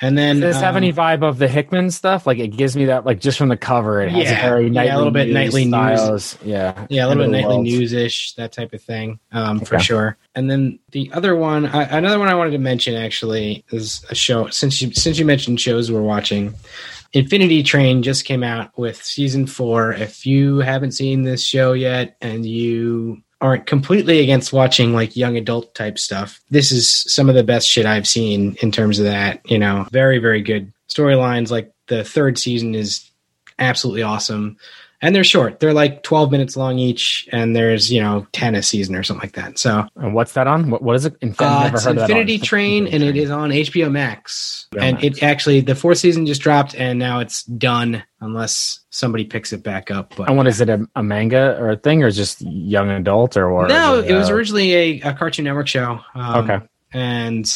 and 0.00 0.16
then 0.16 0.40
does 0.40 0.54
this 0.54 0.56
um, 0.58 0.62
have 0.62 0.76
any 0.76 0.92
vibe 0.92 1.28
of 1.28 1.38
the 1.38 1.48
Hickman 1.48 1.90
stuff? 1.90 2.26
Like 2.26 2.38
it 2.38 2.48
gives 2.48 2.76
me 2.76 2.84
that 2.86 3.04
like 3.04 3.18
just 3.20 3.36
from 3.36 3.48
the 3.48 3.56
cover, 3.56 4.00
it 4.00 4.10
has 4.10 4.24
yeah, 4.24 4.38
a 4.38 4.48
very 4.48 4.68
yeah, 4.68 4.94
a 4.94 4.96
little 4.96 5.12
bit 5.12 5.28
nightly 5.28 5.66
styles. 5.66 6.38
news. 6.40 6.48
Yeah. 6.48 6.86
Yeah, 6.88 7.06
a 7.06 7.08
little 7.08 7.24
bit 7.24 7.30
nightly 7.30 7.58
news-ish, 7.58 8.34
that 8.34 8.52
type 8.52 8.72
of 8.72 8.80
thing. 8.80 9.18
Um, 9.32 9.56
okay. 9.56 9.64
for 9.64 9.78
sure. 9.80 10.16
And 10.36 10.48
then 10.48 10.78
the 10.92 11.10
other 11.12 11.34
one 11.34 11.66
I, 11.66 11.82
another 11.98 12.18
one 12.18 12.28
I 12.28 12.34
wanted 12.34 12.52
to 12.52 12.58
mention 12.58 12.94
actually 12.94 13.64
is 13.70 14.04
a 14.08 14.14
show 14.14 14.48
since 14.48 14.80
you 14.80 14.92
since 14.92 15.18
you 15.18 15.24
mentioned 15.24 15.60
shows 15.60 15.90
we're 15.90 16.00
watching. 16.00 16.54
Infinity 17.12 17.62
Train 17.62 18.02
just 18.02 18.24
came 18.24 18.42
out 18.42 18.76
with 18.78 19.02
season 19.02 19.46
four. 19.46 19.92
If 19.92 20.26
you 20.26 20.58
haven't 20.58 20.92
seen 20.92 21.22
this 21.22 21.42
show 21.42 21.72
yet 21.72 22.16
and 22.20 22.44
you 22.44 23.22
aren't 23.40 23.66
completely 23.66 24.20
against 24.20 24.52
watching 24.52 24.92
like 24.92 25.16
young 25.16 25.36
adult 25.36 25.74
type 25.74 25.98
stuff. 25.98 26.40
This 26.50 26.72
is 26.72 26.88
some 26.88 27.28
of 27.28 27.34
the 27.34 27.44
best 27.44 27.68
shit 27.68 27.86
I've 27.86 28.08
seen 28.08 28.56
in 28.60 28.72
terms 28.72 28.98
of 28.98 29.04
that. 29.04 29.48
You 29.48 29.58
know, 29.58 29.86
very, 29.92 30.18
very 30.18 30.42
good 30.42 30.72
storylines. 30.88 31.50
Like 31.50 31.72
the 31.86 32.04
third 32.04 32.36
season 32.36 32.74
is 32.74 33.08
absolutely 33.58 34.02
awesome 34.02 34.56
and 35.00 35.14
they're 35.14 35.24
short. 35.24 35.60
They're 35.60 35.72
like 35.72 36.02
12 36.02 36.32
minutes 36.32 36.56
long 36.56 36.78
each, 36.78 37.28
and 37.32 37.54
there's 37.54 37.92
you 37.92 38.00
know 38.00 38.26
10 38.32 38.54
a 38.54 38.62
season 38.62 38.96
or 38.96 39.02
something 39.02 39.22
like 39.22 39.34
that. 39.34 39.58
So, 39.58 39.86
and 39.96 40.14
what's 40.14 40.32
that 40.32 40.46
on? 40.46 40.70
What, 40.70 40.82
what 40.82 40.96
is 40.96 41.04
it? 41.04 41.16
uh, 41.22 41.70
it's 41.72 41.86
Infinity 41.86 42.38
Train, 42.38 42.86
and 42.88 43.02
it 43.02 43.16
is 43.16 43.30
on 43.30 43.50
HBO 43.50 43.90
Max. 43.90 44.66
HBO 44.72 44.82
and 44.82 44.94
Max. 44.94 45.04
it 45.04 45.22
actually 45.22 45.60
the 45.60 45.74
fourth 45.74 45.98
season 45.98 46.26
just 46.26 46.40
dropped, 46.40 46.74
and 46.74 46.98
now 46.98 47.20
it's 47.20 47.44
done 47.44 48.02
unless 48.20 48.80
somebody 48.90 49.24
picks 49.24 49.52
it 49.52 49.62
back 49.62 49.90
up. 49.90 50.14
But 50.16 50.28
and 50.28 50.36
what 50.36 50.46
is 50.46 50.60
it? 50.60 50.68
A, 50.68 50.86
a 50.96 51.02
manga 51.02 51.56
or 51.58 51.70
a 51.70 51.76
thing, 51.76 52.02
or 52.02 52.10
just 52.10 52.40
young 52.40 52.90
adult, 52.90 53.36
or, 53.36 53.50
or 53.50 53.68
no? 53.68 53.98
It, 53.98 54.10
it, 54.10 54.14
was 54.14 54.30
uh, 54.30 54.34
originally 54.34 54.74
a, 54.74 55.00
a 55.10 55.14
Cartoon 55.14 55.44
Network 55.44 55.68
show. 55.68 56.00
Um, 56.14 56.44
okay, 56.44 56.66
and 56.92 57.50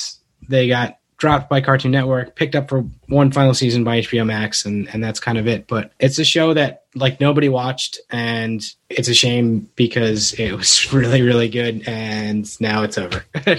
they 0.48 0.68
got 0.68 0.98
dropped 1.22 1.48
by 1.48 1.60
Cartoon 1.60 1.92
Network, 1.92 2.34
picked 2.34 2.56
up 2.56 2.68
for 2.68 2.80
one 3.06 3.30
final 3.30 3.54
season 3.54 3.84
by 3.84 4.00
HBO 4.00 4.26
Max, 4.26 4.66
and 4.66 4.92
and 4.92 5.04
that's 5.04 5.20
kind 5.20 5.38
of 5.38 5.46
it. 5.46 5.68
But 5.68 5.92
it's 6.00 6.18
a 6.18 6.24
show 6.24 6.52
that 6.54 6.82
like 6.96 7.20
nobody 7.20 7.48
watched, 7.48 8.00
and 8.10 8.60
it's 8.90 9.06
a 9.06 9.14
shame 9.14 9.70
because 9.76 10.32
it 10.32 10.50
was 10.56 10.92
really 10.92 11.22
really 11.22 11.48
good, 11.48 11.86
and 11.86 12.44
now 12.60 12.82
it's 12.82 12.98
over. 12.98 13.24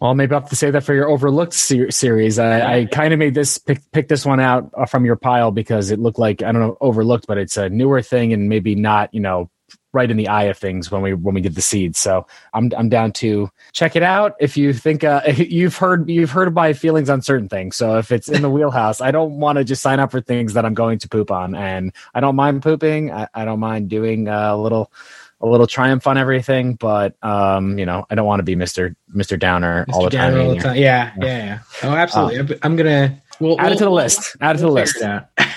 well, 0.00 0.14
maybe 0.14 0.36
I 0.36 0.38
have 0.38 0.50
to 0.50 0.56
say 0.56 0.70
that 0.70 0.84
for 0.84 0.94
your 0.94 1.08
overlooked 1.08 1.54
ser- 1.54 1.90
series. 1.90 2.38
I, 2.38 2.76
I 2.76 2.84
kind 2.84 3.12
of 3.12 3.18
made 3.18 3.34
this 3.34 3.58
pick, 3.58 3.80
pick 3.90 4.06
this 4.06 4.24
one 4.24 4.38
out 4.38 4.70
uh, 4.74 4.86
from 4.86 5.04
your 5.04 5.16
pile 5.16 5.50
because 5.50 5.90
it 5.90 5.98
looked 5.98 6.20
like 6.20 6.44
I 6.44 6.52
don't 6.52 6.62
know 6.62 6.76
overlooked, 6.80 7.26
but 7.26 7.38
it's 7.38 7.56
a 7.56 7.68
newer 7.68 8.02
thing 8.02 8.32
and 8.32 8.48
maybe 8.48 8.76
not 8.76 9.12
you 9.12 9.20
know 9.20 9.50
right 9.94 10.10
in 10.10 10.16
the 10.16 10.28
eye 10.28 10.44
of 10.44 10.58
things 10.58 10.90
when 10.90 11.00
we 11.00 11.14
when 11.14 11.34
we 11.34 11.40
did 11.40 11.54
the 11.54 11.62
seeds. 11.62 11.98
So 11.98 12.26
I'm 12.52 12.70
I'm 12.76 12.88
down 12.88 13.12
to 13.12 13.50
check 13.72 13.96
it 13.96 14.02
out. 14.02 14.34
If 14.40 14.56
you 14.56 14.72
think 14.72 15.04
uh, 15.04 15.22
you've 15.36 15.76
heard 15.76 16.10
you've 16.10 16.30
heard 16.30 16.52
my 16.54 16.72
feelings 16.72 17.08
on 17.08 17.22
certain 17.22 17.48
things, 17.48 17.76
so 17.76 17.96
if 17.98 18.12
it's 18.12 18.28
in 18.28 18.42
the 18.42 18.50
wheelhouse, 18.50 19.00
I 19.00 19.10
don't 19.10 19.38
want 19.38 19.56
to 19.58 19.64
just 19.64 19.80
sign 19.80 20.00
up 20.00 20.10
for 20.10 20.20
things 20.20 20.54
that 20.54 20.64
I'm 20.64 20.74
going 20.74 20.98
to 20.98 21.08
poop 21.08 21.30
on, 21.30 21.54
and 21.54 21.92
I 22.14 22.20
don't 22.20 22.36
mind 22.36 22.62
pooping. 22.62 23.10
I, 23.10 23.28
I 23.32 23.44
don't 23.44 23.60
mind 23.60 23.88
doing 23.88 24.28
a 24.28 24.56
little 24.56 24.92
a 25.40 25.46
little 25.46 25.66
triumph 25.66 26.06
on 26.06 26.16
everything, 26.16 26.74
but 26.74 27.14
um, 27.22 27.78
you 27.78 27.86
know, 27.86 28.06
I 28.08 28.14
don't 28.14 28.26
want 28.26 28.40
to 28.40 28.44
be 28.44 28.56
Mister 28.56 28.96
Mister 29.08 29.36
Downer 29.36 29.84
Mr. 29.86 29.92
all 29.94 30.04
the 30.04 30.10
Downer 30.10 30.38
time. 30.38 30.46
All 30.46 30.54
the 30.54 30.60
time. 30.60 30.76
Yeah, 30.76 31.12
yeah, 31.18 31.26
yeah. 31.26 31.58
Oh, 31.82 31.94
absolutely. 31.94 32.54
Um, 32.54 32.60
I'm 32.62 32.76
gonna 32.76 33.22
We'll, 33.40 33.60
add 33.60 33.64
we'll, 33.64 33.72
it 33.72 33.78
to 33.78 33.84
the 33.84 33.90
list. 33.90 34.36
Add 34.40 34.56
it 34.56 34.58
to 34.58 34.64
the 34.64 34.70
list. 34.70 35.02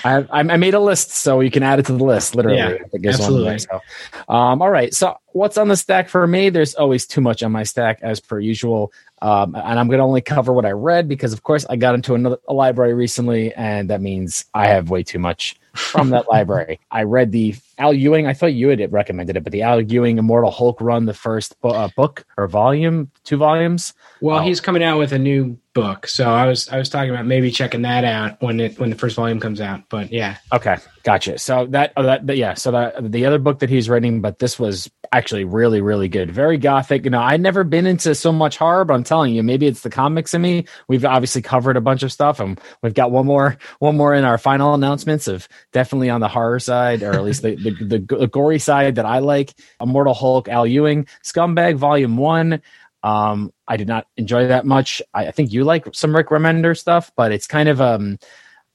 I, 0.04 0.24
I 0.30 0.56
made 0.56 0.74
a 0.74 0.80
list, 0.80 1.10
so 1.10 1.40
you 1.40 1.50
can 1.50 1.62
add 1.62 1.78
it 1.78 1.86
to 1.86 1.92
the 1.92 2.04
list. 2.04 2.34
Literally, 2.34 2.58
yeah, 2.58 3.08
absolutely. 3.08 3.58
so, 3.58 3.80
um, 4.28 4.62
all 4.62 4.70
right. 4.70 4.94
So, 4.94 5.16
what's 5.32 5.58
on 5.58 5.68
the 5.68 5.76
stack 5.76 6.08
for 6.08 6.26
me? 6.26 6.50
There's 6.50 6.74
always 6.74 7.06
too 7.06 7.20
much 7.20 7.42
on 7.42 7.52
my 7.52 7.62
stack, 7.62 7.98
as 8.02 8.20
per 8.20 8.38
usual. 8.38 8.92
Um, 9.20 9.56
and 9.56 9.78
I'm 9.78 9.88
going 9.88 9.98
to 9.98 10.04
only 10.04 10.20
cover 10.20 10.52
what 10.52 10.64
I 10.64 10.70
read 10.70 11.08
because, 11.08 11.32
of 11.32 11.42
course, 11.42 11.66
I 11.68 11.76
got 11.76 11.94
into 11.94 12.14
another 12.14 12.38
a 12.48 12.52
library 12.52 12.94
recently, 12.94 13.52
and 13.54 13.90
that 13.90 14.00
means 14.00 14.44
I 14.54 14.68
have 14.68 14.90
way 14.90 15.02
too 15.02 15.18
much 15.18 15.56
from 15.74 16.10
that 16.10 16.28
library. 16.30 16.78
I 16.90 17.02
read 17.02 17.32
the 17.32 17.56
Al 17.78 17.92
Ewing. 17.92 18.26
I 18.26 18.32
thought 18.32 18.54
you 18.54 18.68
had 18.68 18.92
recommended 18.92 19.36
it, 19.36 19.42
but 19.42 19.52
the 19.52 19.62
Al 19.62 19.80
Ewing 19.80 20.18
Immortal 20.18 20.50
Hulk 20.50 20.80
run, 20.80 21.06
the 21.06 21.14
first 21.14 21.60
bu- 21.60 21.70
uh, 21.70 21.88
book 21.96 22.24
or 22.36 22.46
volume, 22.46 23.10
two 23.24 23.36
volumes. 23.36 23.92
Well, 24.20 24.38
oh. 24.38 24.42
he's 24.42 24.60
coming 24.60 24.84
out 24.84 24.98
with 24.98 25.12
a 25.12 25.18
new 25.18 25.58
book, 25.78 26.08
so 26.08 26.28
I 26.28 26.46
was 26.46 26.68
I 26.68 26.76
was 26.76 26.88
talking 26.88 27.10
about 27.10 27.24
maybe 27.24 27.52
checking 27.52 27.82
that 27.82 28.02
out 28.02 28.42
when 28.42 28.58
it 28.58 28.80
when 28.80 28.90
the 28.90 28.96
first 28.96 29.14
volume 29.14 29.38
comes 29.38 29.60
out. 29.60 29.82
But 29.88 30.12
yeah, 30.12 30.38
okay, 30.52 30.76
gotcha. 31.04 31.38
So 31.38 31.66
that 31.66 31.92
oh, 31.96 32.02
that 32.02 32.36
yeah, 32.36 32.54
so 32.54 32.72
that 32.72 33.12
the 33.12 33.26
other 33.26 33.38
book 33.38 33.60
that 33.60 33.70
he's 33.70 33.88
writing, 33.88 34.20
but 34.20 34.40
this 34.40 34.58
was 34.58 34.90
actually 35.12 35.44
really 35.44 35.80
really 35.80 36.08
good, 36.08 36.32
very 36.32 36.58
gothic. 36.58 37.04
You 37.04 37.10
know, 37.10 37.20
I'd 37.20 37.40
never 37.40 37.62
been 37.62 37.86
into 37.86 38.14
so 38.16 38.32
much 38.32 38.56
horror, 38.56 38.84
but 38.84 38.94
I'm 38.94 39.04
telling 39.04 39.34
you, 39.34 39.44
maybe 39.44 39.66
it's 39.66 39.82
the 39.82 39.90
comics 39.90 40.34
in 40.34 40.42
me. 40.42 40.64
We've 40.88 41.04
obviously 41.04 41.42
covered 41.42 41.76
a 41.76 41.80
bunch 41.80 42.02
of 42.02 42.10
stuff, 42.10 42.40
and 42.40 42.60
we've 42.82 42.94
got 42.94 43.12
one 43.12 43.26
more 43.26 43.56
one 43.78 43.96
more 43.96 44.14
in 44.14 44.24
our 44.24 44.38
final 44.38 44.74
announcements 44.74 45.28
of 45.28 45.48
definitely 45.72 46.10
on 46.10 46.20
the 46.20 46.28
horror 46.28 46.58
side, 46.58 47.04
or 47.04 47.12
at 47.12 47.22
least 47.22 47.42
the 47.42 47.54
the, 47.54 47.98
the, 47.98 48.16
the 48.16 48.26
gory 48.26 48.58
side 48.58 48.96
that 48.96 49.06
I 49.06 49.20
like. 49.20 49.54
Immortal 49.80 50.14
Hulk, 50.14 50.48
Al 50.48 50.66
Ewing, 50.66 51.06
Scumbag 51.22 51.76
Volume 51.76 52.16
One. 52.16 52.62
Um, 53.02 53.52
I 53.66 53.76
did 53.76 53.88
not 53.88 54.06
enjoy 54.16 54.48
that 54.48 54.66
much. 54.66 55.00
I, 55.14 55.28
I, 55.28 55.30
think 55.30 55.52
you 55.52 55.64
like 55.64 55.86
some 55.92 56.14
Rick 56.14 56.28
Remender 56.28 56.76
stuff, 56.76 57.12
but 57.16 57.30
it's 57.30 57.46
kind 57.46 57.68
of 57.68 57.80
um 57.80 58.18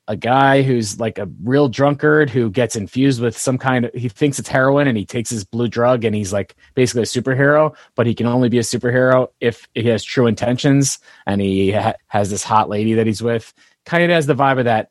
a 0.08 0.18
guy 0.18 0.62
who's 0.62 1.00
like 1.00 1.18
a 1.18 1.30
real 1.44 1.70
drunkard 1.70 2.30
who 2.30 2.50
gets 2.50 2.76
infused 2.76 3.22
with 3.22 3.38
some 3.38 3.58
kind 3.58 3.86
of 3.86 3.94
he 3.94 4.10
thinks 4.10 4.38
it's 4.38 4.50
heroin 4.50 4.88
and 4.88 4.98
he 4.98 5.06
takes 5.06 5.30
his 5.30 5.46
blue 5.46 5.68
drug 5.68 6.04
and 6.04 6.14
he's 6.14 6.34
like 6.34 6.56
basically 6.76 7.04
a 7.04 7.06
superhero 7.06 7.74
but 7.96 8.06
he 8.06 8.14
can 8.14 8.26
only 8.26 8.50
be 8.50 8.58
a 8.58 8.64
superhero 8.64 9.30
if 9.40 9.68
he 9.74 9.84
has 9.84 10.04
true 10.04 10.28
intentions 10.28 11.00
and 11.26 11.40
he 11.40 11.72
ha- 11.72 11.94
has 12.08 12.30
this 12.30 12.44
hot 12.44 12.68
lady 12.68 12.94
that 12.94 13.08
he's 13.08 13.24
with. 13.24 13.54
Kind 13.86 14.04
of 14.04 14.10
has 14.10 14.28
the 14.28 14.36
vibe 14.36 14.60
of 14.60 14.66
that. 14.66 14.90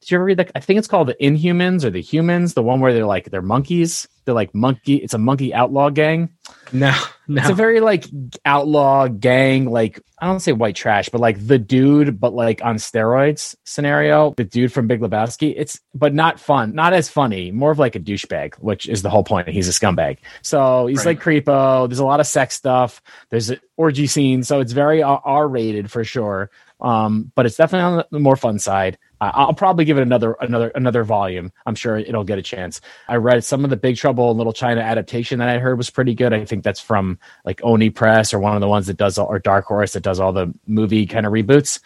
Did 0.00 0.10
you 0.10 0.16
ever 0.16 0.24
read 0.24 0.38
that 0.38 0.52
i 0.54 0.60
think 0.60 0.78
it's 0.78 0.88
called 0.88 1.08
the 1.08 1.16
inhumans 1.20 1.84
or 1.84 1.90
the 1.90 2.00
humans 2.00 2.54
the 2.54 2.62
one 2.62 2.80
where 2.80 2.94
they're 2.94 3.04
like 3.04 3.30
they're 3.30 3.42
monkeys. 3.42 4.08
They're 4.24 4.34
like 4.34 4.54
monkey 4.54 4.96
it's 4.96 5.14
a 5.14 5.18
monkey 5.18 5.52
outlaw 5.52 5.90
gang. 5.90 6.30
No 6.72 6.94
No. 7.28 7.40
It's 7.40 7.50
a 7.50 7.54
very 7.54 7.80
like 7.80 8.04
outlaw 8.44 9.08
gang, 9.08 9.66
like 9.66 10.00
I 10.20 10.26
don't 10.26 10.40
say 10.40 10.52
white 10.52 10.76
trash, 10.76 11.08
but 11.08 11.20
like 11.20 11.44
the 11.44 11.58
dude, 11.58 12.20
but 12.20 12.32
like 12.34 12.64
on 12.64 12.76
steroids 12.76 13.54
scenario. 13.64 14.32
The 14.36 14.44
dude 14.44 14.72
from 14.72 14.86
Big 14.86 15.00
Lebowski. 15.00 15.52
It's 15.56 15.80
but 15.94 16.14
not 16.14 16.38
fun, 16.38 16.74
not 16.74 16.92
as 16.92 17.08
funny. 17.08 17.50
More 17.50 17.70
of 17.72 17.78
like 17.78 17.96
a 17.96 18.00
douchebag, 18.00 18.54
which 18.56 18.88
is 18.88 19.02
the 19.02 19.10
whole 19.10 19.24
point. 19.24 19.48
He's 19.48 19.68
a 19.68 19.72
scumbag. 19.72 20.18
So 20.42 20.86
he's 20.86 20.98
Right. 21.04 21.16
like 21.16 21.20
creepo. 21.20 21.88
There's 21.88 21.98
a 21.98 22.04
lot 22.06 22.20
of 22.20 22.26
sex 22.26 22.54
stuff. 22.54 23.02
There's 23.30 23.50
an 23.50 23.60
orgy 23.76 24.06
scene, 24.06 24.42
so 24.42 24.60
it's 24.60 24.72
very 24.72 25.02
R 25.02 25.48
rated 25.48 25.90
for 25.90 26.04
sure. 26.04 26.50
Um, 26.80 27.32
but 27.34 27.46
it's 27.46 27.56
definitely 27.56 27.98
on 27.98 28.04
the 28.10 28.20
more 28.20 28.36
fun 28.36 28.58
side. 28.58 28.98
I- 29.20 29.28
I'll 29.30 29.54
probably 29.54 29.84
give 29.84 29.98
it 29.98 30.02
another 30.02 30.36
another 30.40 30.68
another 30.74 31.04
volume. 31.04 31.52
I'm 31.64 31.74
sure 31.74 31.96
it'll 31.98 32.24
get 32.24 32.38
a 32.38 32.42
chance. 32.42 32.80
I 33.08 33.16
read 33.16 33.44
some 33.44 33.64
of 33.64 33.70
the 33.70 33.76
Big 33.76 33.96
Trouble 33.96 34.30
in 34.30 34.36
Little 34.36 34.52
China 34.52 34.80
adaptation 34.80 35.38
that 35.38 35.48
I 35.48 35.58
heard 35.58 35.78
was 35.78 35.90
pretty 35.90 36.14
good. 36.14 36.32
I 36.32 36.44
think 36.44 36.64
that's 36.64 36.80
from 36.80 37.18
like 37.44 37.60
Oni 37.64 37.90
Press 37.90 38.34
or 38.34 38.38
one 38.38 38.54
of 38.54 38.60
the 38.60 38.68
ones 38.68 38.86
that 38.88 38.96
does 38.96 39.18
all, 39.18 39.26
or 39.26 39.38
Dark 39.38 39.64
Horse 39.66 39.92
that 39.94 40.02
does 40.02 40.20
all 40.20 40.32
the 40.32 40.52
movie 40.66 41.06
kind 41.06 41.26
of 41.26 41.32
reboots. 41.32 41.80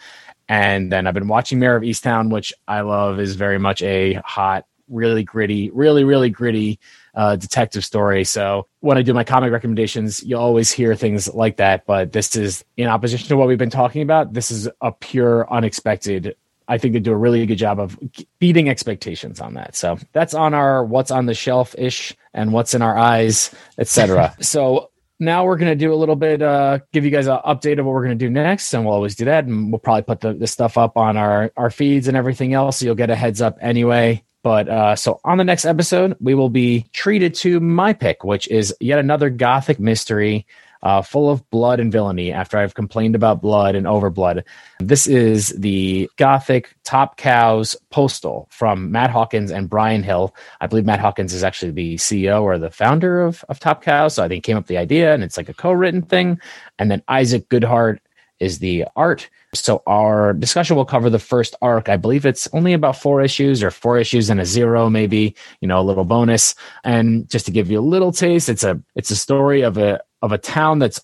And 0.49 0.91
then 0.91 1.07
I've 1.07 1.13
been 1.13 1.29
watching 1.29 1.59
Mare 1.59 1.77
of 1.77 1.83
Easttown, 1.83 2.29
which 2.29 2.53
I 2.67 2.81
love 2.81 3.19
is 3.19 3.35
very 3.35 3.57
much 3.59 3.81
a 3.83 4.15
hot, 4.25 4.65
really 4.89 5.23
gritty, 5.23 5.69
really 5.69 6.03
really 6.03 6.29
gritty 6.29 6.79
uh, 7.15 7.37
detective 7.37 7.85
story. 7.85 8.25
So 8.25 8.67
when 8.81 8.97
I 8.97 9.01
do 9.01 9.13
my 9.13 9.23
comic 9.23 9.51
recommendations, 9.53 10.21
you 10.23 10.37
always 10.37 10.71
hear 10.71 10.95
things 10.95 11.33
like 11.33 11.57
that. 11.57 11.85
But 11.85 12.11
this 12.11 12.35
is 12.35 12.65
in 12.75 12.87
opposition 12.87 13.29
to 13.29 13.37
what 13.37 13.47
we've 13.47 13.57
been 13.57 13.69
talking 13.69 14.01
about. 14.01 14.33
This 14.33 14.51
is 14.51 14.67
a 14.81 14.91
pure, 14.91 15.49
unexpected. 15.51 16.35
I 16.67 16.77
think 16.77 16.93
they 16.93 16.99
do 16.99 17.11
a 17.11 17.17
really 17.17 17.45
good 17.45 17.57
job 17.57 17.79
of 17.79 17.97
beating 18.39 18.69
expectations 18.69 19.39
on 19.39 19.55
that. 19.55 19.75
So 19.75 19.97
that's 20.13 20.33
on 20.33 20.53
our 20.53 20.83
what's 20.85 21.11
on 21.11 21.25
the 21.25 21.33
shelf 21.33 21.75
ish 21.77 22.15
and 22.33 22.53
what's 22.53 22.73
in 22.73 22.81
our 22.81 22.97
eyes, 22.97 23.53
etc. 23.77 24.35
so 24.41 24.91
now 25.19 25.45
we're 25.45 25.57
going 25.57 25.71
to 25.71 25.75
do 25.75 25.93
a 25.93 25.95
little 25.95 26.15
bit, 26.15 26.41
uh, 26.41 26.79
give 26.91 27.05
you 27.05 27.11
guys 27.11 27.27
an 27.27 27.39
update 27.45 27.79
of 27.79 27.85
what 27.85 27.93
we're 27.93 28.05
going 28.05 28.17
to 28.17 28.25
do 28.25 28.29
next. 28.29 28.73
And 28.73 28.85
we'll 28.85 28.95
always 28.95 29.15
do 29.15 29.25
that. 29.25 29.45
And 29.45 29.71
we'll 29.71 29.79
probably 29.79 30.01
put 30.01 30.21
the, 30.21 30.33
the 30.33 30.47
stuff 30.47 30.77
up 30.77 30.97
on 30.97 31.15
our, 31.15 31.51
our 31.55 31.69
feeds 31.69 32.07
and 32.07 32.17
everything 32.17 32.53
else. 32.53 32.77
So 32.77 32.85
you'll 32.85 32.95
get 32.95 33.11
a 33.11 33.15
heads 33.15 33.41
up 33.41 33.57
anyway. 33.61 34.23
But 34.43 34.67
uh, 34.67 34.95
so 34.95 35.19
on 35.23 35.37
the 35.37 35.43
next 35.43 35.65
episode, 35.65 36.17
we 36.19 36.33
will 36.33 36.49
be 36.49 36.87
treated 36.93 37.35
to 37.35 37.59
my 37.59 37.93
pick, 37.93 38.23
which 38.23 38.47
is 38.47 38.73
yet 38.79 38.97
another 38.97 39.29
gothic 39.29 39.79
mystery 39.79 40.47
uh, 40.83 41.01
full 41.01 41.29
of 41.29 41.47
blood 41.49 41.79
and 41.79 41.91
villainy 41.91 42.31
after 42.31 42.57
I've 42.57 42.73
complained 42.73 43.15
about 43.15 43.41
blood 43.41 43.75
and 43.75 43.85
overblood. 43.85 44.43
This 44.79 45.07
is 45.07 45.49
the 45.49 46.09
Gothic 46.17 46.75
Top 46.83 47.17
Cow's 47.17 47.75
Postal 47.89 48.47
from 48.51 48.91
Matt 48.91 49.09
Hawkins 49.09 49.51
and 49.51 49.69
Bryan 49.69 50.03
Hill. 50.03 50.35
I 50.59 50.67
believe 50.67 50.85
Matt 50.85 50.99
Hawkins 50.99 51.33
is 51.33 51.43
actually 51.43 51.71
the 51.71 51.95
CEO 51.95 52.41
or 52.41 52.57
the 52.57 52.71
founder 52.71 53.21
of, 53.21 53.43
of 53.49 53.59
Top 53.59 53.83
Cows. 53.83 54.15
So 54.15 54.23
I 54.23 54.27
think 54.27 54.45
he 54.45 54.51
came 54.51 54.57
up 54.57 54.63
with 54.63 54.69
the 54.69 54.77
idea 54.77 55.13
and 55.13 55.23
it's 55.23 55.37
like 55.37 55.49
a 55.49 55.53
co 55.53 55.71
written 55.71 56.01
thing. 56.01 56.39
And 56.79 56.89
then 56.89 57.03
Isaac 57.07 57.49
Goodhart 57.49 57.99
is 58.41 58.59
the 58.59 58.85
art. 58.95 59.29
So 59.53 59.83
our 59.85 60.33
discussion 60.33 60.75
will 60.75 60.85
cover 60.85 61.09
the 61.09 61.19
first 61.19 61.55
arc. 61.61 61.89
I 61.89 61.97
believe 61.97 62.25
it's 62.25 62.47
only 62.53 62.73
about 62.73 62.97
four 62.97 63.21
issues 63.21 63.61
or 63.61 63.69
four 63.69 63.97
issues 63.97 64.29
and 64.29 64.41
a 64.41 64.45
zero, 64.45 64.89
maybe, 64.89 65.35
you 65.61 65.67
know, 65.67 65.79
a 65.79 65.83
little 65.83 66.05
bonus. 66.05 66.55
And 66.83 67.29
just 67.29 67.45
to 67.45 67.51
give 67.51 67.69
you 67.69 67.79
a 67.79 67.81
little 67.81 68.11
taste, 68.11 68.49
it's 68.49 68.63
a 68.63 68.81
it's 68.95 69.11
a 69.11 69.15
story 69.15 69.61
of 69.61 69.77
a 69.77 70.01
of 70.21 70.31
a 70.31 70.37
town 70.37 70.79
that's 70.79 70.99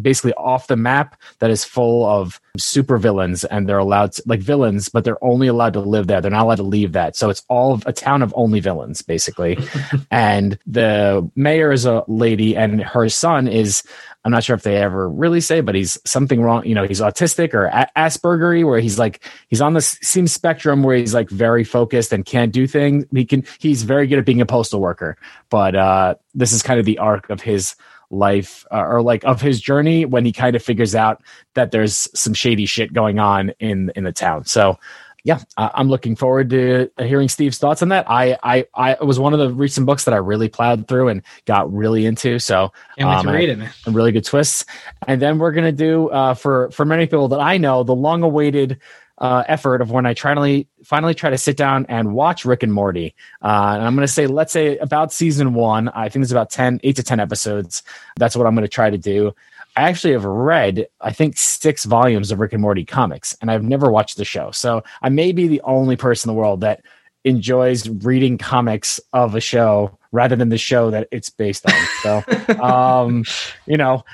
basically 0.00 0.32
off 0.34 0.66
the 0.66 0.76
map 0.76 1.20
that 1.38 1.50
is 1.50 1.64
full 1.64 2.04
of 2.06 2.40
super 2.58 2.98
villains 2.98 3.44
and 3.44 3.68
they're 3.68 3.78
allowed 3.78 4.12
to, 4.12 4.22
like 4.26 4.40
villains 4.40 4.88
but 4.88 5.04
they're 5.04 5.22
only 5.22 5.46
allowed 5.46 5.72
to 5.72 5.80
live 5.80 6.06
there 6.06 6.20
they're 6.20 6.30
not 6.30 6.44
allowed 6.44 6.56
to 6.56 6.62
leave 6.62 6.92
that 6.92 7.16
so 7.16 7.30
it's 7.30 7.42
all 7.48 7.80
a 7.86 7.92
town 7.92 8.22
of 8.22 8.32
only 8.36 8.60
villains 8.60 9.02
basically 9.02 9.58
and 10.10 10.58
the 10.66 11.28
mayor 11.34 11.72
is 11.72 11.86
a 11.86 12.04
lady 12.08 12.56
and 12.56 12.82
her 12.82 13.08
son 13.08 13.48
is 13.48 13.82
i'm 14.24 14.30
not 14.30 14.44
sure 14.44 14.54
if 14.54 14.62
they 14.62 14.76
ever 14.76 15.08
really 15.08 15.40
say 15.40 15.60
but 15.60 15.74
he's 15.74 15.98
something 16.04 16.40
wrong 16.40 16.64
you 16.64 16.74
know 16.74 16.84
he's 16.84 17.00
autistic 17.00 17.54
or 17.54 17.66
a- 17.66 17.90
aspergery 17.96 18.64
where 18.64 18.80
he's 18.80 18.98
like 18.98 19.24
he's 19.48 19.60
on 19.60 19.74
the 19.74 19.80
same 19.80 20.26
spectrum 20.26 20.82
where 20.82 20.96
he's 20.96 21.14
like 21.14 21.30
very 21.30 21.64
focused 21.64 22.12
and 22.12 22.24
can't 22.24 22.52
do 22.52 22.66
things. 22.66 23.04
He 23.12 23.24
can 23.24 23.44
he's 23.58 23.82
very 23.82 24.06
good 24.06 24.18
at 24.18 24.24
being 24.24 24.40
a 24.40 24.46
postal 24.46 24.80
worker 24.80 25.16
but 25.50 25.74
uh 25.74 26.14
this 26.34 26.52
is 26.52 26.62
kind 26.62 26.80
of 26.80 26.86
the 26.86 26.98
arc 26.98 27.30
of 27.30 27.40
his 27.40 27.76
life 28.10 28.64
uh, 28.70 28.84
or 28.84 29.02
like 29.02 29.24
of 29.24 29.40
his 29.40 29.60
journey 29.60 30.04
when 30.04 30.24
he 30.24 30.32
kind 30.32 30.56
of 30.56 30.62
figures 30.62 30.94
out 30.94 31.22
that 31.54 31.70
there's 31.70 32.08
some 32.18 32.34
shady 32.34 32.66
shit 32.66 32.92
going 32.92 33.18
on 33.18 33.50
in 33.58 33.90
in 33.96 34.04
the 34.04 34.12
town. 34.12 34.44
So 34.44 34.78
yeah 35.24 35.40
i'm 35.56 35.88
looking 35.88 36.14
forward 36.14 36.50
to 36.50 36.90
hearing 36.98 37.28
steve's 37.28 37.58
thoughts 37.58 37.82
on 37.82 37.88
that 37.88 38.04
i 38.08 38.36
i 38.42 38.64
i 38.74 38.92
it 38.92 39.04
was 39.06 39.18
one 39.18 39.32
of 39.32 39.38
the 39.38 39.50
recent 39.50 39.86
books 39.86 40.04
that 40.04 40.14
i 40.14 40.18
really 40.18 40.48
plowed 40.48 40.86
through 40.86 41.08
and 41.08 41.22
got 41.46 41.72
really 41.72 42.06
into 42.06 42.38
so 42.38 42.72
Can't 42.98 43.08
wait 43.08 43.16
Um, 43.16 43.26
to 43.26 43.32
read 43.32 43.48
it, 43.48 43.58
man. 43.58 43.70
really 43.88 44.12
good 44.12 44.24
twists. 44.24 44.64
And 45.08 45.20
then 45.20 45.38
we're 45.38 45.52
gonna 45.52 45.72
do 45.72 46.08
uh, 46.10 46.34
for 46.34 46.70
for 46.70 46.84
many 46.84 47.06
people 47.06 47.28
that 47.28 47.40
I 47.40 47.56
know 47.58 47.82
the 47.82 47.94
long 47.94 48.22
awaited 48.22 48.78
uh, 49.18 49.44
effort 49.46 49.80
of 49.80 49.90
when 49.92 50.06
I 50.06 50.14
finally 50.14 50.66
finally 50.84 51.14
try 51.14 51.30
to 51.30 51.38
sit 51.38 51.56
down 51.56 51.86
and 51.88 52.14
watch 52.14 52.44
Rick 52.44 52.62
and 52.64 52.72
Morty. 52.72 53.14
Uh, 53.42 53.72
and 53.76 53.84
I'm 53.86 53.94
gonna 53.94 54.08
say 54.08 54.26
let's 54.26 54.52
say 54.52 54.76
about 54.78 55.12
season 55.12 55.54
one. 55.54 55.88
I 55.88 56.08
think 56.08 56.22
there's 56.24 56.32
about 56.32 56.50
10, 56.50 56.80
8 56.82 56.96
to 56.96 57.02
ten 57.02 57.20
episodes. 57.20 57.82
That's 58.16 58.34
what 58.36 58.46
I'm 58.46 58.54
gonna 58.54 58.66
try 58.68 58.90
to 58.90 58.98
do. 58.98 59.32
I 59.76 59.88
actually 59.88 60.12
have 60.12 60.24
read, 60.24 60.86
I 61.00 61.12
think, 61.12 61.36
six 61.36 61.84
volumes 61.84 62.30
of 62.30 62.38
Rick 62.38 62.52
and 62.52 62.62
Morty 62.62 62.84
comics, 62.84 63.36
and 63.40 63.50
I've 63.50 63.62
never 63.62 63.90
watched 63.90 64.16
the 64.16 64.24
show. 64.24 64.50
So 64.52 64.84
I 65.02 65.08
may 65.08 65.32
be 65.32 65.48
the 65.48 65.60
only 65.62 65.96
person 65.96 66.30
in 66.30 66.34
the 66.34 66.40
world 66.40 66.60
that 66.60 66.82
enjoys 67.24 67.88
reading 67.88 68.38
comics 68.38 69.00
of 69.12 69.34
a 69.34 69.40
show 69.40 69.98
rather 70.12 70.36
than 70.36 70.50
the 70.50 70.58
show 70.58 70.90
that 70.90 71.08
it's 71.10 71.30
based 71.30 71.66
on. 71.68 71.86
So, 72.02 72.22
um, 72.62 73.24
you 73.66 73.76
know, 73.76 74.04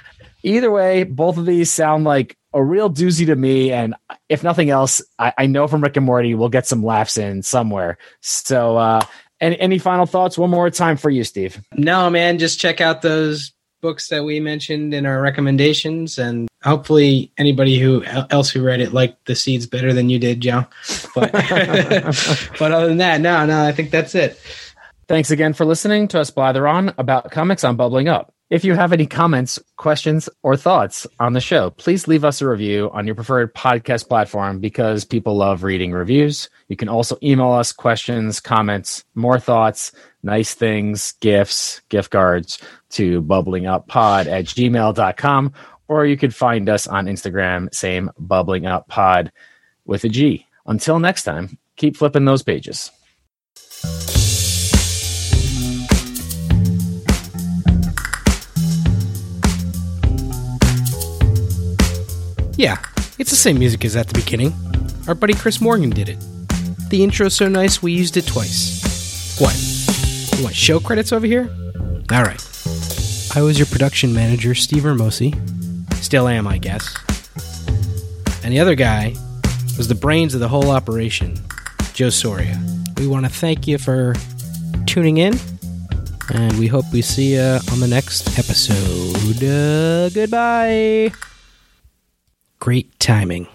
either 0.43 0.71
way, 0.71 1.05
both 1.05 1.37
of 1.37 1.45
these 1.45 1.71
sound 1.71 2.05
like 2.05 2.37
a 2.55 2.63
real 2.63 2.89
doozy 2.89 3.27
to 3.27 3.37
me. 3.37 3.73
And 3.73 3.95
if 4.29 4.43
nothing 4.43 4.71
else, 4.71 5.03
I, 5.19 5.33
I 5.37 5.47
know 5.47 5.67
from 5.67 5.83
Rick 5.83 5.97
and 5.97 6.07
Morty 6.07 6.35
we'll 6.35 6.49
get 6.49 6.67
some 6.67 6.83
laughs 6.83 7.19
in 7.19 7.43
somewhere. 7.43 7.99
So, 8.21 8.77
uh, 8.77 9.05
any, 9.41 9.59
any 9.59 9.79
final 9.79 10.07
thoughts? 10.07 10.39
One 10.39 10.51
more 10.51 10.71
time 10.71 10.97
for 10.97 11.11
you, 11.11 11.25
Steve. 11.25 11.61
No, 11.75 12.11
man, 12.11 12.39
just 12.39 12.61
check 12.61 12.81
out 12.81 13.03
those 13.03 13.53
books 13.81 14.09
that 14.09 14.25
we 14.25 14.41
mentioned 14.41 14.95
in 14.95 15.07
our 15.07 15.21
recommendations, 15.21 16.19
and 16.19 16.49
hopefully 16.63 17.33
anybody 17.39 17.79
who 17.79 18.05
else 18.31 18.51
who 18.51 18.63
read 18.63 18.81
it 18.81 18.93
liked 18.93 19.27
the 19.27 19.35
seeds 19.35 19.67
better 19.67 19.93
than 19.93 20.09
you 20.09 20.19
did, 20.19 20.41
Joe. 20.41 20.67
But 21.15 21.33
but 22.59 22.73
other 22.73 22.89
than 22.89 22.99
that, 22.99 23.21
no, 23.21 23.45
no, 23.47 23.65
I 23.65 23.73
think 23.73 23.91
that's 23.91 24.15
it. 24.15 24.41
Thanks 25.09 25.31
again 25.31 25.55
for 25.55 25.65
listening 25.65 26.09
to 26.09 26.21
us 26.21 26.31
blather 26.31 26.69
on 26.69 26.95
about 26.97 27.31
comics 27.33 27.65
on 27.65 27.77
Bubbling 27.77 28.09
Up. 28.09 28.33
If 28.51 28.65
you 28.65 28.75
have 28.75 28.93
any 28.93 29.07
comments, 29.07 29.61
questions, 29.77 30.29
or 30.43 30.57
thoughts 30.57 31.07
on 31.21 31.35
the 31.35 31.41
show, 31.41 31.71
please 31.71 32.09
leave 32.09 32.25
us 32.25 32.43
a 32.43 32.49
review 32.49 32.91
on 32.93 33.07
your 33.07 33.15
preferred 33.15 33.55
podcast 33.55 34.09
platform 34.09 34.59
because 34.59 35.05
people 35.05 35.37
love 35.37 35.63
reading 35.63 35.93
reviews. 35.93 36.51
You 36.67 36.75
can 36.75 36.89
also 36.89 37.17
email 37.23 37.53
us 37.53 37.71
questions, 37.73 38.41
comments, 38.41 39.05
more 39.15 39.39
thoughts, 39.39 39.93
nice 40.23 40.55
things, 40.55 41.13
gifts, 41.21 41.81
gift 41.89 42.11
cards 42.11 42.59
to 42.91 43.23
bubblinguppod 43.23 44.27
at 44.27 44.45
gmail.com, 44.47 45.53
or 45.89 46.07
you 46.07 46.17
could 46.17 46.35
find 46.35 46.69
us 46.69 46.87
on 46.87 47.07
Instagram, 47.07 47.73
same 47.75 48.11
bubbling 48.19 48.67
up 48.67 48.89
pod 48.89 49.33
with 49.85 50.05
a 50.05 50.09
G. 50.09 50.47
Until 50.67 50.99
next 50.99 51.25
time, 51.25 51.59
keep 51.77 51.97
flipping 51.97 52.25
those 52.25 52.43
pages. 52.43 52.91
Yeah, 62.57 62.77
it's 63.19 63.31
the 63.31 63.37
same 63.37 63.59
music 63.59 63.87
as 63.87 63.97
at 63.97 64.07
the 64.09 64.15
beginning. 64.15 64.53
Our 65.09 65.15
buddy 65.15 65.33
Chris 65.33 65.63
Morgan 65.63 65.89
did 65.89 66.11
it. 66.11 66.19
The 66.91 67.03
intro's 67.03 67.35
so 67.35 67.49
nice 67.49 67.83
we 67.83 67.93
used 67.93 68.19
it 68.19 68.27
twice. 68.27 69.41
What? 69.41 69.80
Want 70.43 70.55
show 70.55 70.81
credits 70.81 71.13
over 71.13 71.27
here? 71.27 71.51
Alright. 72.11 72.43
I 73.35 73.43
was 73.43 73.59
your 73.59 73.67
production 73.67 74.15
manager, 74.15 74.55
Steve 74.55 74.85
Hermosi. 74.85 75.35
Still 75.97 76.29
am, 76.29 76.47
I 76.47 76.59
guess. 76.59 76.97
And 78.43 78.53
the 78.53 78.59
other 78.59 78.75
guy 78.75 79.15
was 79.77 79.87
the 79.87 79.95
brains 79.95 80.35
of 80.35 80.41
the 80.41 80.49
whole 80.49 80.71
operation, 80.71 81.37
Joe 81.93 82.09
Soria. 82.09 82.59
We 82.97 83.07
want 83.07 83.27
to 83.27 83.31
thank 83.31 83.69
you 83.69 83.79
for 83.79 84.15
tuning 84.87 85.19
in, 85.19 85.39
and 86.33 86.59
we 86.59 86.67
hope 86.67 86.87
we 86.93 87.03
see 87.03 87.35
you 87.35 87.59
on 87.71 87.81
the 87.81 87.89
next 87.89 88.39
episode. 88.39 89.43
Uh, 89.43 90.09
goodbye. 90.09 91.13
Great 92.59 92.99
timing. 92.99 93.47